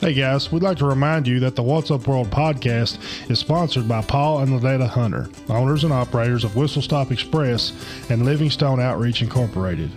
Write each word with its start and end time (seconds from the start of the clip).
Hey 0.00 0.12
guys, 0.14 0.52
we'd 0.52 0.62
like 0.62 0.78
to 0.78 0.86
remind 0.86 1.26
you 1.26 1.40
that 1.40 1.56
the 1.56 1.62
What's 1.64 1.90
Up 1.90 2.06
World 2.06 2.30
podcast 2.30 3.00
is 3.28 3.40
sponsored 3.40 3.88
by 3.88 4.00
Paul 4.00 4.38
and 4.38 4.52
Ladetta 4.52 4.88
Hunter, 4.88 5.28
owners 5.48 5.82
and 5.82 5.92
operators 5.92 6.44
of 6.44 6.54
Whistle 6.54 6.80
Stop 6.80 7.10
Express 7.10 7.72
and 8.08 8.24
Livingstone 8.24 8.78
Outreach 8.78 9.22
Incorporated. 9.22 9.90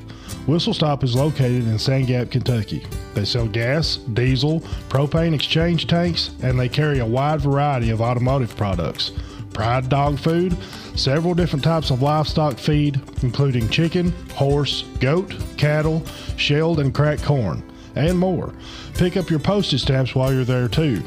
Whistle 0.47 0.73
Stop 0.73 1.03
is 1.03 1.13
located 1.13 1.67
in 1.67 1.77
Sand 1.77 2.07
Gap, 2.07 2.31
Kentucky. 2.31 2.83
They 3.13 3.25
sell 3.25 3.47
gas, 3.47 3.97
diesel, 3.97 4.61
propane 4.89 5.35
exchange 5.35 5.85
tanks, 5.85 6.31
and 6.41 6.59
they 6.59 6.67
carry 6.67 6.97
a 6.97 7.05
wide 7.05 7.41
variety 7.41 7.91
of 7.91 8.01
automotive 8.01 8.55
products. 8.57 9.11
Pride 9.53 9.87
dog 9.87 10.17
food, 10.17 10.57
several 10.95 11.35
different 11.35 11.63
types 11.63 11.91
of 11.91 12.01
livestock 12.01 12.57
feed, 12.57 12.99
including 13.21 13.69
chicken, 13.69 14.11
horse, 14.33 14.81
goat, 14.99 15.35
cattle, 15.57 16.03
shelled 16.37 16.79
and 16.79 16.91
cracked 16.91 17.23
corn 17.23 17.61
and 17.95 18.17
more. 18.17 18.53
Pick 19.01 19.17
up 19.17 19.31
your 19.31 19.39
postage 19.39 19.81
stamps 19.81 20.13
while 20.13 20.31
you're 20.31 20.43
there 20.43 20.67
too. 20.67 21.01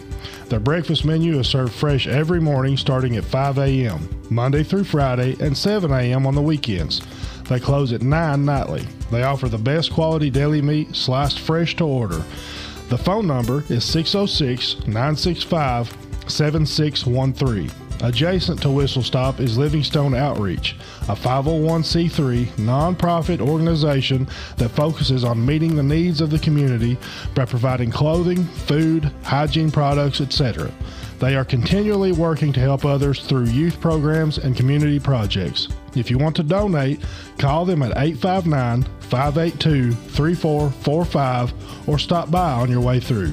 Their 0.49 0.59
breakfast 0.59 1.05
menu 1.05 1.39
is 1.39 1.47
served 1.47 1.73
fresh 1.73 2.09
every 2.09 2.41
morning 2.41 2.77
starting 2.77 3.15
at 3.15 3.23
5 3.23 3.59
a.m., 3.59 4.09
Monday 4.31 4.65
through 4.65 4.83
Friday, 4.83 5.37
and 5.39 5.57
7 5.57 5.93
a.m. 5.93 6.27
on 6.27 6.35
the 6.35 6.43
weekends. 6.43 7.03
They 7.45 7.61
close 7.61 7.93
at 7.93 8.03
9 8.03 8.45
nightly. 8.45 8.85
They 9.13 9.23
offer 9.23 9.49
the 9.49 9.59
best 9.59 9.93
quality 9.93 10.29
deli 10.29 10.61
meat 10.61 10.97
sliced 10.97 11.39
fresh 11.39 11.77
to 11.77 11.85
order. 11.85 12.25
The 12.89 12.99
phone 12.99 13.29
number 13.29 13.63
is 13.69 13.85
606 13.85 14.89
965 14.89 15.97
7613. 16.27 17.84
Adjacent 18.05 18.61
to 18.61 18.69
Whistle 18.69 19.03
Stop 19.03 19.41
is 19.41 19.57
Livingstone 19.57 20.15
Outreach, 20.15 20.77
a 21.09 21.15
501c3 21.15 22.45
nonprofit 22.59 23.41
organization 23.41 24.29
that 24.59 24.69
focuses 24.69 25.25
on 25.25 25.45
meeting 25.45 25.75
the 25.75 25.83
needs 25.83 26.21
of 26.21 26.29
the 26.29 26.39
community 26.39 26.99
by 27.35 27.47
providing 27.47 27.91
clothing, 27.91 28.45
food, 28.45 29.11
hygiene 29.23 29.71
products, 29.71 30.21
etc. 30.21 30.71
They 31.19 31.35
are 31.35 31.47
continually 31.47 32.13
working 32.13 32.53
to 32.53 32.61
help 32.61 32.85
others 32.85 33.25
through 33.25 33.47
youth 33.47 33.81
programs 33.81 34.37
and 34.37 34.55
community 34.55 35.01
projects. 35.01 35.69
If 35.95 36.11
you 36.11 36.19
want 36.19 36.37
to 36.37 36.43
donate, 36.43 37.01
call 37.39 37.65
them 37.65 37.83
at 37.83 37.97
859 37.97 38.83
582 39.01 39.93
3445 39.93 41.89
or 41.89 41.99
stop 41.99 42.31
by 42.31 42.53
on 42.53 42.71
your 42.71 42.83
way 42.83 43.01
through. 43.01 43.33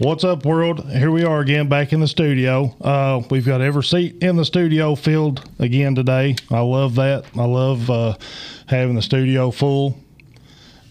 What's 0.00 0.24
up, 0.24 0.46
world? 0.46 0.90
Here 0.90 1.10
we 1.10 1.24
are 1.24 1.40
again, 1.40 1.68
back 1.68 1.92
in 1.92 2.00
the 2.00 2.08
studio. 2.08 2.74
Uh, 2.80 3.20
we've 3.30 3.44
got 3.44 3.60
every 3.60 3.84
seat 3.84 4.22
in 4.22 4.36
the 4.36 4.46
studio 4.46 4.94
filled 4.94 5.46
again 5.58 5.94
today. 5.94 6.36
I 6.50 6.60
love 6.60 6.94
that. 6.94 7.26
I 7.36 7.44
love 7.44 7.90
uh, 7.90 8.16
having 8.66 8.94
the 8.94 9.02
studio 9.02 9.50
full. 9.50 9.98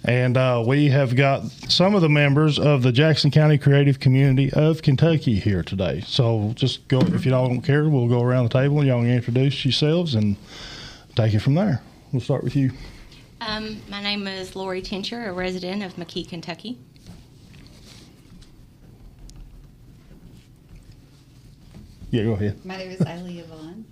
And 0.06 0.38
uh, 0.38 0.64
we 0.64 0.90
have 0.90 1.16
got 1.16 1.42
some 1.70 1.96
of 1.96 2.04
the 2.04 2.08
members 2.08 2.60
of 2.60 2.84
the 2.84 2.92
Jackson 2.92 3.32
County 3.32 3.58
Creative 3.58 4.00
Community 4.00 4.54
of 4.54 4.84
Kentucky 4.84 5.40
here 5.40 5.64
today. 5.64 6.04
So 6.06 6.52
just 6.54 6.88
go, 6.88 7.00
if 7.00 7.26
you 7.26 7.32
don't 7.32 7.62
care, 7.62 7.90
we'll 7.90 8.08
go 8.08 8.22
around 8.22 8.44
the 8.44 8.60
table 8.60 8.78
and 8.78 8.88
y'all 8.88 9.02
can 9.02 9.10
introduce 9.10 9.66
yourselves 9.66 10.14
and 10.14 10.36
take 11.16 11.34
it 11.34 11.40
from 11.40 11.56
there. 11.56 11.82
We'll 12.12 12.22
start 12.22 12.44
with 12.44 12.56
you. 12.56 12.74
Um, 13.42 13.82
my 13.90 14.04
name 14.04 14.28
is 14.28 14.56
Lori 14.56 14.84
Tincher, 14.84 15.30
a 15.30 15.34
resident 15.34 15.82
of 15.82 15.96
McKee, 15.96 16.30
Kentucky. 16.30 16.78
Yeah, 22.12 22.24
go 22.24 22.32
ahead. 22.34 22.66
My 22.66 22.78
name 22.78 22.92
is 22.92 23.00
Zleah 23.00 23.46
Vaughn. 23.46 23.86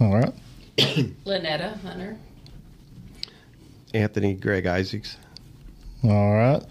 All 0.00 0.12
right. 0.12 0.32
Lynetta 0.76 1.80
Hunter. 1.82 2.16
Anthony 3.92 4.34
Greg 4.34 4.66
Isaacs. 4.66 5.16
All 6.02 6.32
right. 6.32 6.62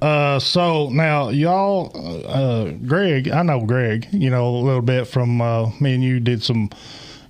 Uh, 0.00 0.38
so 0.38 0.88
now 0.88 1.28
y'all, 1.28 1.92
uh, 2.26 2.70
Greg, 2.86 3.28
I 3.28 3.42
know 3.42 3.60
Greg, 3.66 4.08
you 4.12 4.30
know, 4.30 4.48
a 4.48 4.56
little 4.56 4.82
bit 4.82 5.06
from, 5.06 5.40
uh, 5.42 5.70
me 5.78 5.94
and 5.94 6.02
you 6.02 6.20
did 6.20 6.42
some 6.42 6.70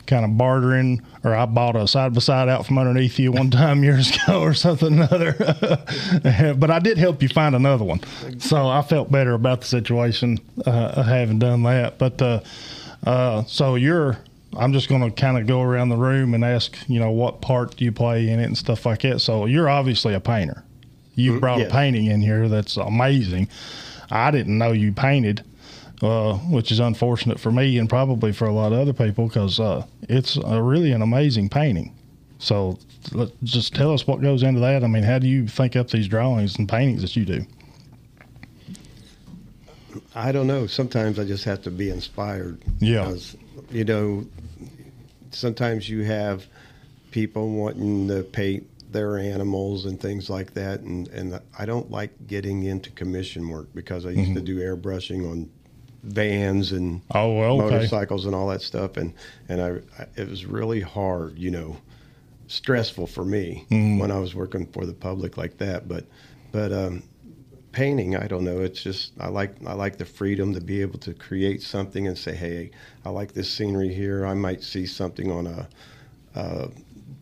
kind 0.06 0.24
of 0.24 0.36
bartering 0.36 1.02
or 1.24 1.34
I 1.34 1.46
bought 1.46 1.76
a 1.76 1.88
side 1.88 2.14
by 2.14 2.20
side 2.20 2.48
out 2.48 2.66
from 2.66 2.78
underneath 2.78 3.18
you 3.18 3.32
one 3.32 3.50
time 3.50 3.82
years 3.84 4.14
ago 4.14 4.40
or 4.40 4.54
something 4.54 4.92
another. 4.94 5.32
but 6.56 6.70
I 6.70 6.78
did 6.78 6.96
help 6.96 7.22
you 7.22 7.28
find 7.28 7.56
another 7.56 7.84
one. 7.84 8.00
So 8.38 8.68
I 8.68 8.82
felt 8.82 9.10
better 9.10 9.34
about 9.34 9.62
the 9.62 9.66
situation, 9.66 10.38
uh, 10.64 11.02
having 11.02 11.40
done 11.40 11.64
that. 11.64 11.98
But, 11.98 12.22
uh, 13.04 13.44
so 13.44 13.74
you're, 13.74 14.18
I'm 14.56 14.72
just 14.72 14.88
going 14.88 15.02
to 15.02 15.10
kind 15.10 15.38
of 15.38 15.46
go 15.46 15.62
around 15.62 15.88
the 15.88 15.96
room 15.96 16.34
and 16.34 16.44
ask, 16.44 16.76
you 16.88 16.98
know, 16.98 17.10
what 17.10 17.40
part 17.40 17.76
do 17.76 17.84
you 17.84 17.92
play 17.92 18.28
in 18.28 18.40
it 18.40 18.44
and 18.44 18.56
stuff 18.56 18.86
like 18.86 19.02
that. 19.02 19.20
So 19.20 19.46
you're 19.46 19.68
obviously 19.68 20.14
a 20.14 20.20
painter. 20.20 20.64
You 21.14 21.38
brought 21.38 21.58
yes. 21.58 21.70
a 21.70 21.72
painting 21.72 22.06
in 22.06 22.20
here 22.20 22.48
that's 22.48 22.76
amazing. 22.76 23.48
I 24.10 24.30
didn't 24.30 24.58
know 24.58 24.72
you 24.72 24.92
painted, 24.92 25.44
uh, 26.02 26.34
which 26.34 26.72
is 26.72 26.80
unfortunate 26.80 27.38
for 27.38 27.52
me 27.52 27.78
and 27.78 27.88
probably 27.88 28.32
for 28.32 28.46
a 28.46 28.52
lot 28.52 28.72
of 28.72 28.78
other 28.80 28.92
people 28.92 29.28
because 29.28 29.60
uh, 29.60 29.86
it's 30.08 30.36
a 30.36 30.60
really 30.60 30.92
an 30.92 31.02
amazing 31.02 31.48
painting. 31.48 31.94
So 32.38 32.78
just 33.44 33.74
tell 33.74 33.92
us 33.92 34.06
what 34.06 34.20
goes 34.20 34.42
into 34.42 34.60
that. 34.60 34.82
I 34.82 34.86
mean, 34.86 35.02
how 35.02 35.18
do 35.18 35.28
you 35.28 35.46
think 35.46 35.76
up 35.76 35.90
these 35.90 36.08
drawings 36.08 36.58
and 36.58 36.68
paintings 36.68 37.02
that 37.02 37.16
you 37.16 37.24
do? 37.24 37.46
I 40.14 40.32
don't 40.32 40.46
know. 40.46 40.66
Sometimes 40.66 41.18
I 41.18 41.24
just 41.24 41.44
have 41.44 41.62
to 41.62 41.70
be 41.70 41.90
inspired. 41.90 42.62
Yeah. 42.80 43.04
Because, 43.04 43.36
you 43.70 43.84
know, 43.84 44.26
sometimes 45.30 45.88
you 45.88 46.02
have 46.04 46.46
people 47.10 47.50
wanting 47.50 48.08
to 48.08 48.22
paint 48.22 48.66
their 48.92 49.18
animals 49.18 49.86
and 49.86 50.00
things 50.00 50.30
like 50.30 50.54
that, 50.54 50.80
and, 50.80 51.08
and 51.08 51.40
I 51.58 51.66
don't 51.66 51.90
like 51.90 52.26
getting 52.28 52.62
into 52.62 52.90
commission 52.90 53.48
work 53.48 53.68
because 53.74 54.06
I 54.06 54.10
used 54.10 54.34
to 54.34 54.40
do 54.40 54.58
airbrushing 54.60 55.28
on 55.28 55.50
vans 56.04 56.70
and 56.72 57.00
Mm-hmm. 57.02 57.16
Oh, 57.16 57.38
well, 57.38 57.60
okay. 57.62 57.74
motorcycles 57.76 58.26
and 58.26 58.34
all 58.34 58.48
that 58.48 58.62
stuff, 58.62 58.96
and 58.96 59.12
and 59.48 59.60
I, 59.60 59.68
I 60.00 60.06
it 60.16 60.28
was 60.28 60.44
really 60.46 60.80
hard, 60.80 61.38
you 61.38 61.50
know, 61.50 61.76
stressful 62.46 63.06
for 63.08 63.24
me 63.24 63.66
Mm-hmm. 63.70 63.98
when 63.98 64.10
I 64.12 64.18
was 64.20 64.34
working 64.34 64.66
for 64.66 64.86
the 64.86 64.92
public 64.92 65.36
like 65.36 65.58
that. 65.58 65.88
But 65.88 66.04
but 66.52 66.72
um, 66.72 67.02
painting, 67.74 68.16
I 68.16 68.28
don't 68.28 68.44
know. 68.44 68.60
It's 68.60 68.82
just 68.82 69.12
I 69.18 69.28
like 69.28 69.54
I 69.66 69.74
like 69.74 69.98
the 69.98 70.04
freedom 70.04 70.54
to 70.54 70.60
be 70.60 70.80
able 70.80 70.98
to 71.00 71.12
create 71.12 71.60
something 71.60 72.06
and 72.06 72.16
say, 72.16 72.34
hey, 72.34 72.70
I 73.04 73.10
like 73.10 73.34
this 73.34 73.50
scenery 73.50 73.92
here. 73.92 74.24
I 74.24 74.34
might 74.34 74.62
see 74.62 74.86
something 74.86 75.30
on 75.30 75.46
a. 75.46 75.68
Uh, 76.34 76.68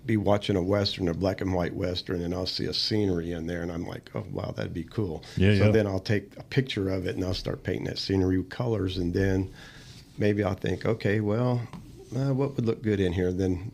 be 0.04 0.16
watching 0.16 0.56
a 0.56 0.62
western, 0.62 1.06
a 1.06 1.14
black 1.14 1.40
and 1.40 1.54
white 1.54 1.72
western, 1.74 2.22
and 2.22 2.34
I'll 2.34 2.46
see 2.46 2.64
a 2.64 2.74
scenery 2.74 3.32
in 3.32 3.46
there, 3.46 3.62
and 3.62 3.70
I'm 3.70 3.86
like, 3.86 4.10
oh 4.16 4.24
wow, 4.32 4.52
that'd 4.56 4.74
be 4.74 4.82
cool. 4.82 5.22
Yeah, 5.36 5.56
so 5.56 5.66
yeah. 5.66 5.70
then 5.70 5.86
I'll 5.86 6.00
take 6.00 6.32
a 6.38 6.42
picture 6.42 6.90
of 6.90 7.06
it 7.06 7.14
and 7.14 7.24
I'll 7.24 7.34
start 7.34 7.62
painting 7.62 7.84
that 7.84 7.98
scenery 7.98 8.38
with 8.38 8.50
colors, 8.50 8.98
and 8.98 9.14
then 9.14 9.52
maybe 10.18 10.42
I'll 10.42 10.54
think, 10.54 10.86
okay, 10.86 11.20
well, 11.20 11.62
uh, 12.16 12.34
what 12.34 12.56
would 12.56 12.66
look 12.66 12.82
good 12.82 12.98
in 12.98 13.12
here? 13.12 13.32
Then 13.32 13.70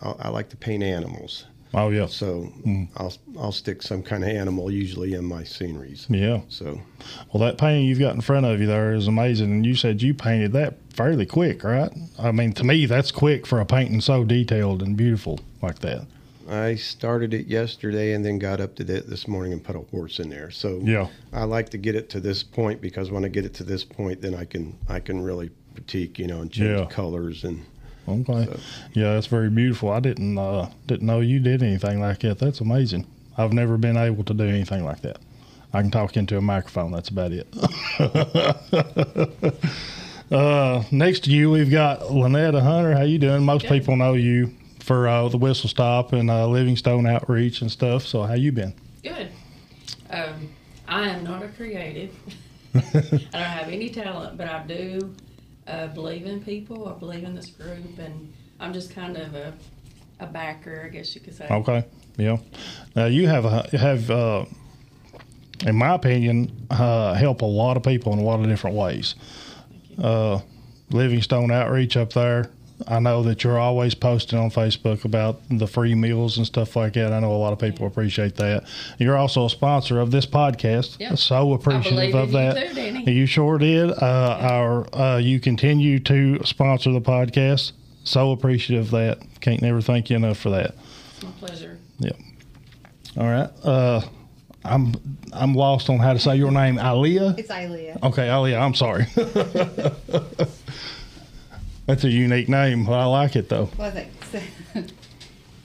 I'll, 0.00 0.16
I 0.20 0.28
like 0.28 0.48
to 0.50 0.56
paint 0.56 0.84
animals. 0.84 1.46
Oh 1.74 1.88
yeah. 1.88 2.06
So 2.06 2.52
mm. 2.66 2.88
I'll 2.96 3.12
I'll 3.38 3.52
stick 3.52 3.82
some 3.82 4.02
kind 4.02 4.22
of 4.22 4.28
animal 4.30 4.70
usually 4.70 5.14
in 5.14 5.24
my 5.24 5.44
sceneries. 5.44 6.06
Yeah. 6.10 6.40
So 6.48 6.80
Well, 7.32 7.42
that 7.42 7.58
painting 7.58 7.86
you've 7.86 7.98
got 7.98 8.14
in 8.14 8.20
front 8.20 8.44
of 8.46 8.60
you 8.60 8.66
there 8.66 8.92
is 8.92 9.06
amazing, 9.08 9.50
and 9.50 9.64
you 9.66 9.74
said 9.74 10.02
you 10.02 10.12
painted 10.14 10.52
that 10.52 10.74
fairly 10.92 11.26
quick, 11.26 11.64
right? 11.64 11.90
I 12.18 12.32
mean, 12.32 12.52
to 12.54 12.64
me, 12.64 12.86
that's 12.86 13.10
quick 13.10 13.46
for 13.46 13.60
a 13.60 13.66
painting 13.66 14.00
so 14.00 14.24
detailed 14.24 14.82
and 14.82 14.96
beautiful 14.96 15.40
like 15.62 15.78
that. 15.80 16.06
I 16.48 16.74
started 16.74 17.32
it 17.32 17.46
yesterday 17.46 18.12
and 18.12 18.24
then 18.24 18.38
got 18.38 18.60
up 18.60 18.74
to 18.74 18.82
it 18.82 19.08
this 19.08 19.26
morning 19.28 19.52
and 19.52 19.62
put 19.64 19.76
a 19.76 19.80
horse 19.80 20.18
in 20.18 20.28
there. 20.28 20.50
So 20.50 20.80
Yeah. 20.82 21.06
I 21.32 21.44
like 21.44 21.70
to 21.70 21.78
get 21.78 21.94
it 21.94 22.10
to 22.10 22.20
this 22.20 22.42
point 22.42 22.80
because 22.82 23.10
when 23.10 23.24
I 23.24 23.28
get 23.28 23.44
it 23.46 23.54
to 23.54 23.64
this 23.64 23.84
point, 23.84 24.20
then 24.20 24.34
I 24.34 24.44
can 24.44 24.76
I 24.88 25.00
can 25.00 25.22
really 25.22 25.50
critique, 25.74 26.18
you 26.18 26.26
know, 26.26 26.42
and 26.42 26.50
change 26.50 26.78
Yeah. 26.80 26.84
colors 26.86 27.44
and 27.44 27.62
Okay. 28.08 28.44
So- 28.46 28.60
Yeah, 28.94 29.14
that's 29.14 29.26
very 29.26 29.50
beautiful. 29.50 29.90
I 29.90 30.00
didn't 30.00 30.38
uh, 30.38 30.70
didn't 30.86 31.06
know 31.06 31.20
you 31.20 31.40
did 31.40 31.62
anything 31.62 32.00
like 32.00 32.20
that. 32.20 32.38
That's 32.38 32.60
amazing. 32.60 33.06
I've 33.38 33.52
never 33.52 33.78
been 33.78 33.96
able 33.96 34.24
to 34.24 34.34
do 34.34 34.44
anything 34.44 34.84
like 34.84 35.00
that. 35.02 35.18
I 35.72 35.80
can 35.80 35.90
talk 35.90 36.16
into 36.16 36.36
a 36.36 36.40
microphone. 36.42 36.92
That's 36.92 37.08
about 37.08 37.32
it. 37.32 37.46
uh, 40.30 40.82
next 40.90 41.24
to 41.24 41.30
you, 41.30 41.50
we've 41.50 41.70
got 41.70 42.00
Lynetta 42.00 42.60
Hunter. 42.60 42.94
How 42.94 43.02
you 43.04 43.18
doing? 43.18 43.44
Most 43.44 43.62
Good. 43.62 43.70
people 43.70 43.96
know 43.96 44.12
you 44.14 44.50
for 44.80 45.08
uh, 45.08 45.28
the 45.28 45.38
Whistle 45.38 45.68
Stop 45.70 46.12
and 46.12 46.30
uh, 46.30 46.46
Livingstone 46.46 47.06
Outreach 47.06 47.62
and 47.62 47.70
stuff. 47.70 48.04
So 48.06 48.22
how 48.24 48.34
you 48.34 48.52
been? 48.52 48.74
Good. 49.02 49.30
Um, 50.10 50.50
I 50.88 51.08
am 51.08 51.24
not 51.24 51.42
a 51.42 51.48
creative. 51.48 52.14
I 52.74 52.80
don't 52.80 53.32
have 53.32 53.68
any 53.68 53.88
talent, 53.90 54.36
but 54.36 54.48
I 54.48 54.62
do 54.66 55.14
uh, 55.66 55.88
believe 55.88 56.26
in 56.26 56.42
people. 56.42 56.88
I 56.88 56.98
believe 56.98 57.24
in 57.24 57.34
this 57.34 57.50
group, 57.50 57.98
and 57.98 58.32
I'm 58.60 58.72
just 58.72 58.94
kind 58.94 59.16
of 59.16 59.34
a, 59.34 59.52
a 60.20 60.26
backer, 60.26 60.84
I 60.86 60.88
guess 60.88 61.14
you 61.14 61.20
could 61.20 61.34
say. 61.34 61.46
Okay. 61.50 61.84
Yeah. 62.16 62.38
Now 62.94 63.06
you 63.06 63.26
have 63.26 63.44
a, 63.44 63.68
have, 63.76 64.10
uh, 64.10 64.44
in 65.66 65.76
my 65.76 65.94
opinion, 65.94 66.66
uh, 66.70 67.14
help 67.14 67.42
a 67.42 67.46
lot 67.46 67.76
of 67.76 67.82
people 67.82 68.12
in 68.12 68.18
a 68.18 68.22
lot 68.22 68.40
of 68.40 68.46
different 68.46 68.76
ways. 68.76 69.14
Uh, 70.02 70.40
Livingstone 70.90 71.50
Outreach 71.50 71.96
up 71.96 72.12
there. 72.12 72.50
I 72.86 72.98
know 72.98 73.22
that 73.24 73.44
you're 73.44 73.58
always 73.58 73.94
posting 73.94 74.38
on 74.38 74.50
Facebook 74.50 75.04
about 75.04 75.40
the 75.50 75.66
free 75.66 75.94
meals 75.94 76.36
and 76.36 76.46
stuff 76.46 76.76
like 76.76 76.94
that. 76.94 77.12
I 77.12 77.20
know 77.20 77.32
a 77.32 77.36
lot 77.38 77.52
of 77.52 77.58
people 77.58 77.86
appreciate 77.86 78.36
that. 78.36 78.64
You're 78.98 79.16
also 79.16 79.46
a 79.46 79.50
sponsor 79.50 80.00
of 80.00 80.10
this 80.10 80.26
podcast. 80.26 80.96
Yeah. 80.98 81.14
So 81.14 81.52
appreciative 81.52 82.12
believe 82.12 82.14
of 82.14 82.28
in 82.30 82.34
you 82.34 82.52
that. 82.52 82.68
too, 82.68 82.74
Danny. 82.74 83.12
You 83.12 83.26
sure 83.26 83.58
did. 83.58 83.90
Uh, 83.90 84.38
Our 84.40 84.94
uh, 84.96 85.18
you 85.18 85.40
continue 85.40 85.98
to 86.00 86.40
sponsor 86.44 86.92
the 86.92 87.00
podcast. 87.00 87.72
So 88.04 88.32
appreciative 88.32 88.86
of 88.86 88.90
that. 88.92 89.18
Can't 89.40 89.62
never 89.62 89.80
thank 89.80 90.10
you 90.10 90.16
enough 90.16 90.38
for 90.38 90.50
that. 90.50 90.74
My 91.22 91.30
pleasure. 91.38 91.78
Yep. 92.00 92.16
All 93.18 93.28
right. 93.28 93.50
Uh, 93.62 94.00
I'm 94.64 94.94
I'm 95.32 95.54
lost 95.54 95.90
on 95.90 95.98
how 95.98 96.12
to 96.12 96.18
say 96.18 96.36
your 96.36 96.50
name. 96.50 96.76
Aliyah. 96.76 97.38
It's 97.38 97.48
Zleah. 97.48 98.02
Okay, 98.02 98.28
Aliyah. 98.28 98.60
I'm 98.60 98.74
sorry. 98.74 99.06
That's 101.86 102.04
a 102.04 102.10
unique 102.10 102.48
name. 102.48 102.88
I 102.88 103.04
like 103.06 103.36
it 103.36 103.48
though. 103.48 103.68
Well, 103.76 103.90
thanks. 103.90 104.34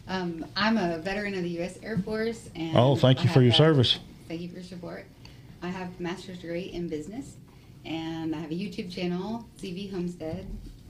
um, 0.08 0.46
I'm 0.56 0.78
a 0.78 0.98
veteran 0.98 1.36
of 1.36 1.44
the 1.44 1.50
U.S. 1.52 1.78
Air 1.84 1.98
Force, 2.00 2.50
and 2.56 2.75
Oh, 2.78 2.96
thank 2.96 3.19
I 3.19 3.24
you 3.24 3.30
for 3.30 3.42
your 3.42 3.54
a- 3.54 3.56
service. 3.56 4.00
Thank 4.28 4.42
you 4.42 4.50
for 4.50 4.56
your 4.56 4.64
support. 4.64 5.06
I 5.62 5.68
have 5.69 5.90
a 6.00 6.02
master's 6.04 6.40
degree 6.40 6.64
in 6.74 6.88
business, 6.88 7.36
and 7.86 8.36
I 8.36 8.40
have 8.40 8.52
a 8.52 8.56
YouTube 8.56 8.92
channel, 8.92 9.48
ZV 9.60 9.92
Homestead, 9.92 10.46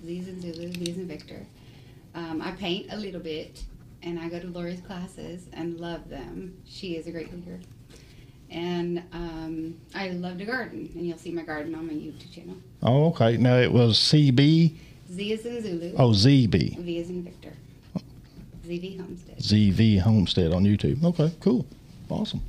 Z's 0.06 0.28
and 0.28 0.42
Zulu, 0.42 0.70
V's 0.70 0.98
and 0.98 1.08
Victor. 1.08 1.46
Um, 2.16 2.42
I 2.42 2.52
paint 2.52 2.88
a 2.92 2.98
little 2.98 3.22
bit, 3.22 3.64
and 4.04 4.20
I 4.20 4.30
go 4.30 4.40
to 4.40 4.48
Lori's 4.48 4.82
classes 4.82 5.48
and 5.54 5.80
love 5.80 6.10
them. 6.10 6.58
She 6.66 6.96
is 6.96 7.06
a 7.08 7.12
great 7.12 7.34
leader. 7.34 7.60
And 8.50 9.04
um, 9.12 9.76
I 9.94 10.10
love 10.10 10.38
to 10.40 10.46
garden, 10.46 10.90
and 10.96 11.06
you'll 11.06 11.18
see 11.18 11.32
my 11.32 11.44
garden 11.44 11.76
on 11.76 11.86
my 11.88 11.94
YouTube 11.94 12.34
channel. 12.34 12.56
Oh, 12.82 13.08
okay. 13.10 13.36
Now 13.38 13.58
it 13.58 13.72
was 13.72 13.98
CB. 14.00 14.76
Z 15.12 15.32
is 15.32 15.46
in 15.46 15.62
Zulu, 15.62 15.94
Oh, 15.98 16.10
ZB. 16.12 16.78
V 16.78 16.98
is 16.98 17.10
in 17.10 17.24
Victor. 17.24 17.54
ZV 18.66 19.00
Homestead. 19.00 19.38
ZV 19.40 20.00
Homestead 20.02 20.52
on 20.54 20.64
YouTube. 20.66 21.04
Okay, 21.04 21.32
cool. 21.40 21.66
Awesome. 22.10 22.42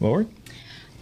Lori? 0.00 0.26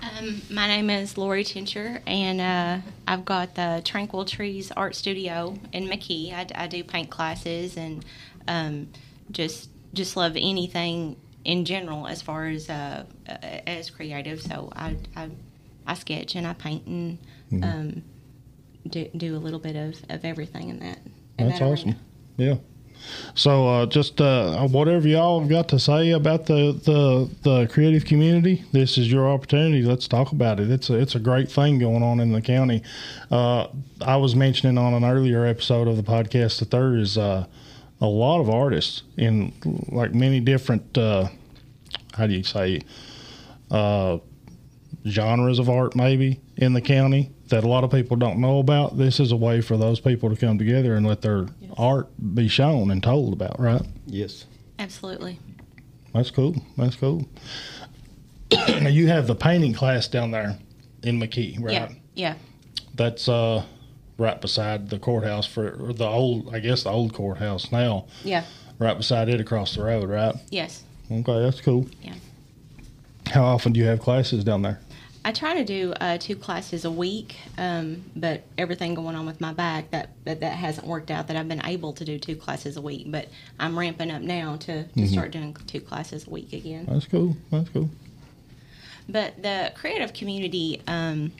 Um, 0.02 0.42
my 0.50 0.66
name 0.66 0.90
is 0.90 1.16
Lori 1.16 1.44
Tincher, 1.44 2.00
and 2.06 2.40
uh, 2.40 2.86
I've 3.06 3.24
got 3.24 3.54
the 3.54 3.80
Tranquil 3.84 4.24
Trees 4.26 4.70
Art 4.72 4.94
Studio 4.94 5.56
in 5.72 5.86
McKee. 5.88 6.32
I, 6.32 6.46
I 6.54 6.66
do 6.66 6.82
paint 6.84 7.10
classes 7.10 7.76
and 7.76 8.04
um, 8.48 8.88
just 9.30 9.70
just 9.92 10.16
love 10.16 10.36
anything 10.36 11.16
in 11.44 11.64
general 11.64 12.06
as 12.06 12.20
far 12.22 12.46
as 12.46 12.68
uh, 12.70 13.04
uh, 13.28 13.32
as 13.66 13.90
creative. 13.90 14.40
So 14.42 14.70
I, 14.74 14.96
I 15.16 15.30
I 15.86 15.94
sketch 15.94 16.34
and 16.34 16.46
I 16.46 16.52
paint 16.54 16.86
and 16.86 17.18
um, 17.64 18.02
do 18.88 19.08
do 19.16 19.36
a 19.36 19.38
little 19.38 19.58
bit 19.58 19.76
of, 19.76 19.94
of 20.08 20.24
everything 20.24 20.68
in 20.68 20.78
that. 20.80 20.98
in 21.38 21.48
That's 21.48 21.58
that 21.60 21.64
awesome. 21.64 21.96
Yeah. 22.36 22.56
So 23.34 23.66
uh, 23.66 23.86
just 23.86 24.20
uh, 24.20 24.66
whatever 24.68 25.08
y'all 25.08 25.40
have 25.40 25.48
got 25.48 25.68
to 25.68 25.78
say 25.78 26.10
about 26.10 26.46
the, 26.46 26.72
the 26.84 27.30
the 27.42 27.66
creative 27.68 28.04
community, 28.04 28.64
this 28.72 28.98
is 28.98 29.10
your 29.10 29.28
opportunity. 29.28 29.82
Let's 29.82 30.06
talk 30.06 30.32
about 30.32 30.60
it. 30.60 30.70
It's 30.70 30.90
a, 30.90 30.94
it's 30.94 31.14
a 31.14 31.18
great 31.18 31.50
thing 31.50 31.78
going 31.78 32.02
on 32.02 32.20
in 32.20 32.32
the 32.32 32.42
county. 32.42 32.82
Uh, 33.30 33.68
I 34.00 34.16
was 34.16 34.34
mentioning 34.36 34.76
on 34.76 34.94
an 34.94 35.04
earlier 35.04 35.46
episode 35.46 35.88
of 35.88 35.96
the 35.96 36.02
podcast 36.02 36.58
that 36.58 36.70
there 36.70 36.96
is 36.96 37.16
uh, 37.16 37.46
a 38.00 38.06
lot 38.06 38.40
of 38.40 38.50
artists 38.50 39.02
in 39.16 39.52
like 39.90 40.14
many 40.14 40.40
different 40.40 40.96
uh, 40.96 41.28
how 42.14 42.26
do 42.26 42.34
you 42.34 42.42
say 42.42 42.80
uh, 43.70 44.18
genres 45.06 45.58
of 45.58 45.68
art 45.68 45.94
maybe 45.94 46.40
in 46.56 46.72
the 46.72 46.80
county 46.80 47.30
that 47.50 47.64
a 47.64 47.68
lot 47.68 47.84
of 47.84 47.90
people 47.90 48.16
don't 48.16 48.40
know 48.40 48.58
about. 48.58 48.96
This 48.96 49.20
is 49.20 49.30
a 49.32 49.36
way 49.36 49.60
for 49.60 49.76
those 49.76 50.00
people 50.00 50.30
to 50.30 50.36
come 50.36 50.58
together 50.58 50.96
and 50.96 51.06
let 51.06 51.20
their 51.20 51.46
art 51.76 52.08
be 52.34 52.48
shown 52.48 52.90
and 52.90 53.02
told 53.02 53.32
about, 53.32 53.60
right? 53.60 53.82
yes. 54.06 54.46
Absolutely. 54.78 55.38
That's 56.14 56.30
cool. 56.30 56.56
That's 56.78 56.96
cool. 56.96 57.28
now 58.52 58.88
you 58.88 59.08
have 59.08 59.26
the 59.26 59.34
painting 59.34 59.74
class 59.74 60.08
down 60.08 60.30
there 60.30 60.58
in 61.02 61.20
McKee, 61.20 61.62
right? 61.62 61.74
Yeah. 61.74 61.88
Yeah. 62.14 62.34
That's 62.94 63.28
uh 63.28 63.62
right 64.16 64.40
beside 64.40 64.88
the 64.88 64.98
courthouse 64.98 65.46
for 65.46 65.92
the 65.92 66.06
old 66.06 66.54
I 66.54 66.60
guess 66.60 66.84
the 66.84 66.90
old 66.90 67.12
courthouse 67.12 67.70
now. 67.70 68.06
Yeah. 68.24 68.44
Right 68.78 68.96
beside 68.96 69.28
it 69.28 69.38
across 69.38 69.74
the 69.74 69.82
road, 69.84 70.08
right? 70.08 70.34
Yes. 70.48 70.82
Okay, 71.12 71.40
that's 71.42 71.60
cool. 71.60 71.86
Yeah. 72.00 72.14
How 73.26 73.44
often 73.44 73.72
do 73.74 73.80
you 73.80 73.86
have 73.86 74.00
classes 74.00 74.44
down 74.44 74.62
there? 74.62 74.80
I 75.22 75.32
try 75.32 75.54
to 75.54 75.64
do 75.64 75.92
uh, 76.00 76.16
two 76.18 76.34
classes 76.34 76.84
a 76.86 76.90
week, 76.90 77.36
um, 77.58 78.04
but 78.16 78.42
everything 78.56 78.94
going 78.94 79.14
on 79.16 79.26
with 79.26 79.40
my 79.40 79.52
back 79.52 79.90
that, 79.90 80.10
that 80.24 80.40
that 80.40 80.54
hasn't 80.54 80.86
worked 80.86 81.10
out. 81.10 81.26
That 81.28 81.36
I've 81.36 81.48
been 81.48 81.64
able 81.64 81.92
to 81.94 82.04
do 82.04 82.18
two 82.18 82.36
classes 82.36 82.76
a 82.78 82.80
week, 82.80 83.04
but 83.10 83.28
I'm 83.58 83.78
ramping 83.78 84.10
up 84.10 84.22
now 84.22 84.56
to, 84.56 84.84
to 84.84 85.08
start 85.08 85.30
doing 85.30 85.54
two 85.66 85.80
classes 85.80 86.26
a 86.26 86.30
week 86.30 86.54
again. 86.54 86.86
That's 86.88 87.06
cool. 87.06 87.36
That's 87.50 87.68
cool. 87.68 87.90
But 89.08 89.42
the 89.42 89.72
creative 89.74 90.14
community, 90.14 90.80
um, 90.86 91.32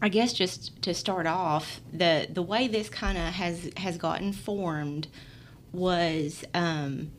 I 0.00 0.08
guess, 0.08 0.32
just 0.32 0.80
to 0.82 0.94
start 0.94 1.26
off, 1.26 1.80
the 1.92 2.28
the 2.30 2.42
way 2.42 2.68
this 2.68 2.88
kind 2.88 3.18
of 3.18 3.24
has 3.34 3.70
has 3.76 3.96
gotten 3.96 4.32
formed 4.32 5.08
was. 5.72 6.44
Um, 6.54 7.10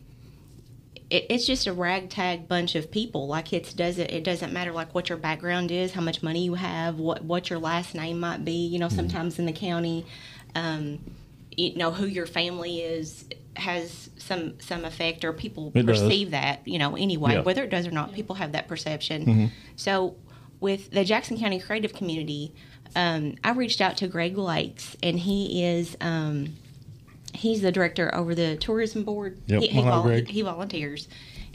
it, 1.12 1.26
it's 1.30 1.46
just 1.46 1.68
a 1.68 1.74
ragtag 1.74 2.48
bunch 2.48 2.74
of 2.76 2.90
people. 2.90 3.28
Like 3.28 3.54
it's 3.54 3.74
doesn't 3.74 4.10
it 4.10 4.24
doesn't 4.24 4.52
matter 4.54 4.72
like 4.72 4.96
what 4.96 5.10
your 5.10 5.18
background 5.18 5.70
is, 5.72 5.92
how 5.92 6.02
much 6.02 6.24
money 6.24 6.44
you 6.46 6.56
have, 6.56 6.98
what 6.98 7.24
what 7.24 7.50
your 7.50 7.60
last 7.60 7.94
name 7.94 8.20
might 8.20 8.44
be. 8.46 8.66
You 8.68 8.80
know, 8.80 8.90
sometimes 8.90 9.38
in 9.38 9.46
the 9.46 9.52
county, 9.54 10.06
um, 10.56 11.00
you 11.56 11.76
know 11.76 11.92
who 11.92 12.06
your 12.06 12.26
family 12.26 12.80
is 12.82 13.26
has 13.58 14.10
some 14.18 14.60
some 14.62 14.86
effect, 14.86 15.26
or 15.26 15.34
people 15.34 15.72
It 15.76 15.86
does. 15.86 16.02
perceive 16.02 16.32
that. 16.32 16.66
You 16.68 16.80
know, 16.80 16.96
anyway, 16.96 17.34
Yeah. 17.34 17.42
whether 17.42 17.64
it 17.64 17.70
does 17.70 17.86
or 17.86 17.92
not, 17.92 18.14
people 18.14 18.36
have 18.36 18.54
that 18.54 18.68
perception. 18.68 19.52
So 19.76 20.16
with 20.62 20.92
the 20.92 21.04
Jackson 21.04 21.38
County 21.38 21.60
creative 21.60 21.92
community, 21.94 22.54
um, 22.96 23.36
I 23.44 23.52
reached 23.52 23.82
out 23.82 23.98
to 23.98 24.08
Greg 24.08 24.38
Lakes, 24.38 24.96
and 25.04 25.20
he 25.20 25.64
is. 25.66 25.98
Um, 26.00 26.56
he's 27.34 27.62
the 27.62 27.72
director 27.72 28.14
over 28.14 28.36
the 28.36 28.58
tourism 28.58 29.04
board. 29.04 29.42
Yep, 29.48 29.62
he, 29.62 29.68
he, 29.68 29.82
vol- 29.82 30.10
he 30.10 30.42
volunteers, 30.42 31.08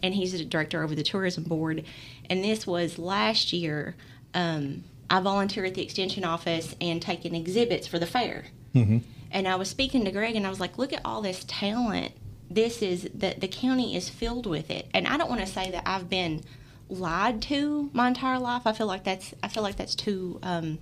and 0.03 0.15
he's 0.15 0.33
the 0.33 0.45
director 0.45 0.83
over 0.83 0.95
the 0.95 1.03
tourism 1.03 1.45
board. 1.45 1.85
And 2.29 2.45
this 2.45 2.67
was 2.67 2.99
last 2.99 3.53
year. 3.53 3.97
Um, 4.35 4.85
I 5.09 5.21
volunteer 5.21 5.65
at 5.65 5.75
the 5.75 5.83
extension 5.83 6.25
office 6.25 6.75
and 6.81 7.01
taking 7.01 7.35
exhibits 7.35 7.87
for 7.87 7.99
the 7.99 8.07
fair. 8.07 8.47
Mm-hmm. 8.75 8.99
And 9.31 9.47
I 9.47 9.57
was 9.57 9.69
speaking 9.69 10.05
to 10.05 10.11
Greg, 10.11 10.37
and 10.37 10.47
I 10.47 10.51
was 10.51 10.61
like, 10.61 10.79
"Look 10.79 10.93
at 10.93 11.01
all 11.05 11.23
this 11.23 11.45
talent. 11.47 12.13
This 12.51 12.83
is 12.83 13.09
that 13.15 13.41
the 13.41 13.49
county 13.49 13.97
is 13.97 14.09
filled 14.09 14.47
with 14.47 14.71
it." 14.71 14.89
And 14.93 15.07
I 15.07 15.17
don't 15.17 15.29
want 15.29 15.41
to 15.41 15.47
say 15.47 15.71
that 15.71 15.83
I've 15.87 16.09
been 16.09 16.43
lied 16.89 17.43
to 17.43 17.91
my 17.93 18.09
entire 18.09 18.39
life. 18.39 18.63
I 18.67 18.73
feel 18.73 18.87
like 18.87 19.05
that's 19.05 19.35
I 19.43 19.49
feel 19.49 19.63
like 19.63 19.77
that's 19.77 19.95
too 19.95 20.39
um, 20.43 20.79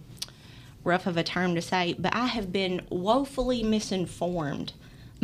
rough 0.84 1.06
of 1.06 1.16
a 1.16 1.22
term 1.22 1.54
to 1.54 1.62
say, 1.62 1.94
but 1.98 2.14
I 2.14 2.26
have 2.26 2.52
been 2.52 2.82
woefully 2.90 3.62
misinformed 3.62 4.74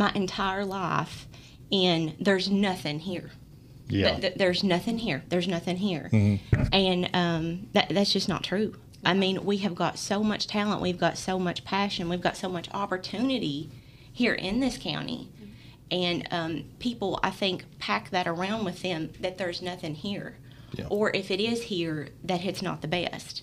my 0.00 0.10
entire 0.14 0.64
life 0.64 1.28
and 1.70 2.14
there's 2.18 2.50
nothing 2.50 2.98
here. 2.98 3.30
Yeah. 3.88 4.12
Th- 4.12 4.20
th- 4.22 4.34
there's 4.36 4.64
nothing 4.64 4.98
here. 4.98 5.22
There's 5.28 5.46
nothing 5.46 5.76
here. 5.76 6.08
Mm-hmm. 6.10 6.62
And 6.72 7.10
um, 7.12 7.68
that, 7.74 7.90
that's 7.90 8.12
just 8.12 8.28
not 8.28 8.42
true. 8.42 8.74
I 9.04 9.12
mean, 9.12 9.44
we 9.44 9.58
have 9.58 9.74
got 9.74 9.98
so 9.98 10.22
much 10.22 10.46
talent. 10.46 10.80
We've 10.80 10.98
got 10.98 11.18
so 11.18 11.38
much 11.38 11.64
passion. 11.64 12.08
We've 12.08 12.20
got 12.20 12.36
so 12.36 12.48
much 12.48 12.68
opportunity 12.72 13.70
here 14.12 14.32
in 14.32 14.60
this 14.60 14.78
county. 14.78 15.28
And 15.90 16.26
um, 16.30 16.64
people, 16.78 17.20
I 17.22 17.30
think, 17.30 17.64
pack 17.78 18.10
that 18.10 18.26
around 18.26 18.64
with 18.64 18.80
them 18.80 19.10
that 19.20 19.36
there's 19.36 19.60
nothing 19.60 19.94
here. 19.94 20.36
Yeah. 20.72 20.86
Or 20.88 21.10
if 21.14 21.30
it 21.30 21.40
is 21.40 21.62
here, 21.62 22.08
that 22.24 22.44
it's 22.44 22.62
not 22.62 22.80
the 22.80 22.88
best. 22.88 23.42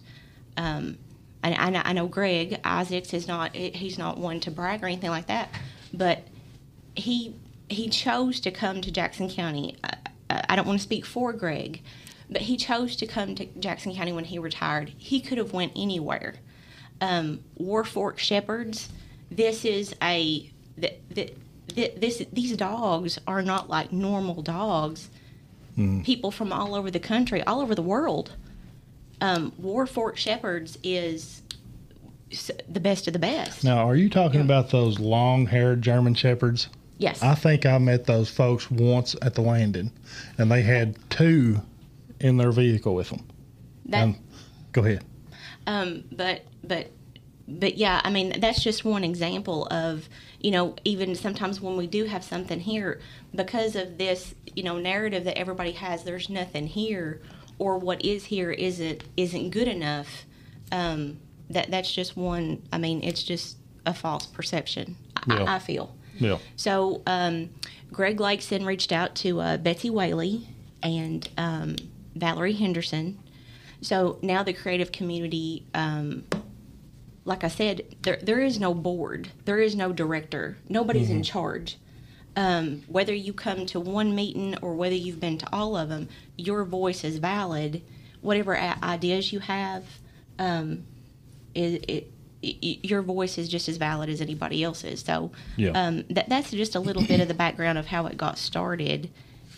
Um, 0.56 0.98
and 1.44 1.78
I, 1.78 1.90
I 1.90 1.94
know 1.94 2.08
Greg 2.08 2.60
Isaacs 2.64 3.14
is 3.14 3.28
not, 3.28 3.56
he's 3.56 3.98
not 4.00 4.18
one 4.18 4.40
to 4.42 4.52
brag 4.52 4.82
or 4.82 4.88
anything 4.88 5.12
like 5.12 5.28
that. 5.28 5.50
But 5.94 6.24
he 6.98 7.36
he 7.70 7.89
chose 7.89 8.39
to 8.42 8.51
come 8.51 8.82
to 8.82 8.92
Jackson 8.92 9.30
County. 9.30 9.75
I, 9.84 10.44
I 10.50 10.56
don't 10.56 10.68
want 10.68 10.80
to 10.80 10.84
speak 10.84 11.06
for 11.06 11.34
Greg, 11.34 11.82
but 12.30 12.42
he 12.42 12.58
chose 12.58 12.96
to 12.98 13.06
come 13.06 13.36
to 13.36 13.46
Jackson 13.46 13.94
County 13.94 14.12
when 14.12 14.25
he 14.25 14.39
retired. 14.39 14.94
He 14.98 15.20
could 15.22 15.38
have 15.38 15.54
went 15.54 15.74
anywhere. 15.75 16.36
Um, 17.01 17.42
War 17.56 17.84
Fork 17.84 18.20
Shepherds. 18.20 18.89
This 19.30 19.66
is 19.66 19.94
a 20.01 20.50
th- 20.80 21.00
th- 21.13 21.36
th- 21.68 21.96
this 21.96 22.24
these 22.34 22.56
dogs 22.58 23.20
are 23.27 23.42
not 23.42 23.70
like 23.70 23.92
normal 23.92 24.42
dogs. 24.42 25.10
People 26.04 26.32
from 26.32 26.51
all 26.51 26.74
over 26.74 26.89
the 26.89 27.00
country, 27.00 27.44
all 27.44 27.62
over 27.62 27.75
the 27.75 27.84
world. 27.84 28.32
Um, 29.22 29.54
War 29.60 29.86
Fork 29.86 30.18
Shepherds 30.18 30.80
is 30.82 31.44
the 32.68 32.80
best 32.80 33.06
of 33.06 33.13
the 33.13 33.20
best. 33.20 33.63
Now, 33.63 33.88
are 33.88 33.96
you 33.96 34.10
talking 34.10 34.42
about 34.42 34.72
those 34.72 35.00
long-haired 35.00 35.84
German 35.84 36.16
shepherds? 36.16 36.68
Yes. 36.98 37.22
I 37.22 37.36
think 37.36 37.66
I 37.66 37.77
met 37.77 38.06
those 38.06 38.30
folks 38.30 38.70
once 38.72 39.16
at 39.22 39.36
the 39.36 39.42
landing, 39.42 39.92
and 40.38 40.51
they 40.51 40.62
had 40.63 40.98
two 41.10 41.62
in 42.20 42.38
their 42.38 42.51
vehicle 42.51 42.96
with 42.96 43.10
them. 43.10 43.25
That- 43.86 44.04
And 44.04 44.16
go 44.72 44.84
ahead. 44.84 45.04
Um, 45.68 46.06
but 46.12 46.42
but 46.63 46.92
but 47.48 47.77
yeah, 47.77 48.01
I 48.04 48.10
mean 48.10 48.39
that's 48.39 48.63
just 48.63 48.84
one 48.86 49.04
example 49.04 49.68
of 49.68 50.08
you 50.39 50.50
know 50.51 50.75
even 50.86 51.13
sometimes 51.16 51.62
when 51.62 51.77
we 51.77 51.88
do 51.88 52.06
have 52.06 52.24
something 52.24 52.60
here 52.60 53.00
because 53.36 53.75
of 53.75 53.98
this 53.98 54.34
you 54.56 54.63
know 54.63 54.77
narrative 54.80 55.24
that 55.25 55.38
everybody 55.38 55.74
has 55.74 56.04
there's 56.04 56.30
nothing 56.30 56.68
here 56.68 57.22
or 57.60 57.77
what 57.77 58.04
is 58.04 58.25
here 58.25 58.51
isn't 58.51 59.04
isn't 59.18 59.50
good 59.51 59.68
enough. 59.68 60.25
Um, 60.72 61.20
that 61.50 61.70
that's 61.70 61.92
just 61.94 62.16
one. 62.18 62.63
I 62.72 62.77
mean 62.77 63.04
it's 63.04 63.24
just 63.24 63.58
a 63.86 63.94
false 63.94 64.25
perception. 64.25 64.96
Yeah. 65.27 65.44
I, 65.44 65.56
I 65.56 65.60
feel. 65.60 65.94
Yeah. 66.20 66.38
So 66.56 67.02
um, 67.06 67.50
Greg 67.92 68.20
Lakes 68.20 68.48
then 68.48 68.66
reached 68.66 68.92
out 68.92 69.16
to 69.16 69.40
uh, 69.42 69.58
Betsy 69.58 69.90
Whaley 69.90 70.48
and 70.84 71.28
um, 71.38 71.76
Valerie 72.16 72.54
Henderson. 72.54 73.20
So 73.82 74.18
now 74.22 74.44
the 74.44 74.54
creative 74.54 74.92
community, 74.92 75.66
um, 75.74 76.24
like 77.26 77.44
I 77.44 77.48
said, 77.48 77.96
there 78.02 78.18
there 78.22 78.40
is 78.40 78.60
no 78.60 78.74
board, 78.74 79.30
there 79.46 79.60
is 79.60 79.76
no 79.76 79.94
director, 79.94 80.58
nobody's 80.70 81.10
in 81.10 81.24
charge. 81.24 81.78
Um, 82.36 82.84
whether 82.88 83.14
you 83.16 83.34
come 83.34 83.66
to 83.68 83.80
one 83.80 84.14
meeting 84.14 84.56
or 84.62 84.76
whether 84.76 84.94
you've 84.96 85.20
been 85.20 85.40
to 85.40 85.48
all 85.52 85.76
of 85.76 85.90
them, 85.90 86.08
your 86.38 86.64
voice 86.66 87.04
is 87.04 87.18
valid. 87.18 87.82
Whatever 88.22 88.54
a- 88.54 88.78
ideas 88.84 89.34
you 89.34 89.40
have, 89.40 89.84
um, 90.38 90.84
it, 91.56 91.90
it, 91.90 92.12
your 92.41 93.01
voice 93.01 93.38
is 93.38 93.50
just 93.50 93.67
as 93.67 93.77
valid 93.77 94.10
as 94.10 94.22
anybody 94.22 94.63
else's. 94.63 95.01
So 95.03 95.32
Yeah. 95.56 95.72
um, 95.72 96.03
that, 96.12 96.29
that's 96.29 96.51
just 96.51 96.75
a 96.75 96.79
little 96.79 97.01
bit 97.03 97.20
of 97.20 97.27
the 97.27 97.34
background 97.34 97.77
of 97.77 97.88
how 97.88 98.06
it 98.06 98.17
got 98.17 98.38
started. 98.38 99.10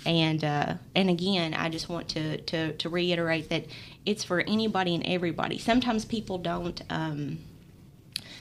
And 0.05 0.43
uh, 0.45 0.75
and 0.95 1.09
again, 1.09 1.53
I 1.53 1.67
just 1.69 1.89
want 1.89 2.07
to, 2.09 2.37
to, 2.41 2.73
to 2.73 2.89
reiterate 2.89 3.49
that 3.49 3.65
it's 4.05 4.23
for 4.23 4.39
anybody 4.41 4.95
and 4.95 5.05
everybody. 5.05 5.57
Sometimes 5.57 6.05
people 6.05 6.37
don't 6.37 6.81
um, 6.89 7.39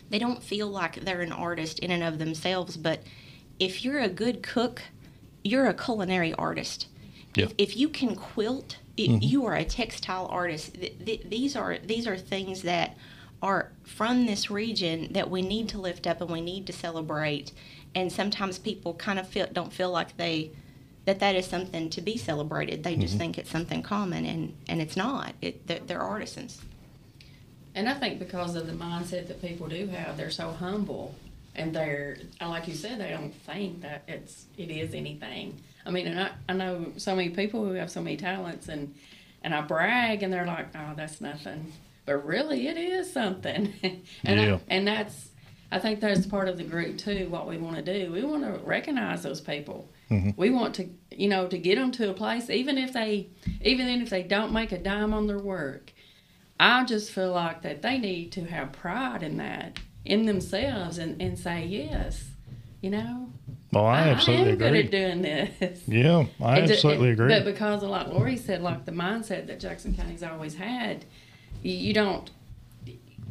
they 0.08 0.18
don't 0.20 0.42
feel 0.42 0.68
like 0.68 1.00
they're 1.04 1.20
an 1.20 1.32
artist 1.32 1.80
in 1.80 1.90
and 1.90 2.02
of 2.02 2.18
themselves, 2.18 2.76
but 2.76 3.02
if 3.58 3.84
you're 3.84 3.98
a 3.98 4.08
good 4.08 4.42
cook, 4.42 4.82
you're 5.42 5.66
a 5.66 5.74
culinary 5.74 6.32
artist. 6.34 6.86
Yeah. 7.34 7.46
If, 7.46 7.54
if 7.58 7.76
you 7.76 7.88
can 7.88 8.14
quilt, 8.14 8.76
i 8.98 9.02
you 9.02 9.44
are 9.46 9.54
a 9.56 9.64
textile 9.64 10.26
artist. 10.30 10.74
Th- 10.74 10.94
th- 11.04 11.22
these 11.28 11.56
are 11.56 11.78
these 11.78 12.06
are 12.06 12.16
things 12.16 12.62
that 12.62 12.96
are 13.42 13.72
from 13.84 14.26
this 14.26 14.50
region 14.50 15.12
that 15.12 15.30
we 15.30 15.42
need 15.42 15.68
to 15.70 15.78
lift 15.78 16.06
up 16.06 16.20
and 16.20 16.30
we 16.30 16.40
need 16.40 16.66
to 16.66 16.72
celebrate. 16.72 17.52
And 17.94 18.12
sometimes 18.12 18.58
people 18.58 18.94
kind 18.94 19.18
of 19.18 19.26
feel 19.28 19.46
don't 19.52 19.72
feel 19.72 19.90
like 19.90 20.16
they 20.16 20.50
that 21.08 21.20
that 21.20 21.34
is 21.34 21.46
something 21.46 21.88
to 21.88 22.02
be 22.02 22.18
celebrated. 22.18 22.84
They 22.84 22.94
just 22.94 23.14
mm-hmm. 23.14 23.18
think 23.18 23.38
it's 23.38 23.50
something 23.50 23.82
common, 23.82 24.26
and 24.26 24.54
and 24.68 24.82
it's 24.82 24.94
not. 24.94 25.32
It, 25.40 25.66
they're, 25.66 25.80
they're 25.80 26.02
artisans. 26.02 26.60
And 27.74 27.88
I 27.88 27.94
think 27.94 28.18
because 28.18 28.54
of 28.56 28.66
the 28.66 28.74
mindset 28.74 29.28
that 29.28 29.40
people 29.40 29.68
do 29.68 29.86
have, 29.86 30.18
they're 30.18 30.30
so 30.30 30.50
humble, 30.50 31.14
and 31.54 31.74
they're 31.74 32.18
like 32.42 32.68
you 32.68 32.74
said, 32.74 33.00
they 33.00 33.08
don't 33.08 33.34
think 33.34 33.80
that 33.80 34.02
it's 34.06 34.46
it 34.58 34.70
is 34.70 34.92
anything. 34.92 35.58
I 35.86 35.90
mean, 35.90 36.08
and 36.08 36.20
I, 36.20 36.30
I 36.46 36.52
know 36.52 36.92
so 36.98 37.16
many 37.16 37.30
people 37.30 37.64
who 37.64 37.72
have 37.72 37.90
so 37.90 38.02
many 38.02 38.18
talents, 38.18 38.68
and 38.68 38.94
and 39.42 39.54
I 39.54 39.62
brag, 39.62 40.22
and 40.22 40.30
they're 40.30 40.44
like, 40.44 40.76
oh, 40.76 40.92
that's 40.94 41.22
nothing, 41.22 41.72
but 42.08 42.24
really, 42.26 42.66
it 42.68 42.76
is 42.78 43.12
something. 43.12 43.72
and 43.82 44.40
Yeah. 44.40 44.54
I, 44.54 44.60
and 44.68 44.86
that's 44.88 45.28
I 45.70 45.78
think 45.78 46.00
that's 46.00 46.24
part 46.26 46.48
of 46.48 46.56
the 46.56 46.64
group 46.64 46.96
too. 46.96 47.28
What 47.28 47.46
we 47.46 47.58
want 47.58 47.76
to 47.76 47.82
do, 47.82 48.10
we 48.10 48.24
want 48.24 48.42
to 48.42 48.58
recognize 48.64 49.22
those 49.22 49.42
people. 49.42 49.90
Mm-hmm. 50.10 50.30
We 50.36 50.48
want 50.48 50.74
to, 50.76 50.88
you 51.10 51.28
know, 51.28 51.46
to 51.46 51.58
get 51.58 51.76
them 51.76 51.90
to 51.92 52.08
a 52.08 52.14
place, 52.14 52.48
even 52.48 52.78
if 52.78 52.94
they, 52.94 53.28
even 53.60 53.86
if 54.00 54.08
they 54.08 54.22
don't 54.22 54.52
make 54.54 54.72
a 54.72 54.78
dime 54.78 55.12
on 55.12 55.26
their 55.26 55.38
work. 55.38 55.92
I 56.58 56.84
just 56.84 57.10
feel 57.12 57.32
like 57.32 57.60
that 57.62 57.82
they 57.82 57.98
need 57.98 58.32
to 58.32 58.44
have 58.46 58.72
pride 58.72 59.22
in 59.22 59.36
that, 59.36 59.78
in 60.06 60.24
themselves, 60.24 60.96
and, 60.96 61.20
and 61.20 61.38
say 61.38 61.66
yes. 61.66 62.24
You 62.80 62.90
know, 62.90 63.28
Well, 63.70 63.84
I 63.84 64.08
absolutely 64.08 64.46
I 64.46 64.52
am 64.52 64.58
good 64.58 64.66
agree. 64.68 64.84
at 64.84 64.90
doing 64.90 65.20
this. 65.22 65.82
Yeah, 65.86 66.24
I 66.40 66.60
And 66.60 66.70
absolutely 66.70 67.10
agree. 67.10 67.28
But 67.28 67.44
because, 67.44 67.82
of, 67.82 67.90
like 67.90 68.06
Lori 68.08 68.36
said, 68.38 68.62
like 68.62 68.86
the 68.86 68.92
mindset 68.92 69.48
that 69.48 69.60
Jackson 69.60 69.94
County's 69.94 70.22
always 70.22 70.54
had, 70.54 71.04
you, 71.62 71.72
you 71.72 71.94
don't. 71.94 72.30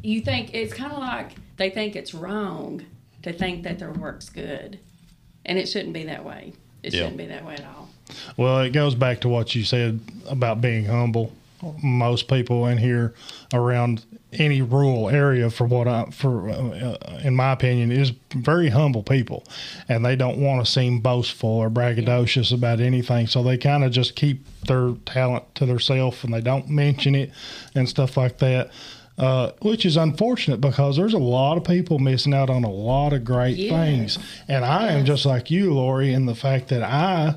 You 0.03 0.21
think 0.21 0.53
it's 0.53 0.73
kind 0.73 0.91
of 0.93 0.99
like 0.99 1.31
they 1.57 1.69
think 1.69 1.95
it's 1.95 2.13
wrong 2.13 2.85
to 3.23 3.33
think 3.33 3.63
that 3.63 3.79
their 3.79 3.91
work's 3.91 4.29
good, 4.29 4.79
and 5.45 5.57
it 5.57 5.67
shouldn't 5.67 5.93
be 5.93 6.03
that 6.05 6.23
way. 6.23 6.53
It 6.83 6.93
Yeah. 6.93 7.01
shouldn't 7.01 7.17
be 7.17 7.25
that 7.27 7.45
way 7.45 7.55
at 7.55 7.65
all. 7.65 7.89
Well, 8.37 8.61
it 8.61 8.69
goes 8.71 8.95
back 8.95 9.21
to 9.21 9.29
what 9.29 9.53
you 9.55 9.63
said 9.63 9.99
about 10.29 10.61
being 10.61 10.85
humble. 10.85 11.33
Most 11.81 12.27
people 12.27 12.67
in 12.67 12.77
here 12.77 13.13
around 13.53 14.05
any 14.33 14.61
rural 14.61 15.09
area, 15.09 15.49
for 15.49 15.65
what 15.65 15.87
I, 15.87 16.05
for 16.11 16.49
uh, 16.49 17.19
in 17.23 17.35
my 17.35 17.53
opinion, 17.53 17.91
is 17.91 18.11
very 18.35 18.69
humble 18.69 19.01
people, 19.03 19.43
and 19.89 20.05
they 20.05 20.15
don't 20.15 20.37
want 20.39 20.63
to 20.65 20.71
seem 20.71 20.99
boastful 20.99 21.49
or 21.49 21.69
braggadocious 21.69 22.53
about 22.53 22.79
anything. 22.79 23.25
So 23.27 23.41
they 23.41 23.57
kind 23.57 23.83
of 23.83 23.91
just 23.91 24.15
keep 24.15 24.45
their 24.67 24.93
talent 25.05 25.55
to 25.55 25.65
themselves, 25.65 26.23
and 26.23 26.33
they 26.33 26.41
don't 26.41 26.69
mention 26.69 27.15
it 27.15 27.31
and 27.73 27.87
stuff 27.89 28.17
like 28.17 28.37
that. 28.39 28.69
Uh, 29.17 29.51
which 29.63 29.83
is 29.83 29.97
unfortunate 29.97 30.61
because 30.61 30.95
there's 30.95 31.15
a 31.15 31.17
lot 31.17 31.57
of 31.57 31.63
people 31.63 31.97
missing 31.97 32.35
out 32.35 32.51
on 32.51 32.63
a 32.63 32.69
lot 32.69 33.13
of 33.13 33.25
great 33.25 33.57
Yes. 33.57 33.71
things. 33.71 34.19
And 34.47 34.63
I 34.63 34.89
am 34.89 35.05
just 35.05 35.25
like 35.25 35.49
you, 35.49 35.73
Lori, 35.73 36.13
in 36.13 36.27
the 36.27 36.35
fact 36.35 36.67
that 36.67 36.83
I 36.83 37.33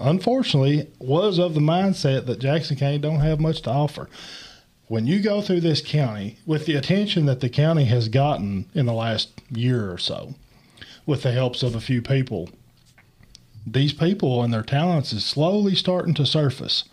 unfortunately 0.00 0.88
was 0.98 1.38
of 1.38 1.54
the 1.54 1.60
mindset 1.60 2.26
that 2.26 2.40
Jackson 2.40 2.76
County 2.76 2.98
don't 2.98 3.20
have 3.20 3.40
much 3.40 3.62
to 3.62 3.70
offer. 3.70 4.08
When 4.86 5.06
you 5.06 5.20
go 5.20 5.40
through 5.40 5.60
this 5.60 5.80
county 5.80 6.38
with 6.44 6.66
the 6.66 6.74
attention 6.74 7.26
that 7.26 7.40
the 7.40 7.48
county 7.48 7.86
has 7.86 8.08
gotten 8.08 8.66
in 8.74 8.86
the 8.86 8.92
last 8.92 9.30
year 9.50 9.90
or 9.90 9.98
so, 9.98 10.34
with 11.06 11.22
the 11.22 11.32
helps 11.32 11.62
of 11.62 11.74
a 11.74 11.80
few 11.80 12.02
people, 12.02 12.50
these 13.66 13.92
people 13.92 14.42
and 14.42 14.52
their 14.52 14.62
talents 14.62 15.12
is 15.12 15.24
slowly 15.24 15.74
starting 15.74 16.14
to 16.14 16.26
surface. 16.26 16.84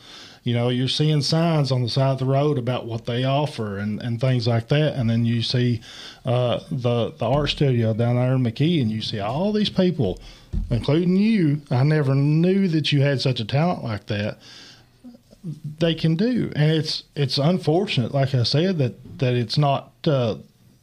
You 0.44 0.56
know, 0.56 0.70
you're 0.70 0.88
seeing 0.88 1.22
signs 1.22 1.72
on 1.72 1.84
the 1.84 1.90
side 1.90 2.14
of 2.14 2.20
the 2.20 2.26
road 2.26 2.58
about 2.58 2.88
what 2.88 3.06
they 3.06 3.24
offer 3.24 3.78
and, 3.78 4.02
and 4.02 4.20
things 4.20 4.48
like 4.48 4.70
that. 4.70 4.96
And 4.96 5.08
then 5.08 5.24
you 5.24 5.44
see 5.44 5.82
uh, 6.26 6.62
the 6.72 7.12
the 7.12 7.30
art 7.30 7.50
studio 7.50 7.94
down 7.94 8.16
there 8.16 8.34
in 8.34 8.44
McKee, 8.44 8.82
and 8.82 8.90
you 8.90 9.02
see 9.02 9.20
all 9.20 9.54
these 9.54 9.70
people, 9.70 10.20
including 10.72 11.16
you. 11.16 11.62
I 11.70 11.84
never 11.84 12.16
knew 12.16 12.68
that 12.70 12.92
you 12.92 13.02
had 13.02 13.22
such 13.22 13.40
a 13.40 13.46
talent 13.46 13.84
like 13.84 14.08
that. 14.08 14.40
They 15.80 15.94
can 15.94 16.16
do, 16.16 16.52
and 16.56 16.72
it's 16.72 17.04
it's 17.16 17.38
unfortunate, 17.38 18.12
like 18.12 18.34
I 18.34 18.44
said, 18.44 18.80
that 18.80 19.20
that 19.20 19.36
it's 19.36 19.60
not 19.60 19.92
uh, 20.06 20.38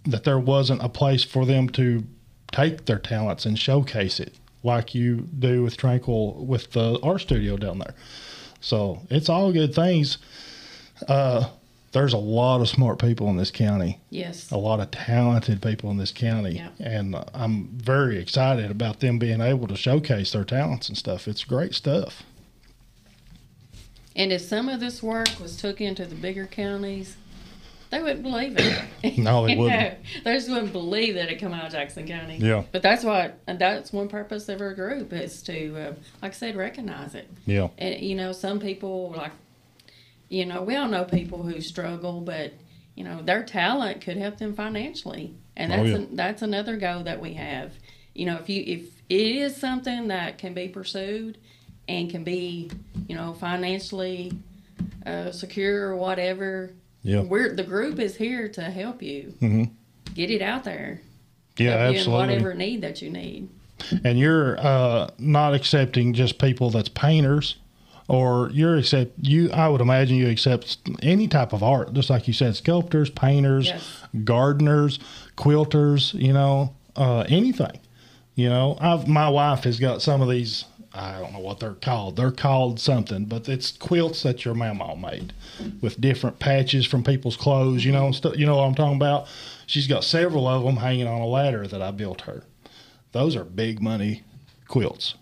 that 0.05 0.23
there 0.23 0.39
wasn't 0.39 0.83
a 0.83 0.89
place 0.89 1.25
for 1.25 1.45
them 1.45 1.69
to 1.71 2.05
take 2.53 2.87
their 2.87 2.99
talents 2.99 3.45
and 3.45 3.59
showcase 3.59 4.21
it 4.21 4.35
like 4.63 4.95
you 4.95 5.29
do 5.39 5.63
with 5.63 5.77
Tranquil 5.77 6.45
with 6.45 6.73
the 6.73 6.99
art 7.03 7.21
studio 7.21 7.57
down 7.57 7.79
there. 7.79 7.95
So 8.61 9.03
it's 9.11 9.29
all 9.29 9.53
good 9.53 9.75
things. 9.75 10.19
Uh, 11.07 11.49
there's 11.93 12.13
a 12.13 12.19
lot 12.19 12.61
of 12.61 12.69
smart 12.69 12.99
people 12.99 13.29
in 13.31 13.37
this 13.37 13.51
county. 13.51 13.99
Yes. 14.11 14.51
A 14.51 14.57
lot 14.59 14.81
of 14.81 14.91
talented 14.91 15.63
people 15.63 15.91
in 15.91 15.97
this 15.97 16.13
county, 16.13 16.57
Yeah. 16.57 16.69
and 16.81 17.17
I'm 17.33 17.69
very 17.69 18.19
excited 18.19 18.71
about 18.71 19.01
them 19.01 19.19
being 19.19 19.41
able 19.41 19.67
to 19.69 19.77
showcase 19.77 20.33
their 20.33 20.45
talents 20.45 20.89
and 20.89 20.99
stuff. 20.99 21.27
It's 21.27 21.45
great 21.45 21.75
stuff. 21.75 22.25
And 24.15 24.33
if 24.33 24.43
some 24.43 24.69
of 24.69 24.81
this 24.81 25.03
work 25.03 25.29
was 25.41 25.57
took 25.57 25.81
into 25.81 26.05
the 26.05 26.17
bigger 26.17 26.47
counties, 26.47 27.17
they 27.91 28.01
wouldn't 28.03 28.23
believe 28.23 28.57
it. 28.59 29.19
No, 29.19 29.47
they 29.47 29.57
wouldn't. 29.57 29.81
know, 29.81 29.97
they 30.25 30.35
just 30.35 30.51
wouldn't 30.51 30.73
believe 30.73 31.15
that 31.15 31.31
it 31.31 31.39
come 31.41 31.53
out 31.55 31.67
of 31.67 31.73
Jackson 31.73 32.07
County. 32.07 32.37
Yeah. 32.37 32.65
But 32.73 32.83
that's 32.83 33.05
what, 33.05 33.39
and 33.47 33.59
that's 33.59 33.93
one 33.93 34.09
purpose 34.09 34.49
of 34.49 34.61
our 34.61 34.75
group 34.75 35.13
is 35.13 35.43
to, 35.45 35.77
uh, 35.77 35.95
like 36.23 36.33
I 36.33 36.35
said, 36.35 36.57
recognize 36.57 37.15
it. 37.15 37.29
Yeah, 37.47 37.69
And 37.79 38.01
you 38.01 38.15
know, 38.17 38.33
some 38.33 38.59
people 38.61 39.15
like, 39.17 39.33
you 40.29 40.45
know, 40.47 40.63
we 40.63 40.77
all 40.77 40.89
know 40.89 41.05
people 41.05 41.43
who 41.43 41.61
struggle, 41.61 42.21
but 42.21 42.53
you 42.95 43.05
know, 43.05 43.23
their 43.23 43.45
talent 43.45 44.01
could 44.01 44.17
help 44.17 44.39
them 44.39 44.55
financially, 44.55 45.33
and 45.57 45.73
Oh, 45.73 45.77
that's 45.77 45.89
yeah. 45.89 45.95
an, 45.95 46.17
that's 46.17 46.43
another 46.43 46.77
goal 46.77 47.05
that 47.05 47.21
we 47.21 47.35
have. 47.35 47.73
You 48.15 48.27
know, 48.27 48.37
if 48.39 48.49
you 48.49 48.63
if 48.67 48.81
it 49.09 49.15
is 49.37 49.57
something 49.57 50.09
that 50.09 50.37
can 50.39 50.53
be 50.53 50.69
pursued 50.69 51.39
and 51.89 52.11
can 52.11 52.25
be, 52.25 52.71
you 53.07 53.15
know, 53.15 53.33
financially 53.35 54.33
uh, 55.07 55.31
secure 55.31 55.89
or 55.89 55.97
whatever, 55.97 56.73
Yeah. 57.09 57.23
we're 57.23 57.55
the 57.55 57.63
group 57.65 57.99
is 57.99 58.17
here 58.17 58.49
to 58.51 58.63
help 58.63 59.03
you 59.03 59.33
Mhm. 59.41 59.71
get 60.15 60.31
it 60.31 60.43
out 60.43 60.65
there. 60.65 61.01
yeah, 61.57 61.71
help 61.71 61.81
you 61.81 61.89
in 61.89 61.97
absolutely. 61.97 62.27
whatever 62.35 62.55
need 62.55 62.83
that 62.83 63.01
you 63.03 63.11
need. 63.11 63.49
and 64.05 64.19
you're 64.19 64.59
uh, 64.61 65.09
not 65.19 65.55
accepting 65.55 66.13
just 66.13 66.39
people 66.39 66.69
that's 66.71 66.89
painters 66.91 67.57
or 68.09 68.51
you're 68.53 68.77
accept 68.77 69.13
you 69.23 69.51
i 69.53 69.69
would 69.69 69.81
imagine 69.81 70.17
you 70.17 70.29
accept 70.29 70.79
any 71.03 71.29
type 71.29 71.53
of 71.53 71.63
art 71.63 71.93
just 71.93 72.11
like 72.11 72.27
you 72.27 72.35
said 72.35 72.57
sculptors 72.57 73.09
painters 73.11 73.67
Yes. 73.67 74.03
gardeners 74.25 74.99
quilters 75.37 76.13
you 76.15 76.33
know 76.33 76.75
uh, 76.97 77.25
anything 77.29 77.79
you 78.35 78.49
know 78.49 78.77
i've 78.81 79.07
my 79.07 79.29
wife 79.29 79.63
has 79.65 79.79
got 79.79 80.03
some 80.03 80.21
of 80.23 80.29
these 80.29 80.65
i 80.99 81.19
don't 81.21 81.33
know 81.33 81.39
what 81.39 81.61
they're 81.61 81.75
called 81.75 82.17
they're 82.17 82.31
called 82.31 82.79
something 82.81 83.25
but 83.25 83.49
it's 83.49 83.73
quilts 83.73 84.23
that 84.23 84.45
your 84.45 84.55
mama 84.55 84.97
made 84.97 85.33
with 85.81 86.01
different 86.01 86.39
patches 86.39 86.85
from 86.87 87.03
people's 87.05 87.37
clothes 87.37 87.85
you 87.85 87.93
know 87.93 88.11
stuff 88.13 88.37
you 88.37 88.45
know 88.47 88.57
what 88.57 88.65
i'm 88.65 88.75
talking 88.75 88.97
about 88.97 89.27
she's 89.67 89.87
got 89.87 90.03
several 90.05 90.47
of 90.49 90.65
them 90.65 90.77
hanging 90.77 91.07
on 91.07 91.21
a 91.21 91.27
ladder 91.27 91.67
that 91.67 91.81
i 91.83 91.91
built 91.91 92.23
her 92.23 92.43
those 93.13 93.35
are 93.35 93.45
big 93.45 93.81
money 93.81 94.23
quilts. 94.67 95.15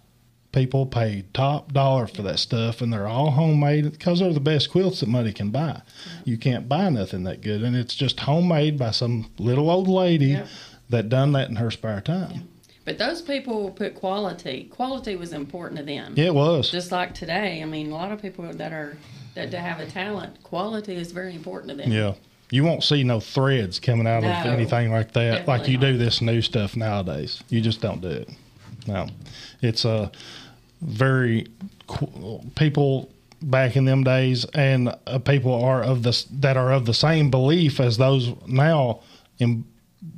People 0.50 0.86
pay 0.86 1.24
top 1.34 1.72
dollar 1.72 2.06
for 2.06 2.22
that 2.22 2.38
stuff, 2.40 2.80
and 2.80 2.90
they're 2.92 3.06
all 3.06 3.30
homemade 3.32 3.92
because 3.92 4.18
they're 4.20 4.32
the 4.32 4.40
best 4.40 4.70
quilts 4.70 5.00
that 5.00 5.08
money 5.08 5.32
can 5.32 5.50
buy. 5.50 5.82
You 6.24 6.36
can't 6.38 6.66
buy 6.68 6.88
nothing 6.88 7.24
that 7.24 7.42
good, 7.42 7.62
and 7.62 7.76
it's 7.76 7.94
just 7.94 8.20
homemade 8.20 8.76
by 8.78 8.90
some 8.90 9.30
little 9.38 9.70
old 9.70 9.86
lady 9.86 10.28
Yeah. 10.28 10.46
that 10.88 11.08
done 11.10 11.32
that 11.32 11.48
in 11.50 11.56
her 11.56 11.70
spare 11.70 12.00
time. 12.00 12.48
But 12.86 12.98
those 12.98 13.20
people 13.20 13.72
put 13.72 13.96
quality. 13.96 14.70
Quality 14.72 15.16
was 15.16 15.32
important 15.32 15.78
to 15.78 15.84
them. 15.84 16.14
Yeah, 16.16 16.26
it 16.26 16.34
was. 16.34 16.70
just 16.70 16.92
like 16.92 17.14
today. 17.14 17.60
I 17.60 17.66
mean, 17.66 17.90
a 17.90 17.94
lot 17.94 18.12
of 18.12 18.22
people 18.22 18.50
that 18.50 18.72
are 18.72 18.96
that 19.34 19.50
to 19.50 19.58
have 19.58 19.80
a 19.80 19.86
talent, 19.86 20.42
quality 20.44 20.94
is 20.94 21.12
very 21.12 21.34
important 21.34 21.70
to 21.70 21.76
them. 21.76 21.92
Yeah. 21.92 22.14
You 22.50 22.62
won't 22.62 22.84
see 22.84 23.02
no 23.02 23.18
threads 23.18 23.80
coming 23.80 24.06
out 24.06 24.22
of 24.22 24.30
anything 24.46 24.92
like 24.92 25.12
that, 25.14 25.48
like 25.48 25.66
you 25.68 25.78
do 25.78 25.98
this 25.98 26.22
new 26.22 26.40
stuff 26.40 26.76
nowadays. 26.76 27.42
You 27.48 27.60
just 27.60 27.80
don't 27.80 28.00
do 28.00 28.08
it. 28.08 28.30
No, 28.86 29.08
it's 29.60 29.84
a 29.84 30.12
very 30.80 31.48
people 32.54 33.10
back 33.42 33.74
in 33.74 33.84
them 33.84 34.04
days, 34.04 34.44
and 34.54 34.94
uh, 35.08 35.18
people 35.18 35.60
are 35.64 35.82
of 35.82 36.04
the 36.04 36.24
that 36.34 36.56
are 36.56 36.72
of 36.72 36.86
the 36.86 36.94
same 36.94 37.32
belief 37.32 37.80
as 37.80 37.96
those 37.96 38.32
now. 38.46 39.00
And 39.40 39.64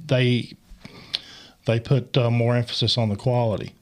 they 0.04 0.52
they 1.68 1.78
put 1.78 2.16
uh, 2.16 2.30
more 2.30 2.56
emphasis 2.56 2.96
on 2.98 3.10
the 3.10 3.16
quality 3.16 3.74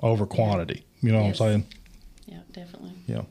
over 0.00 0.26
quantity. 0.26 0.84
You 1.00 1.10
know 1.12 1.24
Yes. 1.24 1.40
what 1.40 1.46
I'm 1.46 1.50
saying? 1.52 1.66
Yeah, 2.26 2.38
definitely. 2.52 2.92
Yeah. 3.06 3.22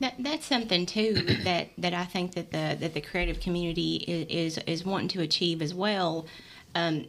That, 0.00 0.14
that's 0.18 0.46
something 0.46 0.86
too 0.86 1.12
that, 1.44 1.68
that 1.78 1.94
I 1.94 2.04
think 2.06 2.34
that 2.34 2.50
the 2.50 2.76
that 2.80 2.92
the 2.94 3.00
creative 3.00 3.38
community 3.38 3.96
is 3.96 4.56
is, 4.56 4.64
is 4.66 4.84
wanting 4.84 5.08
to 5.08 5.20
achieve 5.20 5.62
as 5.62 5.72
well. 5.72 6.26
Um, 6.74 7.06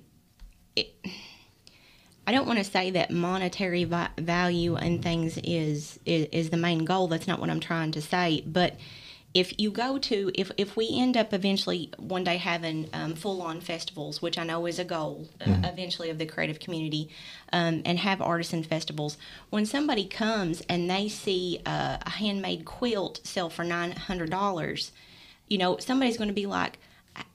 it, 0.75 0.93
I 2.27 2.32
don't 2.32 2.45
want 2.45 2.60
to 2.60 2.65
say 2.65 2.91
that 2.91 3.10
monetary 3.10 3.84
vi- 3.86 4.10
value 4.17 4.75
and 4.75 5.01
things 5.01 5.38
is, 5.43 5.99
is 6.06 6.27
is 6.32 6.49
the 6.51 6.58
main 6.58 6.86
goal. 6.86 7.08
That's 7.08 7.27
not 7.27 7.39
what 7.39 7.49
I'm 7.49 7.60
trying 7.60 7.91
to 7.93 8.01
say. 8.01 8.43
But 8.45 8.75
if 9.34 9.60
you 9.60 9.72
go 9.72 9.98
to 9.98 10.32
if 10.36 10.52
if 10.58 10.76
we 10.78 10.89
end 10.93 11.17
up 11.17 11.34
eventually 11.34 11.89
one 11.98 12.24
day 12.24 12.38
having 12.38 12.89
um, 12.93 13.15
full 13.15 13.41
on 13.41 13.62
festivals, 13.62 14.22
which 14.22 14.38
I 14.38 14.43
know 14.43 14.65
is 14.67 14.78
a 14.80 14.84
goal 14.84 15.28
uh, 15.41 15.56
eventually 15.63 16.10
of 16.10 16.17
the 16.19 16.26
creative 16.26 16.60
community, 16.60 17.10
um, 17.52 17.82
and 17.86 17.98
have 18.00 18.22
artisan 18.22 18.63
festivals, 18.63 19.17
when 19.50 19.65
somebody 19.65 20.06
comes 20.06 20.62
and 20.69 20.89
they 20.89 21.10
see 21.10 21.60
a, 21.65 22.00
a 22.06 22.10
handmade 22.12 22.65
quilt 22.65 23.22
sell 23.24 23.50
for 23.50 23.63
nine 23.63 23.91
hundred 23.93 24.30
dollars, 24.30 24.91
you 25.48 25.58
know 25.58 25.78
somebody's 25.78 26.17
going 26.17 26.30
to 26.30 26.34
be 26.34 26.46
like. 26.46 26.78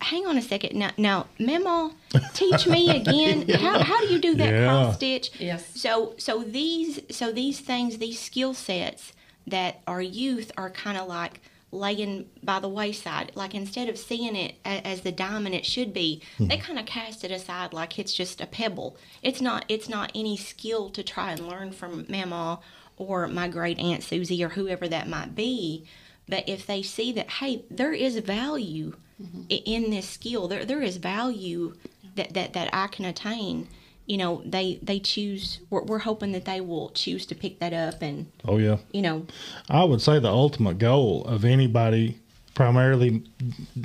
Hang 0.00 0.26
on 0.26 0.36
a 0.36 0.42
second. 0.42 0.76
Now, 0.76 0.90
now, 0.98 1.26
Memo, 1.38 1.92
teach 2.34 2.66
me 2.66 2.96
again. 3.00 3.48
How, 3.48 3.78
how 3.78 4.00
do 4.00 4.12
you 4.12 4.18
do 4.20 4.34
that 4.34 4.48
Yeah. 4.52 4.64
cross 4.64 4.96
stitch? 4.96 5.30
Yes. 5.38 5.70
So 5.76 6.14
so 6.18 6.42
these 6.42 6.98
so 7.10 7.30
these 7.30 7.60
things 7.60 7.98
these 7.98 8.18
skill 8.18 8.54
sets 8.54 9.12
that 9.46 9.80
our 9.86 10.02
youth 10.02 10.50
are 10.56 10.68
kind 10.68 10.98
of 10.98 11.06
like 11.06 11.40
laying 11.70 12.28
by 12.42 12.58
the 12.60 12.68
wayside. 12.68 13.32
Like 13.34 13.54
instead 13.54 13.88
of 13.88 13.98
seeing 13.98 14.36
it 14.36 14.56
a- 14.64 14.86
as 14.86 15.02
the 15.02 15.12
diamond 15.12 15.54
it 15.54 15.66
should 15.66 15.92
be, 15.92 16.22
hmm. 16.36 16.46
they 16.48 16.56
kind 16.56 16.78
of 16.78 16.86
cast 16.86 17.24
it 17.24 17.30
aside 17.30 17.72
like 17.72 17.98
it's 17.98 18.12
just 18.12 18.40
a 18.40 18.46
pebble. 18.46 18.96
It's 19.22 19.40
not 19.40 19.64
it's 19.68 19.88
not 19.88 20.12
any 20.14 20.36
skill 20.36 20.90
to 20.90 21.02
try 21.02 21.32
and 21.32 21.46
learn 21.46 21.72
from 21.72 22.06
Mama 22.08 22.60
or 22.96 23.26
my 23.28 23.48
great 23.48 23.78
aunt 23.78 24.02
Susie 24.02 24.42
or 24.42 24.50
whoever 24.50 24.88
that 24.88 25.08
might 25.08 25.34
be. 25.34 25.84
But 26.28 26.48
if 26.48 26.66
they 26.66 26.82
see 26.82 27.12
that 27.12 27.30
hey, 27.30 27.64
there 27.70 27.92
is 27.92 28.16
value 28.18 28.94
mm-hmm. 29.20 29.42
i 29.50 29.54
in 29.64 29.90
this 29.90 30.08
skill, 30.08 30.48
there 30.48 30.64
there 30.64 30.82
is 30.82 30.96
value 30.96 31.74
that 32.16 32.34
that 32.34 32.52
that 32.54 32.70
I 32.72 32.86
can 32.86 33.04
attain 33.04 33.68
you 34.08 34.16
know 34.16 34.42
they 34.44 34.78
they 34.82 34.98
choose 34.98 35.60
we're, 35.70 35.82
we're 35.82 35.98
hoping 35.98 36.32
that 36.32 36.46
they 36.46 36.60
will 36.60 36.90
choose 36.90 37.26
to 37.26 37.34
pick 37.34 37.60
that 37.60 37.72
up 37.72 38.02
and 38.02 38.26
Oh 38.44 38.58
yeah. 38.58 38.78
you 38.92 39.02
know 39.02 39.26
I 39.68 39.84
would 39.84 40.00
say 40.00 40.18
the 40.18 40.28
ultimate 40.28 40.78
goal 40.78 41.24
of 41.26 41.44
anybody, 41.44 42.18
primarily 42.54 43.22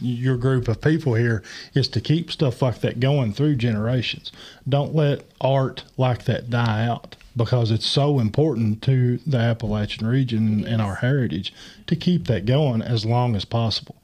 your 0.02 0.38
group 0.38 0.68
of 0.68 0.82
people 0.82 1.14
here, 1.14 1.44
is 1.76 1.88
to 1.90 2.02
keep 2.02 2.32
stuff 2.32 2.62
like 2.62 2.80
that 2.82 3.00
going 3.00 3.34
through 3.34 3.56
generations. 3.58 4.32
Don't 4.68 4.96
let 4.96 5.26
art 5.42 5.84
like 5.98 6.24
that 6.26 6.50
die 6.50 6.86
out 6.88 7.16
because 7.36 7.70
it's 7.72 7.86
so 7.86 8.20
important 8.20 8.82
to 8.84 9.18
the 9.28 9.38
Appalachian 9.38 10.08
region 10.08 10.66
and 10.66 10.82
our 10.82 10.96
heritage 10.96 11.54
to 11.88 11.96
keep 11.96 12.28
that 12.28 12.46
going 12.46 12.82
as 12.82 13.06
long 13.06 13.36
as 13.36 13.44
possible. 13.44 13.96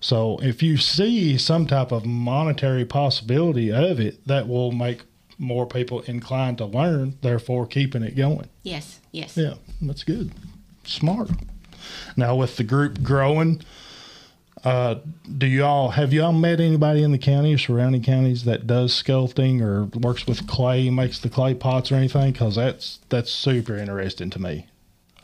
So 0.00 0.38
if 0.42 0.62
you 0.62 0.76
see 0.78 1.38
some 1.38 1.66
type 1.66 1.92
of 1.92 2.04
monetary 2.04 2.84
possibility 2.84 3.70
of 3.70 4.00
it, 4.00 4.26
that 4.26 4.48
will 4.48 4.72
make 4.72 5.02
more 5.40 5.66
people 5.66 6.00
inclined 6.02 6.58
to 6.58 6.66
learn, 6.66 7.16
therefore 7.22 7.66
keeping 7.66 8.02
it 8.04 8.14
going. 8.14 8.48
yes 8.62 9.00
yes 9.10 9.36
Yeah, 9.36 9.54
that's 9.82 10.04
good. 10.04 10.30
Smart. 10.84 11.30
Now 12.16 12.36
with 12.36 12.56
the 12.56 12.62
group 12.64 13.02
growing, 13.02 13.62
uh, 14.64 14.96
do 15.38 15.46
y'all 15.46 15.90
have 15.92 16.12
y'all 16.12 16.32
met 16.32 16.60
anybody 16.60 17.02
in 17.02 17.10
the 17.12 17.18
county 17.18 17.54
or 17.54 17.58
surrounding 17.58 18.02
counties 18.02 18.44
that 18.44 18.66
does 18.66 18.92
sculpting 18.92 19.62
or 19.62 19.84
works 19.98 20.26
with 20.26 20.46
clay, 20.46 20.90
makes 20.90 21.18
the 21.18 21.30
clay 21.30 21.54
pots 21.54 21.90
or 21.90 21.94
anything? 21.96 22.32
Because 22.32 22.56
that's 22.56 23.00
that's 23.08 23.30
super 23.30 23.76
interesting 23.76 24.28
to 24.30 24.38
me. 24.38 24.66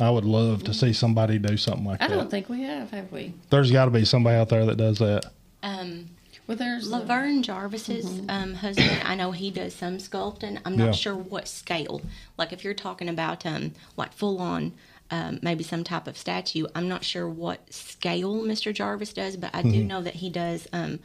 I 0.00 0.10
would 0.10 0.24
love 0.24 0.64
to 0.64 0.74
see 0.74 0.92
somebody 0.92 1.38
do 1.38 1.56
something 1.56 1.84
like 1.84 2.02
I 2.02 2.08
that. 2.08 2.14
I 2.14 2.16
don't 2.16 2.30
think 2.30 2.48
we 2.48 2.62
have, 2.62 2.90
have 2.90 3.10
we? 3.12 3.32
There's 3.50 3.70
got 3.70 3.86
to 3.86 3.90
be 3.90 4.04
somebody 4.04 4.36
out 4.36 4.48
there 4.48 4.64
that 4.66 4.76
does 4.76 4.98
that. 4.98 5.26
um 5.62 6.10
Well, 6.46 6.56
there's 6.56 6.88
laverne 6.88 7.42
jarvis's 7.42 8.20
um, 8.28 8.54
husband 8.54 9.00
i 9.04 9.14
know 9.16 9.32
he 9.32 9.50
does 9.50 9.74
some 9.74 9.98
sculpting. 9.98 10.60
I'm 10.64 10.76
not 10.76 10.86
Yeah. 10.86 10.92
sure 10.92 11.16
what 11.16 11.48
scale. 11.48 12.00
Like 12.38 12.52
if 12.52 12.62
you're 12.62 12.74
talking 12.74 13.08
about 13.08 13.44
um 13.44 13.72
like 13.96 14.12
full 14.12 14.40
on 14.40 14.72
um, 15.10 15.38
maybe 15.42 15.62
some 15.64 15.84
type 15.84 16.08
of 16.08 16.18
statue 16.18 16.66
i'm 16.74 16.88
not 16.88 17.04
sure 17.04 17.28
what 17.28 17.72
scale 17.72 18.42
mr 18.42 18.74
jarvis 18.74 19.12
does 19.12 19.36
but 19.36 19.54
i 19.54 19.62
do 19.62 19.84
know 19.84 20.02
that 20.02 20.14
he 20.14 20.28
does 20.30 20.66
um 20.72 20.98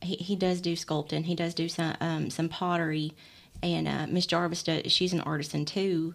he, 0.00 0.16
he 0.16 0.36
does 0.36 0.60
do 0.60 0.74
sculpting. 0.74 1.24
He 1.24 1.34
does 1.34 1.54
do 1.54 1.68
some 1.68 1.96
um, 2.00 2.30
some 2.30 2.48
pottery. 2.48 3.14
And 3.62 3.88
uh, 3.88 4.06
miss 4.08 4.26
jarvis 4.26 4.62
does 4.62 4.92
she's 4.92 5.12
an 5.12 5.20
artisan 5.22 5.64
too. 5.64 6.14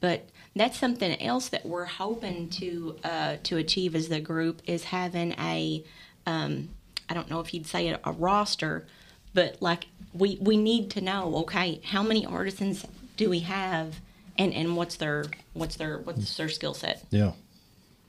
But 0.00 0.28
that's 0.56 0.78
something 0.78 1.20
else 1.20 1.48
that 1.50 1.66
we're 1.66 1.84
hoping 1.84 2.48
to 2.50 2.96
uh, 3.04 3.36
to 3.44 3.58
achieve 3.58 3.94
as 3.94 4.08
the 4.08 4.20
group 4.20 4.62
is 4.66 4.84
having 4.84 5.32
a 5.32 5.84
um, 6.26 6.70
I 7.10 7.14
don't 7.14 7.28
know 7.28 7.40
if 7.40 7.52
you'd 7.52 7.66
say 7.66 7.88
it 7.88 8.00
a 8.04 8.12
roster, 8.12 8.86
but 9.34 9.60
like 9.60 9.86
we 10.14 10.38
we 10.40 10.56
need 10.56 10.90
to 10.92 11.00
know 11.00 11.36
okay 11.38 11.80
how 11.84 12.02
many 12.02 12.24
artisans 12.24 12.86
do 13.16 13.28
we 13.28 13.40
have 13.40 14.00
and 14.38 14.54
and 14.54 14.76
what's 14.76 14.96
their 14.96 15.24
what's 15.52 15.76
their 15.76 15.98
what's 15.98 16.36
their 16.36 16.48
skill 16.48 16.74
set 16.74 17.04
Yeah, 17.10 17.32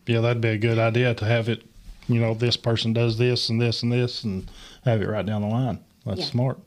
yeah, 0.08 0.22
that'd 0.22 0.42
be 0.42 0.50
a 0.50 0.58
good 0.58 0.80
idea 0.80 1.14
to 1.16 1.26
have 1.26 1.50
it 1.50 1.64
you 2.08 2.20
know, 2.20 2.34
this 2.34 2.58
person 2.58 2.94
does 2.94 3.18
this 3.18 3.50
and 3.50 3.62
this 3.62 3.84
and 3.84 3.92
this, 3.92 4.24
and 4.24 4.50
have 4.86 5.02
it 5.02 5.08
right 5.08 5.26
down 5.26 5.42
the 5.42 5.48
line. 5.48 5.80
That's 6.06 6.22
Yeah. 6.22 6.26
smart. 6.26 6.60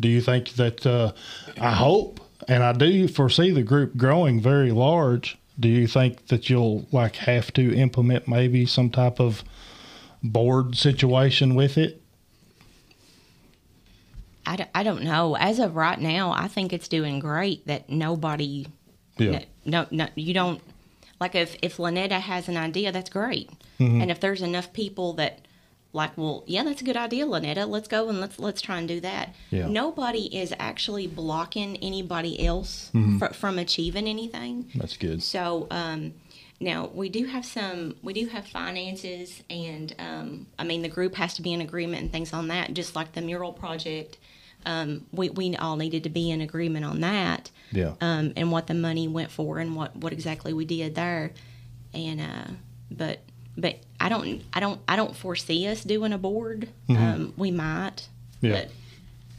Do 0.00 0.08
you 0.08 0.20
think 0.20 0.50
that? 0.54 0.84
Uh, 0.86 1.12
I 1.60 1.72
hope, 1.72 2.20
and 2.48 2.62
I 2.62 2.72
do 2.72 3.06
foresee 3.06 3.50
the 3.50 3.62
group 3.62 3.96
growing 3.96 4.40
very 4.40 4.72
large. 4.72 5.36
Do 5.58 5.68
you 5.68 5.86
think 5.86 6.28
that 6.28 6.48
you'll 6.48 6.86
like 6.90 7.16
have 7.16 7.52
to 7.52 7.74
implement 7.74 8.26
maybe 8.26 8.64
some 8.66 8.88
type 8.90 9.20
of 9.20 9.44
board 10.22 10.76
situation 10.76 11.54
with 11.54 11.76
it? 11.78 12.02
I, 14.46 14.56
d- 14.56 14.64
I 14.74 14.82
don't 14.82 15.02
know. 15.02 15.36
As 15.36 15.58
of 15.58 15.76
right 15.76 15.98
now, 16.00 16.32
I 16.32 16.48
think 16.48 16.72
it's 16.72 16.88
doing 16.88 17.18
great 17.20 17.66
that 17.66 17.88
nobody, 17.90 18.66
Yeah. 19.18 19.44
no, 19.64 19.86
no, 19.90 20.08
you 20.14 20.34
don't, 20.34 20.60
like 21.20 21.34
if, 21.34 21.56
if 21.62 21.76
Lynetta 21.76 22.20
has 22.20 22.48
an 22.48 22.56
idea, 22.56 22.90
that's 22.90 23.10
great. 23.10 23.50
Mm-hmm. 23.78 24.00
And 24.02 24.10
if 24.10 24.20
there's 24.20 24.42
enough 24.42 24.72
people 24.72 25.12
that 25.14 25.40
like, 25.92 26.16
well, 26.16 26.44
yeah, 26.46 26.62
that's 26.64 26.80
a 26.80 26.84
good 26.84 26.96
idea, 26.96 27.26
Lynetta. 27.26 27.68
Let's 27.68 27.88
go 27.88 28.08
and 28.08 28.20
let's, 28.20 28.38
let's 28.38 28.62
try 28.62 28.78
and 28.78 28.86
do 28.88 29.00
that. 29.00 29.34
Yeah. 29.50 29.66
Nobody 29.66 30.34
is 30.36 30.54
actually 30.58 31.06
blocking 31.08 31.76
anybody 31.78 32.44
else 32.46 32.90
Mm-hmm. 32.94 33.18
fr- 33.18 33.34
from 33.34 33.58
achieving 33.58 34.06
anything. 34.06 34.70
That's 34.74 34.96
good. 34.96 35.22
So 35.22 35.66
um, 35.70 36.14
now 36.60 36.90
we 36.92 37.08
do 37.08 37.24
have 37.24 37.44
some, 37.46 37.96
we 38.02 38.12
do 38.12 38.26
have 38.28 38.46
finances, 38.46 39.42
and 39.48 39.94
um, 39.98 40.46
I 40.58 40.64
mean 40.64 40.82
the 40.82 40.88
group 40.88 41.14
has 41.16 41.34
to 41.34 41.42
be 41.42 41.52
in 41.52 41.60
agreement 41.60 42.02
and 42.02 42.12
things 42.12 42.32
on 42.32 42.48
that, 42.48 42.74
just 42.74 42.94
like 42.94 43.12
the 43.12 43.20
mural 43.22 43.52
project. 43.52 44.18
Um, 44.66 45.06
we 45.12 45.30
we 45.30 45.56
all 45.56 45.76
needed 45.76 46.04
to 46.04 46.10
be 46.10 46.30
in 46.30 46.40
agreement 46.42 46.84
on 46.84 47.00
that, 47.00 47.50
Yeah. 47.72 47.94
um, 48.02 48.32
and 48.36 48.52
what 48.52 48.66
the 48.66 48.74
money 48.74 49.08
went 49.08 49.30
for, 49.30 49.58
and 49.58 49.74
what 49.74 49.96
what 49.96 50.12
exactly 50.12 50.52
we 50.52 50.66
did 50.66 50.94
there, 50.94 51.32
and 51.94 52.20
uh, 52.20 52.50
but 52.90 53.20
but 53.56 53.78
I 53.98 54.10
don't 54.10 54.42
I 54.52 54.60
don't 54.60 54.80
I 54.86 54.96
don't 54.96 55.16
foresee 55.16 55.66
us 55.66 55.82
doing 55.82 56.12
a 56.12 56.18
board. 56.18 56.68
Um, 56.90 57.32
we 57.38 57.50
might, 57.50 58.06
Yeah. 58.42 58.52
but 58.52 58.70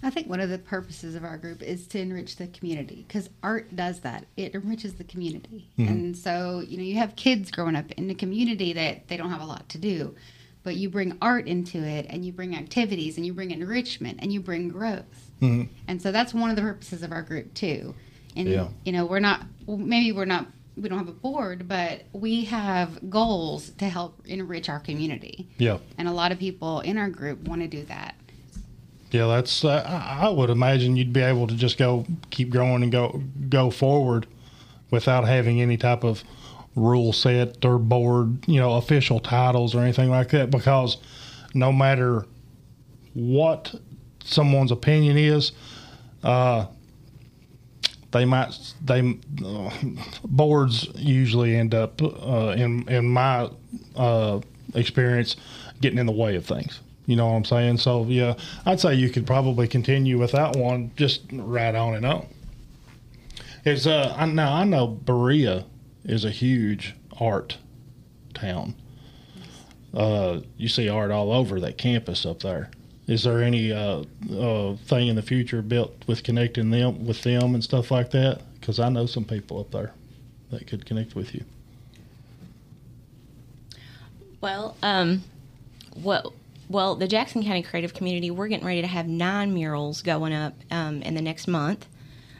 I 0.03 0.09
think 0.09 0.27
one 0.27 0.39
of 0.39 0.49
the 0.49 0.57
purposes 0.57 1.15
of 1.15 1.23
our 1.23 1.37
group 1.37 1.61
is 1.61 1.87
to 1.87 1.99
enrich 1.99 2.37
the 2.37 2.47
community 2.47 3.05
because 3.07 3.29
art 3.43 3.75
does 3.75 3.99
that. 4.01 4.25
It 4.35 4.55
enriches 4.55 4.95
the 4.95 5.03
community. 5.03 5.69
Mm-hmm. 5.77 5.91
And 5.91 6.17
so, 6.17 6.63
you 6.67 6.77
know, 6.77 6.83
you 6.83 6.95
have 6.95 7.15
kids 7.15 7.51
growing 7.51 7.75
up 7.75 7.91
in 7.91 8.09
a 8.09 8.15
community 8.15 8.73
that 8.73 9.07
they 9.07 9.17
don't 9.17 9.29
have 9.29 9.41
a 9.41 9.45
lot 9.45 9.69
to 9.69 9.77
do, 9.77 10.15
but 10.63 10.75
you 10.75 10.89
bring 10.89 11.17
art 11.21 11.47
into 11.47 11.77
it 11.77 12.07
and 12.09 12.25
you 12.25 12.31
bring 12.31 12.55
activities 12.55 13.17
and 13.17 13.25
you 13.25 13.33
bring 13.33 13.51
enrichment 13.51 14.19
and 14.21 14.33
you 14.33 14.39
bring 14.41 14.69
growth. 14.69 15.31
Mm-hmm. 15.41 15.71
And 15.87 16.01
so 16.01 16.11
that's 16.11 16.33
one 16.33 16.49
of 16.49 16.55
the 16.55 16.61
purposes 16.61 17.03
of 17.03 17.11
our 17.11 17.21
group 17.21 17.53
too. 17.53 17.93
And, 18.35 18.47
Yeah. 18.47 18.69
you 18.85 18.91
know, 18.91 19.05
we're 19.05 19.19
not, 19.19 19.43
maybe 19.67 20.11
we're 20.11 20.25
not, 20.25 20.47
we 20.77 20.87
don't 20.87 20.99
have 20.99 21.09
a 21.09 21.11
board, 21.11 21.67
but 21.67 22.03
we 22.13 22.45
have 22.45 23.09
goals 23.09 23.71
to 23.71 23.85
help 23.89 24.25
enrich 24.25 24.69
our 24.69 24.79
community. 24.79 25.47
Yeah. 25.57 25.79
And 25.97 26.07
a 26.07 26.11
lot 26.11 26.31
of 26.31 26.39
people 26.39 26.79
in 26.79 26.97
our 26.97 27.09
group 27.09 27.47
want 27.47 27.61
to 27.61 27.67
do 27.67 27.83
that. 27.85 28.15
Yeah, 29.11 29.27
that's. 29.27 29.65
Uh, 29.65 29.83
I 29.85 30.29
would 30.29 30.49
imagine 30.49 30.95
you'd 30.95 31.11
be 31.11 31.19
able 31.21 31.45
to 31.47 31.55
just 31.55 31.77
go 31.77 32.05
keep 32.29 32.49
growing 32.49 32.81
and 32.81 32.91
go 32.91 33.21
go 33.49 33.69
forward 33.69 34.25
without 34.89 35.25
having 35.25 35.61
any 35.61 35.75
type 35.77 36.03
of 36.03 36.23
rule 36.75 37.11
set 37.11 37.65
or 37.65 37.77
board, 37.77 38.47
you 38.47 38.59
know, 38.59 38.77
official 38.77 39.19
titles 39.19 39.75
or 39.75 39.81
anything 39.81 40.09
like 40.09 40.29
that. 40.29 40.49
Because 40.49 40.97
no 41.53 41.73
matter 41.73 42.25
what 43.13 43.75
someone's 44.23 44.71
opinion 44.71 45.17
is, 45.17 45.51
uh, 46.23 46.67
they 48.11 48.23
might 48.23 48.53
they 48.83 49.19
uh, 49.45 49.69
boards 50.23 50.87
usually 50.95 51.55
end 51.55 51.73
up 51.73 52.01
uh, 52.01 52.53
in 52.57 52.87
in 52.87 53.09
my 53.09 53.49
uh, 53.97 54.39
experience 54.73 55.35
getting 55.81 55.99
in 55.99 56.05
the 56.05 56.13
way 56.13 56.35
of 56.35 56.45
things. 56.45 56.79
You 57.05 57.15
know 57.15 57.27
what 57.27 57.33
I'm 57.33 57.45
saying? 57.45 57.77
So 57.77 58.05
yeah, 58.05 58.35
I'd 58.65 58.79
say 58.79 58.95
you 58.95 59.09
could 59.09 59.25
probably 59.25 59.67
continue 59.67 60.19
with 60.19 60.31
that 60.31 60.55
one, 60.55 60.91
just 60.95 61.21
right 61.31 61.73
on 61.73 61.95
and 61.95 62.05
on. 62.05 62.27
It's 63.65 63.85
uh 63.85 64.15
I, 64.17 64.25
now 64.25 64.53
I 64.53 64.63
know 64.63 64.87
Berea 64.87 65.65
is 66.03 66.25
a 66.25 66.31
huge 66.31 66.95
art 67.19 67.57
town. 68.33 68.75
Uh, 69.93 70.39
you 70.57 70.69
see 70.69 70.87
art 70.87 71.11
all 71.11 71.31
over 71.31 71.59
that 71.59 71.77
campus 71.77 72.25
up 72.25 72.39
there. 72.41 72.71
Is 73.07 73.23
there 73.23 73.43
any 73.43 73.73
uh, 73.73 74.03
uh, 74.33 74.75
thing 74.85 75.07
in 75.07 75.15
the 75.15 75.21
future 75.21 75.61
built 75.61 75.93
with 76.07 76.23
connecting 76.23 76.69
them 76.69 77.05
with 77.05 77.23
them 77.23 77.53
and 77.55 77.63
stuff 77.63 77.91
like 77.91 78.11
that? 78.11 78.41
Because 78.59 78.79
I 78.79 78.89
know 78.89 79.05
some 79.05 79.25
people 79.25 79.59
up 79.59 79.71
there 79.71 79.91
that 80.51 80.65
could 80.67 80.85
connect 80.85 81.15
with 81.15 81.33
you. 81.35 81.43
Well, 84.39 84.77
um, 84.81 85.23
well, 85.97 86.33
well, 86.71 86.95
the 86.95 87.07
Jackson 87.07 87.43
County 87.43 87.63
Creative 87.63 87.93
Community, 87.93 88.31
we're 88.31 88.47
getting 88.47 88.65
ready 88.65 88.81
to 88.81 88.87
have 88.87 89.07
nine 89.07 89.53
murals 89.53 90.01
going 90.01 90.33
up 90.33 90.53
um, 90.71 91.01
in 91.01 91.15
the 91.15 91.21
next 91.21 91.47
month. 91.47 91.87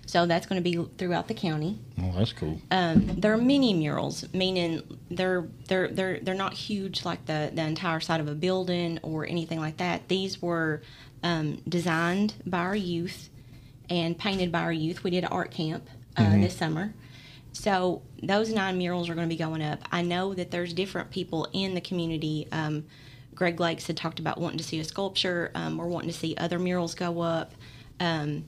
So 0.06 0.26
that's 0.26 0.46
going 0.46 0.62
to 0.62 0.70
be 0.70 0.90
throughout 0.98 1.28
the 1.28 1.34
county. 1.34 1.80
Oh, 2.02 2.12
that's 2.18 2.34
cool. 2.34 2.60
Um, 2.72 3.20
they're 3.20 3.38
mini 3.38 3.74
murals, 3.74 4.26
meaning 4.34 4.82
they're 5.10 5.48
they're 5.68 5.88
they're 5.88 6.20
they're 6.20 6.36
not 6.36 6.54
huge 6.54 7.06
like 7.06 7.26
the 7.28 7.52
the 7.54 7.62
entire 7.62 8.00
side 8.00 8.20
of 8.20 8.28
a 8.28 8.34
building 8.36 9.00
or 9.04 9.26
anything 9.26 9.60
like 9.60 9.78
that. 9.78 10.08
These 10.10 10.42
were 10.42 10.82
um, 11.24 11.62
designed 11.70 12.34
by 12.46 12.60
our 12.60 12.76
youth 12.76 13.30
and 13.90 14.18
painted 14.18 14.52
by 14.52 14.62
our 14.62 14.74
youth. 14.74 15.04
We 15.04 15.12
did 15.12 15.24
an 15.24 15.32
art 15.32 15.52
camp 15.52 15.88
uh, 16.18 16.32
this 16.38 16.58
summer. 16.58 16.94
So 17.54 18.02
those 18.22 18.52
nine 18.52 18.78
murals 18.78 19.10
are 19.10 19.16
going 19.16 19.28
to 19.30 19.34
be 19.34 19.38
going 19.38 19.62
up. 19.62 19.80
I 19.92 20.02
know 20.02 20.34
that 20.34 20.52
there's 20.52 20.74
different 20.74 21.12
people 21.12 21.48
in 21.54 21.74
the 21.74 21.82
community. 21.82 22.48
Um, 22.52 22.86
Greg 23.42 23.60
Lakes 23.60 23.88
had 23.88 23.98
talked 23.98 24.20
about 24.20 24.40
wanting 24.40 24.60
to 24.60 24.64
see 24.64 24.80
a 24.80 24.84
sculpture. 24.84 25.50
Um, 25.56 25.80
we're 25.80 25.88
wanting 25.88 26.12
to 26.12 26.16
see 26.16 26.36
other 26.38 26.60
murals 26.60 26.94
go 26.94 27.22
up. 27.22 27.54
Um, 28.00 28.46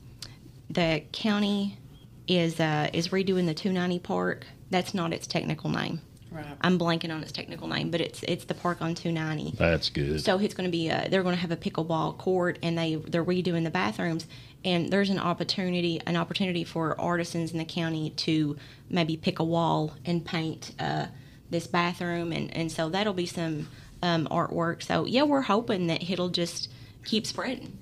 the 0.70 1.02
county 1.12 1.80
is 2.28 2.60
uh, 2.60 2.92
is 2.94 3.08
redoing 3.08 3.48
the 3.48 3.56
290 3.56 3.98
park. 3.98 4.46
That's 4.70 4.94
not 4.94 5.12
its 5.12 5.26
technical 5.26 5.72
name. 5.72 6.02
Right. 6.30 6.46
I'm 6.62 6.78
blanking 6.78 7.12
on 7.12 7.24
its 7.24 7.32
technical 7.32 7.68
name, 7.68 7.90
but 7.90 8.02
it's 8.02 8.22
it's 8.22 8.46
the 8.46 8.54
park 8.54 8.84
on 8.84 8.94
290. 8.94 9.58
That's 9.58 9.90
good. 9.90 10.22
So 10.22 10.38
it's 10.38 10.54
going 10.54 10.68
to 10.68 10.72
be 10.72 10.90
a, 10.90 11.10
they're 11.10 11.24
going 11.24 11.34
to 11.34 11.42
have 11.42 11.50
a 11.50 11.58
pickleball 11.58 12.20
court, 12.20 12.60
and 12.62 12.78
they 12.78 12.94
they're 12.94 13.26
redoing 13.26 13.64
the 13.64 13.72
bathrooms. 13.72 14.28
And 14.64 14.92
there's 14.94 15.10
an 15.10 15.18
opportunity 15.18 16.02
an 16.06 16.16
opportunity 16.16 16.64
for 16.64 17.02
artisans 17.02 17.52
in 17.52 17.58
the 17.58 17.66
county 17.66 18.12
to 18.12 18.58
maybe 18.92 19.18
pick 19.18 19.40
a 19.40 19.44
wall 19.44 19.96
and 20.06 20.24
paint 20.24 20.76
uh, 20.80 21.08
this 21.50 21.66
bathroom, 21.66 22.32
and 22.32 22.56
and 22.56 22.72
so 22.72 22.90
that'll 22.90 23.14
be 23.14 23.26
some 23.26 23.70
um, 24.04 24.28
artwork. 24.30 24.84
So 24.84 25.06
yeah, 25.06 25.24
we're 25.24 25.42
hoping 25.42 25.88
that 25.88 26.08
it'll 26.08 26.30
just 26.30 26.70
keep 27.06 27.26
spreading. 27.26 27.80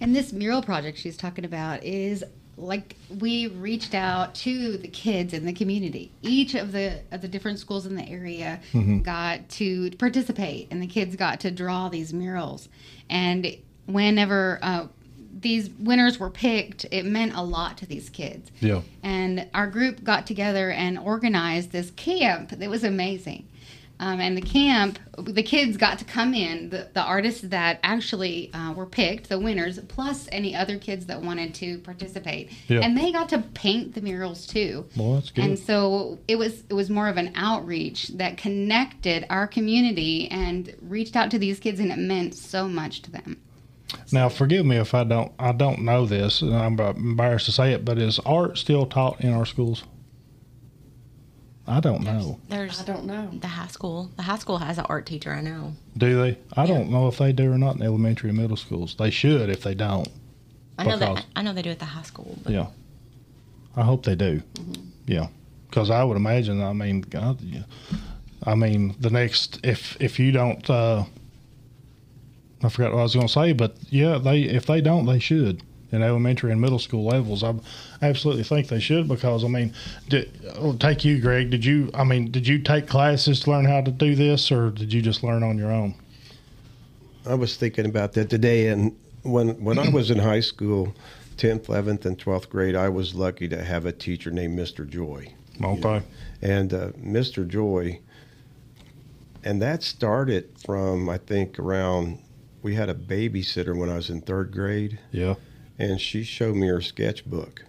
And 0.00 0.14
this 0.14 0.32
mural 0.32 0.62
project 0.62 0.98
she's 0.98 1.16
talking 1.16 1.44
about 1.44 1.82
is 1.82 2.22
like 2.58 2.94
we 3.18 3.46
reached 3.46 3.94
out 3.94 4.34
to 4.34 4.76
the 4.76 4.88
kids 4.88 5.32
in 5.32 5.46
the 5.46 5.52
community. 5.54 6.12
Each 6.20 6.54
of 6.54 6.72
the 6.72 7.00
of 7.10 7.22
the 7.22 7.28
different 7.28 7.58
schools 7.58 7.86
in 7.86 7.96
the 7.96 8.06
area 8.06 8.60
got 9.02 9.48
to 9.50 9.90
participate, 9.92 10.68
and 10.70 10.82
the 10.82 10.86
kids 10.86 11.16
got 11.16 11.40
to 11.40 11.50
draw 11.50 11.88
these 11.88 12.12
murals. 12.12 12.68
And 13.08 13.56
whenever 13.86 14.58
uh, 14.60 14.88
these 15.40 15.70
winners 15.70 16.18
were 16.18 16.28
picked, 16.28 16.84
it 16.90 17.06
meant 17.06 17.34
a 17.34 17.42
lot 17.42 17.78
to 17.78 17.86
these 17.86 18.10
kids. 18.10 18.50
Yeah. 18.60 18.82
And 19.02 19.48
our 19.54 19.68
group 19.68 20.04
got 20.04 20.26
together 20.26 20.70
and 20.70 20.98
organized 20.98 21.72
this 21.72 21.90
camp 21.92 22.50
that 22.50 22.68
was 22.68 22.84
amazing. 22.84 23.46
Um, 24.00 24.18
and 24.18 24.34
the 24.34 24.40
camp, 24.40 24.98
the 25.18 25.42
kids 25.42 25.76
got 25.76 25.98
to 25.98 26.06
come 26.06 26.32
in, 26.32 26.70
the, 26.70 26.88
the 26.94 27.02
artists 27.02 27.42
that 27.42 27.80
actually 27.82 28.50
uh, 28.54 28.72
were 28.72 28.86
picked, 28.86 29.28
the 29.28 29.38
winners, 29.38 29.78
plus 29.88 30.26
any 30.32 30.56
other 30.56 30.78
kids 30.78 31.04
that 31.06 31.20
wanted 31.20 31.54
to 31.56 31.78
participate. 31.80 32.50
Yeah. 32.66 32.80
And 32.80 32.96
they 32.96 33.12
got 33.12 33.28
to 33.28 33.40
paint 33.52 33.94
the 33.94 34.00
murals 34.00 34.46
too. 34.46 34.86
Well, 34.96 35.16
that's 35.16 35.30
good. 35.30 35.44
And 35.44 35.58
so 35.58 36.18
it 36.26 36.36
was 36.36 36.64
it 36.70 36.74
was 36.74 36.88
more 36.88 37.08
of 37.08 37.18
an 37.18 37.32
outreach 37.34 38.08
that 38.08 38.38
connected 38.38 39.26
our 39.28 39.46
community 39.46 40.30
and 40.30 40.74
reached 40.80 41.14
out 41.14 41.30
to 41.32 41.38
these 41.38 41.60
kids, 41.60 41.78
and 41.78 41.92
it 41.92 41.98
meant 41.98 42.34
so 42.34 42.66
much 42.66 43.02
to 43.02 43.10
them. 43.10 43.36
Now, 44.12 44.30
forgive 44.30 44.64
me 44.64 44.76
if 44.76 44.94
I 44.94 45.04
don't 45.04 45.32
I 45.38 45.52
don't 45.52 45.80
know 45.82 46.06
this, 46.06 46.40
and 46.40 46.56
I'm 46.56 46.80
embarrassed 46.80 47.46
to 47.46 47.52
say 47.52 47.74
it, 47.74 47.84
but 47.84 47.98
is 47.98 48.18
art 48.20 48.56
still 48.56 48.86
taught 48.86 49.20
in 49.20 49.34
our 49.34 49.44
schools? 49.44 49.84
I 51.70 51.78
don't 51.78 52.02
know. 52.02 52.40
There's 52.48 52.80
I 52.80 52.84
don't 52.84 53.04
know. 53.04 53.30
the 53.40 53.46
high 53.46 53.68
school. 53.68 54.10
The 54.16 54.22
high 54.22 54.38
school 54.38 54.58
has 54.58 54.76
an 54.78 54.86
art 54.88 55.06
teacher. 55.06 55.32
I 55.32 55.40
know. 55.40 55.74
Do 55.96 56.20
they? 56.20 56.36
I 56.56 56.66
don't 56.66 56.90
know 56.90 57.06
if 57.06 57.18
they 57.18 57.32
do 57.32 57.52
or 57.52 57.58
not 57.58 57.76
in 57.76 57.82
elementary 57.82 58.30
and 58.30 58.38
middle 58.38 58.56
schools. 58.56 58.96
They 58.98 59.10
should 59.10 59.48
if 59.48 59.62
they 59.62 59.74
don't. 59.74 60.08
I 60.78 60.84
know 60.84 60.96
that. 60.98 61.24
I 61.36 61.42
know 61.42 61.52
they 61.52 61.62
do 61.62 61.70
at 61.70 61.78
the 61.78 61.84
high 61.84 62.02
school. 62.02 62.36
But 62.42 62.52
Yeah. 62.52 62.66
I 63.76 63.82
hope 63.82 64.04
they 64.04 64.16
do. 64.16 64.42
Yeah. 65.06 65.28
Because 65.68 65.90
I 65.90 66.02
would 66.02 66.16
imagine, 66.16 66.60
I 66.60 66.72
mean, 66.72 67.02
God, 67.02 67.40
yeah. 67.40 67.62
I 68.42 68.56
mean, 68.56 68.96
the 68.98 69.10
next, 69.10 69.60
if 69.62 69.96
if 70.00 70.18
you 70.18 70.32
don't, 70.32 70.68
uh, 70.68 71.04
I 72.64 72.68
forgot 72.68 72.92
what 72.92 73.00
I 73.00 73.02
was 73.04 73.14
going 73.14 73.28
to 73.28 73.32
say, 73.32 73.52
but 73.52 73.76
yeah, 73.90 74.18
they 74.18 74.42
if 74.42 74.66
they 74.66 74.80
don't, 74.80 75.06
they 75.06 75.20
should. 75.20 75.62
in 75.92 76.02
elementary 76.02 76.50
and 76.52 76.60
middle 76.60 76.78
school 76.80 77.04
levels. 77.06 77.42
I 77.44 77.54
absolutely 78.02 78.44
think 78.44 78.68
they 78.68 78.80
should 78.80 79.08
because 79.08 79.44
I 79.44 79.48
mean, 79.48 79.72
did, 80.08 80.30
I'll 80.56 80.74
take 80.74 81.04
you, 81.04 81.20
Greg. 81.20 81.50
Did 81.50 81.64
you? 81.64 81.90
I 81.94 82.04
mean, 82.04 82.30
did 82.30 82.46
you 82.46 82.58
take 82.58 82.86
classes 82.88 83.40
to 83.40 83.50
learn 83.50 83.64
how 83.64 83.80
to 83.80 83.90
do 83.90 84.14
this, 84.14 84.50
or 84.50 84.70
did 84.70 84.92
you 84.92 85.02
just 85.02 85.22
learn 85.22 85.42
on 85.42 85.58
your 85.58 85.70
own? 85.70 85.94
I 87.26 87.34
was 87.34 87.56
thinking 87.56 87.86
about 87.86 88.14
that 88.14 88.30
today, 88.30 88.68
and 88.68 88.96
when 89.22 89.62
when 89.62 89.78
I 89.78 89.88
was 89.90 90.10
in 90.10 90.18
high 90.18 90.40
school, 90.40 90.94
tenth, 91.36 91.68
eleventh, 91.68 92.06
and 92.06 92.18
twelfth 92.18 92.48
grade, 92.48 92.74
I 92.74 92.88
was 92.88 93.14
lucky 93.14 93.48
to 93.48 93.62
have 93.62 93.86
a 93.86 93.92
teacher 93.92 94.30
named 94.30 94.58
Mr. 94.58 94.88
Joy. 94.88 95.32
Okay. 95.62 96.02
And 96.40 96.72
uh, 96.72 96.88
Mr. 96.92 97.46
Joy, 97.46 98.00
and 99.44 99.60
that 99.60 99.82
started 99.82 100.48
from 100.64 101.08
I 101.08 101.18
think 101.18 101.58
around. 101.58 102.18
We 102.62 102.74
had 102.74 102.90
a 102.90 102.94
babysitter 102.94 103.74
when 103.74 103.88
I 103.88 103.96
was 103.96 104.10
in 104.10 104.20
third 104.20 104.52
grade, 104.52 104.98
Yeah. 105.12 105.36
and 105.78 105.98
she 105.98 106.24
showed 106.24 106.56
me 106.56 106.66
her 106.66 106.82
sketchbook. 106.82 107.64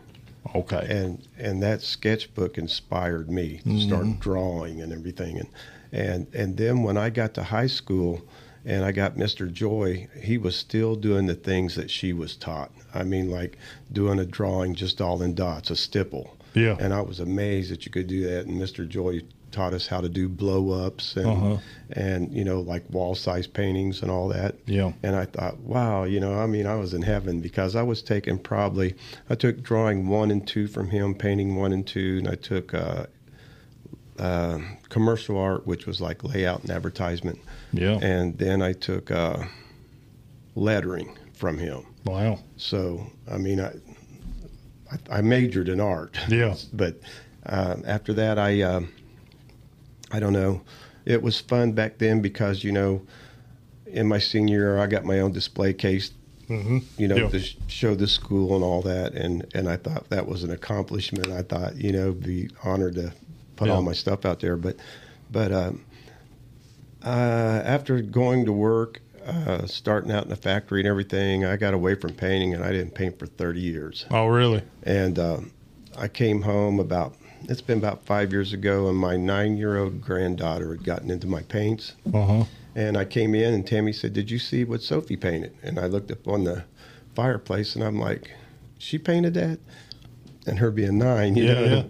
Okay. 0.56 0.86
and 0.89 1.27
and 1.38 1.62
that 1.62 1.82
sketchbook 1.82 2.58
inspired 2.58 3.30
me 3.30 3.58
to 3.60 3.69
mm-hmm. 3.69 3.88
start 3.88 4.19
drawing 4.19 4.82
and 4.82 4.91
everything 4.91 5.38
and 5.38 5.49
and 5.91 6.27
and 6.34 6.58
then 6.58 6.84
when 6.84 6.97
I 6.97 7.10
got 7.10 7.34
to 7.36 7.43
high 7.43 7.67
school 7.67 8.21
and 8.65 8.84
I 8.84 8.91
got 8.91 9.15
Mr. 9.17 9.51
Joy 9.51 10.08
he 10.19 10.38
was 10.38 10.56
still 10.56 10.95
doing 10.95 11.27
the 11.27 11.36
things 11.36 11.75
that 11.75 11.91
she 11.91 12.12
was 12.12 12.36
taught 12.36 12.71
I 12.93 13.04
mean 13.04 13.30
like 13.30 13.58
doing 13.91 14.19
a 14.19 14.25
drawing 14.25 14.73
just 14.73 14.99
all 14.99 15.21
in 15.21 15.36
dots 15.36 15.69
a 15.69 15.75
stipple 15.75 16.36
Yeah. 16.54 16.75
and 16.80 16.93
I 16.93 17.01
was 17.01 17.19
amazed 17.19 17.71
that 17.71 17.86
you 17.86 17.91
could 17.91 18.08
do 18.08 18.23
that 18.27 18.47
and 18.47 18.60
Mr. 18.60 18.88
Joy 18.88 19.21
taught 19.51 19.73
us 19.73 19.87
how 19.87 20.01
to 20.01 20.09
do 20.09 20.27
blow 20.29 20.71
ups 20.85 21.15
and 21.15 21.25
Uh-huh. 21.27 21.57
and 21.91 22.31
you 22.33 22.43
know 22.43 22.61
like 22.61 22.83
wall 22.89 23.15
size 23.15 23.47
paintings 23.47 24.01
and 24.01 24.09
all 24.09 24.27
that 24.29 24.55
Yeah. 24.65 24.93
and 25.03 25.15
I 25.15 25.25
thought, 25.25 25.59
wow, 25.59 26.03
you 26.05 26.19
know, 26.19 26.33
I 26.33 26.45
mean, 26.47 26.65
I 26.65 26.75
was 26.75 26.93
in 26.93 27.01
heaven 27.01 27.41
because 27.41 27.75
I 27.75 27.83
was 27.83 28.01
taking 28.01 28.37
probably, 28.39 28.95
I 29.29 29.35
took 29.35 29.61
drawing 29.61 30.07
one 30.07 30.31
and 30.31 30.47
two 30.47 30.67
from 30.67 30.89
him, 30.89 31.13
painting 31.15 31.55
one 31.55 31.73
and 31.73 31.85
two, 31.85 32.17
and 32.19 32.27
I 32.29 32.35
took 32.35 32.73
uh, 32.73 33.05
uh, 34.19 34.59
commercial 34.89 35.37
art, 35.37 35.65
which 35.67 35.85
was 35.85 35.99
like 36.01 36.23
layout 36.23 36.61
and 36.61 36.71
advertisement. 36.71 37.39
Yeah. 37.73 37.97
And 38.01 38.37
then 38.37 38.61
I 38.61 38.73
took 38.73 39.09
uh, 39.11 39.43
lettering 40.55 41.17
from 41.33 41.57
him. 41.57 41.85
wow. 42.05 42.39
So, 42.57 43.07
I 43.29 43.37
mean, 43.37 43.59
I, 43.59 43.73
I, 44.91 45.17
I 45.17 45.21
majored 45.21 45.69
in 45.69 45.79
art. 45.79 46.17
Yeah. 46.29 46.55
But 46.73 46.99
uh, 47.45 47.77
after 47.85 48.13
that, 48.13 48.37
I, 48.37 48.61
um 48.61 48.89
I 50.12 50.19
don't 50.19 50.34
know. 50.34 50.62
It 51.06 51.21
was 51.21 51.39
fun 51.39 51.71
back 51.74 51.97
then 51.97 52.21
because, 52.21 52.63
you 52.63 52.71
know, 52.71 53.02
in 53.88 54.08
my 54.08 54.19
senior 54.19 54.58
year, 54.60 54.78
I 54.80 54.88
got 54.88 55.04
my 55.06 55.19
own 55.19 55.32
display 55.32 55.74
case, 55.74 56.12
Mm-hmm. 56.50 56.80
you 56.97 57.08
know, 57.08 57.15
Yeah. 57.15 57.30
to 57.30 57.39
show 57.67 57.95
the 57.95 58.08
school 58.08 58.56
and 58.56 58.63
all 58.63 58.82
that. 58.82 59.13
And, 59.13 59.45
and 59.56 59.69
I 59.69 59.78
thought 59.78 60.10
that 60.10 60.28
was 60.28 60.43
an 60.43 60.52
accomplishment. 60.52 61.30
I 61.30 61.43
thought, 61.43 61.78
you 61.78 61.93
know, 61.93 62.12
be 62.12 62.50
honored 62.63 62.95
to 62.95 63.13
put 63.56 63.67
Yeah. 63.69 63.76
all 63.76 63.82
my 63.82 63.93
stuff 63.93 64.26
out 64.26 64.41
there. 64.41 64.58
But, 64.58 64.76
but 65.32 65.54
um, 65.54 65.86
uh, 67.06 67.08
after 67.65 68.02
going 68.02 68.45
to 68.45 68.52
work, 68.52 69.00
uh, 69.26 69.65
starting 69.65 70.12
out 70.12 70.24
in 70.24 70.30
the 70.30 70.36
factory 70.36 70.82
and 70.82 70.88
everything, 70.89 71.45
I 71.45 71.56
got 71.56 71.74
away 71.74 71.95
from 71.95 72.13
painting 72.13 72.54
and 72.54 72.63
I 72.63 72.71
didn't 72.71 72.95
paint 72.95 73.17
for 73.17 73.28
30 73.28 73.60
years. 73.62 74.06
Oh, 74.12 74.28
really? 74.28 74.62
And 74.84 75.17
um, 75.19 75.52
I 75.97 76.08
came 76.10 76.41
home 76.41 76.80
about, 76.80 77.15
it's 77.49 77.62
been 77.62 77.77
about 77.77 78.06
five 78.06 78.32
years 78.32 78.54
ago, 78.54 78.88
and 78.89 78.97
my 78.97 79.17
nine 79.17 79.58
year 79.58 79.77
old 79.77 80.01
granddaughter 80.01 80.71
had 80.71 80.84
gotten 80.84 81.10
into 81.12 81.27
my 81.27 81.41
paints. 81.43 81.93
Uh 82.13 82.25
huh. 82.25 82.43
And 82.75 82.97
I 82.97 83.04
came 83.06 83.36
in, 83.36 83.54
and 83.54 83.67
Tammy 83.67 83.91
said, 83.93 84.13
Did 84.13 84.32
you 84.32 84.39
see 84.39 84.63
what 84.63 84.82
Sophie 84.82 85.17
painted? 85.17 85.54
And 85.62 85.77
I 85.80 85.88
looked 85.88 86.10
up 86.12 86.27
on 86.27 86.43
the 86.45 86.63
fireplace, 87.15 87.75
and 87.75 87.84
I'm 87.84 87.99
like, 87.99 88.32
She 88.77 88.97
painted 88.97 89.34
that? 89.34 89.60
And 90.47 90.60
her 90.60 90.71
being 90.71 90.97
nine, 90.97 91.36
you 91.36 91.45
Yeah, 91.45 91.54
know. 91.54 91.65
yeah. 91.65 91.84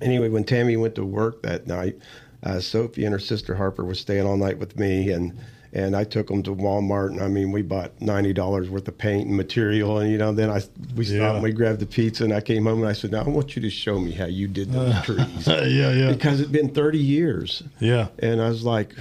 Anyway, 0.00 0.28
when 0.28 0.44
Tammy 0.44 0.76
went 0.76 0.94
to 0.94 1.04
work 1.04 1.42
that 1.42 1.66
night, 1.66 1.96
uh, 2.42 2.60
Sophie 2.60 3.04
and 3.04 3.12
her 3.12 3.18
sister 3.18 3.54
Harper 3.56 3.84
were 3.84 3.94
staying 3.94 4.26
all 4.26 4.36
night 4.36 4.58
with 4.58 4.78
me, 4.78 5.10
and 5.10 5.36
and 5.72 5.94
I 5.94 6.04
took 6.04 6.28
them 6.28 6.42
to 6.44 6.54
Walmart, 6.54 7.10
and 7.10 7.20
I 7.20 7.28
mean, 7.28 7.52
we 7.52 7.62
bought 7.62 8.00
ninety 8.00 8.32
dollars 8.32 8.70
worth 8.70 8.88
of 8.88 8.96
paint 8.98 9.26
and 9.28 9.36
material, 9.36 9.98
and 9.98 10.10
you 10.10 10.18
know, 10.18 10.32
then 10.32 10.50
I 10.50 10.62
we 10.96 11.04
stopped, 11.04 11.20
Yeah. 11.20 11.34
and 11.34 11.42
we 11.42 11.52
grabbed 11.52 11.80
the 11.80 11.86
pizza, 11.86 12.24
and 12.24 12.32
I 12.32 12.40
came 12.40 12.64
home, 12.64 12.80
and 12.80 12.88
I 12.88 12.92
said, 12.94 13.12
"Now 13.12 13.20
I 13.24 13.28
want 13.28 13.56
you 13.56 13.62
to 13.62 13.70
show 13.70 13.98
me 13.98 14.12
how 14.12 14.26
you 14.26 14.48
did 14.48 14.72
those 14.72 14.94
trees." 15.04 15.46
yeah, 15.46 15.92
yeah, 15.92 16.12
because 16.12 16.40
it's 16.40 16.50
been 16.50 16.68
30 16.70 16.98
years 16.98 17.62
yeah. 17.80 18.08
and 18.18 18.40
i 18.40 18.48
was 18.48 18.64
like 18.64 18.94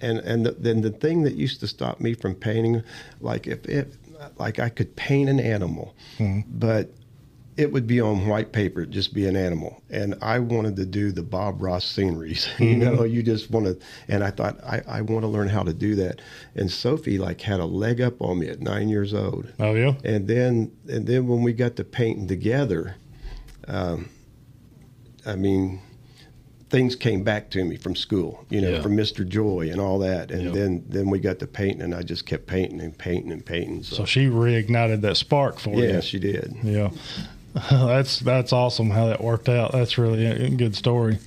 and 0.00 0.18
and 0.18 0.46
the, 0.46 0.52
then 0.52 0.80
the 0.80 0.90
thing 0.90 1.22
that 1.22 1.34
used 1.34 1.60
to 1.60 1.66
stop 1.66 2.00
me 2.00 2.14
from 2.14 2.34
painting 2.34 2.82
like 3.20 3.46
if 3.46 3.64
it 3.66 3.94
like 4.38 4.58
i 4.58 4.68
could 4.68 4.94
paint 4.96 5.28
an 5.28 5.40
animal 5.40 5.94
hmm. 6.18 6.40
but 6.48 6.90
it 7.56 7.72
would 7.72 7.86
be 7.86 8.00
on 8.00 8.26
white 8.26 8.50
paper 8.52 8.80
it'd 8.82 8.92
just 8.92 9.14
be 9.14 9.26
an 9.26 9.36
animal 9.36 9.80
and 9.90 10.14
i 10.22 10.38
wanted 10.38 10.74
to 10.74 10.84
do 10.84 11.12
the 11.12 11.22
bob 11.22 11.62
ross 11.62 11.84
sceneries 11.84 12.48
you 12.58 12.74
know 12.76 13.04
you 13.04 13.22
just 13.22 13.50
want 13.50 13.64
to 13.66 13.78
and 14.08 14.24
i 14.24 14.30
thought 14.30 14.58
i, 14.64 14.82
I 14.88 15.00
want 15.02 15.22
to 15.22 15.28
learn 15.28 15.48
how 15.48 15.62
to 15.62 15.72
do 15.72 15.94
that 15.96 16.20
and 16.56 16.70
sophie 16.70 17.16
like 17.18 17.40
had 17.42 17.60
a 17.60 17.64
leg 17.66 18.00
up 18.00 18.20
on 18.20 18.40
me 18.40 18.48
at 18.48 18.60
nine 18.60 18.88
years 18.88 19.14
old 19.14 19.52
Oh, 19.60 19.74
yeah. 19.74 19.94
and 20.04 20.26
then 20.26 20.72
and 20.88 21.06
then 21.06 21.28
when 21.28 21.42
we 21.42 21.52
got 21.52 21.76
to 21.76 21.84
painting 21.84 22.26
together, 22.26 22.96
um, 23.68 24.08
I 25.26 25.36
mean, 25.36 25.80
things 26.70 26.96
came 26.96 27.22
back 27.22 27.50
to 27.50 27.64
me 27.64 27.76
from 27.76 27.94
school, 27.94 28.44
you 28.50 28.60
know, 28.60 28.70
Yeah. 28.72 28.82
from 28.82 28.96
Mr. 28.96 29.26
Joy 29.26 29.70
and 29.70 29.80
all 29.80 29.98
that, 30.00 30.30
and 30.30 30.42
Yeah. 30.46 30.50
then 30.50 30.84
then 30.88 31.08
we 31.08 31.18
got 31.18 31.38
to 31.38 31.46
painting, 31.46 31.82
and 31.82 31.94
I 31.94 32.02
just 32.02 32.26
kept 32.26 32.46
painting 32.46 32.80
and 32.80 32.96
painting 32.98 33.32
and 33.32 33.44
painting. 33.44 33.82
So, 33.84 33.96
So 33.96 34.04
she 34.04 34.26
reignited 34.26 35.00
that 35.02 35.16
spark 35.16 35.58
for 35.60 35.70
you. 35.82 35.84
yeah, 35.92 36.00
she 36.00 36.18
did. 36.18 36.54
Yeah, 36.62 36.90
that's 37.70 38.18
that's 38.18 38.52
awesome 38.52 38.90
how 38.90 39.06
that 39.06 39.22
worked 39.22 39.48
out. 39.48 39.70
That's 39.72 39.96
really 39.96 40.26
a 40.26 40.50
good 40.50 40.74
story. 40.74 41.18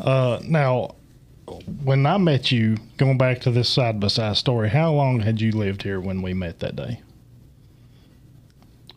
Uh, 0.00 0.40
now, 0.42 0.96
when 1.84 2.06
I 2.06 2.18
met 2.18 2.50
you, 2.50 2.76
going 2.96 3.18
back 3.18 3.40
to 3.42 3.52
this 3.52 3.68
side 3.68 4.00
by 4.00 4.08
side 4.08 4.36
story, 4.36 4.68
how 4.68 4.92
long 4.92 5.20
had 5.20 5.40
you 5.40 5.52
lived 5.52 5.82
here 5.82 6.00
when 6.00 6.22
we 6.22 6.34
met 6.34 6.58
that 6.58 6.74
day? 6.74 7.00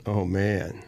Oh 0.08 0.26
man, 0.26 0.84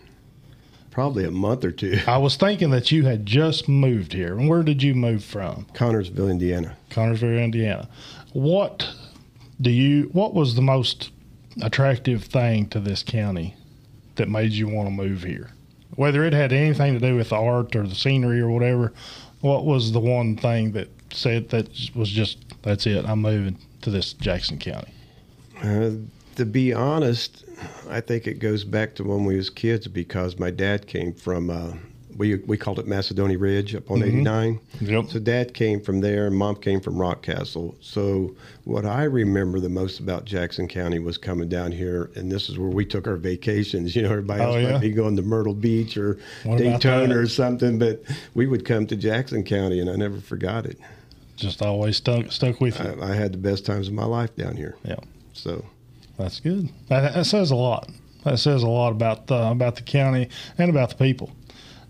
probably 0.89 1.23
a 1.23 1.31
month 1.31 1.63
or 1.63 1.71
two. 1.71 1.99
I 2.07 2.17
was 2.17 2.35
thinking 2.35 2.71
that 2.71 2.91
you 2.91 3.05
had 3.05 3.25
just 3.25 3.69
moved 3.69 4.11
here. 4.11 4.37
And 4.37 4.49
where 4.49 4.63
did 4.63 4.81
you 4.81 4.95
move 4.95 5.23
from? 5.23 5.67
Connersville, 5.73 6.31
Indiana. 6.31 6.75
Connersville, 6.89 7.43
Indiana. 7.43 7.87
What 8.33 8.89
do 9.61 9.69
you? 9.69 10.09
What 10.13 10.33
was 10.33 10.55
the 10.55 10.63
most 10.63 11.11
attractive 11.61 12.23
thing 12.23 12.69
to 12.69 12.79
this 12.79 13.03
county 13.03 13.55
that 14.15 14.29
made 14.29 14.51
you 14.51 14.67
want 14.67 14.87
to 14.87 14.91
move 14.91 15.21
here? 15.21 15.51
Whether 15.95 16.23
it 16.25 16.33
had 16.33 16.51
anything 16.51 16.93
to 16.93 16.99
do 16.99 17.15
with 17.15 17.29
the 17.29 17.37
art 17.37 17.75
or 17.75 17.87
the 17.87 17.95
scenery 17.95 18.41
or 18.41 18.49
whatever, 18.49 18.93
what 19.41 19.65
was 19.65 19.91
the 19.91 19.99
one 19.99 20.35
thing 20.35 20.71
that 20.73 20.89
said 21.11 21.49
that 21.49 21.69
was 21.95 22.09
just 22.09 22.37
that's 22.63 22.85
it? 22.85 23.05
I'm 23.05 23.21
moving 23.21 23.57
to 23.81 23.89
this 23.89 24.13
Jackson 24.13 24.57
County. 24.57 24.93
Uh, 25.61 25.91
to 26.35 26.45
be 26.45 26.73
honest, 26.73 27.45
I 27.89 28.01
think 28.01 28.27
it 28.27 28.39
goes 28.39 28.63
back 28.63 28.95
to 28.95 29.03
when 29.03 29.25
we 29.25 29.37
was 29.37 29.49
kids 29.49 29.87
because 29.87 30.37
my 30.37 30.51
dad 30.51 30.87
came 30.87 31.13
from 31.13 31.49
uh, 31.49 31.73
we 32.17 32.35
we 32.35 32.57
called 32.57 32.79
it 32.79 32.87
Macedonia 32.87 33.37
Ridge 33.37 33.75
up 33.75 33.91
on 33.91 33.99
mm-hmm. 33.99 34.09
89. 34.09 34.59
Yep. 34.81 35.05
So 35.09 35.19
dad 35.19 35.53
came 35.53 35.81
from 35.81 36.01
there, 36.01 36.27
and 36.27 36.35
mom 36.35 36.55
came 36.55 36.79
from 36.79 36.95
Rockcastle. 36.95 37.75
So 37.81 38.35
what 38.63 38.85
I 38.85 39.03
remember 39.03 39.59
the 39.59 39.69
most 39.69 39.99
about 39.99 40.25
Jackson 40.25 40.67
County 40.67 40.99
was 40.99 41.17
coming 41.17 41.49
down 41.49 41.71
here, 41.71 42.09
and 42.15 42.31
this 42.31 42.49
is 42.49 42.57
where 42.57 42.69
we 42.69 42.85
took 42.85 43.07
our 43.07 43.17
vacations. 43.17 43.95
You 43.95 44.01
know, 44.01 44.09
everybody 44.11 44.41
oh, 44.41 44.45
else 44.45 44.55
Oh, 44.55 44.59
yeah? 44.59 44.71
might 44.73 44.81
be 44.81 44.91
going 44.91 45.15
to 45.15 45.21
Myrtle 45.21 45.53
Beach 45.53 45.95
or 45.97 46.17
What 46.43 46.57
Daytona 46.57 47.17
or 47.17 47.27
something, 47.27 47.79
but 47.79 48.03
we 48.33 48.45
would 48.45 48.65
come 48.65 48.87
to 48.87 48.95
Jackson 48.95 49.43
County, 49.43 49.79
and 49.79 49.89
I 49.89 49.95
never 49.95 50.19
forgot 50.19 50.65
it. 50.65 50.77
Just 51.37 51.61
always 51.61 51.97
stuck 51.97 52.31
stuck 52.31 52.59
with 52.61 52.79
you. 52.79 53.01
I, 53.01 53.11
I 53.11 53.15
had 53.15 53.33
the 53.33 53.37
best 53.37 53.65
times 53.65 53.87
of 53.87 53.93
my 53.93 54.05
life 54.05 54.35
down 54.35 54.55
here. 54.57 54.75
yeah. 54.83 54.95
So 55.33 55.63
That's 56.17 56.39
good. 56.39 56.69
That, 56.87 57.13
that 57.13 57.25
says 57.25 57.51
a 57.51 57.55
lot. 57.55 57.89
That 58.23 58.39
says 58.39 58.63
a 58.63 58.67
lot 58.67 58.91
about 58.91 59.27
the, 59.27 59.51
about 59.51 59.75
the 59.75 59.81
county 59.83 60.29
and 60.57 60.69
about 60.69 60.89
the 60.89 60.95
people. 60.95 61.31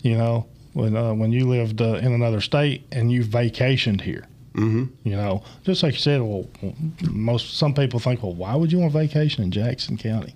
You 0.02 0.16
know, 0.16 0.46
when 0.72 0.96
uh, 0.96 1.14
when 1.14 1.32
you 1.32 1.48
lived 1.48 1.80
uh, 1.80 1.94
in 1.94 2.12
another 2.12 2.40
state 2.40 2.86
and 2.92 3.10
you 3.10 3.24
vacationed 3.24 4.00
here. 4.02 4.26
Mm-hmm. 4.54 4.84
You 5.04 5.16
know, 5.16 5.42
just 5.64 5.82
like 5.82 5.92
you 5.94 5.98
said. 6.00 6.22
Well, 6.22 6.48
most 7.10 7.56
some 7.58 7.74
people 7.74 8.00
think, 8.00 8.22
well, 8.22 8.34
why 8.34 8.54
would 8.54 8.72
you 8.72 8.78
want 8.78 8.92
vacation 8.92 9.44
in 9.44 9.50
Jackson 9.50 9.98
County? 9.98 10.34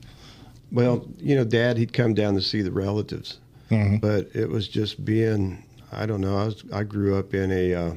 Well, 0.73 1.07
you 1.19 1.35
know, 1.37 1.45
Dad, 1.45 1.79
he'd 1.79 1.93
come 1.93 2.15
down 2.15 2.35
to 2.35 2.43
see 2.43 2.61
the 2.63 2.71
relatives, 2.71 3.39
Mhm. 3.71 4.01
but 4.01 4.29
it 4.35 4.49
was 4.49 4.69
just 4.69 5.05
being, 5.05 5.65
I 5.91 6.07
don't 6.07 6.21
know, 6.21 6.37
I, 6.37 6.45
was, 6.45 6.65
I 6.73 6.85
grew 6.85 7.17
up 7.19 7.35
in 7.35 7.51
a 7.51 7.75
uh, 7.75 7.95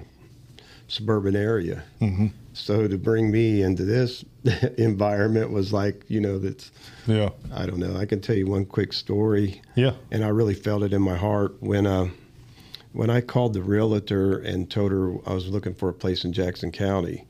suburban 0.88 1.36
area. 1.36 1.84
Mhm. 2.02 2.32
So 2.54 2.88
to 2.88 2.98
bring 2.98 3.32
me 3.32 3.62
into 3.64 3.84
this 3.84 4.24
environment 4.78 5.52
was 5.52 5.74
like, 5.74 6.04
you 6.08 6.22
know, 6.22 6.38
that's, 6.40 6.72
Yeah. 7.08 7.30
I 7.54 7.66
don't 7.66 7.80
know. 7.80 7.96
I 7.98 8.06
can 8.06 8.20
tell 8.22 8.36
you 8.36 8.46
one 8.48 8.66
quick 8.66 8.94
story, 8.94 9.62
Yeah. 9.76 9.94
and 10.12 10.24
I 10.24 10.28
really 10.30 10.54
felt 10.54 10.84
it 10.84 10.94
in 10.94 11.02
my 11.02 11.16
heart 11.18 11.56
when, 11.62 11.88
uh, 11.88 12.10
when 12.92 13.10
I 13.10 13.22
called 13.22 13.54
the 13.54 13.64
realtor 13.64 14.38
and 14.38 14.70
told 14.70 14.92
her 14.92 15.16
I 15.26 15.34
was 15.34 15.48
looking 15.48 15.74
for 15.74 15.90
a 15.90 15.94
place 15.94 16.24
in 16.24 16.34
Jackson 16.34 16.72
County. 16.72 17.26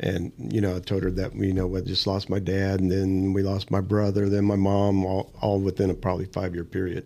and 0.00 0.30
you 0.38 0.60
know 0.60 0.76
I 0.76 0.78
told 0.78 1.02
her 1.02 1.10
that 1.10 1.34
you 1.34 1.52
know 1.52 1.74
I 1.76 1.80
just 1.80 2.06
lost 2.06 2.30
my 2.30 2.38
dad, 2.38 2.78
and 2.78 2.88
then 2.92 3.32
we 3.32 3.42
lost 3.42 3.68
my 3.68 3.80
brother, 3.80 4.28
then 4.28 4.44
my 4.44 4.54
mom, 4.54 5.04
all, 5.04 5.32
all 5.40 5.58
within 5.60 5.90
a 5.90 5.94
probably 5.94 6.26
five 6.26 6.54
year 6.54 6.62
period. 6.62 7.04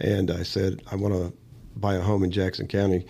And 0.00 0.32
I 0.32 0.42
said 0.42 0.82
I 0.90 0.96
want 0.96 1.14
to 1.14 1.32
buy 1.76 1.94
a 1.94 2.00
home 2.00 2.24
in 2.24 2.32
Jackson 2.32 2.66
County. 2.66 3.06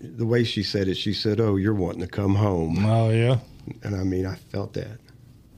The 0.00 0.26
way 0.26 0.44
she 0.44 0.62
said 0.62 0.88
it, 0.88 0.96
she 0.96 1.12
said, 1.14 1.40
"Oh, 1.40 1.56
you're 1.56 1.74
wanting 1.74 2.00
to 2.02 2.06
come 2.06 2.34
home," 2.34 2.84
Oh 2.84 3.10
yeah, 3.10 3.38
and 3.82 3.94
I 3.96 4.02
mean 4.04 4.26
I 4.26 4.34
felt 4.34 4.74
that. 4.74 4.98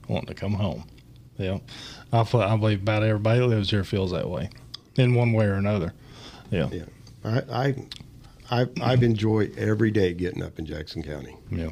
wanting 0.07 0.27
to 0.27 0.33
come 0.33 0.53
home. 0.53 0.85
Yeah, 1.37 1.57
I 2.13 2.23
feel, 2.23 2.41
I 2.41 2.55
believe 2.55 2.81
about 2.81 3.03
everybody 3.03 3.39
that 3.39 3.47
lives 3.47 3.69
here 3.71 3.83
feels 3.83 4.11
that 4.11 4.29
way, 4.29 4.49
in 4.95 5.15
one 5.15 5.33
way 5.33 5.45
or 5.45 5.55
another. 5.55 5.93
Yeah, 6.51 6.69
Yeah, 6.71 6.85
I 7.25 7.39
I 7.51 7.75
I 8.61 8.67
I've 8.81 9.03
enjoyed 9.03 9.57
every 9.57 9.91
day 9.91 10.13
getting 10.13 10.43
up 10.43 10.57
in 10.59 10.65
Jackson 10.65 11.03
County. 11.03 11.35
yeah. 11.51 11.69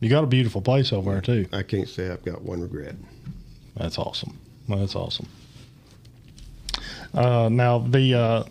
You 0.00 0.10
got 0.10 0.22
a 0.24 0.26
beautiful 0.26 0.60
place 0.60 0.92
over 0.92 1.10
there 1.12 1.20
too. 1.22 1.48
I 1.52 1.62
can't 1.62 1.88
say 1.88 2.10
I've 2.10 2.24
got 2.24 2.42
one 2.42 2.60
regret. 2.60 2.94
That's 3.76 3.98
awesome. 3.98 4.38
That's 4.68 4.94
awesome. 4.94 5.26
Uh, 7.14 7.48
now 7.50 7.78
the 7.78 8.14
uh, 8.14 8.44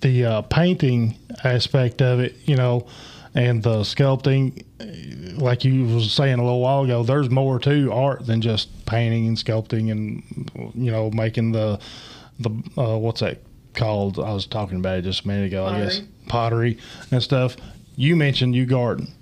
the 0.00 0.24
uh, 0.24 0.42
painting 0.42 1.16
aspect 1.44 2.00
of 2.02 2.20
it, 2.20 2.36
you 2.44 2.56
know, 2.56 2.86
and 3.34 3.62
the 3.62 3.80
sculpting, 3.80 4.64
like 5.40 5.64
you 5.64 5.84
was 5.86 6.12
saying 6.12 6.38
a 6.38 6.42
little 6.42 6.60
while 6.60 6.82
ago, 6.84 7.02
there's 7.02 7.30
more 7.30 7.58
to 7.60 7.92
art 7.92 8.26
than 8.26 8.40
just 8.40 8.86
painting 8.86 9.26
and 9.28 9.36
sculpting 9.36 9.90
and 9.90 10.72
you 10.74 10.90
know 10.90 11.10
making 11.10 11.52
the 11.52 11.78
the 12.40 12.50
uh, 12.76 12.96
what's 12.98 13.20
that 13.20 13.38
called? 13.74 14.18
I 14.18 14.32
was 14.32 14.46
talking 14.46 14.78
about 14.78 14.98
it 14.98 15.02
just 15.02 15.24
a 15.24 15.28
minute 15.28 15.46
ago. 15.46 15.64
I 15.66 15.80
guess 15.80 16.00
Pottery. 16.00 16.74
pottery 16.74 16.78
and 17.12 17.22
stuff. 17.22 17.56
You 17.96 18.16
mentioned 18.16 18.54
you 18.54 18.66
garden. 18.66 19.12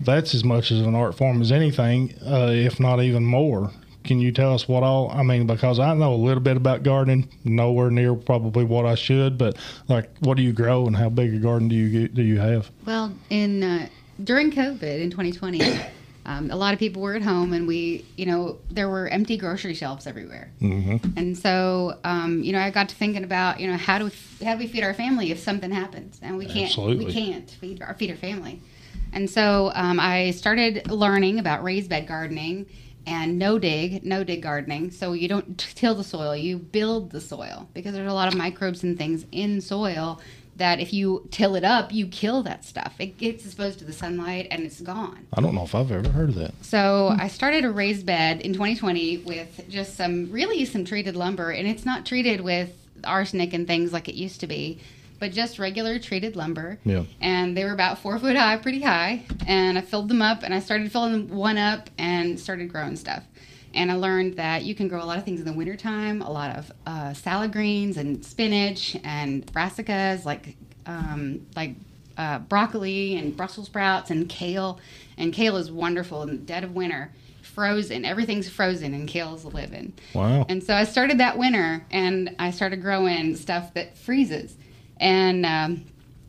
That's 0.00 0.34
as 0.34 0.44
much 0.44 0.70
as 0.70 0.80
an 0.80 0.94
art 0.94 1.14
form 1.16 1.40
as 1.40 1.50
anything, 1.50 2.12
uh, 2.26 2.50
if 2.50 2.78
not 2.78 3.00
even 3.00 3.24
more. 3.24 3.70
Can 4.04 4.20
you 4.20 4.32
tell 4.32 4.54
us 4.54 4.68
what 4.68 4.82
all? 4.82 5.10
I 5.10 5.22
mean, 5.22 5.46
because 5.46 5.80
I 5.80 5.94
know 5.94 6.14
a 6.14 6.16
little 6.16 6.42
bit 6.42 6.58
about 6.58 6.82
gardening, 6.82 7.28
nowhere 7.42 7.90
near 7.90 8.14
probably 8.14 8.64
what 8.64 8.84
I 8.84 8.94
should, 8.94 9.38
but 9.38 9.56
like, 9.88 10.10
what 10.20 10.36
do 10.36 10.42
you 10.42 10.52
grow 10.52 10.86
and 10.86 10.94
how 10.94 11.08
big 11.08 11.34
a 11.34 11.38
garden 11.38 11.68
do 11.68 11.74
you 11.74 12.08
do 12.08 12.22
you 12.22 12.38
have? 12.38 12.70
Well, 12.86 13.14
in 13.30 13.62
uh, 13.62 13.88
during 14.22 14.52
COVID 14.52 15.00
in 15.00 15.10
2020, 15.10 15.80
um, 16.26 16.50
a 16.50 16.56
lot 16.56 16.74
of 16.74 16.78
people 16.78 17.00
were 17.00 17.14
at 17.14 17.22
home, 17.22 17.54
and 17.54 17.66
we, 17.66 18.04
you 18.16 18.26
know, 18.26 18.58
there 18.70 18.90
were 18.90 19.08
empty 19.08 19.38
grocery 19.38 19.72
shelves 19.72 20.06
everywhere. 20.06 20.50
Mm-hmm. 20.60 21.18
And 21.18 21.36
so, 21.36 21.98
um, 22.04 22.42
you 22.42 22.52
know, 22.52 22.60
I 22.60 22.70
got 22.70 22.90
to 22.90 22.94
thinking 22.94 23.24
about, 23.24 23.58
you 23.58 23.68
know, 23.68 23.78
how 23.78 23.98
do 23.98 24.04
we, 24.04 24.44
how 24.44 24.52
do 24.52 24.58
we 24.58 24.66
feed 24.66 24.84
our 24.84 24.94
family 24.94 25.30
if 25.30 25.38
something 25.38 25.70
happens, 25.70 26.20
and 26.20 26.36
we 26.36 26.44
can't 26.44 26.66
Absolutely. 26.66 27.06
we 27.06 27.12
can't 27.12 27.50
feed 27.50 27.80
our 27.80 27.94
feed 27.94 28.10
our 28.10 28.16
family. 28.16 28.60
And 29.14 29.30
so 29.30 29.70
um, 29.74 30.00
I 30.00 30.32
started 30.32 30.90
learning 30.90 31.38
about 31.38 31.62
raised 31.62 31.88
bed 31.88 32.08
gardening 32.08 32.66
and 33.06 33.38
no 33.38 33.58
dig, 33.58 34.04
no 34.04 34.24
dig 34.24 34.42
gardening. 34.42 34.90
So 34.90 35.12
you 35.12 35.28
don't 35.28 35.58
till 35.74 35.94
the 35.94 36.04
soil, 36.04 36.36
you 36.36 36.58
build 36.58 37.10
the 37.10 37.20
soil 37.20 37.68
because 37.74 37.92
there's 37.94 38.10
a 38.10 38.14
lot 38.14 38.28
of 38.28 38.36
microbes 38.36 38.82
and 38.82 38.96
things 38.96 39.26
in 39.32 39.60
soil 39.60 40.20
that 40.56 40.78
if 40.78 40.92
you 40.92 41.26
till 41.30 41.56
it 41.56 41.64
up, 41.64 41.92
you 41.92 42.06
kill 42.06 42.42
that 42.44 42.64
stuff. 42.64 42.94
It 42.98 43.18
gets 43.18 43.44
exposed 43.44 43.80
to 43.80 43.84
the 43.84 43.92
sunlight 43.92 44.48
and 44.50 44.62
it's 44.62 44.80
gone. 44.80 45.26
I 45.32 45.40
don't 45.40 45.54
know 45.54 45.64
if 45.64 45.74
I've 45.74 45.90
ever 45.90 46.08
heard 46.08 46.28
of 46.30 46.34
that. 46.36 46.54
So 46.62 47.14
I 47.18 47.28
started 47.28 47.64
a 47.64 47.70
raised 47.70 48.06
bed 48.06 48.40
in 48.40 48.52
2020 48.52 49.18
with 49.18 49.64
just 49.68 49.96
some 49.96 50.30
really 50.30 50.64
some 50.64 50.84
treated 50.84 51.16
lumber, 51.16 51.50
and 51.50 51.66
it's 51.66 51.84
not 51.84 52.06
treated 52.06 52.40
with 52.40 52.70
arsenic 53.02 53.52
and 53.52 53.66
things 53.66 53.92
like 53.92 54.08
it 54.08 54.14
used 54.14 54.40
to 54.40 54.46
be, 54.46 54.78
but 55.18 55.32
just 55.32 55.58
regular 55.58 55.98
treated 55.98 56.36
lumber. 56.36 56.78
Yeah. 56.84 57.04
And 57.20 57.56
they 57.56 57.64
were 57.64 57.72
about 57.72 57.98
four 57.98 58.18
foot 58.18 58.36
high, 58.36 58.56
pretty 58.56 58.80
high. 58.80 59.24
And 59.46 59.78
I 59.78 59.80
filled 59.80 60.08
them 60.08 60.22
up, 60.22 60.42
and 60.42 60.52
I 60.52 60.60
started 60.60 60.90
filling 60.92 61.28
one 61.28 61.58
up 61.58 61.90
and 61.98 62.38
started 62.38 62.70
growing 62.70 62.96
stuff. 62.96 63.24
And 63.74 63.90
I 63.90 63.94
learned 63.94 64.36
that 64.36 64.62
you 64.64 64.74
can 64.74 64.86
grow 64.86 65.02
a 65.02 65.04
lot 65.04 65.18
of 65.18 65.24
things 65.24 65.40
in 65.40 65.46
the 65.46 65.52
wintertime, 65.52 66.22
a 66.22 66.30
lot 66.30 66.56
of 66.56 66.72
uh, 66.86 67.12
salad 67.12 67.52
greens 67.52 67.96
and 67.96 68.24
spinach 68.24 68.96
and 69.02 69.44
brassicas, 69.46 70.24
like 70.24 70.56
um, 70.86 71.46
like 71.56 71.74
uh, 72.16 72.38
broccoli 72.38 73.16
and 73.16 73.36
Brussels 73.36 73.66
sprouts 73.66 74.10
and 74.10 74.28
kale. 74.28 74.78
And 75.16 75.32
kale 75.32 75.56
is 75.56 75.70
wonderful 75.70 76.22
in 76.22 76.28
the 76.28 76.36
dead 76.36 76.64
of 76.64 76.74
winter. 76.74 77.12
Frozen, 77.42 78.04
everything's 78.04 78.48
frozen, 78.48 78.94
and 78.94 79.06
kale's 79.06 79.44
living. 79.44 79.92
Wow. 80.12 80.44
And 80.48 80.62
so 80.62 80.74
I 80.74 80.84
started 80.84 81.18
that 81.18 81.38
winter, 81.38 81.86
and 81.90 82.34
I 82.38 82.50
started 82.50 82.82
growing 82.82 83.36
stuff 83.36 83.74
that 83.74 83.96
freezes, 83.96 84.56
and 84.98 85.44
um, 85.46 85.84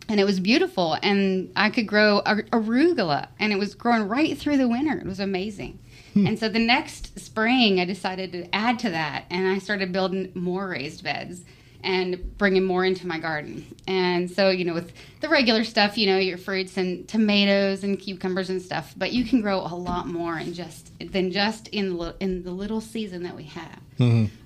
and 0.08 0.20
it 0.20 0.26
was 0.26 0.40
beautiful. 0.40 0.98
And 1.02 1.52
I 1.56 1.70
could 1.70 1.88
grow 1.88 2.22
ar- 2.26 2.44
arugula, 2.52 3.28
and 3.40 3.52
it 3.52 3.60
was 3.60 3.74
growing 3.76 4.08
right 4.08 4.38
through 4.38 4.58
the 4.58 4.68
winter. 4.68 4.98
It 4.98 5.06
was 5.06 5.20
amazing. 5.20 5.80
And 6.16 6.40
so 6.40 6.48
the 6.48 6.60
next 6.60 7.20
spring, 7.20 7.82
I 7.82 7.84
decided 7.84 8.32
to 8.32 8.56
add 8.56 8.80
to 8.80 8.90
that, 8.90 9.26
and 9.30 9.50
I 9.50 9.58
started 9.58 9.92
building 9.92 10.32
more 10.34 10.70
raised 10.70 11.04
beds 11.04 11.42
and 11.86 12.36
bringing 12.38 12.64
more 12.64 12.84
into 12.84 13.06
my 13.06 13.20
garden. 13.20 13.64
And 13.88 14.30
so, 14.30 14.50
you 14.50 14.66
know, 14.66 14.74
with 14.74 14.92
the 15.22 15.30
regular 15.30 15.64
stuff, 15.64 15.98
you 15.98 16.08
know, 16.08 16.18
your 16.18 16.40
fruits 16.40 16.78
and 16.78 17.08
tomatoes 17.08 17.84
and 17.84 18.00
cucumbers 18.00 18.50
and 18.50 18.60
stuff, 18.60 18.96
but 18.98 19.12
you 19.14 19.24
can 19.24 19.40
grow 19.40 19.60
a 19.60 19.76
lot 19.76 20.08
more 20.08 20.38
in 20.40 20.54
just 20.54 20.92
than 21.12 21.32
just 21.32 21.68
in 21.68 21.96
the, 21.96 22.16
in 22.20 22.44
the 22.44 22.52
little 22.52 22.82
season 22.82 23.22
that 23.24 23.36
we 23.36 23.44
have. 23.44 23.80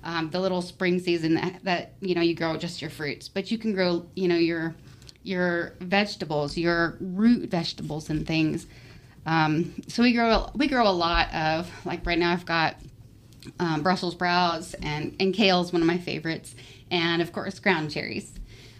Um, 0.04 0.30
the 0.30 0.38
little 0.38 0.60
spring 0.60 1.00
season 1.00 1.34
that, 1.34 1.64
that 1.64 1.94
you 2.00 2.14
know 2.14 2.20
you 2.20 2.36
grow 2.36 2.56
just 2.56 2.80
your 2.80 2.90
fruits, 2.90 3.28
but 3.28 3.50
you 3.50 3.58
can 3.58 3.72
grow, 3.74 4.06
you 4.14 4.28
know, 4.28 4.36
your 4.36 4.74
your 5.22 5.74
vegetables, 5.80 6.56
your 6.56 6.96
root 7.00 7.50
vegetables 7.50 8.10
and 8.10 8.26
things. 8.26 8.66
Um, 9.26 9.74
so 9.88 10.02
we 10.02 10.12
grow 10.12 10.50
we 10.54 10.68
grow 10.68 10.86
a 10.86 10.92
lot 10.92 11.34
of 11.34 11.70
like 11.84 12.06
right 12.06 12.18
now 12.18 12.32
I've 12.32 12.46
got 12.46 12.76
um, 13.58 13.82
Brussels 13.82 14.12
sprouts 14.14 14.74
and 14.74 15.16
and 15.18 15.34
kale 15.34 15.62
is 15.62 15.72
one 15.72 15.82
of 15.82 15.88
my 15.88 15.98
favorites, 15.98 16.54
and 16.90 17.22
of 17.22 17.32
course 17.32 17.58
ground 17.58 17.90
cherries. 17.90 18.32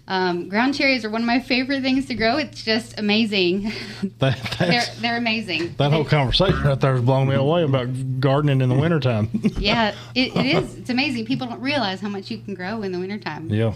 Um, 0.09 0.49
ground 0.49 0.75
cherries 0.75 1.05
are 1.05 1.11
one 1.11 1.21
of 1.21 1.27
my 1.27 1.39
favorite 1.39 1.83
things 1.83 2.07
to 2.07 2.15
grow. 2.15 2.37
It's 2.37 2.65
just 2.65 2.99
amazing. 2.99 3.73
That, 4.19 4.57
they're 4.59 4.83
they're 5.01 5.17
amazing. 5.17 5.75
that 5.77 5.93
whole 5.93 6.05
conversation 6.05 6.63
right 6.63 6.79
there 6.79 6.93
has 6.95 7.03
blown 7.03 7.29
me 7.29 7.35
away 7.35 7.63
about 7.63 7.89
gardening 8.19 8.61
in 8.61 8.69
the 8.69 8.75
wintertime. 8.75 9.29
yeah, 9.59 9.95
it, 10.15 10.37
it 10.37 10.47
is. 10.47 10.75
It's 10.79 10.91
amazing. 10.91 11.27
People 11.27 11.47
don't 11.47 11.61
realize 11.61 12.01
how 12.01 12.09
much 12.09 12.31
you 12.31 12.39
can 12.39 12.55
grow 12.55 12.83
in 12.83 12.93
the 12.93 12.99
wintertime. 12.99 13.49
yeah. 13.49 13.75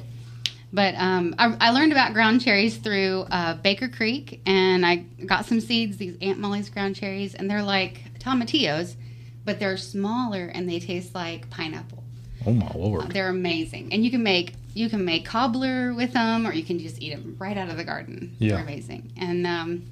But 0.73 0.95
um, 0.97 1.35
I, 1.39 1.57
I 1.61 1.71
learned 1.71 1.93
about 1.93 2.15
ground 2.15 2.41
cherries 2.41 2.77
through 2.79 3.27
uh, 3.31 3.55
Baker 3.55 3.89
Creek, 3.89 4.41
and 4.45 4.85
I 4.85 4.97
got 5.25 5.47
some 5.47 5.61
seeds, 5.61 5.99
these 5.99 6.17
Aunt 6.21 6.39
Molly's 6.41 6.69
ground 6.69 6.97
cherries, 6.97 7.35
and 7.35 7.49
they're 7.49 7.63
like 7.63 8.19
tomatillos, 8.19 8.97
but 9.45 9.61
they're 9.61 9.77
smaller 9.77 10.47
and 10.47 10.69
they 10.69 10.81
taste 10.81 11.15
like 11.15 11.49
pineapple. 11.49 12.04
Oh 12.47 12.53
my 12.53 12.71
lord. 12.75 13.11
They're 13.13 13.29
amazing, 13.31 13.93
and 13.93 14.05
you 14.05 14.11
can 14.11 14.23
make 14.23 14.55
you 14.75 14.89
can 14.89 15.05
make 15.05 15.25
cobbler 15.25 15.95
with 15.95 16.13
them, 16.13 16.47
or 16.47 16.53
you 16.53 16.65
can 16.65 16.79
just 16.79 17.01
eat 17.01 17.11
them 17.11 17.37
right 17.39 17.57
out 17.57 17.69
of 17.69 17.77
the 17.77 17.85
garden. 17.85 18.35
Yeah. 18.39 18.55
They're 18.57 18.63
amazing, 18.65 19.13
and 19.17 19.47
um, 19.47 19.85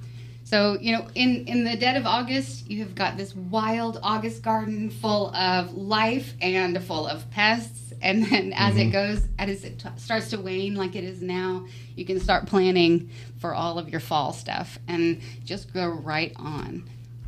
so 0.44 0.76
you 0.80 0.92
know, 0.92 1.06
in 1.14 1.46
in 1.46 1.64
the 1.64 1.76
dead 1.76 1.96
of 1.96 2.04
August, 2.06 2.68
you 2.70 2.80
have 2.82 2.94
got 2.94 3.16
this 3.16 3.34
wild 3.34 3.98
August 4.02 4.42
garden 4.42 4.90
full 4.90 5.34
of 5.34 5.74
life 5.74 6.34
and 6.40 6.82
full 6.82 7.06
of 7.06 7.30
pests. 7.30 7.78
And 8.02 8.24
then 8.26 8.52
as 8.56 8.74
Mm-hmm. 8.74 8.80
it 8.88 8.90
goes, 8.90 9.28
as 9.38 9.62
it 9.62 9.78
t- 9.78 9.88
starts 9.96 10.30
to 10.30 10.40
wane, 10.40 10.74
like 10.74 10.96
it 10.96 11.04
is 11.04 11.22
now, 11.22 11.66
you 11.94 12.04
can 12.04 12.18
start 12.18 12.46
planning 12.46 13.10
for 13.38 13.54
all 13.54 13.78
of 13.78 13.88
your 13.90 14.00
fall 14.00 14.32
stuff 14.32 14.76
and 14.88 15.20
just 15.44 15.72
go 15.72 15.86
right 15.88 16.32
on. 16.34 16.82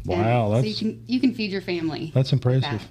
And 0.08 0.20
Wow, 0.20 0.48
so 0.50 0.56
you 0.56 0.62
that's- 0.62 0.78
can 0.80 1.04
you 1.06 1.20
can 1.20 1.32
feed 1.32 1.52
your 1.52 1.60
family. 1.60 2.10
That's 2.12 2.32
impressive. 2.32 2.62
that. 2.62 2.82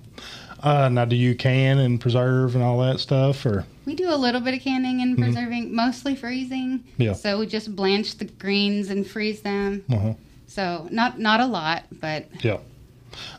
Uh, 0.63 0.87
now, 0.87 1.03
do 1.03 1.15
you 1.17 1.35
can 1.35 1.77
and 1.77 1.99
preserve 1.99 2.55
and 2.55 2.63
all 2.63 2.79
that 2.79 2.97
stuff, 2.99 3.45
or 3.45 3.65
We 3.85 3.95
do 3.95 4.09
a 4.09 4.15
little 4.15 4.39
bit 4.39 4.53
of 4.53 4.61
canning 4.61 5.01
and 5.01 5.17
preserving, 5.17 5.75
mostly 5.75 6.15
freezing. 6.15 6.79
Mm-hmm. 6.79 7.01
Yeah. 7.01 7.13
So 7.13 7.39
we 7.39 7.47
just 7.47 7.75
blanch 7.75 8.17
the 8.17 8.25
greens 8.25 8.89
and 8.89 9.05
freeze 9.05 9.41
them. 9.41 9.83
uh 9.91 10.13
So 10.47 10.87
not 10.89 11.19
not 11.19 11.41
a 11.41 11.45
lot, 11.45 11.83
but 11.91 12.27
yeah? 12.43 12.59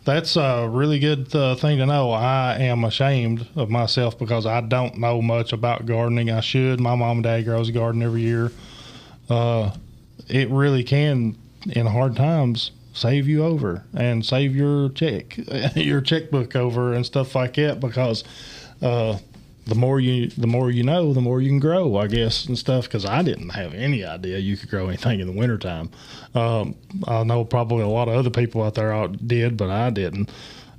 That's 0.05 0.37
a 0.37 0.69
really 0.71 0.99
good 0.99 1.35
uh, 1.35 1.57
thing 1.57 1.79
to 1.79 1.87
know. 1.87 2.11
I 2.11 2.57
am 2.59 2.85
ashamed 2.85 3.49
of 3.57 3.71
myself 3.71 4.19
because 4.19 4.47
I 4.47 4.61
don't 4.61 4.99
know 4.99 5.21
much 5.23 5.53
about 5.53 5.87
gardening. 5.87 6.31
I 6.31 6.41
should. 6.41 6.79
My 6.79 6.95
mom 6.95 7.19
and 7.19 7.25
dad 7.25 7.43
grows 7.45 7.71
a 7.71 7.73
garden 7.73 8.03
every 8.03 8.21
year. 8.21 8.53
Uh, 9.29 9.71
it 10.29 10.49
really 10.51 10.85
can, 10.85 11.37
in 11.71 11.87
hard 11.87 12.15
times, 12.15 12.71
save 12.95 13.29
you 13.29 13.45
over 13.45 13.85
and 13.93 14.25
save 14.25 14.57
your 14.57 14.89
check, 14.91 15.37
your 15.75 16.01
checkbook 16.01 16.57
over 16.57 16.95
and 16.95 17.05
stuff 17.05 17.35
like 17.35 17.55
that 17.55 17.81
because 17.81 18.25
uh, 18.81 19.19
the 19.67 19.75
more 19.75 20.01
you 20.01 20.29
the 20.29 20.47
more 20.47 20.71
you 20.71 20.83
know, 20.83 21.13
the 21.13 21.21
more 21.21 21.41
you 21.41 21.49
can 21.49 21.59
grow, 21.59 21.97
I 21.97 22.07
guess, 22.07 22.47
and 22.47 22.57
stuff. 22.57 22.85
Because 22.85 23.05
I 23.05 23.23
didn't 23.23 23.51
have 23.51 23.75
any 23.75 24.05
idea 24.05 24.39
you 24.39 24.57
could 24.57 24.71
grow 24.71 24.89
anything 24.89 25.21
in 25.21 25.27
the 25.27 25.33
wintertime. 25.33 25.91
Um, 26.35 26.77
I 27.07 27.25
know 27.25 27.45
probably 27.45 27.83
a 27.83 27.89
lot 27.89 28.09
of 28.09 28.15
other 28.15 28.31
people 28.31 28.63
out 28.63 28.75
there 28.75 29.09
did, 29.09 29.57
but 29.57 29.71
I 29.71 29.91
didn't. 29.91 30.31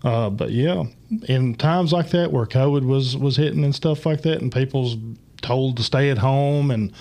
Uh, 0.04 0.30
but 0.30 0.52
yeah, 0.52 0.84
in 1.28 1.56
times 1.56 1.92
like 1.92 2.12
that 2.12 2.32
where 2.32 2.46
COVID 2.46 2.86
was 2.86 3.18
was 3.18 3.38
hitting 3.38 3.64
and 3.64 3.74
stuff 3.74 4.06
like 4.06 4.22
that, 4.22 4.42
and 4.42 4.52
people's 4.52 4.98
told 5.42 5.78
to 5.78 5.84
stay 5.84 6.10
at 6.10 6.18
home 6.20 6.72
and 6.72 6.92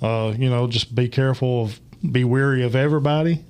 uh, 0.00 0.32
you 0.36 0.48
know 0.48 0.66
just 0.66 0.94
be 0.94 1.08
careful 1.08 1.64
of 1.64 1.80
be 2.12 2.24
wary 2.24 2.62
of 2.62 2.76
everybody. 2.76 3.44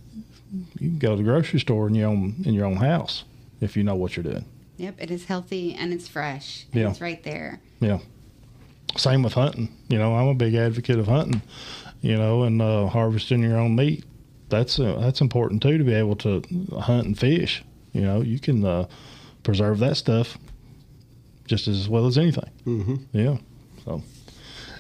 You 0.52 0.88
can 0.90 0.98
go 0.98 1.10
to 1.10 1.16
the 1.16 1.22
grocery 1.22 1.60
store 1.60 1.88
in 1.88 1.94
your 1.94 2.08
own 2.08 2.42
in 2.44 2.54
your 2.54 2.66
own 2.66 2.76
house 2.76 3.24
if 3.60 3.76
you 3.76 3.82
know 3.82 3.94
what 3.94 4.16
you're 4.16 4.22
doing. 4.24 4.44
Yep, 4.76 4.94
it 4.98 5.10
is 5.10 5.24
healthy 5.24 5.74
and 5.74 5.92
it's 5.92 6.06
fresh. 6.08 6.66
And 6.72 6.82
Yeah. 6.82 6.90
It's 6.90 7.00
right 7.00 7.22
there. 7.22 7.60
Yeah. 7.80 7.98
Same 8.96 9.22
with 9.22 9.32
hunting. 9.34 9.74
You 9.88 9.98
know, 9.98 10.14
I'm 10.14 10.28
a 10.28 10.34
big 10.34 10.54
advocate 10.54 10.98
of 10.98 11.06
hunting. 11.06 11.42
You 12.02 12.16
know, 12.16 12.44
and 12.44 12.60
uh, 12.62 12.86
harvesting 12.86 13.42
your 13.42 13.58
own 13.58 13.74
meat. 13.74 14.04
That's 14.48 14.78
uh, 14.78 14.98
that's 15.00 15.20
important 15.20 15.62
too 15.62 15.78
to 15.78 15.84
be 15.84 15.94
able 15.94 16.16
to 16.16 16.42
hunt 16.78 17.06
and 17.06 17.18
fish. 17.18 17.64
You 17.92 18.02
know, 18.02 18.20
you 18.20 18.38
can 18.38 18.64
uh, 18.64 18.86
preserve 19.42 19.78
that 19.80 19.96
stuff 19.96 20.38
just 21.46 21.68
as 21.68 21.88
well 21.88 22.06
as 22.06 22.18
anything. 22.18 22.50
Mm-hmm. 22.66 22.94
Yeah. 23.12 23.38
So, 23.84 24.02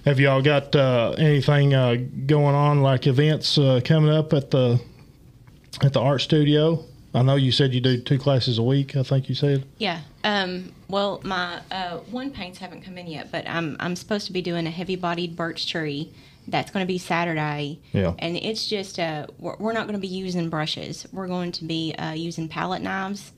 have 0.04 0.20
y'all 0.20 0.42
got 0.42 0.76
uh, 0.76 1.14
anything 1.18 1.74
uh, 1.74 1.96
going 2.26 2.54
on 2.54 2.82
like 2.82 3.06
events 3.06 3.56
uh, 3.58 3.80
coming 3.84 4.10
up 4.10 4.32
at 4.32 4.50
the 4.50 4.80
at 5.82 5.92
the 5.92 6.00
art 6.00 6.20
studio? 6.20 6.84
I 7.14 7.22
know 7.22 7.36
you 7.36 7.50
said 7.50 7.72
you 7.72 7.80
do 7.80 7.98
two 7.98 8.18
classes 8.18 8.58
a 8.58 8.62
week. 8.62 8.94
I 8.94 9.02
think 9.02 9.28
you 9.28 9.34
said. 9.34 9.64
Yeah. 9.78 10.00
Um, 10.22 10.72
well, 10.88 11.20
my 11.24 11.60
uh, 11.70 11.98
one 12.10 12.30
paints 12.30 12.58
haven't 12.58 12.82
come 12.82 12.98
in 12.98 13.06
yet, 13.06 13.32
but 13.32 13.48
I'm 13.48 13.76
I'm 13.80 13.96
supposed 13.96 14.26
to 14.26 14.32
be 14.32 14.42
doing 14.42 14.66
a 14.66 14.70
heavy-bodied 14.70 15.34
birch 15.34 15.66
tree. 15.66 16.12
That's 16.48 16.70
going 16.70 16.84
to 16.84 16.86
be 16.86 16.98
Saturday. 16.98 17.80
Yeah. 17.92 18.14
And 18.18 18.36
it's 18.36 18.68
just 18.68 18.98
uh, 18.98 19.26
we're, 19.38 19.56
we're 19.56 19.72
not 19.72 19.86
going 19.86 19.94
to 19.94 20.00
be 20.00 20.06
using 20.06 20.50
brushes. 20.50 21.06
We're 21.12 21.26
going 21.26 21.52
to 21.52 21.64
be 21.64 21.94
uh, 21.94 22.12
using 22.12 22.48
palette 22.48 22.82
knives, 22.82 23.32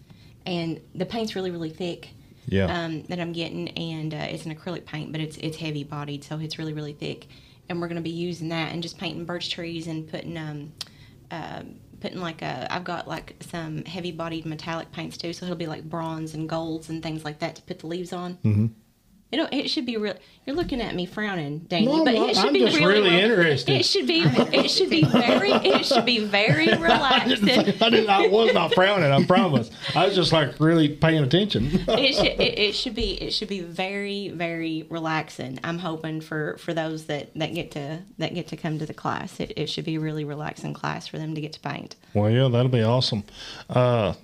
and 0.45 0.81
the 0.95 1.07
paint's 1.07 1.37
really 1.37 1.51
really 1.51 1.71
thick. 1.71 2.11
Yeah. 2.51 2.65
Um, 2.65 3.03
that 3.05 3.21
I'm 3.21 3.33
getting, 3.33 3.69
and 3.69 4.15
uh, 4.15 4.27
it's 4.31 4.47
an 4.47 4.55
acrylic 4.55 4.87
paint, 4.87 5.13
but 5.13 5.21
it's 5.21 5.37
it's 5.37 5.59
heavy 5.59 5.85
bodied, 5.85 6.25
so 6.25 6.39
it's 6.39 6.59
really 6.59 6.73
really 6.73 6.95
thick. 6.95 7.27
And 7.69 7.81
we're 7.81 7.89
going 7.89 7.97
to 7.97 8.03
be 8.03 8.09
using 8.11 8.49
that 8.49 8.73
and 8.73 8.83
just 8.83 8.97
painting 8.97 9.27
birch 9.27 9.51
trees 9.51 9.87
and 9.87 10.09
putting 10.09 10.39
um, 10.39 10.73
uh, 11.31 11.63
putting 12.01 12.21
like 12.21 12.43
a 12.43 12.73
I've 12.73 12.85
got 12.85 13.09
like 13.09 13.37
some 13.41 13.85
heavy 13.85 14.13
bodied 14.13 14.47
metallic 14.47 14.93
paints 14.93 15.17
too, 15.17 15.33
so 15.33 15.47
it'll 15.47 15.57
be 15.57 15.67
like 15.67 15.85
bronze 15.85 16.35
and 16.35 16.49
golds 16.49 16.89
and 16.89 17.03
things 17.03 17.25
like 17.25 17.39
that 17.41 17.57
to 17.57 17.63
put 17.63 17.81
the 17.81 17.87
leaves 17.87 18.13
on. 18.13 18.35
Mm-hmm. 18.45 18.67
It 19.31 19.47
it 19.53 19.69
should 19.69 19.85
be 19.85 19.97
real. 19.99 20.15
You're 20.47 20.57
looking 20.57 20.81
at 20.81 20.95
me 20.95 21.05
frowning, 21.05 21.59
Danny, 21.69 21.85
No, 21.85 22.03
but 22.03 22.15
it 22.15 22.35
should 22.35 22.47
I'm 22.47 22.53
be 22.55 22.61
just 22.61 22.79
really, 22.79 23.11
really 23.11 23.21
interested. 23.21 23.77
It 23.77 23.85
should 23.85 24.07
be 24.07 24.23
it 24.23 24.71
should 24.71 24.89
be 24.89 25.05
very 25.05 25.53
it 25.53 25.85
should 25.85 26.07
be 26.07 26.21
very 26.21 26.67
relaxing. 26.69 27.49
I 27.51 27.91
didn't. 27.91 28.09
I 28.09 28.27
was 28.29 28.55
not 28.55 28.73
frowning. 28.73 29.11
I 29.13 29.23
promise. 29.27 29.71
I 29.95 30.07
was 30.07 30.15
just 30.15 30.33
like 30.33 30.59
really 30.59 30.89
paying 30.89 31.23
attention. 31.23 31.67
it 31.89 32.15
should 32.15 32.25
it, 32.41 32.59
it 32.59 32.75
should 32.75 32.95
be 32.95 33.21
it 33.21 33.33
should 33.35 33.49
be 33.49 33.61
very 33.61 34.31
very 34.31 34.87
relaxing. 34.89 35.59
I'm 35.63 35.79
hoping 35.79 36.23
for 36.23 36.57
for 36.57 36.73
those 36.73 37.05
that 37.07 37.35
that 37.35 37.53
get 37.53 37.71
to 37.73 37.99
that 38.17 38.33
get 38.35 38.49
to 38.49 38.57
come 38.57 38.79
to 38.79 38.87
the 38.87 38.95
class. 38.95 39.39
It, 39.41 39.53
it 39.57 39.69
should 39.69 39.85
be 39.85 39.97
a 39.97 40.01
really 40.01 40.25
relaxing 40.25 40.73
class 40.73 41.07
for 41.07 41.19
them 41.19 41.35
to 41.35 41.41
get 41.43 41.53
to 41.53 41.61
paint. 41.61 41.97
well, 42.15 42.31
yeah, 42.31 42.49
that'll 42.49 42.69
be 42.69 42.83
awesome. 42.83 43.25
Uh, 43.69 44.15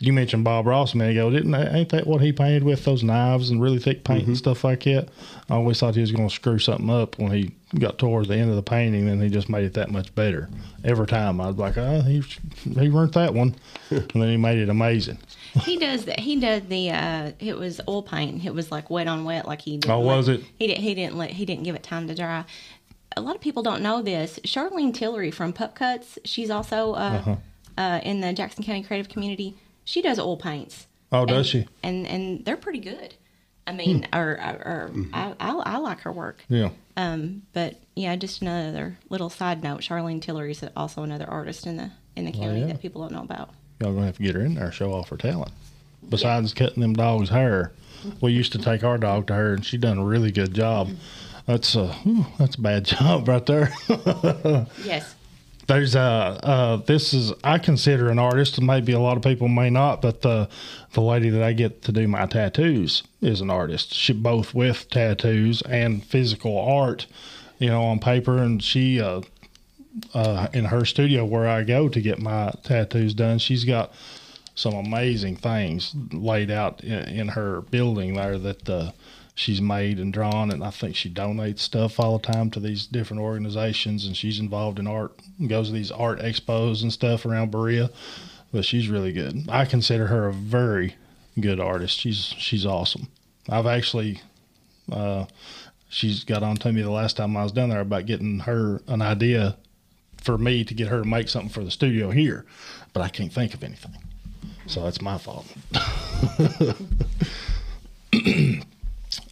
you 0.00 0.12
mentioned 0.12 0.44
Bob 0.44 0.66
Ross 0.66 0.92
a 0.94 0.96
minute 0.98 1.12
ago, 1.12 1.30
didn't? 1.30 1.52
they? 1.52 1.66
Ain't 1.68 1.88
that 1.88 2.06
what 2.06 2.20
he 2.20 2.32
painted 2.32 2.62
with 2.64 2.84
those 2.84 3.02
knives 3.02 3.48
and 3.50 3.62
really 3.62 3.78
thick 3.78 4.04
paint 4.04 4.26
and 4.26 4.36
stuff 4.36 4.62
like 4.64 4.84
that? 4.84 5.08
I 5.48 5.54
always 5.54 5.80
thought 5.80 5.94
he 5.94 6.00
was 6.02 6.12
going 6.12 6.28
to 6.28 6.34
screw 6.34 6.58
something 6.58 6.90
up 6.90 7.18
when 7.18 7.30
he 7.32 7.52
got 7.78 7.98
towards 7.98 8.28
the 8.28 8.36
end 8.36 8.50
of 8.50 8.56
the 8.56 8.62
painting, 8.62 9.08
and 9.08 9.22
he 9.22 9.28
just 9.30 9.48
made 9.48 9.64
it 9.64 9.74
that 9.74 9.90
much 9.90 10.14
better. 10.14 10.48
Every 10.84 11.06
time 11.06 11.40
I 11.40 11.46
was 11.48 11.56
like, 11.56 11.78
oh, 11.78 12.02
he 12.02 12.20
he 12.78 12.88
ruined 12.88 13.14
that 13.14 13.32
one, 13.32 13.54
and 13.90 14.10
then 14.14 14.28
he 14.28 14.36
made 14.36 14.58
it 14.58 14.68
amazing. 14.68 15.18
He 15.62 15.78
does 15.78 16.04
that. 16.04 16.20
He 16.20 16.38
does 16.38 16.62
the. 16.64 16.90
uh 16.90 17.32
It 17.38 17.56
was 17.56 17.80
oil 17.88 18.02
paint. 18.02 18.44
It 18.44 18.52
was 18.54 18.70
like 18.70 18.90
wet 18.90 19.08
on 19.08 19.24
wet. 19.24 19.46
Like 19.48 19.62
he. 19.62 19.78
Didn't 19.78 19.90
Oh, 19.92 20.00
was 20.00 20.28
let- 20.28 20.40
it? 20.40 20.46
He 20.58 20.66
didn't. 20.66 20.82
He 20.82 20.94
didn't 20.94 21.16
let. 21.16 21.30
He 21.30 21.46
didn't 21.46 21.62
give 21.64 21.74
it 21.74 21.82
time 21.82 22.06
to 22.08 22.14
dry. 22.14 22.44
A 23.16 23.22
lot 23.22 23.34
of 23.34 23.40
people 23.40 23.62
don't 23.62 23.80
know 23.80 24.02
this. 24.02 24.38
Charlene 24.44 24.92
Tillery 24.92 25.30
from 25.30 25.54
Pup 25.54 25.74
Cuts. 25.74 26.18
She's 26.26 26.50
also 26.50 26.92
uh, 26.92 26.96
Uh-huh. 26.96 27.36
uh 27.78 28.00
in 28.02 28.20
the 28.20 28.34
Jackson 28.34 28.62
County 28.62 28.82
creative 28.82 29.08
community. 29.08 29.54
She 29.86 30.02
does 30.02 30.18
oil 30.18 30.36
paints. 30.36 30.88
Oh, 31.12 31.24
does 31.24 31.46
she? 31.46 31.62
Hmm. 31.62 31.68
And 31.84 32.06
and 32.06 32.44
they're 32.44 32.56
pretty 32.56 32.80
good. 32.80 33.14
I 33.68 33.72
mean, 33.72 34.06
or, 34.12 34.32
or, 34.32 34.62
or 34.64 34.90
I, 35.12 35.34
I 35.40 35.50
I 35.50 35.78
like 35.78 36.00
her 36.00 36.12
work. 36.12 36.44
Yeah. 36.48 36.70
Um, 36.96 37.42
but 37.52 37.76
yeah, 37.94 38.14
just 38.16 38.42
another 38.42 38.98
little 39.08 39.30
side 39.30 39.62
note. 39.62 39.80
Charlene 39.80 40.20
Tillery 40.20 40.52
is 40.52 40.64
also 40.76 41.02
another 41.02 41.28
artist 41.28 41.66
in 41.66 41.76
the 41.76 41.90
in 42.14 42.26
the 42.26 42.32
county 42.32 42.60
yeah. 42.60 42.66
that 42.66 42.80
people 42.80 43.02
don't 43.02 43.12
know 43.12 43.22
about. 43.22 43.50
Y'all 43.80 43.92
gonna 43.92 44.06
have 44.06 44.16
to 44.16 44.22
get 44.22 44.34
her 44.34 44.40
in 44.40 44.54
there, 44.54 44.70
show 44.70 44.92
off 44.92 45.08
her 45.08 45.16
talent. 45.16 45.52
Besides 46.08 46.54
cutting 46.54 46.80
them 46.80 46.94
dogs' 46.94 47.30
hair, 47.30 47.72
we 48.20 48.32
used 48.32 48.52
to 48.52 48.58
take 48.58 48.84
our 48.84 48.98
dog 48.98 49.26
to 49.28 49.34
her, 49.34 49.54
and 49.54 49.64
she 49.64 49.78
done 49.78 49.98
a 49.98 50.04
really 50.04 50.30
good 50.30 50.54
job. 50.54 50.90
That's 51.46 51.74
a 51.74 51.88
whew, 51.88 52.26
that's 52.38 52.54
a 52.54 52.60
bad 52.60 52.84
job 52.84 53.26
right 53.26 53.44
there. 53.46 53.72
Yes. 54.84 55.15
There's 55.66 55.96
uh, 55.96 56.38
uh 56.42 56.76
this 56.76 57.12
is 57.12 57.32
I 57.42 57.58
consider 57.58 58.08
an 58.08 58.18
artist, 58.18 58.60
maybe 58.60 58.92
a 58.92 59.00
lot 59.00 59.16
of 59.16 59.22
people 59.22 59.48
may 59.48 59.70
not, 59.70 60.00
but 60.00 60.22
the 60.22 60.48
the 60.92 61.00
lady 61.00 61.30
that 61.30 61.42
I 61.42 61.52
get 61.52 61.82
to 61.82 61.92
do 61.92 62.06
my 62.06 62.26
tattoos 62.26 63.02
is 63.20 63.40
an 63.40 63.50
artist. 63.50 63.92
She 63.94 64.12
both 64.12 64.54
with 64.54 64.88
tattoos 64.90 65.62
and 65.62 66.04
physical 66.04 66.58
art, 66.58 67.06
you 67.58 67.68
know, 67.68 67.82
on 67.82 67.98
paper, 67.98 68.38
and 68.38 68.62
she 68.62 69.00
uh 69.00 69.22
uh 70.14 70.48
in 70.52 70.66
her 70.66 70.84
studio 70.84 71.24
where 71.24 71.48
I 71.48 71.64
go 71.64 71.88
to 71.88 72.00
get 72.00 72.20
my 72.20 72.52
tattoos 72.62 73.14
done, 73.14 73.38
she's 73.38 73.64
got 73.64 73.92
some 74.56 74.74
amazing 74.74 75.36
things 75.36 75.94
laid 76.12 76.50
out 76.50 76.82
in, 76.82 77.08
in 77.08 77.28
her 77.28 77.60
building 77.60 78.14
there 78.14 78.38
that 78.38 78.68
uh, 78.68 78.90
she's 79.36 79.60
made 79.60 80.00
and 80.00 80.12
drawn, 80.12 80.50
and 80.50 80.64
I 80.64 80.70
think 80.70 80.96
she 80.96 81.10
donates 81.10 81.60
stuff 81.60 82.00
all 82.00 82.18
the 82.18 82.26
time 82.26 82.50
to 82.50 82.58
these 82.58 82.86
different 82.86 83.22
organizations, 83.22 84.06
and 84.06 84.16
she's 84.16 84.40
involved 84.40 84.80
in 84.80 84.88
art, 84.88 85.12
goes 85.46 85.68
to 85.68 85.74
these 85.74 85.92
art 85.92 86.18
expos 86.20 86.82
and 86.82 86.92
stuff 86.92 87.24
around 87.24 87.52
Berea. 87.52 87.90
But 88.50 88.64
she's 88.64 88.88
really 88.88 89.12
good. 89.12 89.48
I 89.48 89.66
consider 89.66 90.06
her 90.06 90.26
a 90.26 90.32
very 90.32 90.96
good 91.38 91.60
artist. 91.60 92.00
She's 92.00 92.34
she's 92.38 92.66
awesome. 92.66 93.08
I've 93.48 93.66
actually. 93.66 94.20
Uh, 94.90 95.26
she's 95.88 96.24
got 96.24 96.42
on 96.42 96.56
to 96.56 96.72
me 96.72 96.80
the 96.80 96.90
last 96.90 97.16
time 97.16 97.36
I 97.36 97.42
was 97.42 97.52
down 97.52 97.70
there 97.70 97.80
about 97.80 98.06
getting 98.06 98.40
her 98.40 98.80
an 98.86 99.02
idea 99.02 99.56
for 100.16 100.38
me 100.38 100.64
to 100.64 100.74
get 100.74 100.88
her 100.88 101.02
to 101.02 101.08
make 101.08 101.28
something 101.28 101.50
for 101.50 101.64
the 101.64 101.70
studio 101.70 102.10
here, 102.10 102.46
but 102.92 103.02
I 103.02 103.08
can't 103.08 103.32
think 103.32 103.52
of 103.52 103.62
anything. 103.62 103.96
So 104.66 104.82
that's 104.82 105.02
my 105.02 105.18
fault. 105.18 105.46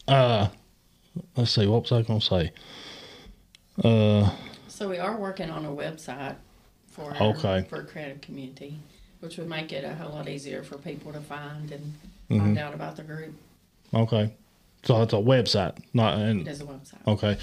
uh, 0.08 0.48
let's 1.36 1.50
see. 1.52 1.66
What 1.66 1.82
was 1.82 1.92
I 1.92 2.02
going 2.02 2.20
to 2.20 2.26
say? 2.26 2.52
Uh, 3.82 4.30
So 4.68 4.88
we 4.88 4.98
are 4.98 5.16
working 5.16 5.50
on 5.50 5.64
a 5.64 5.70
website 5.70 6.36
for 6.90 7.14
Okay. 7.20 7.64
for 7.68 7.82
creative 7.84 8.20
community, 8.20 8.78
which 9.20 9.36
would 9.38 9.48
make 9.48 9.72
it 9.72 9.84
a 9.84 9.94
whole 9.94 10.12
lot 10.12 10.28
easier 10.28 10.62
for 10.62 10.78
people 10.78 11.12
to 11.12 11.20
find 11.20 11.70
and 11.72 11.92
Mm-hmm. 12.30 12.38
find 12.40 12.58
out 12.58 12.72
about 12.74 12.96
the 12.96 13.02
group. 13.02 13.34
okay. 13.92 14.32
So 14.84 15.00
it's 15.02 15.12
a 15.12 15.16
website, 15.16 15.76
not 15.94 16.18
It 16.18 16.22
and 16.28 16.48
is 16.48 16.60
a 16.60 16.64
website. 16.64 17.06
okay. 17.06 17.36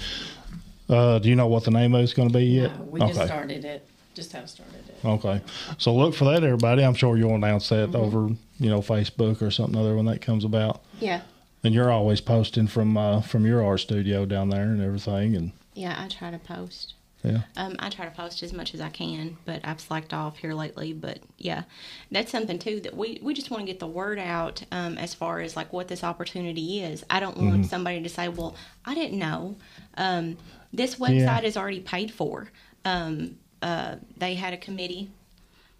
Uh, 0.88 1.18
do 1.20 1.28
you 1.28 1.34
know 1.36 1.46
what 1.46 1.64
the 1.64 1.70
name 1.70 1.94
of 1.94 2.02
it's 2.02 2.12
going 2.12 2.28
to 2.28 2.36
be 2.36 2.44
yet? 2.44 2.76
No, 2.78 2.84
we 2.86 3.00
okay. 3.00 3.12
just 3.12 3.26
started 3.26 3.64
it. 3.64 3.86
Just 4.14 4.32
have 4.32 4.48
started 4.50 4.74
it. 4.88 5.04
Okay. 5.04 5.40
So 5.78 5.94
look 5.94 6.14
for 6.14 6.24
that, 6.26 6.42
everybody. 6.44 6.84
I'm 6.84 6.94
sure 6.94 7.16
you'll 7.16 7.34
announce 7.36 7.68
that 7.70 7.94
over, 7.94 8.28
you 8.60 8.70
know, 8.70 8.80
Facebook 8.80 9.40
or 9.40 9.50
something 9.50 9.76
other 9.78 9.94
when 9.96 10.04
that 10.06 10.20
comes 10.20 10.44
about. 10.44 10.82
Yeah. 11.00 11.22
And 11.64 11.74
you're 11.74 11.90
always 11.92 12.20
posting 12.20 12.66
from 12.66 12.96
uh, 12.96 13.20
from 13.20 13.46
your 13.46 13.64
art 13.64 13.80
studio 13.80 14.26
down 14.26 14.48
there 14.50 14.64
and 14.64 14.82
everything, 14.82 15.36
and 15.36 15.52
Yeah, 15.74 15.94
I 15.96 16.08
try 16.08 16.30
to 16.32 16.38
post. 16.38 16.94
yeah. 17.22 17.42
Um, 17.56 17.76
I 17.78 17.88
try 17.88 18.04
to 18.04 18.10
post 18.10 18.42
as 18.42 18.52
much 18.52 18.74
as 18.74 18.80
I 18.80 18.88
can, 18.88 19.36
but 19.44 19.60
I've 19.62 19.80
slacked 19.80 20.12
off 20.12 20.38
here 20.38 20.54
lately. 20.54 20.92
But 20.92 21.20
yeah, 21.38 21.62
that's 22.10 22.32
something 22.32 22.58
too 22.58 22.80
that 22.80 22.96
we, 22.96 23.20
we 23.22 23.32
just 23.32 23.48
want 23.50 23.60
to 23.60 23.66
get 23.66 23.78
the 23.78 23.86
word 23.86 24.18
out 24.18 24.64
um, 24.72 24.98
as 24.98 25.14
far 25.14 25.40
as 25.40 25.54
like 25.54 25.72
what 25.72 25.86
this 25.86 26.02
opportunity 26.02 26.82
is. 26.82 27.04
I 27.08 27.20
don't 27.20 27.36
want 27.36 27.66
somebody 27.66 28.02
to 28.02 28.08
say, 28.08 28.28
"Well, 28.28 28.56
I 28.84 28.94
didn't 28.96 29.18
know." 29.20 29.54
Um, 29.96 30.36
this 30.72 30.96
website 30.96 31.44
is 31.44 31.56
already 31.56 31.80
paid 31.80 32.10
for. 32.10 32.50
Um, 32.84 33.36
uh, 33.62 33.96
they 34.16 34.34
had 34.34 34.52
a 34.52 34.56
committee, 34.56 35.12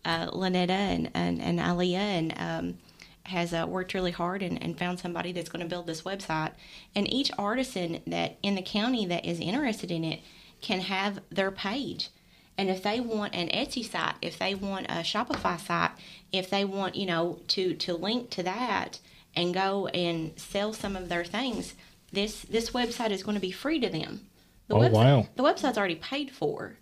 uh, 0.04 0.28
Lynetta 0.30 0.70
and 0.70 1.10
and, 1.12 1.42
and 1.42 1.58
Zleah, 1.58 1.96
and 1.98 2.34
um, 2.38 2.78
has 3.26 3.52
uh, 3.54 3.64
worked 3.68 3.94
really 3.94 4.10
hard 4.10 4.42
and, 4.42 4.62
and 4.62 4.78
found 4.78 4.98
somebody 4.98 5.32
that's 5.32 5.48
going 5.48 5.62
to 5.62 5.68
build 5.68 5.86
this 5.86 6.02
website. 6.02 6.52
And 6.94 7.12
each 7.12 7.30
artisan 7.38 8.00
that 8.06 8.36
in 8.42 8.54
the 8.54 8.62
county 8.62 9.06
that 9.06 9.24
is 9.24 9.40
interested 9.40 9.90
in 9.90 10.04
it 10.04 10.20
can 10.60 10.80
have 10.80 11.20
their 11.30 11.50
page. 11.50 12.10
And 12.58 12.68
if 12.68 12.82
they 12.82 13.00
want 13.00 13.34
an 13.34 13.48
Etsy 13.48 13.84
site, 13.88 14.16
if 14.20 14.38
they 14.38 14.54
want 14.54 14.86
a 14.86 15.02
Shopify 15.02 15.58
site, 15.58 15.92
if 16.32 16.50
they 16.50 16.64
want, 16.64 16.96
you 16.96 17.06
know, 17.06 17.40
to 17.48 17.74
to 17.74 17.94
link 17.94 18.30
to 18.30 18.42
that 18.42 19.00
and 19.34 19.54
go 19.54 19.86
and 19.88 20.38
sell 20.38 20.72
some 20.72 20.94
of 20.94 21.08
their 21.08 21.24
things, 21.24 21.74
this 22.12 22.42
this 22.42 22.70
website 22.70 23.10
is 23.10 23.22
going 23.22 23.36
to 23.36 23.40
be 23.40 23.52
free 23.52 23.80
to 23.80 23.88
them. 23.88 24.26
The 24.68 24.74
Oh, 24.74 24.80
website, 24.80 24.92
wow. 24.92 25.28
The 25.34 25.42
website's 25.42 25.78
already 25.78 25.96
paid 25.96 26.30
for. 26.30 26.76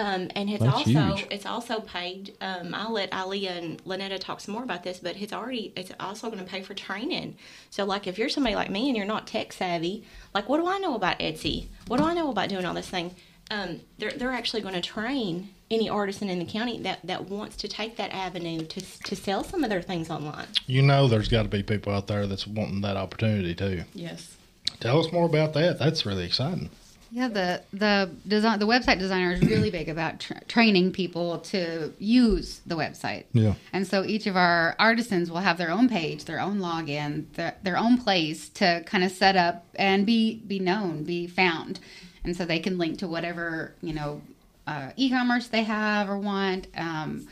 Um, 0.00 0.30
and 0.34 0.48
it's 0.48 0.64
That's 0.64 0.74
also 0.74 0.90
huge. 0.90 1.26
it's 1.30 1.44
also 1.44 1.80
paid. 1.80 2.34
Um, 2.40 2.74
I'll 2.74 2.94
let 2.94 3.10
Zleah 3.10 3.58
and 3.58 3.84
Lynetta 3.84 4.18
talk 4.18 4.40
some 4.40 4.54
more 4.54 4.62
about 4.62 4.82
this, 4.82 4.98
but 4.98 5.14
it's 5.20 5.32
already 5.32 5.74
it's 5.76 5.92
also 6.00 6.30
going 6.30 6.42
to 6.42 6.50
pay 6.50 6.62
for 6.62 6.72
training. 6.72 7.36
So 7.68 7.84
like 7.84 8.06
if 8.06 8.16
you're 8.16 8.30
somebody 8.30 8.56
like 8.56 8.70
me 8.70 8.88
and 8.88 8.96
you're 8.96 9.04
not 9.04 9.26
tech 9.26 9.52
savvy, 9.52 10.04
like 10.32 10.48
what 10.48 10.56
do 10.56 10.66
I 10.66 10.78
know 10.78 10.94
about 10.94 11.18
Etsy? 11.18 11.66
What 11.86 11.98
do 11.98 12.04
I 12.04 12.14
know 12.14 12.30
about 12.30 12.48
doing 12.48 12.64
all 12.64 12.72
this 12.72 12.88
thing? 12.88 13.14
Um, 13.50 13.80
they're 13.98 14.12
they're 14.12 14.32
actually 14.32 14.62
going 14.62 14.72
to 14.72 14.80
train 14.80 15.50
any 15.70 15.90
artisan 15.90 16.30
in 16.30 16.38
the 16.38 16.46
county 16.46 16.80
that, 16.80 17.00
that 17.04 17.28
wants 17.28 17.56
to 17.56 17.68
take 17.68 17.96
that 17.96 18.10
avenue 18.10 18.64
to, 18.64 18.80
to 19.04 19.14
sell 19.14 19.44
some 19.44 19.62
of 19.62 19.70
their 19.70 19.82
things 19.82 20.10
online. 20.10 20.46
You 20.66 20.82
know, 20.82 21.08
there's 21.08 21.28
got 21.28 21.44
to 21.44 21.48
be 21.48 21.62
people 21.62 21.92
out 21.92 22.06
there 22.06 22.26
that's 22.26 22.46
wanting 22.46 22.80
that 22.80 22.96
opportunity 22.96 23.54
too. 23.54 23.84
Yes. 23.94 24.36
Tell 24.80 24.98
us 24.98 25.12
more 25.12 25.26
about 25.26 25.52
that. 25.52 25.78
That's 25.78 26.06
really 26.06 26.24
exciting. 26.24 26.70
Yeah, 27.12 27.28
the 27.28 27.62
the 27.72 28.10
design 28.26 28.58
the 28.60 28.66
website 28.66 28.98
designer 28.98 29.32
is 29.32 29.40
really 29.42 29.70
big 29.70 29.88
about 29.88 30.20
tra- 30.20 30.44
training 30.44 30.92
people 30.92 31.38
to 31.38 31.92
use 31.98 32.60
the 32.66 32.76
website. 32.76 33.24
Yeah. 33.32 33.54
And 33.72 33.86
so 33.86 34.04
each 34.04 34.26
of 34.26 34.36
our 34.36 34.76
artisans 34.78 35.30
will 35.30 35.38
have 35.38 35.58
their 35.58 35.70
own 35.70 35.88
page, 35.88 36.24
their 36.24 36.40
own 36.40 36.60
login, 36.60 37.24
their, 37.34 37.56
their 37.62 37.76
own 37.76 37.98
place 37.98 38.48
to 38.50 38.82
kind 38.86 39.02
of 39.02 39.10
set 39.10 39.36
up 39.36 39.66
and 39.74 40.06
be 40.06 40.36
be 40.46 40.60
known, 40.60 41.02
be 41.02 41.26
found, 41.26 41.80
and 42.24 42.36
so 42.36 42.44
they 42.44 42.60
can 42.60 42.78
link 42.78 42.98
to 42.98 43.08
whatever 43.08 43.74
you 43.82 43.92
know 43.92 44.22
uh, 44.66 44.90
e-commerce 44.96 45.48
they 45.48 45.64
have 45.64 46.08
or 46.08 46.18
want. 46.18 46.68
Um, 46.76 47.26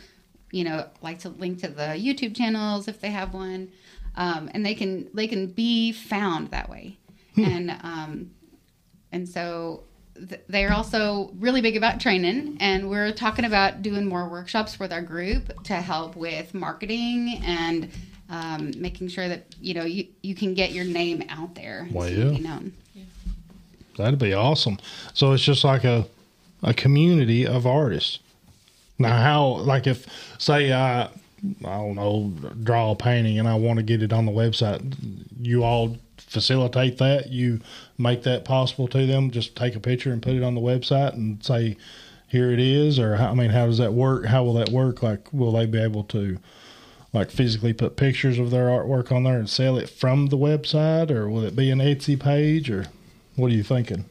you 0.51 0.65
know, 0.65 0.87
like 1.03 1.21
to 1.21 1.29
link 1.29 1.61
to 1.61 1.69
the 1.69 1.95
YouTube 1.95 2.35
channels 2.35 2.89
if 2.89 3.01
they 3.01 3.11
have 3.11 3.35
one, 3.35 3.71
um, 4.17 4.51
and 4.55 4.67
they 4.67 4.75
can 4.75 5.09
they 5.15 5.29
can 5.29 5.47
be 5.47 5.93
found 5.93 6.51
that 6.51 6.69
way. 6.69 6.97
And 7.37 7.71
um, 7.83 8.31
and 9.13 9.29
so 9.29 9.83
th- 10.15 10.41
they're 10.49 10.73
also 10.73 11.31
really 11.39 11.61
big 11.61 11.77
about 11.77 12.01
training 12.01 12.57
and 12.61 12.89
we're 12.91 13.13
talking 13.13 13.45
about 13.45 13.83
doing 13.83 14.07
more 14.07 14.29
workshops 14.29 14.79
with 14.79 14.93
our 14.93 15.03
group 15.03 15.63
to 15.65 15.75
help 15.75 16.17
with 16.17 16.55
marketing 16.55 17.41
and 17.45 17.91
um, 18.31 18.73
making 18.77 19.09
sure 19.09 19.29
that 19.29 19.45
you 19.61 19.75
know 19.75 19.85
you, 19.85 20.07
you 20.23 20.35
can 20.35 20.55
get 20.55 20.73
your 20.73 20.85
name 20.85 21.23
out 21.29 21.55
there 21.55 21.89
Well, 21.91 22.07
so 22.09 22.15
you 22.15 22.17
can 22.23 22.33
yeah. 22.33 22.39
be 22.39 22.45
known. 22.45 22.73
That'd 23.97 24.19
be 24.19 24.33
awesome. 24.35 24.79
So 25.15 25.33
it's 25.33 25.43
just 25.43 25.65
like 25.65 25.85
a 25.85 26.07
a 26.63 26.75
community 26.75 27.47
of 27.47 27.67
artists. 27.67 28.19
Now, 28.99 29.21
how 29.21 29.45
like 29.63 29.87
if 29.87 30.07
say 30.39 30.73
I 30.73 31.05
I 31.05 31.09
don't 31.61 31.95
know 31.95 32.33
draw 32.63 32.93
a 32.93 32.97
painting 32.97 33.39
and 33.39 33.49
I 33.49 33.55
want 33.55 33.79
to 33.79 33.83
get 33.83 34.03
it 34.03 34.13
on 34.13 34.27
the 34.27 34.33
website, 34.33 34.95
you 35.41 35.65
all 35.65 35.97
facilitate 36.21 36.99
that. 36.99 37.31
You 37.31 37.61
make 37.97 38.23
that 38.23 38.45
possible 38.45 38.89
to 38.89 39.07
them. 39.07 39.31
Just 39.31 39.57
take 39.57 39.75
a 39.77 39.81
picture 39.81 40.13
and 40.13 40.23
put 40.23 40.35
it 40.35 40.43
on 40.43 40.55
the 40.55 40.61
website 40.61 41.15
and 41.15 41.43
say, 41.45 41.77
"Here 42.27 42.51
it 42.51 42.61
is." 42.61 42.99
Or 42.99 43.17
I 43.17 43.35
mean, 43.35 43.51
how 43.51 43.67
does 43.67 43.79
that 43.79 43.93
work? 43.93 44.27
How 44.27 44.45
will 44.45 44.55
that 44.55 44.71
work? 44.71 45.03
Like, 45.03 45.33
will 45.33 45.53
they 45.53 45.67
be 45.67 45.81
able 45.81 46.05
to? 46.05 46.39
Like 47.11 47.31
physically 47.31 47.73
put 47.73 47.97
pictures 47.97 48.39
of 48.39 48.51
their 48.51 48.67
artwork 48.67 49.11
on 49.11 49.25
there 49.25 49.39
and 49.39 49.49
sell 49.49 49.79
it 49.79 49.89
from 49.89 50.27
the 50.27 50.37
website, 50.37 51.11
or 51.11 51.27
will 51.29 51.43
it 51.43 51.57
be 51.57 51.71
an 51.71 51.79
Etsy 51.79 52.21
page, 52.21 52.69
or 52.69 52.85
what 53.35 53.51
are 53.51 53.55
you 53.55 53.63
thinking? 53.63 54.05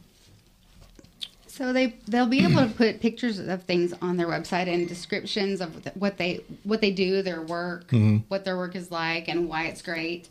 So 1.58 1.74
they 1.74 1.96
they'll 2.08 2.28
be 2.28 2.44
able 2.44 2.68
to 2.68 2.74
put 2.74 3.00
pictures 3.00 3.40
of 3.40 3.64
things 3.64 3.92
on 4.02 4.18
their 4.18 4.28
website 4.28 4.72
and 4.72 4.88
descriptions 4.88 5.60
of 5.60 5.90
what 5.96 6.18
they 6.18 6.42
what 6.64 6.82
they 6.82 6.92
do, 6.92 7.24
their 7.24 7.42
work, 7.42 7.88
mm-hmm. 7.88 8.18
what 8.28 8.46
their 8.46 8.58
work 8.58 8.76
is 8.76 8.92
like, 8.92 9.28
and 9.28 9.50
why 9.50 9.66
it's 9.66 9.82
great. 9.82 10.30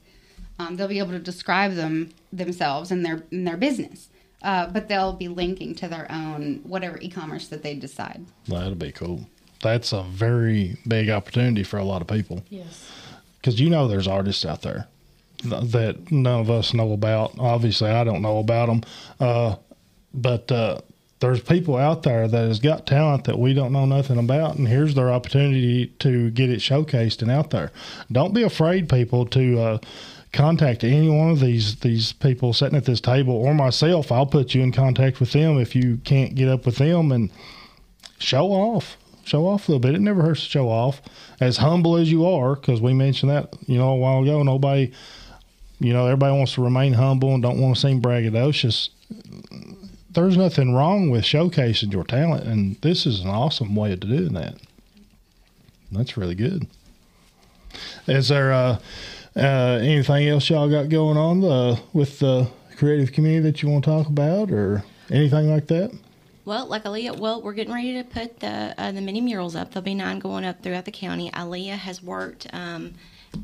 Um, 0.59 0.77
they'll 0.77 0.89
be 0.89 0.99
able 0.99 1.13
to 1.13 1.19
describe 1.19 1.75
them 1.75 2.11
themselves 2.33 2.91
and 2.91 3.05
their 3.05 3.23
in 3.31 3.45
their 3.45 3.57
business, 3.57 4.09
uh, 4.43 4.67
but 4.69 4.89
they'll 4.89 5.13
be 5.13 5.29
linking 5.29 5.75
to 5.77 5.89
their 5.89 6.11
own 6.11 6.61
whatever 6.65 6.99
e-commerce 7.01 7.49
that 7.49 7.63
they 7.63 7.75
decide. 7.75 8.25
That'll 8.49 8.75
be 8.75 8.93
cool. 8.93 9.29
That's 9.63 9.93
a 9.93 10.03
very 10.03 10.77
big 10.87 11.11
opportunity 11.11 11.63
for 11.63 11.79
a 11.79 11.85
lot 11.85 12.01
of 12.03 12.09
people 12.09 12.43
Yes. 12.51 12.91
because 13.39 13.61
you 13.61 13.69
know 13.71 13.89
there's 13.89 14.07
artists 14.07 14.45
out 14.45 14.63
there 14.63 14.87
th- 15.43 15.71
that 15.73 16.11
none 16.13 16.41
of 16.41 16.51
us 16.51 16.73
know 16.75 16.93
about. 16.93 17.35
Obviously, 17.39 17.91
I 17.91 18.05
don't 18.05 18.23
know 18.23 18.39
about 18.39 18.67
them, 18.67 18.83
uh, 19.21 19.57
but 20.15 20.51
uh, 20.53 20.81
there's 21.21 21.41
people 21.43 21.77
out 21.77 22.03
there 22.03 22.29
that 22.29 22.49
has 22.49 22.61
got 22.61 22.87
talent 22.87 23.25
that 23.25 23.39
we 23.39 23.55
don't 23.55 23.73
know 23.73 23.87
nothing 23.87 24.19
about, 24.19 24.57
and 24.57 24.69
here's 24.69 24.95
their 24.95 25.11
opportunity 25.11 25.87
to 26.01 26.31
get 26.31 26.51
it 26.51 26.61
showcased 26.61 27.21
and 27.23 27.31
out 27.31 27.51
there. 27.51 27.73
Don't 28.13 28.35
be 28.35 28.43
afraid, 28.43 28.89
people, 28.89 29.25
to 29.27 29.59
uh, 29.59 29.79
contact 30.37 30.85
any 30.85 31.09
one 31.09 31.31
of 31.31 31.41
these 31.41 31.77
these 31.77 32.13
people 32.13 32.53
sitting 32.53 32.77
at 32.77 32.85
this 32.85 33.01
table 33.01 33.35
or 33.35 33.55
myself. 33.55 34.13
I'll 34.13 34.27
put 34.27 34.55
you 34.55 34.63
in 34.63 34.71
contact 34.71 35.19
with 35.19 35.33
them 35.33 35.59
if 35.59 35.75
you 35.75 35.97
can't 36.05 36.35
get 36.35 36.49
up 36.49 36.67
with 36.67 36.77
them 36.77 37.11
and 37.11 37.31
show 38.19 38.49
off. 38.49 38.97
Show 39.25 39.47
off 39.47 39.67
a 39.67 39.73
little 39.73 39.81
bit. 39.81 39.97
It 39.97 40.01
never 40.01 40.23
hurts 40.23 40.45
to 40.45 40.49
show 40.49 40.69
off. 40.69 41.03
As 41.41 41.57
humble 41.57 41.97
as 41.97 42.13
you 42.13 42.25
are, 42.27 42.55
because 42.55 42.81
we 42.81 42.95
mentioned 42.95 43.31
that, 43.33 43.55
you 43.67 43.77
know, 43.77 43.89
a 43.89 43.97
while 43.97 44.23
ago. 44.23 44.43
Nobody, 44.43 44.93
you 45.81 45.93
know, 45.93 46.07
everybody 46.07 46.37
wants 46.37 46.55
to 46.55 46.63
remain 46.63 46.93
humble 46.93 47.35
and 47.35 47.43
don't 47.43 47.61
want 47.61 47.75
to 47.75 47.81
seem 47.81 48.01
braggadocious. 48.01 48.91
There's 50.13 50.37
nothing 50.37 50.75
wrong 50.75 51.11
with 51.11 51.25
showcasing 51.25 51.93
your 51.93 52.05
talent, 52.05 52.45
and 52.45 52.77
this 52.83 53.05
is 53.05 53.21
an 53.21 53.29
awesome 53.29 53.75
way 53.75 53.93
of 53.93 54.01
doing 54.01 54.35
that. 54.35 54.55
That's 55.91 56.17
really 56.17 56.37
good. 56.37 56.69
Is 58.07 58.29
there 58.29 58.53
uh, 58.53 58.79
uh, 59.37 59.79
anything 59.83 60.29
else 60.29 60.49
y'all 60.49 60.69
got 60.69 60.89
going 60.89 61.17
on 61.17 61.45
uh, 61.45 61.77
with 61.93 62.19
the 62.19 62.49
creative 62.77 63.13
community 63.13 63.51
that 63.51 63.63
you 63.63 63.69
want 63.69 63.85
to 63.85 63.91
talk 63.91 64.07
about, 64.07 64.51
or 64.51 64.85
anything 65.11 65.51
like 65.51 65.67
that? 65.69 65.93
Well, 66.45 66.67
like 66.67 66.85
Zleah, 66.85 67.19
well, 67.19 67.43
we're 67.43 67.55
getting 67.55 67.75
ready 67.75 67.95
to 67.95 68.05
put 68.05 68.41
the 68.41 68.75
uh, 68.79 68.93
the 68.93 69.01
mini 69.01 69.21
murals 69.21 69.57
up. 69.57 69.73
There'll 69.73 69.85
be 69.85 69.95
nine 69.95 70.21
going 70.21 70.45
up 70.45 70.63
throughout 70.63 70.85
the 70.85 70.93
county. 70.93 71.31
Zleah 71.31 71.77
has 71.77 72.03
worked 72.03 72.47
um, 72.53 72.95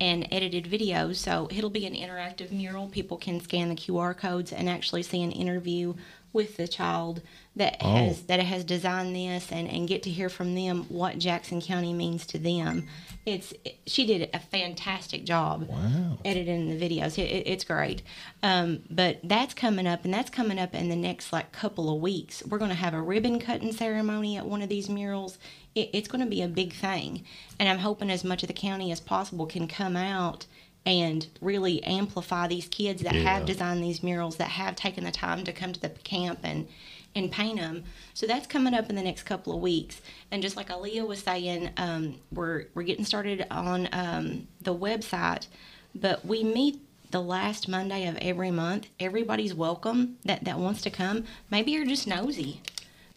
and 0.01 0.27
edited 0.31 0.65
videos, 0.67 1.17
so 1.17 1.49
it'll 1.51 1.69
be 1.69 1.85
an 1.85 1.95
interactive 1.95 2.53
mural. 2.53 2.89
People 2.89 3.17
can 3.17 3.41
scan 3.41 3.69
the 3.69 3.75
QR 3.75 4.17
codes 4.17 4.53
and 4.53 4.69
actually 4.69 5.03
see 5.03 5.23
an 5.23 5.33
interview 5.33 5.95
with 6.33 6.57
the 6.57 6.69
child 6.69 7.23
that 7.55 7.83
has 7.83 8.23
that 8.23 8.41
has 8.41 8.65
designed 8.65 9.15
this 9.15 9.53
and, 9.53 9.69
and 9.69 9.87
get 9.87 10.03
to 10.05 10.11
hear 10.11 10.31
from 10.31 10.55
them 10.55 10.85
what 10.89 11.19
Jackson 11.19 11.61
County 11.61 11.93
means 11.93 12.27
to 12.29 12.39
them. 12.39 12.87
It's 13.27 13.53
she 13.87 14.07
did 14.07 14.31
a 14.33 14.39
fantastic 14.39 15.25
job 15.25 15.69
Wow. 15.69 16.19
editing 16.25 16.71
the 16.71 16.81
videos. 16.89 17.19
It, 17.19 17.31
it, 17.31 17.47
it's 17.47 17.65
great. 17.65 18.03
Um, 18.43 18.83
but 18.91 19.21
that's 19.23 19.53
coming 19.55 19.87
up, 19.87 20.05
and 20.05 20.13
that's 20.15 20.31
coming 20.31 20.59
up 20.59 20.75
in 20.75 20.89
the 20.89 20.97
next 20.97 21.33
like 21.33 21.53
couple 21.53 21.95
of 21.95 22.01
weeks. 22.01 22.43
We're 22.47 22.59
going 22.59 22.71
to 22.71 22.75
have 22.77 22.95
a 22.95 23.03
ribbon 23.03 23.39
cutting 23.39 23.73
ceremony 23.73 24.37
at 24.39 24.47
one 24.47 24.63
of 24.63 24.69
these 24.71 24.89
murals. 24.89 25.39
It, 25.75 25.91
it's 25.93 26.09
going 26.09 26.25
to 26.25 26.31
be 26.31 26.43
a 26.43 26.49
big 26.49 26.73
thing, 26.73 27.23
and 27.61 27.69
I'm 27.69 27.79
hoping 27.79 28.11
as 28.11 28.25
much 28.25 28.43
of 28.43 28.47
the 28.49 28.55
county 28.55 28.91
as 28.93 29.01
possible 29.01 29.47
can 29.47 29.69
come 29.69 29.97
out 29.97 30.47
and 30.85 31.29
really 31.41 31.81
amplify 31.85 32.49
these 32.49 32.67
kids 32.67 33.03
that 33.03 33.15
have 33.15 33.47
designed 33.47 33.85
these 33.85 34.03
murals, 34.03 34.37
that 34.39 34.49
have 34.49 34.75
taken 34.75 35.05
the 35.05 35.13
time 35.13 35.45
to 35.45 35.53
come 35.53 35.73
to 35.73 35.81
the 35.81 35.89
camp 35.91 36.41
and 36.43 36.67
and 37.15 37.31
paint 37.31 37.59
them. 37.59 37.85
So 38.15 38.27
that's 38.27 38.47
coming 38.47 38.75
up 38.75 38.89
in 38.89 38.97
the 38.97 39.03
next 39.03 39.25
couple 39.25 39.55
of 39.55 39.61
weeks. 39.61 40.01
And 40.31 40.43
just 40.43 40.57
like 40.57 40.69
Zleah 40.69 41.07
was 41.07 41.23
saying, 41.23 41.71
um, 41.77 42.17
we're 42.33 42.67
we're 42.75 42.83
getting 42.83 43.05
started 43.05 43.47
on 43.51 43.89
um, 43.93 44.49
the 44.61 44.75
website, 44.75 45.47
but 45.95 46.25
we 46.25 46.43
meet 46.43 46.81
the 47.11 47.21
last 47.21 47.69
Monday 47.69 48.07
of 48.07 48.17
every 48.19 48.51
month. 48.51 48.89
Everybody's 48.99 49.55
welcome 49.55 50.17
that 50.25 50.45
that 50.45 50.59
wants 50.59 50.83
to 50.83 50.91
come. 50.91 51.25
Maybe 51.51 51.73
you're 51.73 51.87
just 51.87 52.07
nosy. 52.07 52.61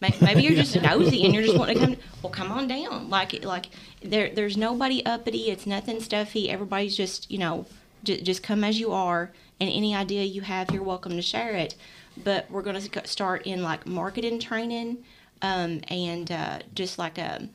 Maybe 0.00 0.42
you're 0.42 0.54
just 0.54 0.80
nosy 0.82 1.24
and 1.24 1.34
you're 1.34 1.42
just 1.42 1.58
wanting 1.58 1.78
to 1.78 1.86
come. 1.86 1.96
Well, 2.22 2.32
come 2.32 2.52
on 2.52 2.68
down. 2.68 3.08
Like 3.08 3.44
like 3.44 3.70
there 4.02 4.30
there's 4.34 4.56
nobody 4.56 5.04
uppity. 5.04 5.50
It's 5.50 5.66
nothing 5.66 6.00
stuffy. 6.00 6.50
Everybody's 6.50 6.96
just 6.96 7.30
you 7.30 7.38
know 7.38 7.66
just 8.04 8.42
come 8.42 8.62
as 8.62 8.78
you 8.78 8.92
are. 8.92 9.32
And 9.58 9.70
any 9.70 9.94
idea 9.94 10.22
you 10.22 10.42
have, 10.42 10.70
you're 10.70 10.82
welcome 10.82 11.12
to 11.12 11.22
share 11.22 11.52
it. 11.52 11.74
But 12.22 12.50
we're 12.50 12.62
going 12.62 12.80
to 12.80 13.06
start 13.06 13.46
in 13.46 13.62
like 13.62 13.86
marketing 13.86 14.38
training 14.40 14.98
um, 15.42 15.80
and 15.88 16.30
uh, 16.32 16.60
just 16.74 16.98
like 16.98 17.18
a 17.18 17.48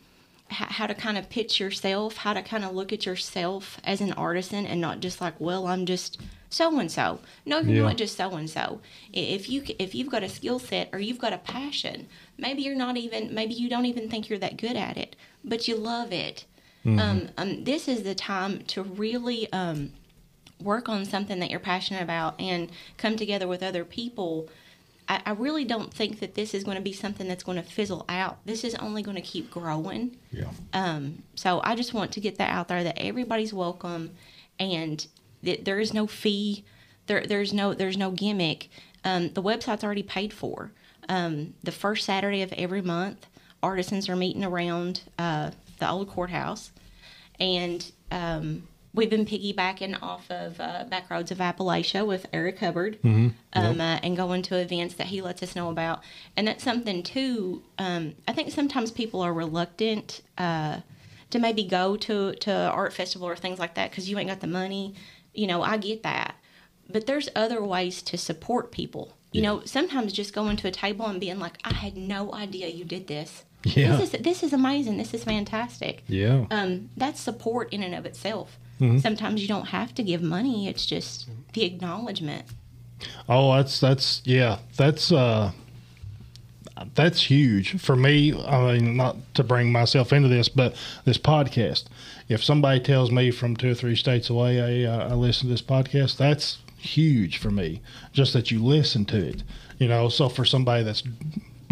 h- 0.51 0.57
how 0.69 0.87
to 0.87 0.93
kind 0.93 1.17
of 1.17 1.29
pitch 1.29 1.59
yourself, 1.59 2.17
how 2.17 2.33
to 2.33 2.41
kind 2.41 2.63
of 2.63 2.73
look 2.73 2.93
at 2.93 3.05
yourself 3.05 3.79
as 3.83 4.01
an 4.01 4.13
artisan 4.13 4.65
and 4.67 4.79
not 4.79 4.99
just 4.99 5.19
like, 5.19 5.33
well, 5.39 5.67
I'm 5.67 5.85
just 5.85 6.19
so 6.49 6.77
and 6.79 6.91
so. 6.91 7.19
No, 7.45 7.59
you're 7.59 7.77
Yeah. 7.77 7.81
not 7.83 7.97
just 7.97 8.17
so 8.17 8.31
and 8.35 8.49
so. 8.49 8.81
If 9.13 9.49
you 9.49 9.63
if 9.79 9.95
you've 9.95 10.09
got 10.09 10.21
a 10.23 10.29
skill 10.29 10.59
set 10.59 10.89
or 10.93 10.99
you've 10.99 11.17
got 11.17 11.33
a 11.33 11.37
passion, 11.39 12.07
maybe 12.37 12.61
you're 12.61 12.75
not 12.75 12.97
even 12.97 13.33
maybe 13.33 13.53
you 13.53 13.69
don't 13.69 13.85
even 13.85 14.09
think 14.09 14.29
you're 14.29 14.39
that 14.39 14.57
good 14.57 14.75
at 14.75 14.97
it, 14.97 15.15
but 15.43 15.67
you 15.67 15.75
love 15.75 16.11
it. 16.13 16.45
Um, 16.83 17.29
um, 17.37 17.63
this 17.63 17.87
is 17.87 18.01
the 18.01 18.15
time 18.15 18.63
to 18.69 18.81
really 18.81 19.51
um, 19.53 19.93
work 20.61 20.89
on 20.89 21.05
something 21.05 21.39
that 21.39 21.49
you're 21.49 21.59
passionate 21.59 22.03
about 22.03 22.39
and 22.39 22.71
come 22.97 23.15
together 23.15 23.47
with 23.47 23.63
other 23.63 23.85
people. 23.85 24.49
I, 25.07 25.21
I 25.25 25.31
really 25.31 25.65
don't 25.65 25.93
think 25.93 26.19
that 26.19 26.35
this 26.35 26.53
is 26.53 26.63
going 26.63 26.77
to 26.77 26.83
be 26.83 26.93
something 26.93 27.27
that's 27.27 27.43
going 27.43 27.57
to 27.57 27.63
fizzle 27.63 28.05
out. 28.07 28.37
This 28.45 28.63
is 28.63 28.75
only 28.75 29.01
going 29.01 29.15
to 29.15 29.21
keep 29.21 29.51
growing. 29.51 30.17
Yeah. 30.31 30.45
Um, 30.73 31.23
so 31.35 31.61
I 31.63 31.75
just 31.75 31.93
want 31.93 32.11
to 32.13 32.19
get 32.19 32.37
that 32.37 32.49
out 32.49 32.67
there 32.67 32.83
that 32.83 32.97
everybody's 32.99 33.53
welcome, 33.53 34.11
and 34.59 35.05
that 35.43 35.65
there 35.65 35.79
is 35.79 35.93
no 35.93 36.07
fee. 36.07 36.63
There, 37.07 37.25
there's 37.25 37.51
no 37.51 37.73
there's 37.73 37.97
no 37.97 38.11
gimmick. 38.11 38.69
Um, 39.03 39.33
the 39.33 39.41
website's 39.41 39.83
already 39.83 40.03
paid 40.03 40.33
for. 40.33 40.71
Um, 41.09 41.55
the 41.63 41.71
first 41.71 42.05
Saturday 42.05 42.41
of 42.43 42.53
every 42.53 42.81
month, 42.81 43.25
artisans 43.61 44.07
are 44.07 44.15
meeting 44.15 44.45
around 44.45 45.01
uh, 45.17 45.51
the 45.79 45.89
old 45.89 46.09
courthouse, 46.09 46.71
and 47.39 47.91
um, 48.11 48.67
we've 48.93 49.09
been 49.09 49.25
piggybacking 49.25 50.01
off 50.01 50.29
of 50.29 50.59
uh, 50.59 50.85
Backroads 50.91 51.31
of 51.31 51.37
Appalachia 51.37 52.05
with 52.05 52.25
Eric 52.33 52.59
Hubbard 52.59 52.99
um, 53.03 53.35
uh, 53.53 53.99
and 54.03 54.17
going 54.17 54.41
to 54.43 54.57
events 54.57 54.95
that 54.95 55.07
he 55.07 55.21
lets 55.21 55.41
us 55.41 55.55
know 55.55 55.69
about. 55.69 56.01
And 56.35 56.47
that's 56.47 56.63
something, 56.63 57.01
too. 57.03 57.63
Um, 57.77 58.15
I 58.27 58.33
think 58.33 58.51
sometimes 58.51 58.91
people 58.91 59.21
are 59.21 59.33
reluctant 59.33 60.21
uh, 60.37 60.81
to 61.29 61.39
maybe 61.39 61.63
go 61.63 61.95
to, 61.97 62.33
to 62.33 62.51
art 62.51 62.93
festival 62.93 63.27
or 63.27 63.35
things 63.35 63.59
like 63.59 63.75
that 63.75 63.89
because 63.91 64.09
you 64.09 64.17
ain't 64.17 64.29
got 64.29 64.41
the 64.41 64.47
money. 64.47 64.95
You 65.33 65.47
know, 65.47 65.61
I 65.61 65.77
get 65.77 66.03
that. 66.03 66.35
But 66.89 67.05
there's 67.07 67.29
other 67.35 67.63
ways 67.63 68.01
to 68.01 68.17
support 68.17 68.71
people. 68.71 69.13
You 69.31 69.41
know, 69.43 69.61
sometimes 69.63 70.11
just 70.11 70.33
going 70.33 70.57
to 70.57 70.67
a 70.67 70.71
table 70.71 71.05
and 71.05 71.17
being 71.17 71.39
like, 71.39 71.57
I 71.63 71.73
had 71.73 71.95
no 71.95 72.33
idea 72.33 72.67
you 72.67 72.83
did 72.83 73.07
this. 73.07 73.45
Yeah. 73.63 73.95
This 73.95 74.13
is 74.13 74.21
this 74.23 74.43
is 74.43 74.51
amazing. 74.53 74.97
This 74.97 75.13
is 75.13 75.23
fantastic 75.23 76.03
Yeah. 76.07 76.47
um, 76.51 76.89
that's 76.97 77.21
support 77.21 77.71
in 77.71 77.81
and 77.83 77.93
of 77.95 78.05
itself. 78.05 78.57
Mm-hmm. 78.81 78.97
Sometimes 78.97 79.41
you 79.41 79.47
don't 79.47 79.67
have 79.67 79.93
to 79.95 80.03
give 80.03 80.21
money; 80.21 80.67
it's 80.67 80.85
just 80.85 81.29
the 81.53 81.63
acknowledgement. 81.63 82.45
Oh, 83.29 83.55
that's 83.55 83.79
that's 83.79 84.21
yeah, 84.25 84.59
that's 84.75 85.11
uh 85.11 85.51
that's 86.95 87.23
huge 87.23 87.79
for 87.79 87.95
me. 87.95 88.33
I 88.33 88.73
mean, 88.73 88.97
not 88.97 89.17
to 89.35 89.43
bring 89.43 89.71
myself 89.71 90.11
into 90.11 90.27
this, 90.27 90.49
but 90.49 90.75
this 91.05 91.17
podcast. 91.17 91.85
If 92.27 92.43
somebody 92.43 92.79
tells 92.79 93.11
me 93.11 93.29
from 93.31 93.55
two 93.55 93.71
or 93.71 93.75
three 93.75 93.95
states 93.95 94.29
away, 94.29 94.55
hey, 94.55 94.85
uh, 94.85 95.09
I 95.09 95.13
listen 95.13 95.47
to 95.47 95.53
this 95.53 95.61
podcast, 95.61 96.17
that's 96.17 96.57
huge 96.77 97.37
for 97.37 97.51
me. 97.51 97.81
Just 98.13 98.33
that 98.33 98.51
you 98.51 98.63
listen 98.63 99.05
to 99.05 99.17
it, 99.17 99.43
you 99.77 99.87
know. 99.87 100.09
So 100.09 100.29
for 100.29 100.45
somebody 100.45 100.83
that's 100.83 101.03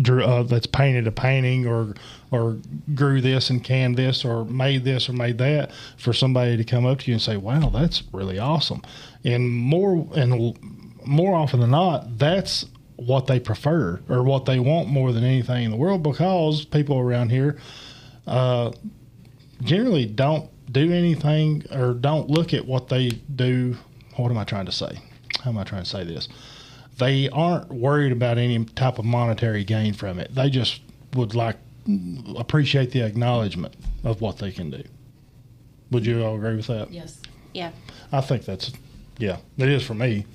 drew, 0.02 0.24
uh, 0.24 0.44
that's 0.44 0.68
painted 0.68 1.08
a 1.08 1.12
painting 1.12 1.68
or 1.68 1.96
or 2.32 2.58
grew 2.94 3.22
this 3.22 3.50
and 3.50 3.64
canned 3.64 3.98
this 3.98 4.24
or 4.24 4.46
made 4.46 4.84
this 4.84 5.10
or 5.10 5.14
made 5.14 5.38
that, 5.40 5.72
for 5.98 6.14
somebody 6.14 6.58
to 6.58 6.64
come 6.64 6.86
up 6.86 7.00
to 7.00 7.08
you 7.08 7.16
and 7.16 7.22
say, 7.22 7.38
"Wow, 7.38 7.70
that's 7.70 8.04
really 8.12 8.40
awesome," 8.40 8.82
and 9.24 9.50
more 9.50 10.08
and 10.16 10.58
more 11.06 11.36
often 11.36 11.60
than 11.60 11.72
not, 11.72 12.18
that's 12.18 12.66
what 12.96 13.28
they 13.28 13.40
prefer 13.40 14.00
or 14.10 14.24
what 14.24 14.46
they 14.46 14.60
want 14.60 14.90
more 14.90 15.14
than 15.14 15.24
anything 15.24 15.64
in 15.64 15.72
the 15.72 15.78
world 15.78 16.04
because 16.04 16.66
people 16.66 17.00
around 17.00 17.30
here 17.30 17.58
uh, 18.28 18.72
generally 19.64 20.06
don't 20.06 20.50
do 20.72 20.92
anything 20.92 21.64
or 21.72 21.94
don't 21.94 22.30
look 22.30 22.54
at 22.54 22.66
what 22.66 22.90
they 22.90 23.10
do. 23.10 23.78
What 24.18 24.32
am 24.32 24.38
I 24.38 24.44
trying 24.44 24.66
to 24.66 24.72
say? 24.72 25.00
How 25.42 25.52
am 25.52 25.58
I 25.58 25.64
trying 25.64 25.84
to 25.84 25.90
say 25.90 26.04
this? 26.04 26.28
They 27.00 27.30
aren't 27.30 27.70
worried 27.74 28.12
about 28.12 28.38
any 28.38 28.64
type 28.66 29.00
of 29.00 29.06
monetary 29.06 29.64
gain 29.64 29.94
from 29.94 30.20
it. 30.20 30.36
They 30.36 30.50
just 30.50 30.82
would 31.16 31.34
like 31.34 31.58
appreciate 32.38 32.92
the 32.92 33.02
acknowledgement 33.02 33.76
of 34.04 34.22
what 34.22 34.38
they 34.38 34.52
can 34.52 34.70
do. 34.70 34.84
Would 35.92 36.06
you 36.06 36.24
all 36.24 36.36
agree 36.36 36.56
with 36.56 36.68
that? 36.68 36.92
Yes. 36.92 37.20
Yeah, 37.54 37.72
I 38.12 38.22
think 38.22 38.46
that's 38.46 38.72
yeah, 39.18 39.38
it 39.58 39.70
is 39.70 39.84
for 39.86 39.96
me. 39.96 40.26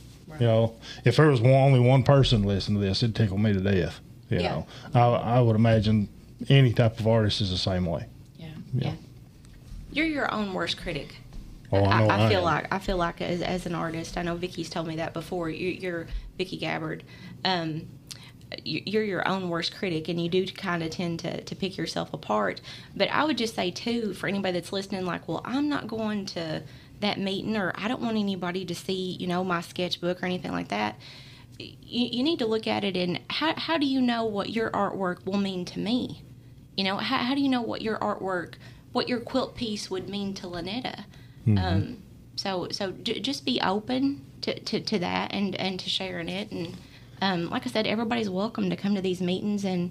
You 0.41 0.47
know, 0.47 0.75
if 1.05 1.17
there 1.17 1.29
was 1.29 1.41
one, 1.41 1.53
only 1.53 1.79
one 1.79 2.03
person 2.03 2.43
listening 2.43 2.81
to 2.81 2.87
this, 2.87 3.05
it'd 3.05 3.15
tickle 3.15 3.39
me 3.39 3.53
to 3.53 3.61
death. 3.61 4.01
You 4.29 4.41
Yeah. 4.41 4.51
know, 4.51 4.67
I, 4.95 5.37
I 5.37 5.41
would 5.41 5.55
imagine 5.55 6.09
any 6.49 6.73
type 6.73 6.99
of 6.99 7.07
artist 7.07 7.41
is 7.41 7.51
the 7.53 7.57
same 7.57 7.87
way. 7.87 8.07
Yeah. 8.37 8.49
Yeah. 8.75 8.93
you're 9.93 10.07
your 10.07 10.33
own 10.35 10.53
worst 10.53 10.77
critic. 10.77 11.15
Oh, 11.71 11.85
I 11.85 12.01
know. 12.01 12.11
I, 12.11 12.29
feel 12.29 12.39
am. 12.39 12.45
like 12.45 12.73
I 12.73 12.79
feel 12.81 12.97
like 12.97 13.21
as, 13.23 13.43
as 13.43 13.67
an 13.67 13.77
artist, 13.77 14.17
I 14.19 14.23
know 14.23 14.35
Vicky's 14.35 14.69
told 14.69 14.89
me 14.89 14.97
that 14.97 15.12
before. 15.12 15.51
You, 15.51 15.69
you're 15.69 16.07
Vicky 16.39 16.57
Gabbard. 16.57 17.05
Um, 17.45 17.89
you- 18.64 18.82
you're 18.87 19.03
your 19.05 19.26
own 19.26 19.49
worst 19.49 19.74
critic, 19.74 20.09
and 20.09 20.20
you 20.22 20.28
do 20.28 20.47
kind 20.47 20.82
of 20.82 20.91
tend 20.91 21.18
to, 21.20 21.43
to 21.43 21.55
pick 21.57 21.76
yourself 21.76 22.12
apart. 22.12 22.61
But 22.95 23.09
I 23.11 23.24
would 23.24 23.39
just 23.39 23.55
say 23.57 23.70
too, 23.70 24.14
for 24.14 24.28
anybody 24.28 24.53
that's 24.53 24.72
listening, 24.72 25.05
like, 25.05 25.26
well, 25.26 25.41
I'm 25.45 25.68
not 25.68 25.89
going 25.89 26.26
to 26.26 26.62
that 27.01 27.18
meeting, 27.18 27.57
or 27.57 27.72
I 27.74 27.89
don't 27.89 28.01
want 28.01 28.16
anybody 28.16 28.64
to 28.66 28.74
see, 28.74 29.16
you 29.18 29.26
know, 29.26 29.43
my 29.45 29.61
sketchbook 29.61 30.22
or 30.22 30.26
anything 30.26 30.53
like 30.53 30.68
that. 30.68 30.97
You, 31.59 31.68
you 31.82 32.22
need 32.22 32.39
to 32.41 32.47
look 32.47 32.66
at 32.66 32.85
it 32.85 32.97
and 32.97 33.20
how, 33.30 33.55
how 33.57 33.78
do 33.78 33.87
you 33.87 34.01
know 34.01 34.24
what 34.24 34.51
your 34.51 34.70
artwork 34.70 35.24
will 35.26 35.39
mean 35.39 35.64
to 35.66 35.78
me? 35.78 36.22
You 36.76 36.85
know, 36.85 36.97
how, 36.97 37.18
how 37.18 37.35
do 37.35 37.41
you 37.41 37.49
know 37.49 37.62
what 37.62 37.82
your 37.82 37.99
artwork, 37.99 38.55
what 38.93 39.09
your 39.09 39.20
quilt 39.20 39.55
piece 39.57 39.91
would 39.91 40.09
mean 40.09 40.35
to 40.35 40.47
Lynetta? 40.47 41.05
Um, 41.59 42.03
so 42.37 42.68
so 42.70 42.93
j- 42.93 43.20
just 43.20 43.45
be 43.45 43.61
open 43.61 44.24
to, 44.45 44.61
to, 44.61 44.80
to 44.80 44.99
that 44.99 45.32
and, 45.32 45.55
and 45.57 45.80
to 45.80 45.89
sharing 45.89 46.28
it. 46.28 46.51
And 46.53 46.76
um, 47.20 47.51
like 47.51 47.66
I 47.66 47.70
said, 47.70 47.87
everybody's 47.87 48.28
welcome 48.28 48.68
to 48.70 48.76
come 48.76 48.95
to 48.95 49.01
these 49.01 49.20
meetings 49.20 49.64
and 49.64 49.91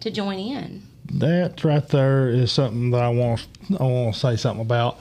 to 0.00 0.10
join 0.10 0.38
in. 0.38 0.82
That 1.14 1.64
right 1.64 1.86
there 1.88 2.28
is 2.28 2.52
something 2.52 2.90
that 2.90 3.02
I 3.02 3.08
want. 3.08 3.46
I 3.78 3.82
want 3.82 4.14
to 4.14 4.20
say 4.20 4.36
something 4.36 4.64
about. 4.64 4.98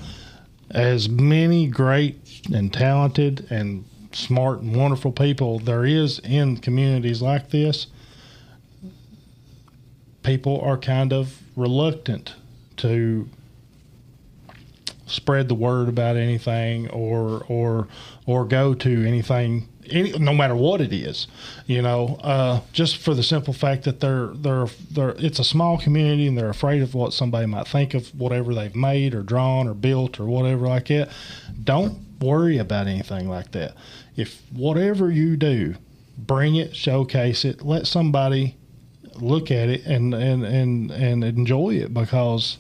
As 0.72 1.08
many 1.08 1.68
great 1.68 2.41
and 2.54 2.74
talented 2.74 3.47
and 3.49 3.86
smart 4.12 4.62
and 4.62 4.76
wonderful 4.76 5.12
people 5.12 5.60
there 5.60 5.86
is 5.86 6.20
in 6.20 6.58
communities 6.58 7.22
like 7.22 7.49
this, 7.49 7.88
people 10.24 10.60
are 10.62 10.78
kind 10.78 11.14
of 11.14 11.41
reluctant 11.56 12.36
to 12.78 13.30
spread 15.14 15.47
the 15.47 15.55
word 15.55 15.88
about 15.88 16.16
anything 16.16 16.89
or 16.89 17.43
or 17.47 17.88
or 18.26 18.45
go 18.45 18.74
to 18.74 19.05
anything 19.05 19.68
any, 19.89 20.18
no 20.18 20.34
matter 20.34 20.55
what 20.55 20.82
it 20.82 20.93
is 20.93 21.28
you 21.66 21.82
know 21.82 22.18
uh, 22.22 22.59
just 22.72 22.97
for 22.97 23.14
the 23.14 23.24
simple 23.24 23.53
fact 23.53 23.84
that 23.84 23.99
they're 23.99 24.28
they're 24.28 24.68
they're 24.91 25.16
it's 25.18 25.39
a 25.39 25.43
small 25.43 25.78
community 25.78 26.28
and 26.28 26.38
they're 26.38 26.49
afraid 26.49 26.82
of 26.82 26.93
what 26.93 27.14
somebody 27.14 27.45
might 27.45 27.68
think 27.68 27.93
of 27.93 28.07
whatever 28.20 28.53
they've 28.53 28.76
made 28.76 29.14
or 29.14 29.22
drawn 29.22 29.68
or 29.68 29.74
built 29.74 30.20
or 30.20 30.26
whatever 30.26 30.68
like 30.68 30.88
that. 30.88 31.09
Don't 31.64 31.99
worry 32.20 32.57
about 32.57 32.88
anything 32.88 33.30
like 33.30 33.51
that. 33.51 33.76
If 34.16 34.41
whatever 34.51 35.11
you 35.11 35.36
do 35.36 35.76
bring 36.18 36.55
it 36.55 36.76
showcase 36.76 37.43
it 37.43 37.64
let 37.64 37.88
somebody 37.88 38.55
look 39.16 39.51
at 39.51 39.70
it 39.70 39.86
and 39.86 40.14
and 40.14 40.43
and 40.43 40.91
and 40.91 41.24
enjoy 41.24 41.72
it 41.72 41.93
because 41.93 42.57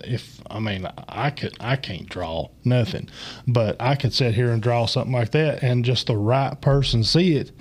if 0.00 0.40
I 0.50 0.58
mean 0.58 0.88
I 1.08 1.30
could 1.30 1.56
I 1.60 1.76
can't 1.76 2.08
draw 2.08 2.48
nothing, 2.64 3.08
but 3.46 3.76
I 3.80 3.94
could 3.94 4.12
sit 4.12 4.34
here 4.34 4.50
and 4.50 4.62
draw 4.62 4.86
something 4.86 5.12
like 5.12 5.30
that, 5.32 5.62
and 5.62 5.84
just 5.84 6.06
the 6.06 6.16
right 6.16 6.60
person 6.60 7.04
see 7.04 7.36
it, 7.36 7.52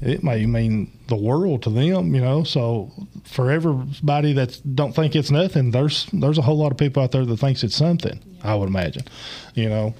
it 0.00 0.22
may 0.22 0.46
mean 0.46 0.90
the 1.08 1.16
world 1.16 1.62
to 1.62 1.70
them, 1.70 2.14
you 2.14 2.20
know. 2.20 2.44
So 2.44 2.90
for 3.24 3.50
everybody 3.50 4.32
that 4.34 4.60
don't 4.74 4.94
think 4.94 5.14
it's 5.14 5.30
nothing, 5.30 5.70
there's 5.70 6.06
there's 6.12 6.38
a 6.38 6.42
whole 6.42 6.58
lot 6.58 6.72
of 6.72 6.78
people 6.78 7.02
out 7.02 7.12
there 7.12 7.24
that 7.24 7.36
thinks 7.36 7.62
it's 7.62 7.76
something. 7.76 8.20
I 8.42 8.54
would 8.54 8.68
imagine, 8.68 9.04
you 9.54 9.68
know, 9.68 9.94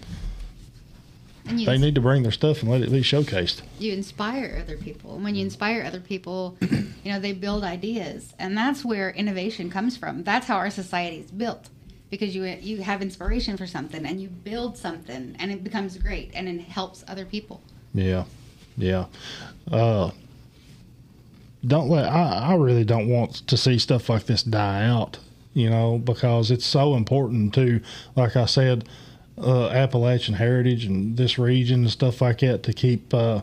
you, 1.47 1.67
they 1.67 1.79
need 1.79 1.95
to 1.95 2.01
bring 2.01 2.23
their 2.23 2.33
stuff 2.33 2.63
and 2.63 2.71
let 2.71 2.81
it 2.81 2.91
be 2.91 3.01
showcased. 3.03 3.63
you 3.79 3.93
inspire 3.93 4.59
other 4.63 4.77
people. 4.77 5.15
And 5.15 5.25
when 5.25 5.35
you 5.35 5.45
inspire 5.45 5.83
other 5.83 6.01
people, 6.01 6.57
you 6.61 6.89
know, 7.05 7.21
they 7.21 7.33
build 7.33 7.65
ideas. 7.65 8.33
And 8.39 8.57
that's 8.57 8.85
where 8.85 9.11
innovation 9.11 9.71
comes 9.71 9.97
from. 9.97 10.25
That's 10.25 10.47
how 10.47 10.57
our 10.57 10.71
society 10.71 11.19
is 11.19 11.31
built. 11.31 11.69
Because 12.11 12.35
you 12.35 12.45
you 12.45 12.83
have 12.83 13.03
inspiration 13.03 13.57
for 13.57 13.67
something 13.67 14.07
and 14.07 14.21
you 14.21 14.29
build 14.29 14.79
something 14.79 15.35
and 15.39 15.51
it 15.51 15.65
becomes 15.65 15.99
great 15.99 16.31
and 16.35 16.49
it 16.49 16.61
helps 16.61 17.03
other 17.09 17.25
people. 17.25 17.61
Yeah, 17.93 18.25
yeah. 18.77 19.07
Uh, 19.71 20.13
don't 21.67 21.89
let. 21.89 22.07
I, 22.09 22.53
I 22.53 22.55
really 22.55 22.85
don't 22.85 23.09
want 23.09 23.47
to 23.49 23.57
see 23.57 23.79
stuff 23.79 24.09
like 24.09 24.27
this 24.27 24.43
die 24.43 24.85
out. 24.87 25.19
You 25.55 25.71
know, 25.71 25.99
because 25.99 26.51
it's 26.51 26.67
so 26.67 26.95
important 26.97 27.55
to, 27.55 27.81
like 28.17 28.35
I 28.37 28.45
said, 28.47 28.89
uh, 29.39 29.69
Appalachian 29.69 30.35
heritage 30.35 30.85
and 30.85 31.17
this 31.17 31.39
region 31.39 31.83
and 31.83 31.91
stuff 31.91 32.21
like 32.21 32.41
that 32.41 32.63
to 32.65 32.73
keep 32.73 33.13
uh, 33.13 33.41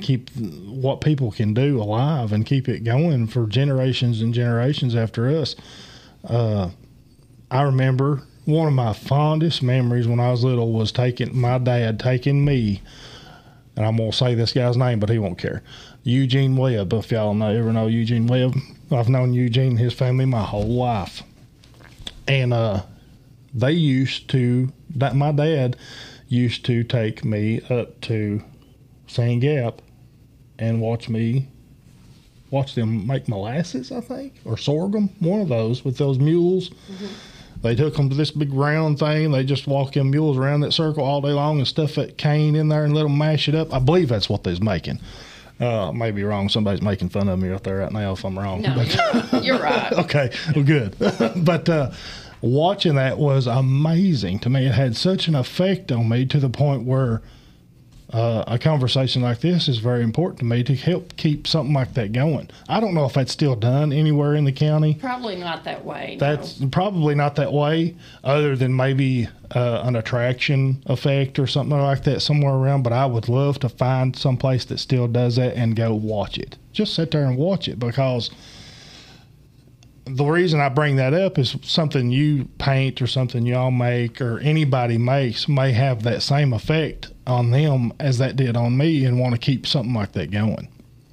keep 0.00 0.30
what 0.36 1.00
people 1.00 1.30
can 1.30 1.54
do 1.54 1.80
alive 1.80 2.32
and 2.32 2.44
keep 2.44 2.68
it 2.68 2.84
going 2.84 3.26
for 3.26 3.46
generations 3.46 4.20
and 4.20 4.34
generations 4.34 4.94
after 4.94 5.28
us. 5.28 5.56
Uh, 6.24 6.70
I 7.50 7.62
remember 7.62 8.22
one 8.44 8.66
of 8.66 8.74
my 8.74 8.92
fondest 8.92 9.62
memories 9.62 10.08
when 10.08 10.20
I 10.20 10.30
was 10.30 10.44
little 10.44 10.72
was 10.72 10.92
taking 10.92 11.36
my 11.36 11.58
dad 11.58 12.00
taking 12.00 12.44
me 12.44 12.82
and 13.76 13.86
I'm 13.86 13.96
gonna 13.96 14.12
say 14.12 14.34
this 14.34 14.52
guy's 14.52 14.76
name, 14.76 15.00
but 15.00 15.08
he 15.08 15.18
won't 15.18 15.38
care. 15.38 15.62
Eugene 16.02 16.56
Webb. 16.56 16.92
If 16.92 17.10
y'all 17.10 17.34
know, 17.34 17.48
ever 17.48 17.72
know 17.72 17.86
Eugene 17.86 18.26
Webb, 18.26 18.54
I've 18.90 19.08
known 19.08 19.32
Eugene, 19.32 19.70
and 19.70 19.78
his 19.78 19.94
family, 19.94 20.26
my 20.26 20.42
whole 20.42 20.68
life, 20.68 21.22
and 22.28 22.52
uh, 22.52 22.82
they 23.54 23.72
used 23.72 24.28
to. 24.30 24.72
That 24.96 25.16
my 25.16 25.32
dad 25.32 25.76
used 26.28 26.64
to 26.66 26.84
take 26.84 27.24
me 27.24 27.60
up 27.70 28.00
to 28.02 28.42
Sand 29.06 29.40
Gap 29.42 29.80
and 30.58 30.80
watch 30.80 31.08
me 31.08 31.48
watch 32.50 32.74
them 32.74 33.06
make 33.06 33.28
molasses, 33.28 33.90
I 33.90 34.00
think, 34.02 34.34
or 34.44 34.56
sorghum, 34.58 35.08
one 35.20 35.40
of 35.40 35.48
those 35.48 35.84
with 35.84 35.96
those 35.96 36.18
mules. 36.18 36.70
They 37.62 37.74
took 37.74 37.94
them 37.96 38.10
to 38.10 38.14
this 38.16 38.30
big 38.30 38.52
round 38.52 38.98
thing. 38.98 39.30
They 39.32 39.44
just 39.44 39.66
walk 39.66 39.92
them 39.92 40.10
mules 40.10 40.36
around 40.36 40.60
that 40.60 40.72
circle 40.72 41.04
all 41.04 41.20
day 41.20 41.30
long 41.30 41.58
and 41.58 41.66
stuff 41.66 41.94
that 41.94 42.18
cane 42.18 42.54
in 42.56 42.68
there 42.68 42.84
and 42.84 42.92
let 42.94 43.04
them 43.04 43.16
mash 43.16 43.48
it 43.48 43.54
up. 43.54 43.72
I 43.72 43.78
believe 43.78 44.08
that's 44.08 44.28
what 44.28 44.42
they's 44.44 44.60
making. 44.60 45.00
Uh, 45.60 45.92
may 45.92 46.10
be 46.10 46.24
wrong. 46.24 46.48
Somebody's 46.48 46.82
making 46.82 47.08
fun 47.10 47.28
of 47.28 47.38
me 47.38 47.52
out 47.52 47.62
there 47.62 47.78
right 47.78 47.92
now 47.92 48.12
if 48.12 48.24
I'm 48.24 48.36
wrong. 48.36 48.62
No, 48.62 48.74
But- 48.74 49.32
you're, 49.32 49.42
you're 49.42 49.62
right. 49.62 49.92
okay, 50.04 50.30
well, 50.56 50.64
good. 50.64 50.96
but 51.44 51.68
uh, 51.68 51.92
watching 52.42 52.96
that 52.96 53.18
was 53.18 53.46
amazing 53.46 54.40
to 54.40 54.50
me. 54.50 54.66
It 54.66 54.72
had 54.72 54.96
such 54.96 55.28
an 55.28 55.34
effect 55.34 55.90
on 55.90 56.08
me 56.08 56.26
to 56.26 56.38
the 56.38 56.50
point 56.50 56.84
where 56.84 57.22
uh, 58.12 58.44
a 58.46 58.58
conversation 58.58 59.22
like 59.22 59.40
this 59.40 59.68
is 59.68 59.78
very 59.78 60.02
important 60.02 60.38
to 60.38 60.44
me 60.44 60.62
to 60.62 60.74
help 60.74 61.16
keep 61.16 61.46
something 61.46 61.72
like 61.72 61.94
that 61.94 62.12
going. 62.12 62.50
I 62.68 62.78
don't 62.78 62.92
know 62.92 63.06
if 63.06 63.14
that's 63.14 63.32
still 63.32 63.56
done 63.56 63.90
anywhere 63.90 64.34
in 64.34 64.44
the 64.44 64.52
county. 64.52 64.94
Probably 64.94 65.36
not 65.36 65.64
that 65.64 65.84
way. 65.84 66.18
no. 66.20 66.26
That's 66.26 66.62
probably 66.70 67.14
not 67.14 67.36
that 67.36 67.52
way, 67.52 67.96
other 68.22 68.54
than 68.54 68.76
maybe 68.76 69.28
uh, 69.54 69.82
an 69.84 69.96
attraction 69.96 70.82
effect 70.86 71.38
or 71.38 71.46
something 71.46 71.78
like 71.78 72.04
that 72.04 72.20
somewhere 72.20 72.54
around. 72.54 72.82
But 72.82 72.92
I 72.92 73.06
would 73.06 73.30
love 73.30 73.58
to 73.60 73.70
find 73.70 74.14
some 74.14 74.36
place 74.36 74.66
that 74.66 74.78
still 74.78 75.08
does 75.08 75.36
that 75.36 75.56
and 75.56 75.74
go 75.74 75.94
watch 75.94 76.36
it. 76.36 76.58
Just 76.72 76.94
sit 76.94 77.12
there 77.12 77.24
and 77.24 77.38
watch 77.38 77.66
it 77.66 77.78
because 77.78 78.30
the 80.04 80.24
reason 80.24 80.60
I 80.60 80.68
bring 80.68 80.96
that 80.96 81.14
up 81.14 81.38
is 81.38 81.56
something 81.62 82.10
you 82.10 82.46
paint 82.58 83.00
or 83.00 83.06
something 83.06 83.46
y'all 83.46 83.70
make 83.70 84.20
or 84.20 84.38
anybody 84.40 84.98
makes 84.98 85.48
may 85.48 85.72
have 85.72 86.02
that 86.02 86.22
same 86.22 86.52
effect 86.52 87.10
on 87.26 87.50
them 87.50 87.92
as 88.00 88.18
that 88.18 88.36
did 88.36 88.56
on 88.56 88.76
me 88.76 89.04
and 89.04 89.20
want 89.20 89.34
to 89.34 89.40
keep 89.40 89.66
something 89.66 89.94
like 89.94 90.12
that 90.12 90.30
going. 90.30 90.68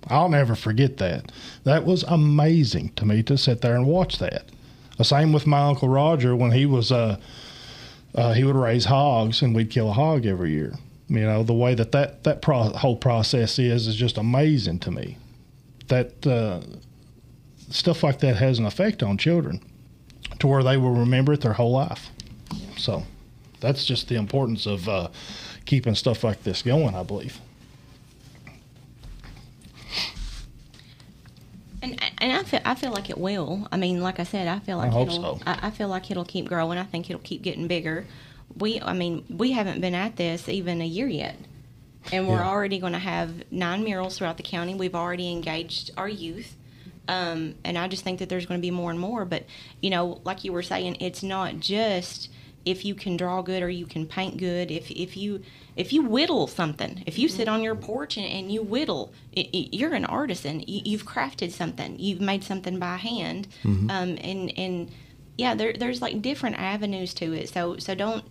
I'll 0.07 0.29
never 0.29 0.55
forget 0.55 0.97
that. 0.97 1.31
That 1.65 1.85
was 1.85 2.03
amazing 2.03 2.93
to 2.95 3.05
me 3.05 3.21
to 3.23 3.37
sit 3.37 3.61
there 3.61 3.75
and 3.75 3.85
watch 3.85 4.17
that. 4.17 4.45
The 4.97 5.03
same 5.03 5.31
with 5.31 5.45
my 5.45 5.67
uncle 5.67 5.87
Roger 5.87 6.35
when 6.35 6.51
he 6.51 6.65
was 6.65 6.91
uh, 6.91 7.17
uh 8.15 8.33
he 8.33 8.43
would 8.43 8.55
raise 8.55 8.85
hogs 8.85 9.41
and 9.41 9.55
we'd 9.55 9.69
kill 9.69 9.89
a 9.89 9.93
hog 9.93 10.25
every 10.25 10.51
year. 10.51 10.73
You 11.07 11.21
know 11.21 11.43
the 11.43 11.53
way 11.53 11.75
that 11.75 11.91
that 11.91 12.23
that 12.23 12.41
pro- 12.41 12.69
whole 12.69 12.97
process 12.97 13.59
is 13.59 13.87
is 13.87 13.95
just 13.95 14.17
amazing 14.17 14.79
to 14.79 14.91
me. 14.91 15.17
That 15.87 16.25
uh, 16.25 16.61
stuff 17.69 18.03
like 18.03 18.19
that 18.19 18.35
has 18.37 18.59
an 18.59 18.65
effect 18.65 19.01
on 19.03 19.17
children 19.17 19.61
to 20.39 20.47
where 20.47 20.63
they 20.63 20.77
will 20.77 20.91
remember 20.93 21.33
it 21.33 21.41
their 21.41 21.53
whole 21.53 21.71
life. 21.71 22.09
So 22.77 23.03
that's 23.59 23.85
just 23.85 24.07
the 24.07 24.15
importance 24.15 24.65
of 24.65 24.87
uh, 24.87 25.09
keeping 25.65 25.95
stuff 25.95 26.23
like 26.23 26.43
this 26.43 26.61
going, 26.61 26.95
I 26.95 27.03
believe. 27.03 27.39
And 31.81 31.97
and 32.17 32.33
I 32.33 32.43
feel 32.43 32.59
I 32.65 32.75
feel 32.75 32.91
like 32.91 33.09
it 33.09 33.17
will. 33.17 33.67
I 33.71 33.77
mean, 33.77 34.01
like 34.01 34.19
I 34.19 34.23
said, 34.23 34.47
I 34.47 34.59
feel 34.59 34.77
like 34.77 34.91
hope 34.91 35.07
it'll. 35.09 35.37
so. 35.39 35.43
I, 35.45 35.67
I 35.67 35.71
feel 35.71 35.87
like 35.87 36.11
it'll 36.11 36.25
keep 36.25 36.47
growing. 36.47 36.77
I 36.77 36.83
think 36.83 37.09
it'll 37.09 37.21
keep 37.21 37.41
getting 37.41 37.67
bigger. 37.67 38.05
We, 38.57 38.81
I 38.81 38.93
mean, 38.93 39.23
we 39.29 39.51
haven't 39.53 39.79
been 39.79 39.93
at 39.95 40.15
this 40.17 40.49
even 40.49 40.81
a 40.81 40.85
year 40.85 41.07
yet, 41.07 41.37
and 42.11 42.27
we're 42.27 42.37
Yeah. 42.37 42.49
already 42.49 42.79
going 42.79 42.93
to 42.93 42.99
have 42.99 43.31
nine 43.51 43.83
murals 43.83 44.17
throughout 44.17 44.37
the 44.37 44.43
county. 44.43 44.73
We've 44.75 44.95
already 44.95 45.31
engaged 45.31 45.91
our 45.95 46.09
youth, 46.09 46.55
um, 47.09 47.55
and 47.65 47.77
I 47.77 47.87
just 47.87 48.03
think 48.03 48.19
that 48.19 48.29
there's 48.29 48.45
going 48.45 48.59
to 48.59 48.65
be 48.65 48.71
more 48.71 48.91
and 48.91 48.99
more. 48.99 49.25
But 49.25 49.43
you 49.81 49.89
know, 49.89 50.21
like 50.23 50.43
you 50.45 50.53
were 50.53 50.63
saying, 50.63 50.97
it's 51.01 51.23
not 51.23 51.59
just 51.59 52.29
if 52.65 52.83
you 52.85 52.93
can 52.93 53.15
draw 53.17 53.41
good 53.41 53.63
or 53.63 53.69
you 53.69 53.85
can 53.85 54.05
paint 54.05 54.37
good. 54.37 54.69
If 54.69 54.91
if 54.91 55.17
you 55.17 55.41
if 55.75 55.91
you 55.93 56.03
whittle 56.03 56.45
something, 56.47 57.03
if 57.05 57.17
you 57.17 57.27
sit 57.29 57.47
on 57.47 57.63
your 57.63 57.75
porch 57.75 58.17
and, 58.17 58.25
and 58.27 58.51
you 58.51 58.61
whittle, 58.61 59.11
it, 59.31 59.47
it- 59.57 59.75
you're 59.75 59.93
an 59.93 60.05
artisan. 60.05 60.59
You, 60.67 60.81
you've 60.85 61.05
crafted 61.05 61.51
something. 61.51 61.97
You've 61.99 62.21
made 62.21 62.43
something 62.43 62.77
by 62.79 62.97
hand, 62.97 63.47
um, 63.89 64.17
and 64.21 64.51
and 64.57 64.91
yeah, 65.37 65.55
there, 65.55 65.73
there's 65.73 66.01
like 66.01 66.21
different 66.21 66.57
avenues 66.59 67.13
to 67.15 67.33
it. 67.33 67.49
So 67.49 67.77
so 67.77 67.95
don't 67.95 68.25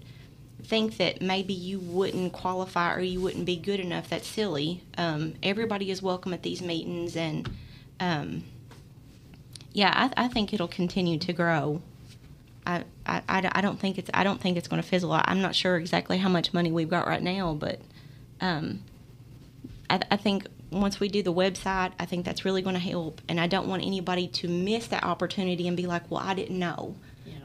think 0.62 0.98
that 0.98 1.22
maybe 1.22 1.54
you 1.54 1.78
wouldn't 1.80 2.32
qualify 2.34 2.92
or 2.94 3.00
you 3.00 3.20
wouldn't 3.20 3.46
be 3.46 3.56
good 3.56 3.80
enough. 3.80 4.10
That's 4.10 4.26
silly. 4.28 4.82
Um, 4.98 5.34
everybody 5.42 5.90
is 5.90 6.02
welcome 6.02 6.34
at 6.34 6.42
these 6.42 6.60
meetings, 6.60 7.16
and 7.16 7.48
um, 7.98 8.44
yeah, 9.78 9.92
I, 10.16 10.24
I 10.24 10.28
think 10.28 10.52
it'll 10.52 10.66
continue 10.66 11.18
to 11.18 11.32
grow. 11.32 11.80
I, 12.66 12.82
I, 13.06 13.22
I, 13.28 13.48
I 13.52 13.60
don't 13.60 13.78
think 13.78 13.96
it's 13.96 14.10
I 14.12 14.24
don't 14.24 14.40
think 14.40 14.56
it's 14.56 14.66
going 14.66 14.82
to 14.82 14.88
fizzle 14.88 15.12
out. 15.12 15.24
I'm 15.28 15.40
not 15.40 15.54
sure 15.54 15.76
exactly 15.76 16.18
how 16.18 16.28
much 16.28 16.52
money 16.52 16.72
we've 16.72 16.88
got 16.90 17.06
right 17.06 17.22
now, 17.22 17.54
but 17.54 17.80
um, 18.40 18.82
I, 19.88 20.00
I 20.10 20.16
think 20.16 20.48
once 20.72 20.98
we 20.98 21.08
do 21.08 21.22
the 21.22 21.32
website, 21.32 21.92
I 21.98 22.06
think 22.06 22.24
that's 22.24 22.44
really 22.44 22.60
going 22.60 22.74
to 22.74 22.80
help. 22.80 23.22
And 23.28 23.38
I 23.40 23.46
don't 23.46 23.68
want 23.68 23.84
anybody 23.84 24.26
to 24.26 24.48
miss 24.48 24.88
that 24.88 25.04
opportunity 25.04 25.68
and 25.68 25.76
be 25.76 25.86
like, 25.86 26.10
"Well, 26.10 26.20
I 26.22 26.34
didn't 26.34 26.58
know. 26.58 26.96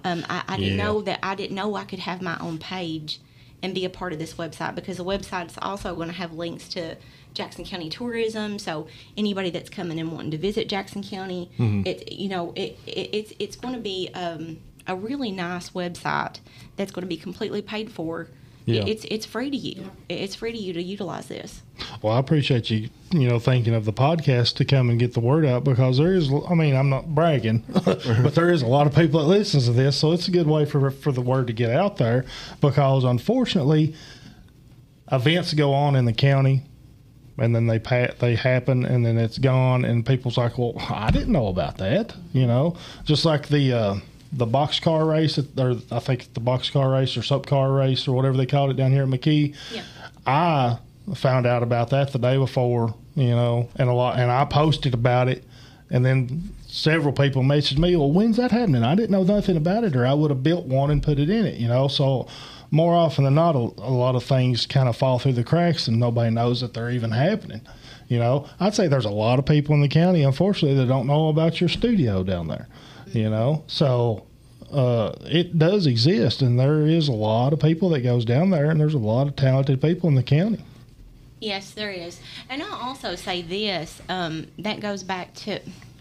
Um, 0.04 0.26
I, 0.28 0.44
I 0.48 0.58
didn't 0.58 0.78
Yeah. 0.78 0.86
know 0.86 1.02
that 1.04 1.20
I 1.22 1.36
didn't 1.36 1.56
know 1.56 1.76
I 1.76 1.86
could 1.86 2.00
have 2.00 2.20
my 2.22 2.38
own 2.40 2.58
page 2.58 3.20
and 3.62 3.76
be 3.76 3.86
a 3.86 3.90
part 3.90 4.12
of 4.12 4.20
this 4.20 4.34
website 4.34 4.74
because 4.76 4.98
the 4.98 5.06
website's 5.06 5.58
also 5.62 5.96
going 5.96 6.10
to 6.10 6.16
have 6.16 6.34
links 6.34 6.68
to 6.70 6.98
Jackson 7.34 7.66
County 7.66 7.90
tourism. 7.90 8.60
So 8.60 8.88
anybody 9.18 9.50
that's 9.50 9.70
coming 9.70 10.00
and 10.00 10.12
wanting 10.12 10.32
to 10.32 10.38
visit 10.38 10.70
Jackson 10.70 11.04
County, 11.04 11.52
it 11.86 12.12
you 12.12 12.30
know 12.30 12.54
it, 12.56 12.78
it 12.86 13.10
it's 13.14 13.34
it's 13.40 13.56
going 13.56 13.74
to 13.74 13.82
be 13.82 14.10
um, 14.14 14.58
a 14.88 14.96
really 14.96 15.32
nice 15.32 15.72
website 15.72 16.40
that's 16.76 16.92
going 16.92 17.04
to 17.04 17.08
be 17.08 17.18
completely 17.18 17.62
paid 17.62 17.92
for. 17.92 18.28
Yeah. 18.66 18.86
It's 18.86 19.06
it's 19.10 19.26
free 19.26 19.50
to 19.50 19.58
you. 19.58 19.92
It's 20.08 20.36
free 20.36 20.54
to 20.54 20.58
you 20.58 20.74
to 20.74 20.82
utilize 20.82 21.28
this. 21.28 21.62
Well, 22.02 22.14
I 22.14 22.20
appreciate 22.20 22.70
you, 22.70 22.90
you 23.12 23.28
know, 23.28 23.38
thinking 23.40 23.74
of 23.74 23.84
the 23.84 23.92
podcast 23.92 24.56
to 24.56 24.66
come 24.66 24.90
and 24.90 24.98
get 24.98 25.14
the 25.14 25.20
word 25.20 25.46
out 25.46 25.66
because 25.66 25.98
there 25.98 26.14
is, 26.14 26.30
I 26.48 26.54
mean, 26.54 26.76
I'm 26.76 26.90
not 26.90 27.14
bragging, 27.14 27.64
but 27.86 28.36
there 28.36 28.52
is 28.52 28.62
a 28.62 28.68
lot 28.68 28.88
of 28.88 28.96
people 28.96 29.20
that 29.22 29.28
listens 29.28 29.66
to 29.66 29.74
this, 29.74 29.98
so 29.98 30.14
it's 30.14 30.28
a 30.28 30.32
good 30.32 30.48
way 30.48 30.66
for 30.66 30.92
for 30.92 31.12
the 31.12 31.22
word 31.22 31.48
to 31.48 31.54
get 31.54 31.72
out 31.72 31.98
there. 31.98 32.26
Because 32.62 33.04
unfortunately, 33.04 33.96
events 35.12 35.54
go 35.54 35.74
on 35.74 35.96
in 35.98 36.06
the 36.06 36.14
county, 36.14 36.64
and 37.38 37.56
then 37.56 37.68
they 37.68 37.80
pa- 37.80 38.14
they 38.20 38.36
happen, 38.36 38.86
and 38.86 39.06
then 39.06 39.18
it's 39.18 39.38
gone, 39.38 39.86
and 39.86 40.06
people's 40.06 40.38
like, 40.38 40.58
well, 40.58 40.74
I 40.90 41.12
didn't 41.12 41.32
know 41.32 41.48
about 41.48 41.78
that, 41.78 42.16
you 42.34 42.46
know, 42.46 42.76
just 43.06 43.26
like 43.26 43.48
the. 43.48 43.74
Uh, 43.74 43.96
the 44.36 44.48
boxcar 44.48 45.08
race, 45.08 45.38
or 45.38 45.76
I 45.92 46.00
think 46.00 46.34
the 46.34 46.40
box 46.40 46.72
car 46.72 46.90
race 46.90 47.16
or 47.16 47.22
sub 47.22 47.46
car 47.46 47.72
race 47.72 48.08
or 48.08 48.14
whatever 48.16 48.36
they 48.36 48.48
called 48.48 48.72
it 48.72 48.78
down 48.78 48.92
here 48.92 49.04
at 49.04 49.10
McKee. 49.10 49.56
Yeah. 49.72 49.84
I 50.26 50.80
found 51.16 51.46
out 51.46 51.62
about 51.64 51.92
that 51.92 52.12
the 52.14 52.18
day 52.18 52.38
before, 52.38 52.96
you 53.16 53.28
know, 53.30 53.70
and 53.76 53.90
a 53.90 53.94
lot, 53.94 54.18
and 54.18 54.32
I 54.32 54.46
posted 54.46 54.94
about 54.96 55.28
it, 55.28 55.44
and 55.92 56.04
then 56.04 56.50
several 56.68 57.14
people 57.14 57.44
messaged 57.44 57.78
me, 57.78 57.96
"Well, 57.96 58.12
when's 58.12 58.38
that 58.38 58.52
happening?" 58.52 58.84
I 58.84 58.96
didn't 58.96 59.12
know 59.12 59.24
nothing 59.24 59.56
about 59.56 59.84
it, 59.84 59.96
or 59.96 60.06
I 60.06 60.14
would 60.16 60.32
have 60.32 60.42
built 60.42 60.66
one 60.66 60.90
and 60.90 61.04
put 61.04 61.20
it 61.20 61.30
in 61.30 61.46
it, 61.46 61.60
you 61.60 61.68
know. 61.68 61.88
So 61.88 62.28
more 62.74 62.96
often 62.96 63.24
than 63.24 63.36
not, 63.36 63.56
a, 63.56 63.60
a 63.60 63.94
lot 63.94 64.16
of 64.16 64.24
things 64.24 64.66
kind 64.66 64.90
of 64.90 64.98
fall 64.98 65.20
through 65.20 65.34
the 65.34 65.44
cracks, 65.44 65.88
and 65.88 66.00
nobody 66.00 66.32
knows 66.32 66.62
that 66.62 66.74
they're 66.74 66.90
even 66.90 67.12
happening. 67.12 67.62
You 68.08 68.18
know, 68.18 68.50
I'd 68.60 68.74
say 68.74 68.88
there's 68.88 69.06
a 69.06 69.12
lot 69.12 69.38
of 69.38 69.46
people 69.46 69.76
in 69.76 69.82
the 69.82 69.88
county, 69.88 70.24
unfortunately, 70.24 70.76
that 70.80 70.88
don't 70.88 71.06
know 71.06 71.28
about 71.28 71.62
your 71.62 71.70
studio 71.70 72.24
down 72.24 72.48
there. 72.48 72.68
You 73.12 73.30
know, 73.30 73.64
so 73.68 74.26
uh, 74.72 75.14
it 75.22 75.60
does 75.60 75.86
exist, 75.86 76.42
and 76.42 76.60
there 76.60 76.88
is 76.88 77.10
a 77.10 77.14
lot 77.14 77.54
of 77.54 77.60
people 77.60 77.90
that 77.90 78.02
goes 78.02 78.26
down 78.26 78.50
there, 78.50 78.72
and 78.72 78.82
there's 78.82 78.96
a 78.96 78.98
lot 78.98 79.28
of 79.28 79.36
talented 79.36 79.80
people 79.80 80.10
in 80.10 80.16
the 80.16 80.24
county. 80.24 80.66
Yes, 81.40 81.72
there 81.72 81.92
is. 81.92 82.20
And 82.50 82.64
I'll 82.64 82.74
also 82.74 83.14
say 83.14 83.44
this 83.44 84.02
um, 84.10 84.48
that 84.58 84.80
goes 84.80 85.04
back 85.04 85.36
to, 85.36 85.60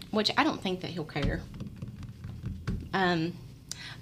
which 0.09 0.31
I 0.37 0.43
don't 0.43 0.59
think 0.59 0.81
that 0.81 0.89
he'll 0.89 1.05
care. 1.05 1.41
Um, 2.95 3.33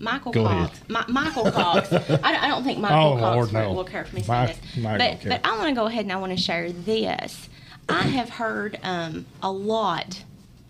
Michael 0.01 0.31
Go 0.31 0.43
Cox. 0.45 0.81
Mi- 0.89 0.95
Michael 1.13 1.51
Cox. 1.51 1.91
I, 1.93 1.97
don't- 1.99 2.23
I 2.23 2.47
don't 2.47 2.63
think 2.63 2.79
Michael 2.79 2.97
Oh, 3.13 3.17
Cox 3.17 3.35
Lord, 3.35 3.51
will- 3.53 3.61
no. 3.69 3.73
will 3.73 3.83
care 3.83 4.05
for 4.05 4.15
me 4.15 4.23
saying 4.23 4.47
this. 4.47 4.83
Mike 4.83 4.97
but 5.23 5.29
but 5.29 5.45
I 5.47 5.57
want 5.57 5.69
to 5.69 5.75
go 5.75 5.85
ahead 5.85 6.03
and 6.05 6.11
I 6.11 6.17
want 6.17 6.35
to 6.35 6.41
share 6.41 6.71
this. 6.71 7.47
I 7.89 8.03
have 8.03 8.29
heard 8.29 8.79
um, 8.83 9.25
a 9.43 9.51
lot 9.51 10.23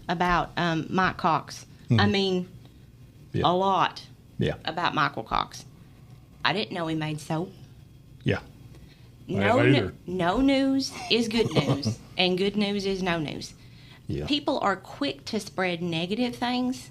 about 0.09 0.51
um, 0.57 0.87
Mike 0.89 1.17
Cox. 1.17 1.65
I 1.97 2.05
mean, 2.07 2.43
Mm-hmm. 2.43 3.37
Yeah. 3.37 3.43
a 3.45 3.53
lot 3.53 4.03
Yeah, 4.39 4.55
about 4.65 4.93
Michael 4.93 5.23
Cox. 5.23 5.63
I 6.43 6.51
didn't 6.51 6.73
know 6.73 6.85
he 6.87 6.95
made 6.95 7.21
soap. 7.21 7.53
yeah, 8.25 8.39
No, 9.27 9.39
haven't 9.41 9.71
nu- 9.71 9.77
either. 9.77 9.93
no 10.07 10.41
news 10.41 10.91
is 11.09 11.27
good 11.29 11.49
news, 11.53 11.97
and 12.17 12.37
good 12.37 12.57
news 12.57 12.85
is 12.85 13.01
no 13.01 13.19
news. 13.19 13.53
yeah. 14.07 14.25
People 14.25 14.59
are 14.59 14.75
quick 14.75 15.23
to 15.25 15.39
spread 15.39 15.81
negative 15.81 16.35
things, 16.35 16.89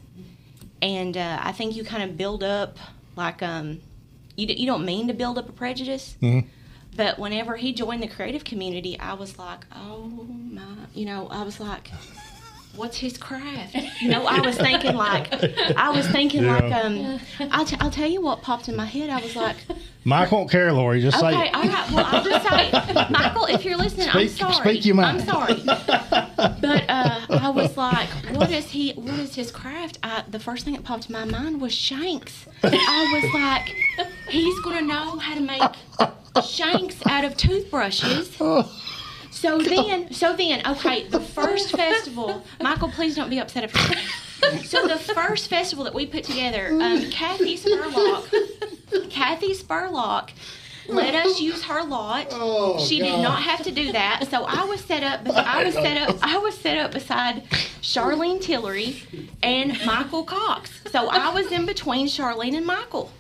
and 0.83 1.17
uh, 1.17 1.39
I 1.43 1.53
think 1.53 1.77
you 1.77 1.85
kind 1.85 2.03
of 2.03 2.17
build 2.17 2.43
up 2.43 2.77
like 3.17 3.43
um, 3.43 3.81
you 4.37 4.47
d- 4.47 4.55
you 4.55 4.67
don't 4.67 4.85
mean 4.85 5.09
to 5.09 5.15
build 5.15 5.39
up 5.39 5.49
a 5.49 5.53
prejudice, 5.53 6.17
Mm-hmm. 6.23 6.49
but 6.97 7.19
whenever 7.19 7.57
he 7.57 7.73
joined 7.73 8.03
the 8.03 8.09
creative 8.09 8.45
community, 8.45 8.99
I 8.99 9.15
was 9.15 9.39
like, 9.39 9.65
oh 9.75 10.07
my, 10.09 10.63
you 10.95 11.05
know, 11.07 11.29
I 11.29 11.43
was 11.43 11.61
like. 11.61 11.91
What's 12.77 12.97
his 12.97 13.19
craft? 13.19 13.75
You 14.01 14.09
know, 14.09 14.27
I 14.27 14.41
was 14.41 14.57
thinking 14.57 14.95
like, 14.95 15.31
I 15.77 15.91
was 15.91 16.07
thinking 16.09 16.45
Yeah. 16.45 16.57
like, 16.59 16.73
um, 16.73 17.21
I'll, 17.51 17.65
t- 17.65 17.77
I'll 17.81 17.91
tell 17.91 18.09
you 18.09 18.23
what 18.23 18.43
popped 18.43 18.69
in 18.69 18.77
my 18.77 18.87
head. 18.87 19.11
I 19.11 19.21
was 19.21 19.37
like, 19.37 19.57
Mike 20.05 20.31
won't 20.33 20.51
care, 20.51 20.73
Lori. 20.73 21.01
Just 21.03 21.21
say 21.21 21.27
Okay, 21.29 21.51
all 21.51 21.63
right. 21.63 21.91
Well, 21.91 22.07
I'll 22.07 22.25
just 22.25 22.49
say, 22.49 23.07
Michael, 23.11 23.45
if 23.47 23.65
you're 23.65 23.77
listening, 23.77 24.09
Speak- 24.09 24.43
I'm 24.43 24.53
sorry. 24.53 24.71
speak 24.75 24.87
your 24.87 24.95
mind. 24.95 25.21
I'm 25.21 25.27
sorry. 25.27 25.55
But 25.65 26.85
uh, 26.89 27.21
I 27.29 27.51
was 27.55 27.77
like, 27.77 28.09
what 28.35 28.51
is 28.51 28.71
he? 28.71 28.93
What 28.93 29.19
is 29.19 29.35
his 29.35 29.51
craft? 29.51 29.99
I, 30.03 30.25
the 30.29 30.39
first 30.39 30.65
thing 30.65 30.75
that 30.75 30.85
popped 30.85 31.07
in 31.11 31.13
my 31.13 31.25
mind 31.27 31.61
was 31.61 31.75
shanks. 31.75 32.47
I 32.63 33.21
was 33.23 33.35
like, 33.35 34.09
he's 34.29 34.59
gonna 34.61 34.83
know 34.83 35.19
how 35.19 35.35
to 35.35 35.41
make 35.41 36.45
shanks 36.47 36.97
out 37.07 37.25
of 37.25 37.37
toothbrushes. 37.37 38.39
So 39.41 39.59
then, 39.59 40.13
so 40.13 40.37
then, 40.37 40.61
okay, 40.67 41.09
the 41.09 41.21
first 41.39 41.71
festival, 41.71 42.43
Michael, 42.61 42.91
please 42.91 43.17
don't 43.17 43.31
be 43.31 43.39
upset 43.39 43.65
if 43.65 44.67
so 44.67 44.87
the 44.87 44.99
first 44.99 45.49
festival 45.49 45.85
that 45.85 45.95
we 45.95 46.05
put 46.05 46.25
together, 46.25 46.69
um, 46.81 47.11
Kathy 47.11 47.57
Spurlock, 47.57 49.11
Kathy 49.11 49.55
Spurlock 49.55 50.31
let 50.89 51.15
us 51.15 51.41
use 51.41 51.63
her 51.65 51.85
lot. 51.85 52.29
Oh, 52.31 52.85
she 52.85 52.99
did 52.99 53.21
not 53.23 53.43
have 53.43 53.63
to 53.63 53.71
do 53.71 53.93
that. 53.93 54.27
So 54.31 54.45
I 54.45 54.65
was 54.65 54.81
set 54.81 55.03
up. 55.03 55.27
I 55.29 55.65
was 55.65 55.75
set 55.75 55.97
up. 55.97 56.19
I 56.23 56.39
was 56.39 56.57
set 56.57 56.79
up 56.79 56.93
beside 56.93 57.45
Charlene 57.81 58.41
Tillery 58.41 59.03
and 59.43 59.79
Michael 59.87 60.25
Cox. 60.25 60.71
So 60.91 61.09
I 61.09 61.33
was 61.33 61.53
in 61.53 61.67
between 61.67 62.07
Charlene 62.07 62.57
and 62.57 62.67
Michael. 62.67 63.13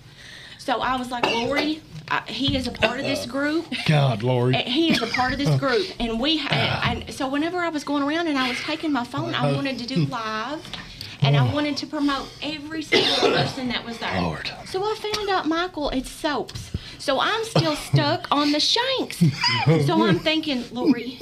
So 0.59 0.81
I 0.81 0.97
was 0.97 1.11
like, 1.11 1.25
Lori, 1.25 1.81
I, 2.11 2.23
he 2.27 2.57
is 2.57 2.67
a 2.67 2.73
part 2.73 2.99
of 2.99 3.07
this 3.07 3.25
group. 3.27 3.67
God, 3.87 4.23
Lori. 4.23 4.55
He 4.57 4.91
is 4.91 5.01
a 5.01 5.07
part 5.07 5.33
of 5.33 5.39
this 5.39 5.55
group, 5.61 5.87
and 6.01 6.21
we. 6.21 6.41
And 6.51 7.05
ah. 7.09 7.11
so 7.11 7.29
whenever 7.29 7.59
I 7.59 7.69
was 7.69 7.85
going 7.85 8.03
around 8.03 8.27
and 8.27 8.39
I 8.39 8.49
was 8.49 8.59
taking 8.61 8.93
my 8.93 9.05
phone, 9.05 9.35
I 9.35 9.47
uh-huh. 9.47 9.57
wanted 9.57 9.79
to 9.79 9.87
do 9.87 10.05
hmm. 10.05 10.13
live, 10.13 10.65
and 11.23 11.37
I 11.37 11.49
oh. 11.49 11.55
wanted 11.55 11.77
to 11.79 11.87
promote 11.87 12.29
every 12.43 12.83
single 12.83 13.31
person 13.31 13.69
that 13.69 13.85
was 13.85 13.99
there. 13.99 14.21
Lord. 14.21 14.51
So 14.67 14.83
I 14.83 14.95
found 14.97 15.31
out, 15.31 15.47
Michael, 15.47 15.91
it's 15.91 16.11
soaps. 16.11 16.73
So 16.99 17.19
I'm 17.21 17.45
still 17.45 17.77
stuck 17.91 18.27
on 18.31 18.53
the 18.53 18.61
shanks. 18.61 19.23
So 19.87 20.05
I'm 20.05 20.19
thinking, 20.19 20.65
Lori, 20.73 21.19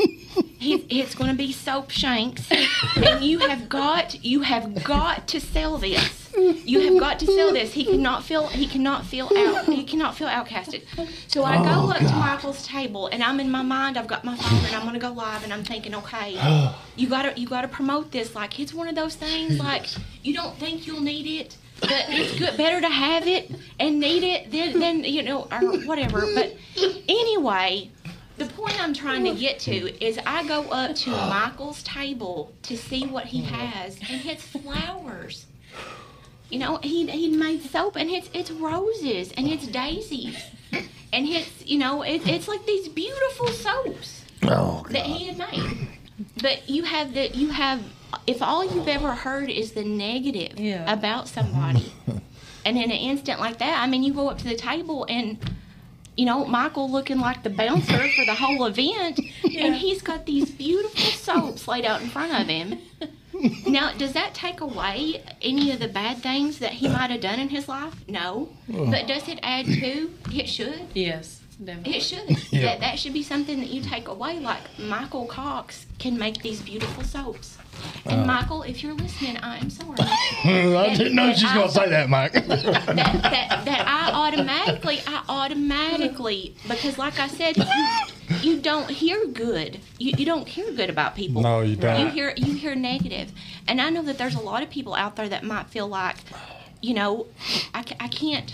it's 0.61 1.14
going 1.14 1.30
to 1.30 1.36
be 1.36 1.53
soap 1.53 1.91
shanks, 1.91 2.51
and 2.97 3.22
you 3.22 3.39
have 3.41 3.68
got, 3.68 4.24
you 4.24 4.41
have 4.41 4.82
got 4.82 5.28
to 5.28 5.41
sell 5.41 5.78
this. 5.78 6.17
You 6.36 6.80
have 6.80 7.00
got 7.00 7.18
to 7.20 7.26
sell 7.26 7.52
this. 7.52 7.72
He 7.72 7.84
cannot 7.84 8.24
feel, 8.24 8.46
he 8.48 8.66
cannot 8.66 9.06
feel 9.06 9.30
out, 9.36 9.66
he 9.66 9.84
cannot 9.84 10.16
feel 10.16 10.28
outcasted. 10.28 10.82
So 11.28 11.44
I 11.44 11.56
go 11.58 11.90
up 11.90 11.98
to 11.98 12.14
Michael's 12.14 12.66
table, 12.66 13.06
and 13.08 13.22
I'm 13.22 13.40
in 13.40 13.50
my 13.50 13.62
mind. 13.62 13.96
I've 13.96 14.06
got 14.06 14.24
my 14.24 14.36
phone, 14.36 14.64
and 14.66 14.74
I'm 14.74 14.82
going 14.82 14.94
to 14.94 15.00
go 15.00 15.12
live, 15.12 15.44
and 15.44 15.52
I'm 15.52 15.64
thinking, 15.64 15.94
okay, 15.94 16.72
you 16.96 17.08
got 17.08 17.22
to, 17.22 17.40
you 17.40 17.48
got 17.48 17.62
to 17.62 17.68
promote 17.68 18.10
this. 18.12 18.34
Like 18.34 18.60
it's 18.60 18.74
one 18.74 18.88
of 18.88 18.94
those 18.94 19.16
things. 19.16 19.58
Like 19.58 19.86
you 20.22 20.34
don't 20.34 20.56
think 20.58 20.86
you'll 20.86 21.00
need 21.00 21.26
it 21.40 21.56
but 21.80 22.06
it's 22.08 22.38
good 22.38 22.56
better 22.56 22.80
to 22.80 22.88
have 22.88 23.26
it 23.26 23.50
and 23.78 24.00
need 24.00 24.24
it 24.24 24.50
than, 24.50 24.80
than 24.80 25.04
you 25.04 25.22
know 25.22 25.46
or 25.52 25.60
whatever 25.86 26.26
but 26.34 26.56
anyway 27.08 27.88
the 28.36 28.46
point 28.46 28.80
i'm 28.82 28.92
trying 28.92 29.24
to 29.24 29.34
get 29.34 29.58
to 29.60 30.04
is 30.04 30.18
i 30.26 30.46
go 30.48 30.62
up 30.70 30.94
to 30.94 31.10
michael's 31.30 31.82
table 31.84 32.52
to 32.62 32.76
see 32.76 33.06
what 33.06 33.26
he 33.26 33.42
has 33.42 33.96
and 34.10 34.24
it's 34.26 34.42
flowers 34.42 35.46
you 36.51 36.59
know 36.59 36.78
he 36.82 37.07
he 37.11 37.28
made 37.28 37.62
soap 37.62 37.96
and 37.96 38.09
it's 38.11 38.28
it's 38.32 38.51
roses 38.51 39.32
and 39.36 39.46
it's 39.49 39.66
daisies 39.66 40.36
and 41.12 41.26
it's 41.26 41.66
you 41.66 41.78
know 41.78 42.03
it, 42.03 42.26
it's 42.26 42.49
like 42.49 42.64
these 42.66 42.88
beautiful 42.88 43.49
soaps 43.49 44.24
Oh, 44.42 44.86
that 44.90 45.05
he 45.05 45.26
had 45.26 45.36
made. 45.38 45.88
But 46.40 46.70
you 46.70 46.84
have 46.84 47.12
the 47.12 47.28
you 47.36 47.49
have 47.51 47.82
if 48.26 48.40
all 48.40 48.64
you've 48.64 48.88
ever 48.88 49.12
heard 49.12 49.51
is 49.51 49.72
the 49.72 49.84
negative 49.84 50.59
Yeah. 50.59 50.90
about 50.90 51.26
somebody, 51.28 51.92
and 52.64 52.76
in 52.76 52.84
an 52.84 52.90
instant 52.92 53.40
like 53.40 53.59
that, 53.59 53.82
I 53.82 53.86
mean, 53.88 54.03
you 54.05 54.12
go 54.14 54.28
up 54.30 54.38
to 54.38 54.44
the 54.44 54.55
table 54.57 55.05
and. 55.09 55.38
You 56.16 56.26
know, 56.26 56.44
Michael 56.46 56.90
looking 56.90 57.20
like 57.20 57.44
the 57.44 57.51
bouncer 57.51 58.09
for 58.16 58.24
the 58.24 58.34
whole 58.34 58.64
event, 58.64 59.20
and 59.44 59.72
he's 59.76 60.03
got 60.03 60.26
these 60.26 60.51
beautiful 60.51 60.99
soaps 61.12 61.68
laid 61.68 61.84
out 61.84 62.03
in 62.03 62.09
front 62.09 62.32
of 62.32 62.49
him. 62.49 62.76
Now, 63.66 63.92
does 63.92 64.12
that 64.14 64.34
take 64.34 64.60
away 64.60 65.22
any 65.42 65.70
of 65.70 65.78
the 65.78 65.88
bad 65.88 66.18
things 66.18 66.58
that 66.58 66.72
he 66.72 66.88
might 66.88 67.10
have 67.10 67.20
done 67.20 67.38
in 67.38 67.48
his 67.48 67.68
life? 67.68 67.94
No. 68.08 68.48
But 68.68 69.06
does 69.06 69.28
it 69.28 69.38
add 69.42 69.66
to? 69.66 70.12
It 70.32 70.48
should. 70.48 70.86
Yes, 70.94 71.42
definitely. 71.62 71.96
It 71.96 72.00
should. 72.00 72.36
That 72.62 72.80
that 72.80 72.98
should 72.98 73.12
be 73.12 73.22
something 73.22 73.60
that 73.60 73.68
you 73.68 73.82
take 73.82 74.08
away. 74.08 74.40
Like 74.40 74.60
Michael 74.78 75.26
Cox 75.26 75.86
can 75.98 76.18
make 76.18 76.42
these 76.42 76.60
beautiful 76.62 77.04
soaps. 77.04 77.58
And 78.06 78.22
oh. 78.22 78.24
Michael, 78.24 78.62
if 78.62 78.82
you're 78.82 78.94
listening, 78.94 79.36
I 79.36 79.58
am 79.58 79.70
sorry. 79.70 79.96
I 80.00 80.94
didn't 80.96 81.14
know 81.14 81.32
she 81.34 81.44
was 81.44 81.54
going 81.54 81.68
to 81.68 81.74
say 81.74 81.88
that, 81.90 82.08
Mike. 82.08 82.32
that, 82.32 82.46
that 82.46 83.64
that 83.64 83.84
I 83.86 84.10
automatically, 84.12 85.00
I 85.06 85.22
automatically, 85.28 86.56
because 86.66 86.98
like 86.98 87.18
I 87.20 87.28
said, 87.28 87.56
you, 88.43 88.61
don't 88.61 88.91
hear 88.91 89.26
good. 89.26 89.80
You, 89.99 90.14
you 90.16 90.26
don't 90.26 90.49
hear 90.49 90.72
good 90.72 90.91
about 90.91 91.14
people. 91.14 91.43
No, 91.43 91.61
you 91.61 91.76
don't. 91.76 92.01
You 92.01 92.09
hear 92.09 92.32
you 92.36 92.55
hear 92.55 92.74
negative, 92.74 93.32
and 93.66 93.80
I 93.80 93.91
know 93.91 94.03
that 94.03 94.18
there's 94.18 94.34
a 94.34 94.41
lot 94.41 94.62
of 94.62 94.70
people 94.70 94.95
out 94.95 95.16
there 95.16 95.28
that 95.28 95.45
might 95.45 95.66
feel 95.68 95.89
like, 95.89 96.16
you 96.80 96.95
know, 96.95 97.26
I, 97.74 97.84
I 98.01 98.09
can't. 98.09 98.53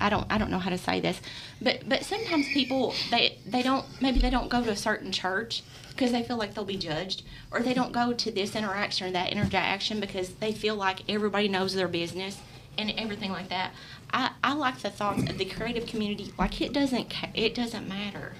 I 0.00 0.10
don't 0.10 0.26
I 0.30 0.38
don't 0.38 0.50
know 0.50 0.60
how 0.60 0.70
to 0.70 0.78
say 0.78 1.00
this, 1.00 1.20
but 1.60 1.88
but 1.88 2.04
sometimes 2.04 2.48
people 2.48 2.94
they 3.10 3.38
they 3.44 3.62
don't 3.62 3.84
maybe 4.00 4.20
they 4.20 4.30
don't 4.30 4.48
go 4.48 4.62
to 4.62 4.70
a 4.70 4.76
certain 4.76 5.10
church 5.10 5.62
because 5.90 6.12
they 6.12 6.22
feel 6.22 6.36
like 6.36 6.54
they'll 6.54 6.64
be 6.64 6.76
judged, 6.76 7.22
or 7.50 7.60
they 7.60 7.74
don't 7.74 7.92
go 7.92 8.12
to 8.12 8.30
this 8.30 8.54
interaction 8.54 9.08
or 9.08 9.10
that 9.10 9.32
interaction 9.32 9.98
because 9.98 10.34
they 10.34 10.52
feel 10.52 10.76
like 10.76 11.00
everybody 11.08 11.48
knows 11.48 11.74
their 11.74 11.88
business 11.88 12.40
and 12.78 12.92
everything 12.96 13.32
like 13.32 13.48
that. 13.48 13.72
I, 14.12 14.30
I 14.42 14.54
like 14.54 14.78
the 14.78 14.90
thoughts 14.90 15.28
of 15.28 15.36
the 15.36 15.44
creative 15.44 15.86
community. 15.86 16.32
Like 16.38 16.60
it 16.60 16.72
doesn't 16.72 17.12
it 17.34 17.54
doesn't 17.54 17.88
matter, 17.88 18.34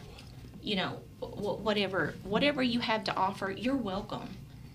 you 0.63 0.77
know, 0.77 1.01
whatever 1.21 2.15
whatever 2.23 2.63
you 2.63 2.81
have 2.81 3.05
to 3.05 3.15
offer, 3.15 3.51
you're 3.51 3.77
welcome, 3.77 4.29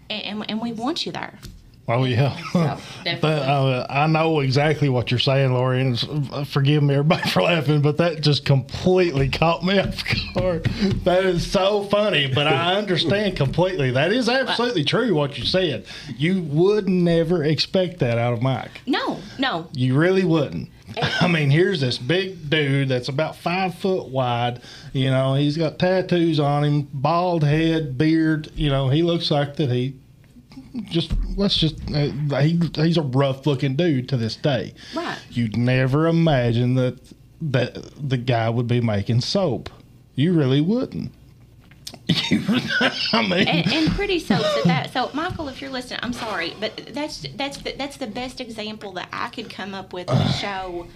and 0.10 0.50
and, 0.50 0.62
we 0.62 0.74
want 0.74 1.06
you 1.06 1.12
there. 1.12 1.40
Oh 1.88 2.06
yeah. 2.06 2.38
But, 3.20 3.44
uh, 3.44 3.86
I 3.90 4.08
know 4.08 4.40
exactly 4.40 4.88
what 4.88 5.12
you're 5.12 5.20
saying, 5.20 5.54
Lori. 5.54 5.82
And 5.82 6.48
forgive 6.48 6.82
me, 6.84 6.96
everybody, 6.96 7.30
for 7.30 7.42
laughing, 7.42 7.82
but 7.82 7.98
that 7.98 8.22
just 8.22 8.46
completely 8.46 9.30
caught 9.30 9.64
me 9.64 9.78
off 9.80 10.04
guard. 10.34 10.64
That 11.04 11.26
is 11.26 11.50
so 11.50 11.84
funny, 11.86 12.28
but 12.34 12.48
I 12.48 12.76
understand 12.76 13.36
completely. 13.36 13.92
That 13.92 14.14
is 14.14 14.30
absolutely 14.30 14.86
true 14.86 15.14
what 15.14 15.38
you 15.38 15.44
said. 15.44 15.86
You 16.18 16.42
would 16.44 16.88
never 16.88 17.44
expect 17.44 18.00
that 18.00 18.18
out 18.18 18.34
of 18.34 18.42
Mike. 18.42 18.82
No, 18.86 19.20
no, 19.38 19.68
You 19.74 19.98
really 19.98 20.24
wouldn't. 20.24 20.70
I 21.02 21.28
mean, 21.28 21.50
here's 21.50 21.82
this 21.82 21.98
big 21.98 22.50
dude 22.50 22.90
that's 22.90 23.10
about 23.10 23.36
five 23.36 23.76
foot 23.76 24.10
wide. 24.10 24.62
You 24.94 25.10
know, 25.10 25.34
he's 25.34 25.58
got 25.58 25.80
tattoos 25.80 26.40
on 26.40 26.64
him, 26.64 26.82
bald 26.94 27.44
head, 27.44 27.98
beard. 27.98 28.52
You 28.56 28.70
know, 28.70 28.90
he 28.90 29.02
looks 29.02 29.32
like 29.32 29.56
that 29.58 29.70
he 29.72 29.96
just 30.84 31.12
let's 31.36 31.58
just 31.58 31.76
uh, 31.94 32.40
he 32.40 32.60
he's 32.76 32.98
a 32.98 33.02
rough 33.02 33.46
looking 33.46 33.76
dude 33.76 34.10
to 34.10 34.18
this 34.18 34.36
day. 34.36 34.74
Right. 34.96 35.18
You'd 35.30 35.58
never 35.58 36.08
imagine 36.08 36.76
that 36.76 37.14
that 37.42 38.10
the 38.10 38.18
guy 38.18 38.50
would 38.50 38.68
be 38.68 38.82
making 38.82 39.22
soap. 39.22 39.70
You 40.16 40.34
really 40.34 40.62
wouldn't. 40.62 41.12
I 42.10 43.22
mean, 43.22 43.48
and, 43.48 43.72
and 43.72 43.92
pretty 43.92 44.20
soaps 44.20 44.58
at 44.58 44.64
that. 44.66 44.94
So, 44.94 45.10
Michael, 45.14 45.48
if 45.48 45.62
you're 45.62 45.70
listening, 45.70 46.00
I'm 46.04 46.14
sorry, 46.14 46.54
but 46.60 46.90
that's 46.92 47.26
that's 47.36 47.58
the, 47.58 47.74
that's 47.78 47.98
the 47.98 48.08
best 48.08 48.42
example 48.42 48.92
that 48.94 49.10
I 49.14 49.30
could 49.30 49.50
come 49.50 49.74
up 49.74 49.94
with 49.94 50.08
to 50.08 50.28
show. 50.40 50.88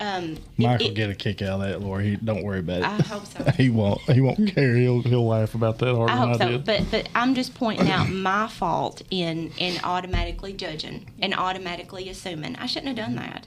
Um, 0.00 0.24
it- 0.32 0.40
Mike 0.58 0.80
will 0.80 0.86
it- 0.88 0.94
get 0.94 1.10
a 1.10 1.14
kick 1.14 1.42
out 1.42 1.60
of 1.60 1.68
that, 1.68 1.80
Lori. 1.80 2.10
He, 2.10 2.16
don't 2.16 2.42
worry 2.42 2.58
about 2.60 2.78
it. 2.78 2.84
I 2.84 2.96
hope 3.02 3.26
so. 3.26 3.44
He 3.56 3.70
won't. 3.70 4.00
He 4.02 4.20
won't 4.20 4.54
care. 4.54 4.74
He'll 4.76 5.02
he'll 5.02 5.26
laugh 5.26 5.54
about 5.54 5.78
that 5.78 5.94
harder 5.94 6.12
I 6.12 6.16
than 6.16 6.28
hope 6.32 6.40
I 6.40 6.44
so, 6.44 6.50
did. 6.52 6.64
but 6.64 6.90
but 6.90 7.08
I'm 7.14 7.34
just 7.34 7.54
pointing 7.54 7.90
out 7.90 8.08
my 8.08 8.48
fault 8.48 9.02
in 9.10 9.52
in 9.58 9.78
automatically 9.84 10.52
judging 10.52 11.06
and 11.20 11.34
automatically 11.34 12.08
assuming 12.08 12.56
I 12.56 12.66
shouldn't 12.66 12.96
have 12.98 13.06
done 13.06 13.16
that. 13.16 13.46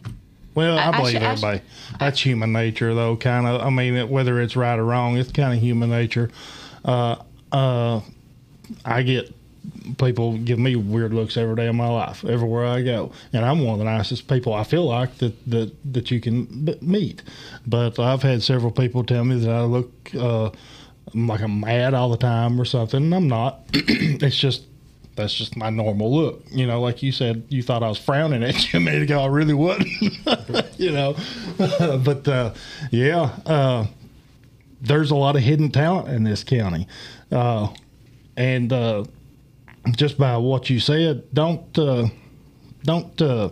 Well, 0.54 0.78
I, 0.78 0.84
I- 0.86 0.90
I 0.90 0.98
believe 0.98 1.16
I 1.18 1.26
everybody. 1.26 1.62
That's 2.00 2.22
human 2.22 2.54
nature, 2.54 2.94
though. 2.94 3.16
Kind 3.18 3.46
of. 3.48 3.62
I 3.62 3.70
mean, 3.70 4.10
whether 4.10 4.40
it's 4.42 4.56
right 4.56 4.80
or 4.80 4.86
wrong, 4.86 5.18
it's 5.18 5.32
kind 5.32 5.54
of 5.54 5.60
human 5.60 5.90
nature. 5.90 6.30
Uh, 6.86 7.18
uh, 7.52 8.00
I 8.86 9.02
get 9.04 9.34
people 9.98 10.38
give 10.38 10.60
me 10.60 10.76
weird 10.76 11.14
looks 11.14 11.38
every 11.38 11.56
day 11.56 11.68
of 11.68 11.76
my 11.76 11.88
life, 11.88 12.24
everywhere 12.26 12.66
I 12.66 12.82
go, 12.82 13.12
and 13.34 13.46
I'm 13.46 13.64
one 13.64 13.74
of 13.74 13.80
the 13.80 13.86
nicest 13.86 14.28
people 14.28 14.54
I 14.54 14.64
feel 14.64 14.86
like 14.86 15.18
that 15.20 15.34
that 15.50 15.94
that 15.94 16.12
you 16.12 16.20
can 16.20 16.78
meet. 16.82 17.24
But 17.66 18.00
I've 18.00 18.24
had 18.24 18.44
several 18.44 18.72
people 18.72 19.04
tell 19.04 19.24
me 19.24 19.40
that 19.40 19.52
I 19.52 19.62
look 19.62 19.92
uh, 20.16 20.52
like 21.14 21.42
I'm 21.42 21.60
mad 21.60 21.94
all 21.94 22.10
the 22.10 22.18
time 22.18 22.60
or 22.60 22.66
something, 22.66 23.04
and 23.04 23.16
I'm 23.16 23.28
not. 23.28 23.62
it's 23.74 24.38
just 24.38 24.64
that's 25.16 25.34
just 25.34 25.56
my 25.56 25.70
normal 25.70 26.14
look. 26.14 26.44
You 26.52 26.68
know, 26.68 26.82
like 26.82 27.02
you 27.02 27.12
said, 27.12 27.46
you 27.50 27.64
thought 27.64 27.84
I 27.84 27.90
was 27.90 27.98
frowning 27.98 28.44
at 28.44 28.74
you 28.74 28.78
a 28.78 28.82
minute 28.82 29.04
ago. 29.04 29.22
I 29.22 29.28
really 29.28 29.54
wouldn't. 29.54 29.88
you 30.78 30.92
know, 30.92 31.16
but 31.58 32.28
uh, 32.28 32.54
yeah, 32.92 33.36
uh, 33.46 33.86
there's 34.82 35.12
a 35.12 35.16
lot 35.16 35.36
of 35.36 35.42
hidden 35.42 35.72
talent 35.72 36.10
in 36.10 36.24
this 36.24 36.44
county, 36.44 36.88
uh, 37.32 37.70
and 38.36 38.72
uh, 38.74 39.06
just 39.92 40.18
by 40.18 40.38
what 40.38 40.70
you 40.70 40.80
said, 40.80 41.24
don't 41.34 41.78
uh, 41.78 42.08
don't 42.84 43.22
uh, 43.22 43.50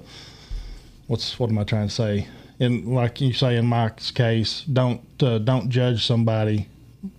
what's 1.07 1.39
what 1.39 1.49
am 1.49 1.57
I 1.57 1.63
trying 1.63 1.87
to 1.87 1.93
say? 1.93 2.27
In 2.59 2.93
like 2.93 3.21
you 3.21 3.33
say 3.33 3.57
in 3.57 3.65
Mike's 3.65 4.11
case, 4.11 4.61
don't 4.61 5.01
uh, 5.21 5.39
don't 5.39 5.69
judge 5.69 6.05
somebody 6.05 6.67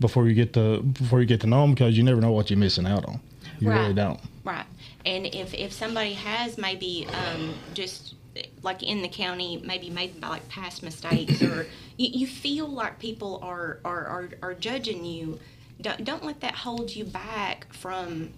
before 0.00 0.28
you 0.28 0.34
get 0.34 0.52
to 0.54 0.82
before 0.82 1.20
you 1.20 1.26
get 1.26 1.40
to 1.42 1.46
know 1.46 1.62
them 1.62 1.74
because 1.74 1.96
you 1.96 2.02
never 2.02 2.20
know 2.20 2.32
what 2.32 2.50
you're 2.50 2.58
missing 2.58 2.86
out 2.86 3.04
on. 3.06 3.20
You 3.60 3.70
really 3.70 3.94
don't. 3.94 4.20
Right. 4.44 4.66
And 5.06 5.26
if, 5.26 5.54
if 5.54 5.72
somebody 5.72 6.12
has 6.14 6.58
maybe 6.58 7.06
um, 7.12 7.54
just 7.72 8.14
like 8.62 8.82
in 8.82 9.02
the 9.02 9.08
county, 9.08 9.62
maybe 9.64 9.90
made 9.90 10.20
by 10.20 10.28
like 10.28 10.48
past 10.48 10.82
mistakes, 10.82 11.42
or 11.42 11.66
you, 11.96 12.10
you 12.12 12.26
feel 12.26 12.66
like 12.66 12.98
people 12.98 13.40
are, 13.42 13.78
are, 13.84 14.06
are, 14.06 14.28
are 14.42 14.54
judging 14.54 15.04
you, 15.04 15.38
don't, 15.80 16.04
don't 16.04 16.24
let 16.24 16.40
that 16.40 16.54
hold 16.54 16.94
you 16.94 17.04
back 17.04 17.72
from 17.72 18.32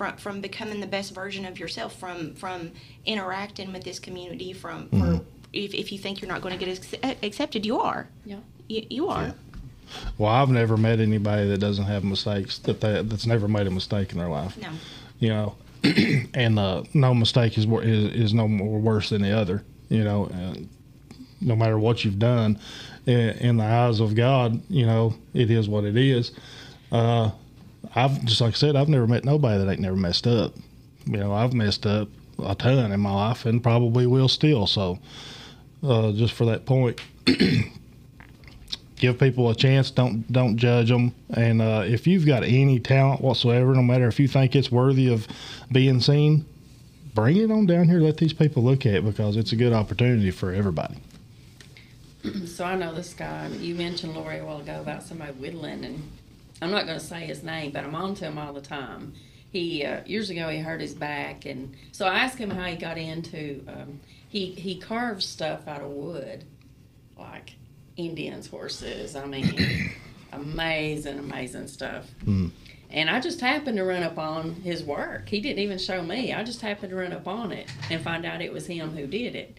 from 0.00 0.16
from 0.16 0.40
becoming 0.40 0.80
the 0.80 0.86
best 0.86 1.14
version 1.14 1.44
of 1.44 1.58
yourself, 1.58 1.94
from 1.98 2.32
from 2.34 2.70
interacting 3.04 3.70
with 3.70 3.84
this 3.84 3.98
community, 3.98 4.54
from 4.54 4.88
Mm-hmm. 4.88 5.18
if, 5.52 5.74
if 5.74 5.92
you 5.92 5.98
think 5.98 6.22
you're 6.22 6.30
not 6.30 6.40
going 6.40 6.58
to 6.58 6.64
get 6.64 6.70
ac- 7.04 7.16
accepted, 7.22 7.66
you 7.66 7.78
are. 7.80 8.08
Yeah. 8.24 8.38
You, 8.66 8.86
you 8.88 9.08
are. 9.08 9.34
Well, 10.16 10.30
I've 10.30 10.48
never 10.48 10.78
met 10.78 11.00
anybody 11.00 11.46
that 11.50 11.58
doesn't 11.58 11.84
have 11.84 12.02
mistakes 12.02 12.56
that 12.60 12.80
they, 12.80 13.02
that's 13.02 13.26
never 13.26 13.46
made 13.46 13.66
a 13.66 13.70
mistake 13.70 14.12
in 14.12 14.18
their 14.18 14.28
life. 14.28 14.56
No. 14.56 14.70
You 15.18 15.28
know, 15.28 15.54
and 16.34 16.58
uh, 16.58 16.84
no 16.94 17.12
mistake 17.12 17.58
is, 17.58 17.66
is 17.66 18.14
is 18.24 18.32
no 18.32 18.48
more 18.48 18.78
worse 18.80 19.10
than 19.10 19.20
the 19.20 19.36
other. 19.36 19.64
You 19.90 20.04
know, 20.04 20.26
uh, 20.26 20.54
no 21.42 21.56
matter 21.56 21.78
what 21.78 22.06
you've 22.06 22.18
done, 22.18 22.58
in, 23.04 23.18
in 23.48 23.56
the 23.58 23.64
eyes 23.64 24.00
of 24.00 24.14
God, 24.14 24.62
you 24.70 24.86
know 24.86 25.12
it 25.34 25.50
is 25.50 25.68
what 25.68 25.84
it 25.84 25.96
is. 25.98 26.32
Uh, 26.90 27.32
I've 27.94 28.24
just 28.24 28.40
like 28.40 28.54
I 28.54 28.56
said, 28.56 28.76
I've 28.76 28.88
never 28.88 29.06
met 29.06 29.24
nobody 29.24 29.62
that 29.62 29.70
ain't 29.70 29.80
never 29.80 29.96
messed 29.96 30.26
up. 30.26 30.54
You 31.06 31.16
know, 31.16 31.32
I've 31.32 31.52
messed 31.52 31.86
up 31.86 32.08
a 32.44 32.54
ton 32.54 32.92
in 32.92 33.00
my 33.00 33.12
life 33.12 33.46
and 33.46 33.62
probably 33.62 34.06
will 34.06 34.28
still. 34.28 34.66
So, 34.66 34.98
uh, 35.82 36.12
just 36.12 36.34
for 36.34 36.44
that 36.46 36.66
point, 36.66 37.00
give 38.96 39.18
people 39.18 39.50
a 39.50 39.54
chance. 39.54 39.90
Don't 39.90 40.30
don't 40.30 40.56
judge 40.56 40.88
them. 40.88 41.14
And 41.30 41.60
uh, 41.60 41.82
if 41.86 42.06
you've 42.06 42.26
got 42.26 42.44
any 42.44 42.78
talent 42.78 43.20
whatsoever, 43.22 43.74
no 43.74 43.82
matter 43.82 44.06
if 44.06 44.20
you 44.20 44.28
think 44.28 44.54
it's 44.54 44.70
worthy 44.70 45.12
of 45.12 45.26
being 45.72 46.00
seen, 46.00 46.44
bring 47.14 47.36
it 47.36 47.50
on 47.50 47.66
down 47.66 47.88
here. 47.88 48.00
Let 48.00 48.18
these 48.18 48.32
people 48.32 48.62
look 48.62 48.86
at 48.86 48.94
it 48.94 49.04
because 49.04 49.36
it's 49.36 49.52
a 49.52 49.56
good 49.56 49.72
opportunity 49.72 50.30
for 50.30 50.52
everybody. 50.52 50.96
So 52.44 52.66
I 52.66 52.74
know 52.74 52.94
this 52.94 53.14
guy. 53.14 53.48
You 53.60 53.74
mentioned 53.74 54.14
Lori 54.14 54.40
a 54.40 54.44
while 54.44 54.60
ago 54.60 54.82
about 54.82 55.02
somebody 55.02 55.32
whittling, 55.32 55.86
and 55.86 56.02
I'm 56.62 56.70
not 56.70 56.86
going 56.86 56.98
to 56.98 57.04
say 57.04 57.20
his 57.20 57.42
name, 57.42 57.72
but 57.72 57.84
I'm 57.84 57.94
on 57.94 58.14
to 58.16 58.26
him 58.26 58.38
all 58.38 58.52
the 58.52 58.60
time. 58.60 59.14
He 59.50 59.84
uh, 59.84 60.02
years 60.06 60.30
ago 60.30 60.48
he 60.48 60.58
hurt 60.58 60.80
his 60.80 60.94
back, 60.94 61.44
and 61.44 61.74
so 61.90 62.06
I 62.06 62.20
asked 62.20 62.38
him 62.38 62.50
how 62.50 62.64
he 62.66 62.76
got 62.76 62.98
into. 62.98 63.64
Um, 63.66 64.00
he 64.28 64.52
he 64.52 64.76
carves 64.76 65.26
stuff 65.26 65.66
out 65.66 65.82
of 65.82 65.90
wood, 65.90 66.44
like 67.18 67.54
Indians' 67.96 68.46
horses. 68.46 69.16
I 69.16 69.26
mean, 69.26 69.90
amazing, 70.32 71.18
amazing 71.18 71.66
stuff. 71.66 72.06
And 72.90 73.08
I 73.10 73.20
just 73.20 73.40
happened 73.40 73.76
to 73.78 73.84
run 73.84 74.02
up 74.02 74.18
on 74.18 74.54
his 74.56 74.82
work. 74.84 75.28
He 75.28 75.40
didn't 75.40 75.60
even 75.60 75.78
show 75.78 76.02
me. 76.02 76.32
I 76.32 76.42
just 76.42 76.60
happened 76.60 76.90
to 76.90 76.96
run 76.96 77.12
up 77.12 77.26
on 77.28 77.52
it 77.52 77.68
and 77.90 78.02
find 78.02 78.24
out 78.24 78.42
it 78.42 78.52
was 78.52 78.66
him 78.66 78.90
who 78.90 79.06
did 79.06 79.34
it. 79.36 79.58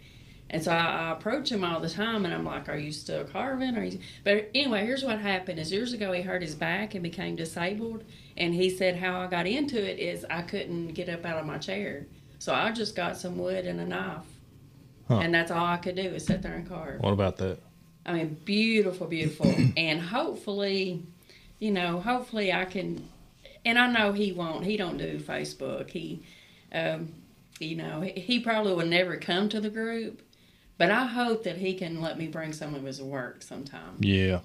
And 0.54 0.62
so 0.62 0.72
I, 0.72 1.08
I 1.08 1.12
approach 1.12 1.50
him 1.50 1.64
all 1.64 1.80
the 1.80 1.90
time, 1.90 2.26
and 2.26 2.34
I'm 2.34 2.44
like, 2.44 2.68
"Are 2.68 2.78
you 2.78 2.92
still 2.92 3.24
carving?" 3.24 3.76
Are 3.78 3.84
you? 3.86 4.00
But 4.26 4.50
anyway, 4.54 4.86
here's 4.86 5.04
what 5.04 5.18
happened: 5.20 5.60
is 5.60 5.72
years 5.72 5.94
ago 5.94 6.12
he 6.12 6.22
hurt 6.22 6.42
his 6.42 6.56
back 6.56 6.94
and 6.94 7.02
became 7.02 7.38
disabled, 7.38 8.04
and 8.36 8.54
he 8.54 8.70
said 8.70 8.98
how 8.98 9.22
I 9.22 9.28
got 9.28 9.48
into 9.48 9.82
it 9.82 9.98
is 9.98 10.26
I 10.30 10.42
couldn't 10.42 10.90
get 10.90 11.08
up 11.08 11.26
out 11.26 11.40
of 11.40 11.46
my 11.46 11.58
chair, 11.58 12.06
so 12.38 12.54
I 12.54 12.72
just 12.72 12.98
got 12.98 13.16
some 13.18 13.38
wood 13.38 13.66
and 13.66 13.80
a 13.80 13.86
knife, 13.86 14.26
Huh. 15.08 15.20
and 15.20 15.34
that's 15.34 15.52
all 15.52 15.66
I 15.66 15.78
could 15.78 15.96
do 15.96 16.02
is 16.04 16.26
sit 16.26 16.42
there 16.42 16.54
and 16.54 16.68
carve. 16.68 17.00
What 17.00 17.14
about 17.14 17.38
that? 17.38 17.60
I 18.06 18.14
mean, 18.14 18.38
beautiful, 18.44 19.08
beautiful. 19.08 19.54
and 19.78 20.02
hopefully, 20.02 21.04
you 21.60 21.72
know, 21.72 22.02
hopefully 22.02 22.52
I 22.52 22.66
can, 22.66 23.08
and 23.64 23.80
I 23.80 23.90
know 23.90 24.12
he 24.12 24.34
won't, 24.34 24.66
he 24.66 24.76
don't 24.76 24.98
do 24.98 25.18
Facebook. 25.18 25.90
He, 25.92 26.24
um, 26.74 27.14
you 27.60 27.76
know, 27.78 28.02
he, 28.02 28.20
he 28.20 28.40
probably 28.42 28.74
would 28.74 28.88
never 28.90 29.16
come 29.18 29.48
to 29.50 29.62
the 29.62 29.70
group, 29.70 30.22
but 30.82 30.90
I 30.92 31.06
hope 31.06 31.44
that 31.44 31.58
he 31.58 31.76
can 31.76 32.02
let 32.02 32.18
me 32.18 32.26
bring 32.28 32.54
some 32.54 32.74
of 32.74 32.84
his 32.84 33.00
work 33.02 33.44
sometime 33.44 33.98
Yeah, 34.00 34.40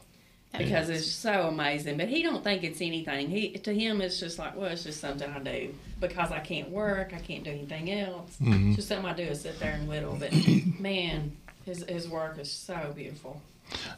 because 0.57 0.91
it's 0.91 1.07
so 1.11 1.49
amazing. 1.49 1.97
But 1.97 2.09
he 2.09 2.23
don't 2.23 2.45
think 2.45 2.63
it's 2.63 2.83
anything. 2.83 3.31
He 3.31 3.53
to 3.53 3.73
him 3.73 4.03
it's 4.03 4.21
just 4.21 4.39
like, 4.39 4.55
well, 4.55 4.71
it's 4.71 4.85
just 4.85 5.01
something 5.01 5.31
I 5.31 5.39
do 5.39 5.75
because 5.99 6.33
I 6.33 6.41
can't 6.41 6.69
work, 6.71 7.13
I 7.15 7.19
can't 7.21 7.43
do 7.43 7.51
anything 7.51 7.91
else. 7.91 8.37
Mm-hmm. 8.43 8.69
It's 8.69 8.77
just 8.77 8.89
something 8.89 9.07
I 9.11 9.15
do 9.15 9.23
is 9.23 9.41
sit 9.41 9.59
there 9.59 9.73
and 9.73 9.89
whittle. 9.89 10.17
But 10.21 10.33
man, 10.79 11.33
his 11.65 11.85
his 11.89 12.07
work 12.09 12.39
is 12.39 12.53
so 12.53 12.93
beautiful. 12.95 13.41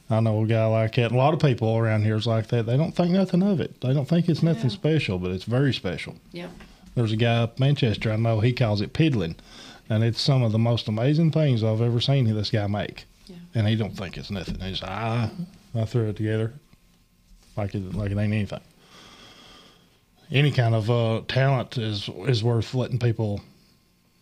I 0.08 0.20
know 0.20 0.44
a 0.44 0.46
guy 0.46 0.64
like 0.66 0.94
that. 0.94 1.10
A 1.12 1.16
lot 1.16 1.34
of 1.34 1.40
people 1.40 1.76
around 1.76 2.02
here 2.04 2.16
is 2.16 2.26
like 2.26 2.46
that. 2.48 2.66
They 2.66 2.76
don't 2.76 2.92
think 2.92 3.10
nothing 3.10 3.42
of 3.42 3.60
it. 3.60 3.80
They 3.80 3.92
don't 3.92 4.08
think 4.08 4.28
it's 4.28 4.42
nothing 4.42 4.70
Yeah. 4.70 4.76
special, 4.76 5.18
but 5.18 5.30
it's 5.32 5.44
very 5.44 5.74
special. 5.74 6.14
Yeah. 6.32 6.48
There's 6.94 7.12
a 7.12 7.16
guy 7.16 7.42
up 7.42 7.60
Manchester 7.60 8.10
I 8.10 8.16
know. 8.16 8.40
He 8.40 8.52
calls 8.52 8.80
it 8.80 8.92
piddling, 8.92 9.36
and 9.88 10.04
it's 10.04 10.20
some 10.20 10.42
of 10.42 10.52
the 10.52 10.58
most 10.58 10.88
amazing 10.88 11.32
things 11.32 11.64
I've 11.64 11.80
ever 11.80 12.00
seen 12.00 12.24
this 12.34 12.50
guy 12.50 12.66
make. 12.66 13.04
Yeah. 13.26 13.36
And 13.54 13.68
he 13.68 13.76
don't 13.76 13.96
think 13.96 14.16
it's 14.16 14.30
nothing. 14.30 14.60
He's 14.60 14.82
I 14.82 15.30
I 15.74 15.84
threw 15.84 16.08
it 16.08 16.16
together 16.16 16.54
like 17.56 17.74
it 17.74 17.94
like 17.94 18.10
it 18.10 18.18
ain't 18.18 18.32
anything. 18.32 18.60
Any 20.30 20.50
kind 20.50 20.74
of 20.74 20.90
uh, 20.90 21.22
talent 21.28 21.78
is 21.78 22.08
is 22.26 22.42
worth 22.44 22.74
letting 22.74 22.98
people 22.98 23.40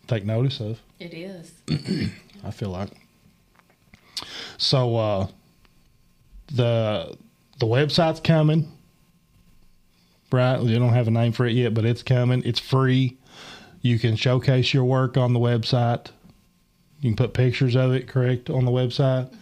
take 0.07 0.25
notice 0.25 0.59
of. 0.59 0.79
It 0.99 1.13
is. 1.13 1.51
I 2.43 2.51
feel 2.51 2.69
like. 2.69 2.89
So 4.57 4.95
uh, 4.95 5.27
the 6.53 7.17
the 7.59 7.65
website's 7.65 8.19
coming. 8.19 8.71
Right, 10.29 10.61
you 10.61 10.77
don't 10.77 10.91
have 10.91 11.07
a 11.07 11.11
name 11.11 11.31
for 11.31 11.45
it 11.45 11.53
yet, 11.53 11.73
but 11.73 11.85
it's 11.85 12.03
coming. 12.03 12.41
It's 12.43 12.59
free. 12.59 13.17
You 13.81 13.99
can 13.99 14.15
showcase 14.15 14.73
your 14.73 14.83
work 14.83 15.17
on 15.17 15.33
the 15.33 15.39
website. 15.39 16.07
You 17.01 17.11
can 17.11 17.15
put 17.15 17.33
pictures 17.33 17.75
of 17.75 17.93
it, 17.93 18.07
correct, 18.07 18.49
on 18.49 18.65
the 18.65 18.71
website. 18.71 19.33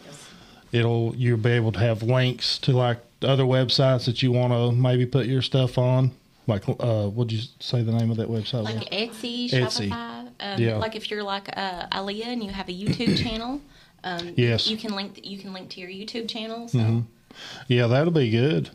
It'll 0.72 1.16
you'll 1.16 1.38
be 1.38 1.52
able 1.52 1.72
to 1.74 1.80
have 1.80 2.04
links 2.04 2.58
to 2.60 2.74
like 2.74 3.00
other 3.22 3.44
websites 3.44 4.06
that 4.06 4.22
you 4.22 4.32
want 4.32 4.52
to 4.52 4.72
maybe 4.72 5.06
put 5.06 5.26
your 5.26 5.42
stuff 5.42 5.78
on. 5.78 6.12
Like, 6.48 6.68
uh, 6.68 7.08
what'd 7.08 7.32
you 7.32 7.42
say 7.60 7.82
the 7.82 7.92
name 7.94 8.12
of 8.12 8.18
that 8.18 8.28
website? 8.28 8.64
was? 8.64 8.76
Like 8.76 8.90
Etsy, 8.92 9.50
Etsy. 9.50 9.90
Shopify. 9.90 10.28
Um, 10.40 10.62
Yeah. 10.62 10.76
Like 10.78 10.96
if 10.96 11.10
you're 11.10 11.24
like 11.24 11.50
uh, 11.58 11.88
Zleah 11.92 12.26
and 12.28 12.44
you 12.44 12.52
have 12.52 12.68
a 12.70 12.74
YouTube 12.74 13.18
channel, 13.24 13.62
um, 14.04 14.34
Yes. 14.36 14.68
you 14.68 14.78
can 14.78 14.94
link 14.96 15.22
you 15.26 15.38
can 15.40 15.54
link 15.54 15.70
to 15.70 15.80
your 15.80 15.90
YouTube 15.90 16.28
channel. 16.30 16.68
So 16.68 16.78
Mm-hmm. 16.78 17.00
Yeah, 17.68 17.88
that'll 17.88 18.14
be 18.14 18.30
good. 18.30 18.70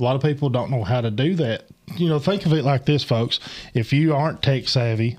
A 0.00 0.02
lot 0.02 0.16
of 0.16 0.22
people 0.22 0.48
don't 0.48 0.70
know 0.70 0.82
how 0.82 1.02
to 1.02 1.10
do 1.10 1.34
that. 1.36 1.64
You 1.96 2.08
know, 2.08 2.18
think 2.18 2.46
of 2.46 2.52
it 2.54 2.64
like 2.64 2.86
this, 2.86 3.04
folks. 3.04 3.38
If 3.74 3.92
you 3.92 4.14
aren't 4.14 4.42
tech 4.42 4.66
savvy 4.66 5.18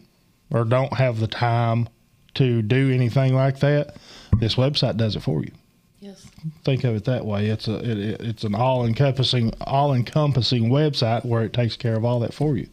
or 0.49 0.65
don't 0.65 0.93
have 0.93 1.19
the 1.19 1.27
time 1.27 1.88
to 2.36 2.61
do 2.63 2.89
anything 2.89 3.36
like 3.36 3.59
that, 3.59 3.95
this 4.39 4.55
website 4.55 4.97
does 4.97 5.15
it 5.15 5.19
for 5.21 5.43
you. 5.43 5.51
Yes. 5.99 6.25
Think 6.65 6.84
of 6.84 6.95
it 6.95 7.05
that 7.05 7.25
way. 7.25 7.47
It's 7.47 7.67
a 7.67 7.75
it, 7.77 7.97
it- 7.99 8.21
it's 8.21 8.43
an 8.43 8.55
all 8.55 8.84
encompassing 8.86 9.53
all 9.61 9.93
encompassing 9.93 10.69
website 10.69 11.23
where 11.25 11.43
it 11.43 11.53
takes 11.53 11.75
care 11.75 11.95
of 11.95 12.03
all 12.03 12.19
that 12.21 12.34
for 12.34 12.57
you. 12.57 12.67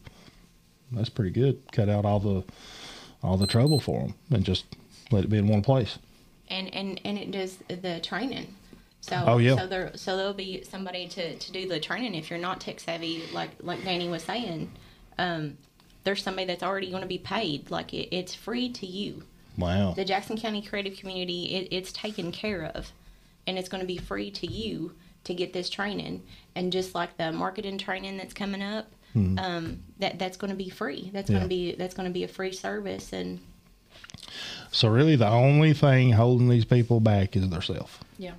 That's 0.92 1.10
pretty 1.10 1.32
good. 1.32 1.60
Cut 1.72 1.90
out 1.90 2.06
all 2.06 2.20
the 2.20 2.44
all 3.22 3.36
the 3.36 3.46
trouble 3.46 3.80
for 3.80 4.00
them 4.00 4.14
and 4.30 4.44
just 4.44 4.64
let 5.10 5.24
it 5.24 5.28
be 5.30 5.36
in 5.36 5.46
one 5.48 5.60
place. 5.62 5.98
and 6.48 6.72
and 6.74 6.98
and 7.04 7.18
it 7.18 7.30
does 7.32 7.58
the 7.68 8.00
training. 8.02 8.54
So 9.00 9.22
Oh, 9.26 9.38
yeah. 9.38 9.56
so 9.56 9.66
there 9.66 9.92
so 9.94 10.16
there'll 10.16 10.34
be 10.34 10.62
somebody 10.64 11.06
to, 11.08 11.36
to 11.36 11.52
do 11.52 11.68
the 11.68 11.78
training 11.80 12.14
if 12.14 12.30
you're 12.30 12.38
not 12.38 12.60
tech 12.60 12.80
savvy 12.80 13.24
like 13.32 13.50
like 13.60 13.82
Danny 13.84 14.08
was 14.08 14.22
saying. 14.24 14.72
Um, 15.18 15.56
there's 16.04 16.22
somebody 16.22 16.46
that's 16.46 16.62
already 16.62 16.90
going 16.90 17.02
to 17.02 17.08
be 17.08 17.18
paid. 17.18 17.70
Like 17.70 17.92
it, 17.92 18.14
it's 18.14 18.34
free 18.34 18.70
to 18.70 18.86
you. 18.86 19.22
Wow. 19.56 19.92
The 19.92 20.04
Jackson 20.04 20.36
County 20.38 20.62
Creative 20.62 20.96
Community 20.96 21.54
it, 21.54 21.68
it's 21.70 21.92
taken 21.92 22.32
care 22.32 22.64
of, 22.74 22.92
and 23.46 23.58
it's 23.58 23.68
going 23.68 23.80
to 23.80 23.86
be 23.86 23.98
free 23.98 24.30
to 24.32 24.46
you 24.46 24.92
to 25.24 25.34
get 25.34 25.52
this 25.52 25.68
training. 25.68 26.22
And 26.54 26.72
just 26.72 26.94
like 26.94 27.16
the 27.16 27.32
marketing 27.32 27.78
training 27.78 28.16
that's 28.16 28.34
coming 28.34 28.62
up, 28.62 28.90
um, 29.38 29.82
that 29.98 30.18
that's 30.18 30.36
going 30.36 30.50
to 30.50 30.56
be 30.56 30.70
free. 30.70 31.10
That's 31.12 31.28
going 31.28 31.42
to 31.42 31.48
be 31.48 31.74
that's 31.74 31.94
going 31.94 32.08
to 32.08 32.12
be 32.12 32.24
a 32.24 32.28
free 32.28 32.52
service 32.52 33.12
and. 33.12 33.40
So 34.70 34.88
really, 34.88 35.16
the 35.16 35.28
only 35.28 35.72
thing 35.72 36.12
holding 36.12 36.48
these 36.48 36.64
people 36.64 37.00
back 37.00 37.36
is 37.36 37.48
their 37.48 37.62
self. 37.62 38.04
Yeah. 38.18 38.32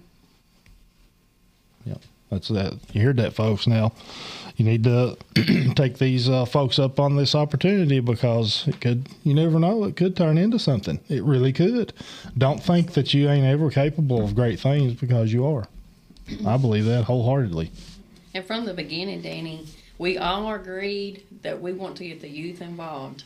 Yep. 1.85 2.01
That's 2.29 2.47
that. 2.49 2.73
You 2.93 3.03
heard 3.05 3.17
that, 3.17 3.33
folks. 3.33 3.65
Now, 3.65 3.91
you 4.55 4.63
need 4.63 4.83
to 4.83 5.17
take 5.75 5.97
these 5.97 6.29
uh, 6.29 6.45
folks 6.45 6.77
up 6.77 6.99
on 6.99 7.15
this 7.15 7.33
opportunity 7.33 7.99
because 8.01 8.67
it 8.67 8.79
could, 8.79 9.09
you 9.23 9.33
never 9.33 9.59
know, 9.59 9.83
it 9.85 9.95
could 9.95 10.15
turn 10.15 10.37
into 10.37 10.59
something. 10.59 10.99
It 11.09 11.23
really 11.23 11.51
could. 11.53 11.91
Don't 12.37 12.61
think 12.61 12.93
that 12.93 13.13
you 13.15 13.29
ain't 13.29 13.47
ever 13.47 13.71
capable 13.71 14.23
of 14.23 14.35
great 14.35 14.59
things 14.59 14.93
because 14.93 15.33
you 15.33 15.45
are. 15.47 15.67
I 16.45 16.57
believe 16.57 16.85
that 16.85 17.05
wholeheartedly. 17.05 17.71
And 18.35 18.45
from 18.45 18.65
the 18.65 18.75
beginning, 18.75 19.23
Danny, 19.23 19.65
we 19.97 20.19
all 20.19 20.53
agreed 20.53 21.23
that 21.41 21.59
we 21.59 21.73
want 21.73 21.97
to 21.97 22.07
get 22.07 22.21
the 22.21 22.29
youth 22.29 22.61
involved. 22.61 23.23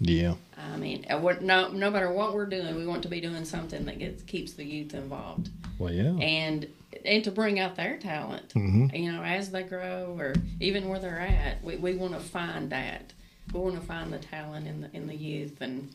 Yeah. 0.00 0.34
I 0.58 0.76
mean, 0.76 1.06
uh, 1.08 1.18
no, 1.40 1.68
no 1.68 1.90
matter 1.90 2.12
what 2.12 2.34
we're 2.34 2.44
doing, 2.46 2.76
we 2.76 2.86
want 2.86 3.02
to 3.04 3.08
be 3.08 3.22
doing 3.22 3.46
something 3.46 3.86
that 3.86 3.98
gets 3.98 4.22
keeps 4.24 4.52
the 4.52 4.64
youth 4.64 4.92
involved, 4.92 5.48
Well, 5.78 5.92
yeah. 5.92 6.12
and 6.18 6.66
and 7.04 7.22
to 7.24 7.30
bring 7.30 7.58
out 7.58 7.76
their 7.76 7.96
talent. 7.98 8.48
Mhm. 8.54 8.98
You 8.98 9.12
know, 9.12 9.22
as 9.22 9.50
they 9.50 9.62
grow, 9.62 10.16
or 10.18 10.34
even 10.60 10.88
where 10.88 10.98
they're 10.98 11.20
at, 11.20 11.62
we, 11.62 11.76
we 11.76 11.94
want 11.94 12.14
to 12.14 12.20
find 12.20 12.70
that. 12.70 13.12
We 13.52 13.60
want 13.60 13.74
to 13.80 13.86
find 13.86 14.12
the 14.12 14.18
talent 14.18 14.66
in 14.66 14.80
the 14.82 14.90
in 14.96 15.06
the 15.06 15.16
youth 15.16 15.60
and 15.60 15.90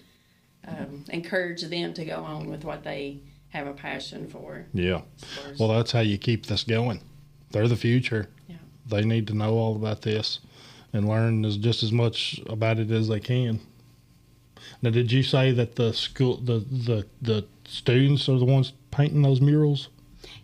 um, 0.68 1.05
encourage 1.10 1.62
them 1.64 1.93
to 1.93 2.05
go 2.05 2.18
on 2.24 2.49
with 2.49 2.64
what 2.64 2.84
they 2.84 3.20
have 3.49 3.66
a 3.66 3.74
passion 3.74 4.28
for. 4.28 4.66
Yeah. 4.74 5.01
Well, 5.60 5.70
that's 5.70 5.91
how 5.91 6.01
you 6.01 6.18
keep 6.20 6.45
this 6.45 6.64
going. 6.64 7.01
They're 7.51 7.68
the 7.68 7.76
future. 7.76 8.30
Yeah. 8.47 8.57
They 8.88 9.03
need 9.03 9.26
to 9.28 9.34
know 9.34 9.53
all 9.55 9.76
about 9.76 10.01
this. 10.03 10.39
and 10.91 11.07
learn 11.07 11.45
as 11.45 11.55
just 11.57 11.84
as 11.84 11.91
much 11.91 12.39
about 12.47 12.80
it 12.80 12.89
as 12.91 13.07
they 13.07 13.20
can. 13.20 13.60
Now, 14.82 14.89
did 14.89 15.12
you 15.12 15.22
say 15.24 15.51
that 15.51 15.76
the 15.76 15.93
school, 15.93 16.38
the 16.38 16.60
the 16.60 17.05
the 17.22 17.45
students 17.68 18.28
are 18.30 18.38
the 18.39 18.45
ones 18.45 18.74
painting 18.91 19.22
those 19.22 19.39
murals? 19.41 19.89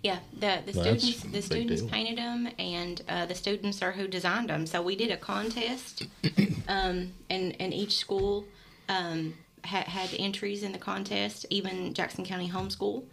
Yeah, 0.06 0.20
the 0.34 0.62
the 0.64 0.72
That's 0.72 1.02
students 1.02 1.24
the 1.24 1.42
students 1.42 1.82
deal. 1.82 1.90
painted 1.90 2.20
them, 2.20 2.48
and 2.60 3.02
uh, 3.10 3.26
the 3.26 3.34
students 3.34 3.82
are 3.82 3.92
who 3.92 4.08
designed 4.08 4.52
them. 4.52 4.68
So 4.68 4.80
we 4.84 4.96
did 4.96 5.10
a 5.10 5.18
contest, 5.18 6.04
um, 6.68 7.12
and 7.32 7.60
and 7.60 7.74
each 7.74 7.98
school 7.98 8.46
um, 8.88 9.34
had 9.64 9.86
had 9.88 10.12
entries 10.20 10.62
in 10.62 10.74
the 10.74 10.78
contest. 10.78 11.48
Even 11.50 11.96
Jackson 11.96 12.24
County 12.24 12.48
Homeschool. 12.48 13.04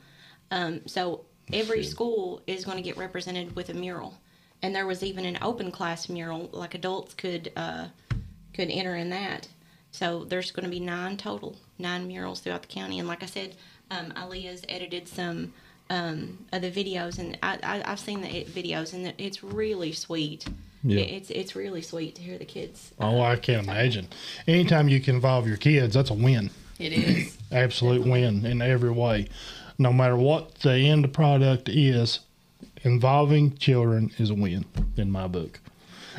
Um, 0.51 0.87
so 0.87 1.25
every 1.51 1.83
school 1.83 2.43
is 2.47 2.67
going 2.67 2.77
to 2.77 2.83
get 2.83 2.99
represented 2.99 3.57
with 3.57 3.71
a 3.71 3.75
mural, 3.75 4.19
and 4.61 4.75
there 4.75 4.87
was 4.87 5.03
even 5.03 5.25
an 5.25 5.39
open 5.41 5.71
class 5.71 6.11
mural, 6.11 6.51
like 6.53 6.75
adults 6.75 7.15
could 7.15 7.53
uh, 7.57 7.87
could 8.53 8.69
enter 8.69 8.97
in 8.97 9.09
that. 9.09 9.49
So 9.93 10.25
there's 10.25 10.51
going 10.51 10.65
to 10.65 10.71
be 10.71 10.81
nine 10.81 11.17
total, 11.17 11.57
nine 11.79 12.07
murals 12.07 12.41
throughout 12.41 12.61
the 12.61 12.69
county. 12.69 12.99
And 12.99 13.09
like 13.09 13.23
I 13.23 13.27
said, 13.27 13.57
um, 13.91 14.13
Zleah's 14.15 14.63
edited 14.69 15.09
some 15.09 15.55
um, 15.93 16.39
of 16.53 16.63
the 16.63 16.71
videos, 16.71 17.19
and 17.19 17.39
I, 17.43 17.59
I, 17.63 17.93
I've 17.93 18.01
seen 18.01 18.23
the 18.23 18.45
videos, 18.45 18.95
and 18.95 19.13
it's 19.19 19.45
really 19.45 19.93
sweet. 19.93 20.47
Yeah. 20.83 21.03
It's 21.03 21.31
it's 21.31 21.55
really 21.55 21.83
sweet 21.83 22.17
to 22.17 22.23
hear 22.23 22.39
the 22.39 22.47
kids. 22.47 22.93
Oh, 22.99 23.21
I 23.21 23.37
can't 23.37 23.69
imagine. 23.69 24.09
Anytime 24.49 24.89
you 24.89 25.01
can 25.01 25.17
involve 25.17 25.47
your 25.47 25.59
kids, 25.59 25.95
that's 25.95 26.11
a 26.11 26.15
win. 26.15 26.51
It 26.79 26.93
is. 26.93 27.39
Absolute 27.53 28.07
win 28.07 28.45
in 28.47 28.63
every 28.63 28.91
way. 28.91 29.29
No 29.79 29.93
matter 29.93 30.17
what 30.17 30.55
the 30.57 30.73
end 30.73 31.13
product 31.13 31.69
is, 31.69 32.21
involving 32.83 33.57
children 33.59 34.11
is 34.19 34.31
a 34.31 34.35
win 34.35 34.65
in 34.97 35.11
my 35.11 35.29
book. 35.29 35.61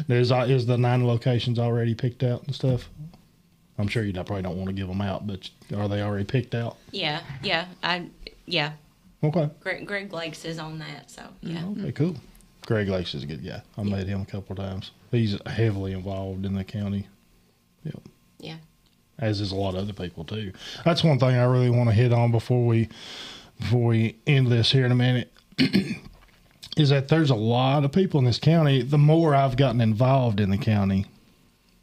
There's 0.07 0.31
uh, 0.31 0.45
is 0.47 0.67
the 0.67 0.77
nine 0.77 1.05
locations 1.05 1.57
already 1.57 1.95
picked 1.95 2.21
out 2.21 2.43
and 2.43 2.53
stuff. 2.53 2.89
I'm 3.79 3.87
sure 3.87 4.03
you 4.03 4.13
probably 4.13 4.43
don't 4.43 4.55
want 4.55 4.67
to 4.67 4.73
give 4.73 4.87
them 4.87 5.01
out, 5.01 5.25
but 5.25 5.49
are 5.75 5.89
they 5.89 6.03
already 6.03 6.25
picked 6.25 6.53
out? 6.53 6.77
Yeah, 6.91 7.21
yeah, 7.41 7.65
I 7.81 8.09
yeah. 8.45 8.73
Okay. 9.23 9.49
Greg, 9.61 9.87
Greg 9.87 10.11
Lakes 10.11 10.43
is 10.43 10.59
on 10.59 10.79
that, 10.79 11.09
so 11.09 11.23
yeah. 11.41 11.59
Okay, 11.59 11.65
mm-hmm. 11.65 11.89
cool. 11.91 12.15
Greg 12.65 12.87
Lakes 12.89 13.13
is 13.13 13.23
a 13.23 13.25
good 13.25 13.45
guy. 13.45 13.61
I 13.77 13.83
met 13.83 14.07
him 14.07 14.21
a 14.21 14.25
couple 14.25 14.53
of 14.53 14.57
times. 14.57 14.91
He's 15.11 15.37
heavily 15.45 15.93
involved 15.93 16.45
in 16.45 16.53
the 16.53 16.63
county. 16.63 17.07
Yep. 17.83 17.99
Yeah. 18.39 18.57
as 19.19 19.41
is 19.41 19.51
a 19.51 19.55
lot 19.55 19.75
of 19.75 19.81
other 19.81 19.93
people 19.93 20.23
too. 20.23 20.53
That's 20.85 21.03
one 21.03 21.19
thing 21.19 21.35
I 21.35 21.45
really 21.45 21.69
want 21.69 21.89
to 21.89 21.95
hit 21.95 22.13
on 22.13 22.31
before 22.31 22.65
we 22.65 22.89
before 23.59 23.87
we 23.87 24.17
end 24.27 24.47
this 24.47 24.71
here 24.71 24.85
in 24.85 24.91
a 24.91 24.95
minute. 24.95 25.31
is 26.77 26.89
that 26.89 27.07
there's 27.07 27.29
a 27.29 27.35
lot 27.35 27.83
of 27.85 27.91
people 27.91 28.19
in 28.19 28.25
this 28.25 28.39
county. 28.39 28.81
The 28.81 28.97
more 28.97 29.35
I've 29.35 29.57
gotten 29.57 29.81
involved 29.81 30.39
in 30.39 30.49
the 30.49 30.57
county 30.57 31.05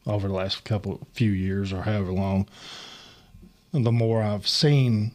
over 0.07 0.29
the 0.29 0.35
last 0.35 0.65
couple 0.65 1.07
few 1.13 1.31
years 1.31 1.73
or 1.73 1.83
however 1.83 2.13
long, 2.13 2.49
the 3.73 3.93
more 3.93 4.23
I've 4.23 4.49
seen 4.49 5.13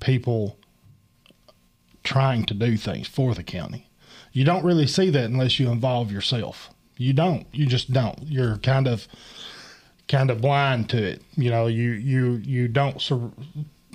people 0.00 0.56
trying 2.10 2.44
to 2.44 2.54
do 2.54 2.76
things 2.76 3.06
for 3.06 3.34
the 3.36 3.42
county. 3.44 3.86
You 4.32 4.44
don't 4.44 4.64
really 4.64 4.88
see 4.88 5.10
that 5.10 5.26
unless 5.26 5.60
you 5.60 5.70
involve 5.70 6.10
yourself. 6.10 6.70
You 6.96 7.12
don't. 7.12 7.46
You 7.52 7.66
just 7.66 7.92
don't. 7.92 8.18
You're 8.24 8.56
kind 8.58 8.88
of 8.88 9.06
kind 10.08 10.28
of 10.28 10.40
blind 10.40 10.88
to 10.88 11.00
it. 11.00 11.22
You 11.36 11.50
know, 11.50 11.68
you 11.68 11.92
you 11.92 12.42
you 12.44 12.66
don't 12.66 13.00
sur- 13.00 13.30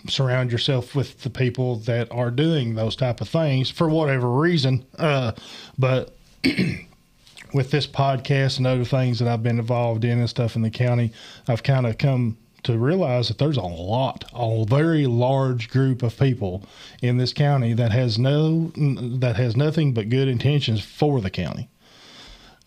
surround 0.07 0.49
yourself 0.49 0.95
with 0.95 1.23
the 1.23 1.29
people 1.29 1.75
that 1.91 2.09
are 2.09 2.31
doing 2.31 2.75
those 2.75 2.95
type 2.95 3.19
of 3.19 3.27
things 3.27 3.69
for 3.69 3.89
whatever 3.89 4.31
reason. 4.31 4.85
Uh, 4.97 5.33
but 5.77 6.15
with 7.53 7.71
this 7.71 7.85
podcast 7.85 8.59
and 8.59 8.65
other 8.65 8.85
things 8.85 9.19
that 9.19 9.27
I've 9.27 9.43
been 9.43 9.59
involved 9.59 10.05
in 10.05 10.19
and 10.19 10.29
stuff 10.29 10.55
in 10.55 10.61
the 10.61 10.69
county, 10.69 11.11
I've 11.49 11.63
kind 11.63 11.85
of 11.85 11.97
come 11.97 12.37
to 12.65 12.77
realize 12.77 13.27
that 13.27 13.37
there's 13.37 13.57
a 13.57 13.61
lot, 13.61 14.25
a 14.33 14.65
very 14.65 15.05
large 15.05 15.69
group 15.69 16.03
of 16.03 16.17
people 16.17 16.63
in 17.01 17.17
this 17.17 17.33
county 17.33 17.73
that 17.73 17.91
has 17.91 18.17
no 18.19 18.71
that 18.75 19.35
has 19.35 19.55
nothing 19.55 19.93
but 19.93 20.09
good 20.09 20.27
intentions 20.27 20.83
for 20.83 21.21
the 21.21 21.29
county. 21.29 21.69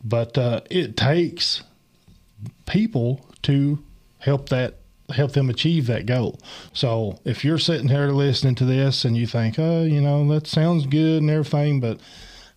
But 0.03 0.39
uh, 0.39 0.61
it 0.71 0.97
takes 0.97 1.63
people 2.67 3.27
to 3.43 3.79
help 4.19 4.49
that 4.49 4.77
help 5.11 5.33
them 5.33 5.51
achieve 5.51 5.87
that 5.87 6.07
goal. 6.07 6.39
So 6.73 7.19
if 7.25 7.45
you're 7.45 7.59
sitting 7.59 7.89
here 7.89 8.09
listening 8.09 8.55
to 8.57 8.65
this 8.65 9.05
and 9.05 9.17
you 9.17 9.27
think, 9.27 9.59
oh, 9.59 9.83
you 9.83 10.01
know, 10.01 10.27
that 10.29 10.47
sounds 10.47 10.87
good 10.87 11.23
and 11.23 11.31
everything, 11.31 11.81
but 11.81 11.99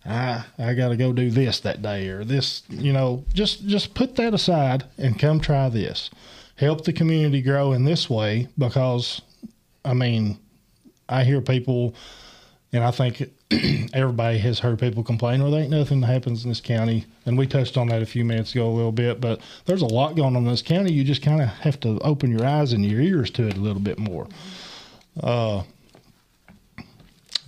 I 0.04 0.44
I 0.58 0.74
got 0.74 0.90
to 0.90 0.96
go 0.96 1.12
do 1.12 1.30
this 1.30 1.60
that 1.60 1.82
day 1.82 2.08
or 2.08 2.24
this, 2.24 2.62
you 2.68 2.92
know, 2.92 3.24
just 3.32 3.66
just 3.66 3.94
put 3.94 4.16
that 4.16 4.34
aside 4.34 4.84
and 4.96 5.18
come 5.18 5.40
try 5.40 5.68
this. 5.68 6.10
Help 6.62 6.84
the 6.84 6.92
community 6.92 7.42
grow 7.42 7.72
in 7.72 7.84
this 7.84 8.08
way 8.08 8.46
because 8.56 9.20
I 9.84 9.94
mean, 9.94 10.38
I 11.08 11.24
hear 11.24 11.40
people 11.40 11.96
and 12.72 12.84
I 12.84 12.92
think 12.92 13.20
everybody 13.92 14.38
has 14.38 14.60
heard 14.60 14.78
people 14.78 15.02
complain, 15.02 15.42
well, 15.42 15.50
there 15.50 15.62
ain't 15.62 15.72
nothing 15.72 16.02
that 16.02 16.06
happens 16.06 16.44
in 16.44 16.50
this 16.50 16.60
county. 16.60 17.04
And 17.26 17.36
we 17.36 17.48
touched 17.48 17.76
on 17.76 17.88
that 17.88 18.00
a 18.00 18.06
few 18.06 18.24
minutes 18.24 18.52
ago 18.52 18.68
a 18.68 18.70
little 18.70 18.92
bit, 18.92 19.20
but 19.20 19.40
there's 19.64 19.82
a 19.82 19.86
lot 19.86 20.14
going 20.14 20.36
on 20.36 20.44
in 20.44 20.50
this 20.52 20.62
county. 20.62 20.92
You 20.92 21.02
just 21.02 21.20
kind 21.20 21.42
of 21.42 21.48
have 21.48 21.80
to 21.80 21.98
open 21.98 22.30
your 22.30 22.46
eyes 22.46 22.72
and 22.72 22.86
your 22.86 23.00
ears 23.00 23.32
to 23.32 23.48
it 23.48 23.56
a 23.56 23.60
little 23.60 23.82
bit 23.82 23.98
more. 23.98 24.28
Uh, 25.20 25.64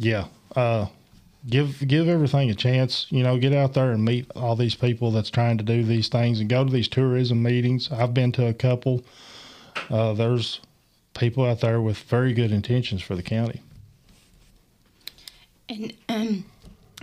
yeah. 0.00 0.26
Uh, 0.56 0.86
give 1.48 1.86
give 1.86 2.08
everything 2.08 2.50
a 2.50 2.54
chance. 2.54 3.06
You 3.10 3.22
know, 3.22 3.38
get 3.38 3.52
out 3.52 3.74
there 3.74 3.92
and 3.92 4.04
meet 4.04 4.30
all 4.34 4.56
these 4.56 4.74
people 4.74 5.10
that's 5.10 5.30
trying 5.30 5.58
to 5.58 5.64
do 5.64 5.82
these 5.82 6.08
things 6.08 6.40
and 6.40 6.48
go 6.48 6.64
to 6.64 6.72
these 6.72 6.88
tourism 6.88 7.42
meetings. 7.42 7.90
I've 7.92 8.14
been 8.14 8.32
to 8.32 8.46
a 8.46 8.54
couple. 8.54 9.04
Uh, 9.90 10.12
there's 10.14 10.60
people 11.14 11.44
out 11.44 11.60
there 11.60 11.80
with 11.80 11.98
very 11.98 12.32
good 12.32 12.52
intentions 12.52 13.02
for 13.02 13.14
the 13.14 13.22
county. 13.22 13.60
And 15.68 15.92
um, 16.08 16.44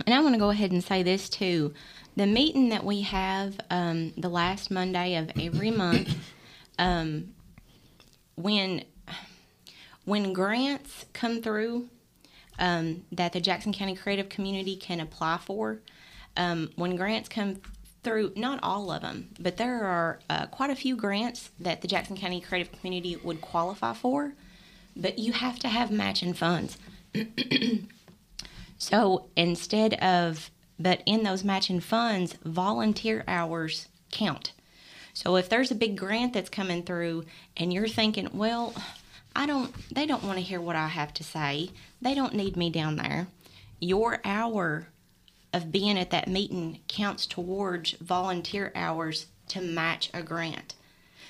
and 0.06 0.14
I 0.14 0.20
want 0.20 0.34
to 0.34 0.38
go 0.38 0.50
ahead 0.50 0.72
and 0.72 0.82
say 0.82 1.02
this 1.02 1.28
too. 1.28 1.74
The 2.16 2.26
meeting 2.26 2.68
that 2.70 2.84
we 2.84 3.02
have 3.02 3.58
um, 3.70 4.12
the 4.18 4.28
last 4.28 4.70
Monday 4.70 5.16
of 5.16 5.30
every 5.40 5.70
month, 5.70 6.14
um, 6.78 7.32
when 8.36 8.84
when 10.04 10.32
grants 10.32 11.06
come 11.12 11.40
through 11.40 11.88
um, 12.62 13.04
that 13.12 13.34
the 13.34 13.40
Jackson 13.40 13.74
County 13.74 13.94
Creative 13.94 14.30
Community 14.30 14.76
can 14.76 15.00
apply 15.00 15.38
for, 15.44 15.80
um, 16.38 16.70
when 16.76 16.96
grants 16.96 17.28
come 17.28 17.60
through, 18.02 18.32
not 18.34 18.58
all 18.62 18.90
of 18.90 19.02
them, 19.02 19.28
but 19.38 19.58
there 19.58 19.84
are 19.84 20.18
uh, 20.30 20.46
quite 20.46 20.70
a 20.70 20.74
few 20.74 20.96
grants 20.96 21.50
that 21.60 21.82
the 21.82 21.88
Jackson 21.88 22.16
County 22.16 22.40
Creative 22.40 22.72
Community 22.72 23.16
would 23.22 23.42
qualify 23.42 23.92
for, 23.92 24.32
but 24.96 25.18
you 25.18 25.32
have 25.32 25.58
to 25.58 25.68
have 25.68 25.90
matching 25.90 26.32
funds. 26.32 26.78
So 28.82 29.26
instead 29.36 29.94
of, 30.02 30.50
but 30.76 31.04
in 31.06 31.22
those 31.22 31.44
matching 31.44 31.78
funds, 31.78 32.34
volunteer 32.44 33.22
hours 33.28 33.86
count. 34.10 34.50
So 35.14 35.36
if 35.36 35.48
there's 35.48 35.70
a 35.70 35.76
big 35.76 35.96
grant 35.96 36.32
that's 36.32 36.50
coming 36.50 36.82
through 36.82 37.26
and 37.56 37.72
you're 37.72 37.86
thinking, 37.86 38.28
well, 38.32 38.74
I 39.36 39.46
don't, 39.46 39.72
they 39.94 40.04
don't 40.04 40.24
want 40.24 40.38
to 40.38 40.44
hear 40.44 40.60
what 40.60 40.74
I 40.74 40.88
have 40.88 41.14
to 41.14 41.22
say, 41.22 41.70
they 42.02 42.14
don't 42.14 42.34
need 42.34 42.56
me 42.56 42.68
down 42.68 42.96
there, 42.96 43.28
your 43.80 44.20
hour 44.24 44.88
of 45.52 45.70
being 45.72 45.98
at 45.98 46.10
that 46.10 46.28
meeting 46.28 46.80
counts 46.88 47.26
towards 47.26 47.92
volunteer 47.92 48.72
hours 48.74 49.26
to 49.48 49.60
match 49.60 50.10
a 50.12 50.22
grant. 50.22 50.74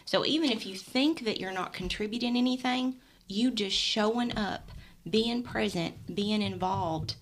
So 0.04 0.24
even 0.24 0.50
if 0.50 0.66
you 0.66 0.76
think 0.76 1.24
that 1.24 1.40
you're 1.40 1.52
not 1.52 1.72
contributing 1.72 2.36
anything, 2.36 2.96
you 3.28 3.50
just 3.50 3.76
showing 3.76 4.36
up, 4.36 4.70
being 5.08 5.42
present, 5.42 6.14
being 6.14 6.42
involved 6.42 7.16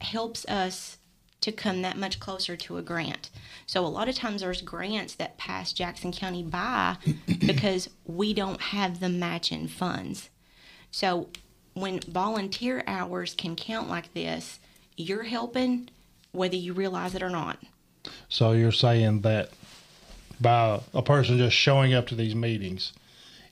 helps 0.00 0.44
us 0.46 0.98
to 1.40 1.52
come 1.52 1.82
that 1.82 1.98
much 1.98 2.18
closer 2.18 2.56
to 2.56 2.78
a 2.78 2.82
grant. 2.82 3.30
So 3.66 3.84
a 3.84 3.88
lot 3.88 4.08
of 4.08 4.14
times 4.14 4.40
there's 4.40 4.62
grants 4.62 5.14
that 5.16 5.36
pass 5.36 5.72
Jackson 5.72 6.10
County 6.10 6.42
by 6.42 6.96
because 7.46 7.90
we 8.04 8.32
don't 8.32 8.60
have 8.60 9.00
the 9.00 9.10
matching 9.10 9.68
funds. 9.68 10.30
So 10.90 11.28
when 11.74 12.00
volunteer 12.00 12.82
hours 12.86 13.34
can 13.34 13.56
count 13.56 13.88
like 13.88 14.14
this, 14.14 14.60
you're 14.96 15.24
helping 15.24 15.88
whether 16.32 16.56
you 16.56 16.72
realize 16.72 17.14
it 17.14 17.22
or 17.22 17.30
not. 17.30 17.58
So 18.28 18.52
you're 18.52 18.72
saying 18.72 19.20
that 19.22 19.50
by 20.40 20.80
a 20.92 21.02
person 21.02 21.38
just 21.38 21.56
showing 21.56 21.94
up 21.94 22.06
to 22.08 22.14
these 22.14 22.34
meetings, 22.34 22.92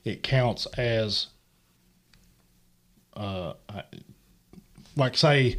it 0.03 0.23
counts 0.23 0.65
as, 0.77 1.27
uh, 3.15 3.53
like 4.95 5.17
say, 5.17 5.57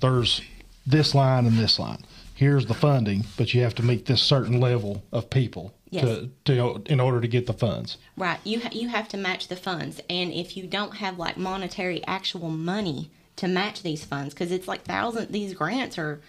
there's 0.00 0.40
this 0.86 1.14
line 1.14 1.46
and 1.46 1.58
this 1.58 1.78
line. 1.78 2.04
Here's 2.34 2.66
the 2.66 2.74
funding, 2.74 3.24
but 3.36 3.54
you 3.54 3.62
have 3.62 3.74
to 3.76 3.82
meet 3.82 4.06
this 4.06 4.22
certain 4.22 4.58
level 4.60 5.04
of 5.12 5.30
people 5.30 5.72
Yes. 5.94 6.04
to, 6.04 6.30
to 6.46 6.92
in 6.92 6.98
order 7.00 7.20
to 7.20 7.28
get 7.28 7.46
the 7.46 7.52
funds. 7.52 7.98
Right. 8.16 8.40
You 8.44 8.60
ha- 8.60 8.70
you 8.72 8.88
have 8.88 9.08
to 9.08 9.16
match 9.16 9.48
the 9.48 9.56
funds, 9.56 10.00
and 10.10 10.32
if 10.32 10.56
you 10.56 10.66
don't 10.66 10.96
have 10.96 11.18
like 11.18 11.36
monetary 11.36 12.04
actual 12.06 12.48
money 12.50 13.10
to 13.36 13.46
match 13.48 13.82
these 13.82 14.04
funds, 14.04 14.34
because 14.34 14.50
it's 14.52 14.68
like 14.68 14.82
thousand 14.84 15.32
these 15.32 15.54
grants 15.54 15.96
are 15.98 16.20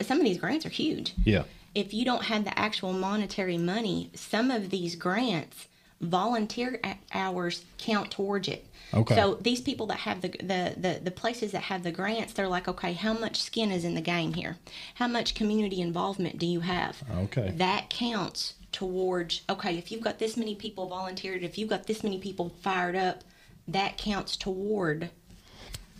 some 0.00 0.18
of 0.18 0.24
these 0.24 0.38
grants 0.38 0.64
are 0.66 0.70
huge. 0.70 1.14
Yeah. 1.24 1.44
if 1.74 1.92
you 1.94 2.04
don't 2.04 2.24
have 2.24 2.44
the 2.44 2.56
actual 2.58 2.92
monetary 2.92 3.58
money, 3.58 4.10
some 4.14 4.50
of 4.50 4.70
these 4.70 4.94
grants, 4.96 5.66
volunteer 6.00 6.80
hours 7.12 7.64
count 7.78 8.10
towards 8.10 8.48
it. 8.48 8.66
Okay. 8.94 9.14
So 9.14 9.38
these 9.40 9.60
people 9.60 9.86
that 9.86 9.98
have 9.98 10.20
the, 10.20 10.28
the 10.28 10.74
the 10.76 11.00
the 11.02 11.10
places 11.10 11.52
that 11.52 11.62
have 11.64 11.82
the 11.82 11.92
grants, 11.92 12.32
they're 12.34 12.48
like, 12.48 12.68
okay, 12.68 12.92
how 12.92 13.14
much 13.14 13.42
skin 13.42 13.70
is 13.72 13.84
in 13.84 13.94
the 13.94 14.00
game 14.02 14.34
here? 14.34 14.56
How 14.96 15.08
much 15.08 15.34
community 15.34 15.80
involvement 15.80 16.38
do 16.38 16.46
you 16.46 16.60
have? 16.60 17.02
Okay. 17.24 17.52
That 17.56 17.88
counts 17.88 18.54
towards 18.72 19.42
okay. 19.48 19.76
If 19.76 19.92
you've 19.92 20.00
got 20.00 20.18
this 20.18 20.36
many 20.36 20.54
people 20.54 20.88
volunteered, 20.88 21.42
if 21.42 21.58
you've 21.58 21.68
got 21.68 21.86
this 21.86 22.02
many 22.02 22.18
people 22.18 22.50
fired 22.62 22.96
up, 22.96 23.22
that 23.68 23.98
counts 23.98 24.36
toward. 24.36 25.10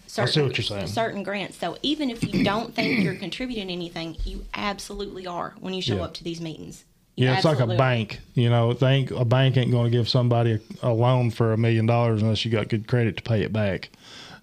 Certain, 0.07 0.44
what 0.44 0.59
you're 0.59 0.65
saying. 0.65 0.89
Certain 0.89 1.23
grants. 1.23 1.57
So 1.57 1.78
even 1.82 2.11
if 2.11 2.23
you 2.23 2.44
don't 2.44 2.74
think 2.74 3.03
you're 3.03 3.15
contributing 3.15 3.70
anything, 3.70 4.16
you 4.27 4.44
absolutely 4.53 5.27
are 5.27 5.55
when 5.61 5.73
you 5.73 5.81
show 5.81 5.97
Yeah. 5.97 6.03
up 6.03 6.15
to 6.15 6.24
these 6.24 6.39
meetings. 6.40 6.85
You 7.16 7.27
Yeah, 7.27 7.36
it's 7.36 7.47
like 7.47 7.61
a 7.61 7.66
bank. 7.66 8.20
You 8.35 8.51
know, 8.51 8.74
they 8.74 8.90
ain't, 8.90 9.11
a 9.11 9.24
bank 9.24 9.57
ain't 9.57 9.70
going 9.70 9.90
to 9.90 9.97
give 9.97 10.11
somebody 10.11 10.61
a, 10.82 10.89
a 10.89 10.93
loan 10.93 11.31
for 11.31 11.55
a 11.55 11.57
million 11.57 11.86
dollars 11.86 12.20
unless 12.20 12.44
you 12.44 12.51
got 12.51 12.69
good 12.69 12.86
credit 12.89 13.16
to 13.19 13.23
pay 13.23 13.43
it 13.43 13.55
back. 13.55 13.89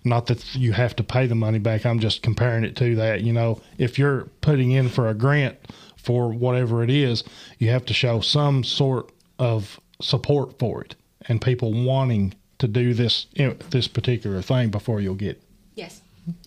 Not 0.03 0.27
that 0.27 0.55
you 0.55 0.71
have 0.71 0.95
to 0.95 1.03
pay 1.03 1.27
the 1.27 1.35
money 1.35 1.59
back. 1.59 1.85
I'm 1.85 1.99
just 1.99 2.23
comparing 2.23 2.63
it 2.63 2.75
to 2.77 2.95
that. 2.95 3.21
You 3.21 3.33
know, 3.33 3.61
if 3.77 3.99
you're 3.99 4.21
putting 4.41 4.71
in 4.71 4.89
for 4.89 5.07
a 5.07 5.13
grant 5.13 5.57
for 6.01 6.31
whatever 6.31 6.83
it 6.83 6.89
is, 6.89 7.23
you 7.57 7.69
have 7.69 7.85
to 7.85 7.93
show 7.93 8.21
some 8.21 8.63
sort 8.63 9.11
of 9.37 9.79
support 10.01 10.57
for 10.59 10.81
it 10.81 10.95
and 11.27 11.41
people 11.41 11.73
wanting 11.73 12.33
to 12.57 12.67
do 12.67 12.93
this 12.93 13.25
you 13.33 13.47
know, 13.47 13.53
this 13.69 13.87
particular 13.87 14.41
thing 14.41 14.69
before 14.69 14.99
you'll 15.01 15.15
get. 15.15 15.41
Yes. 15.75 16.01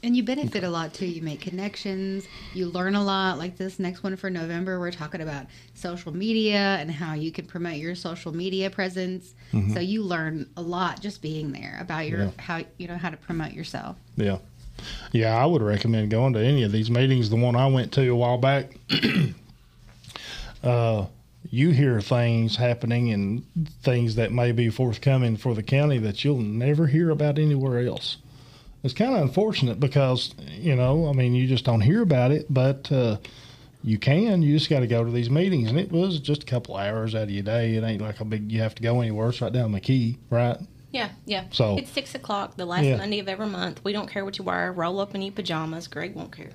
And 0.05 0.17
you 0.17 0.23
benefit 0.23 0.63
a 0.63 0.69
lot 0.71 0.95
too. 0.95 1.07
You 1.07 1.23
make 1.23 1.41
connections. 1.41 2.27
You 2.55 2.67
learn 2.67 2.95
a 2.95 3.03
lot. 3.03 3.39
Like 3.39 3.57
this 3.57 3.79
next 3.81 4.03
one 4.05 4.17
for 4.17 4.31
November, 4.31 4.79
we're 4.79 4.93
talking 4.93 5.21
about 5.21 5.47
social 5.75 6.15
media 6.15 6.77
and 6.79 6.91
how 6.91 7.15
you 7.15 7.33
can 7.33 7.47
promote 7.47 7.77
your 7.77 7.95
social 7.97 8.33
media 8.33 8.71
presence. 8.71 9.35
Mm-hmm. 9.53 9.73
So 9.75 9.81
you 9.81 10.03
learn 10.03 10.49
a 10.57 10.63
lot 10.63 11.01
just 11.01 11.21
being 11.21 11.51
there 11.51 11.79
about 11.81 12.09
your 12.09 12.25
Yeah. 12.25 12.31
how 12.39 12.61
you 12.79 12.87
know 12.87 12.97
how 12.97 13.11
to 13.11 13.17
promote 13.17 13.53
yourself. 13.53 13.97
Yeah. 14.17 14.39
Yeah, 15.13 15.37
I 15.37 15.47
would 15.47 15.63
recommend 15.63 16.11
going 16.11 16.33
to 16.35 16.41
any 16.41 16.63
of 16.63 16.73
these 16.73 16.91
meetings. 16.91 17.31
The 17.31 17.37
one 17.37 17.57
I 17.57 17.67
went 17.67 17.93
to 17.93 18.09
a 18.09 18.17
while 18.17 18.39
back, 18.39 18.77
uh, 20.63 21.07
you 21.51 21.71
hear 21.71 22.01
things 22.01 22.57
happening 22.57 23.13
and 23.13 23.45
things 23.83 24.15
that 24.15 24.33
may 24.33 24.53
be 24.53 24.71
forthcoming 24.71 25.37
for 25.37 25.55
the 25.55 25.63
county 25.63 25.99
that 25.99 26.25
you'll 26.25 26.39
never 26.39 26.87
hear 26.87 27.11
about 27.11 27.39
anywhere 27.39 27.81
else. 27.87 28.19
It's 28.85 28.95
kind 28.95 29.15
of 29.15 29.23
unfortunate 29.23 29.79
because, 29.79 30.35
you 30.51 30.75
know, 30.75 31.09
I 31.09 31.13
mean, 31.13 31.35
you 31.35 31.47
just 31.47 31.65
don't 31.65 31.81
hear 31.81 32.03
about 32.03 32.33
it, 32.33 32.47
but 32.53 32.91
uh, 32.91 33.19
you 33.85 33.99
can. 33.99 34.43
You 34.43 34.57
just 34.57 34.71
got 34.71 34.81
to 34.81 34.87
go 34.87 35.05
to 35.05 35.11
these 35.11 35.31
meetings. 35.31 35.71
And 35.71 35.79
it 35.79 35.91
was 35.93 36.19
just 36.21 36.43
a 36.43 36.47
couple 36.47 36.77
hours 36.77 37.15
out 37.15 37.25
of 37.25 37.31
your 37.31 37.45
day. 37.45 37.77
It 37.77 37.85
ain't 37.85 38.03
like 38.03 38.21
a 38.21 38.25
big, 38.25 38.51
you 38.51 38.61
have 38.61 38.75
to 38.77 38.83
go 38.83 39.01
anywhere. 39.01 39.29
It's 39.29 39.41
right 39.41 39.53
down 39.53 39.73
the 39.73 39.81
key, 39.81 40.19
right? 40.31 40.57
Yeah, 40.91 41.11
yeah. 41.27 41.45
So- 41.53 41.77
it's 41.79 41.91
six 41.91 42.15
o'clock, 42.15 42.57
the 42.57 42.67
last 42.67 42.85
Yeah. 42.85 42.97
Monday 42.97 43.19
of 43.21 43.29
every 43.29 43.47
month. 43.47 43.83
We 43.85 43.93
don't 43.93 44.11
care 44.11 44.25
what 44.25 44.39
you 44.39 44.45
wear. 44.45 44.73
Roll 44.73 45.01
up 45.01 45.15
in 45.15 45.23
your 45.23 45.33
pajamas. 45.33 45.87
Greg 45.89 46.15
won't 46.15 46.35
care. 46.37 46.51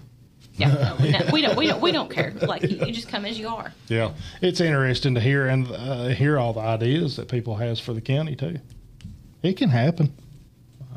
Yeah, 0.57 0.73
no, 0.73 0.97
no, 1.09 1.31
we 1.31 1.41
don't. 1.41 1.55
We 1.55 1.67
don't. 1.67 1.81
We 1.81 1.91
don't 1.91 2.09
care. 2.09 2.31
Like 2.41 2.63
you, 2.63 2.85
you 2.85 2.91
just 2.91 3.07
come 3.09 3.25
as 3.25 3.37
you 3.39 3.47
are. 3.47 3.71
Yeah, 3.87 4.11
it's 4.41 4.59
interesting 4.59 5.13
to 5.15 5.21
hear 5.21 5.47
and 5.47 5.67
uh, 5.71 6.07
hear 6.07 6.39
all 6.39 6.53
the 6.53 6.59
ideas 6.61 7.15
that 7.17 7.29
people 7.29 7.55
has 7.57 7.79
for 7.79 7.93
the 7.93 8.01
county 8.01 8.35
too. 8.35 8.57
It 9.43 9.55
can 9.57 9.69
happen. 9.69 10.11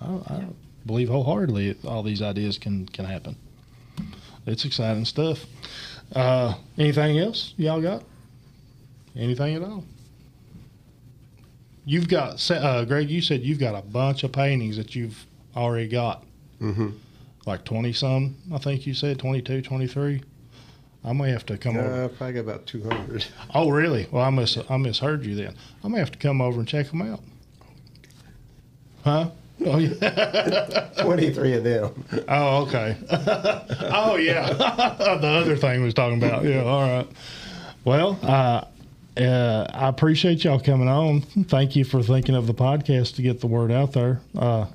I, 0.01 0.07
I 0.07 0.45
believe 0.87 1.09
wholeheartedly 1.11 1.69
it- 1.69 1.85
all 1.85 2.03
these 2.03 2.23
ideas 2.23 2.57
can 2.59 2.87
can 2.87 3.05
happen. 3.05 3.37
It's 4.47 4.65
exciting 4.65 5.05
stuff. 5.05 5.45
Uh, 6.15 6.55
anything 6.79 7.19
else 7.19 7.53
y'all 7.59 7.83
got? 7.83 8.03
Anything 9.15 9.57
at 9.57 9.63
all? 9.63 9.85
You've 11.85 12.09
got 12.09 12.51
uh, 12.51 12.85
Greg. 12.85 13.11
You 13.11 13.21
said 13.21 13.43
you've 13.43 13.59
got 13.59 13.75
a 13.75 13.83
bunch 13.83 14.23
of 14.25 14.33
paintings 14.33 14.77
that 14.77 14.95
you've 14.95 15.27
already 15.57 15.89
got. 15.89 16.25
Mm-hmm. 16.61 16.91
Like 17.47 17.65
twenty 17.65 17.93
some, 17.93 18.37
I 18.53 18.59
think 18.59 18.87
you 18.87 18.95
said 18.95 19.19
22, 19.19 19.63
23. 19.63 20.23
I 21.03 21.13
may 21.15 21.31
have 21.31 21.47
to 21.47 21.57
come 21.57 21.77
over. 21.79 22.05
Uh, 22.05 22.09
probably 22.09 22.35
got 22.35 22.41
about 22.41 22.67
200. 22.67 23.25
Oh, 23.55 23.71
really? 23.71 24.07
Well, 24.11 24.23
I 24.23 24.31
mis 24.31 24.59
I 24.69 24.77
misheard 24.77 25.25
you 25.25 25.35
then. 25.35 25.55
I 25.83 25.89
may 25.89 25.99
have 25.99 26.13
to 26.13 26.19
come 26.19 26.41
over 26.43 26.61
and 26.61 26.69
check 26.69 26.89
them 26.89 27.03
out. 27.03 27.21
Huh? 29.05 29.31
Oh 29.65 29.79
yeah. 29.79 30.91
23 31.03 31.55
of 31.55 31.65
them. 31.65 32.05
Oh 32.29 32.63
okay. 32.67 32.97
oh 33.11 34.17
yeah. 34.17 34.53
the 34.53 35.27
other 35.27 35.57
thing 35.57 35.81
we 35.81 35.87
was 35.87 35.95
talking 35.95 36.19
about. 36.23 36.45
Yeah. 36.45 36.63
All 36.63 36.83
right. 36.83 37.09
Well, 37.85 38.19
uh, 38.23 38.65
uh, 39.19 39.67
I 39.73 39.89
appreciate 39.89 40.45
y'all 40.45 40.61
coming 40.61 40.89
on. 40.89 41.23
Thank 41.23 41.77
you 41.77 41.85
for 41.85 42.03
thinking 42.03 42.35
of 42.35 42.47
the 42.47 42.55
podcast 42.55 43.17
to 43.17 43.23
get 43.23 43.41
the 43.41 43.47
word 43.47 43.73
out 43.73 43.93
there. 43.93 44.21
Uh, 44.37 44.67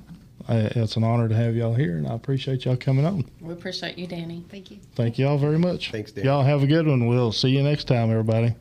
I, 0.48 0.56
it's 0.56 0.96
an 0.96 1.04
honor 1.04 1.28
to 1.28 1.34
have 1.34 1.56
y'all 1.56 1.74
here, 1.74 1.96
and 1.96 2.06
I 2.06 2.14
appreciate 2.14 2.64
y'all 2.64 2.76
coming 2.76 3.04
on. 3.04 3.24
We 3.40 3.52
appreciate 3.52 3.98
you, 3.98 4.06
Danny. 4.06 4.44
Thank 4.48 4.70
you. 4.70 4.78
Thank 4.94 5.18
y'all 5.18 5.38
very 5.38 5.58
much. 5.58 5.90
Thanks, 5.90 6.12
Dan. 6.12 6.24
Y'all 6.24 6.44
have 6.44 6.62
a 6.62 6.66
good 6.66 6.86
one. 6.86 7.06
We'll 7.06 7.32
see 7.32 7.48
you 7.48 7.62
next 7.62 7.84
time, 7.84 8.10
everybody. 8.10 8.54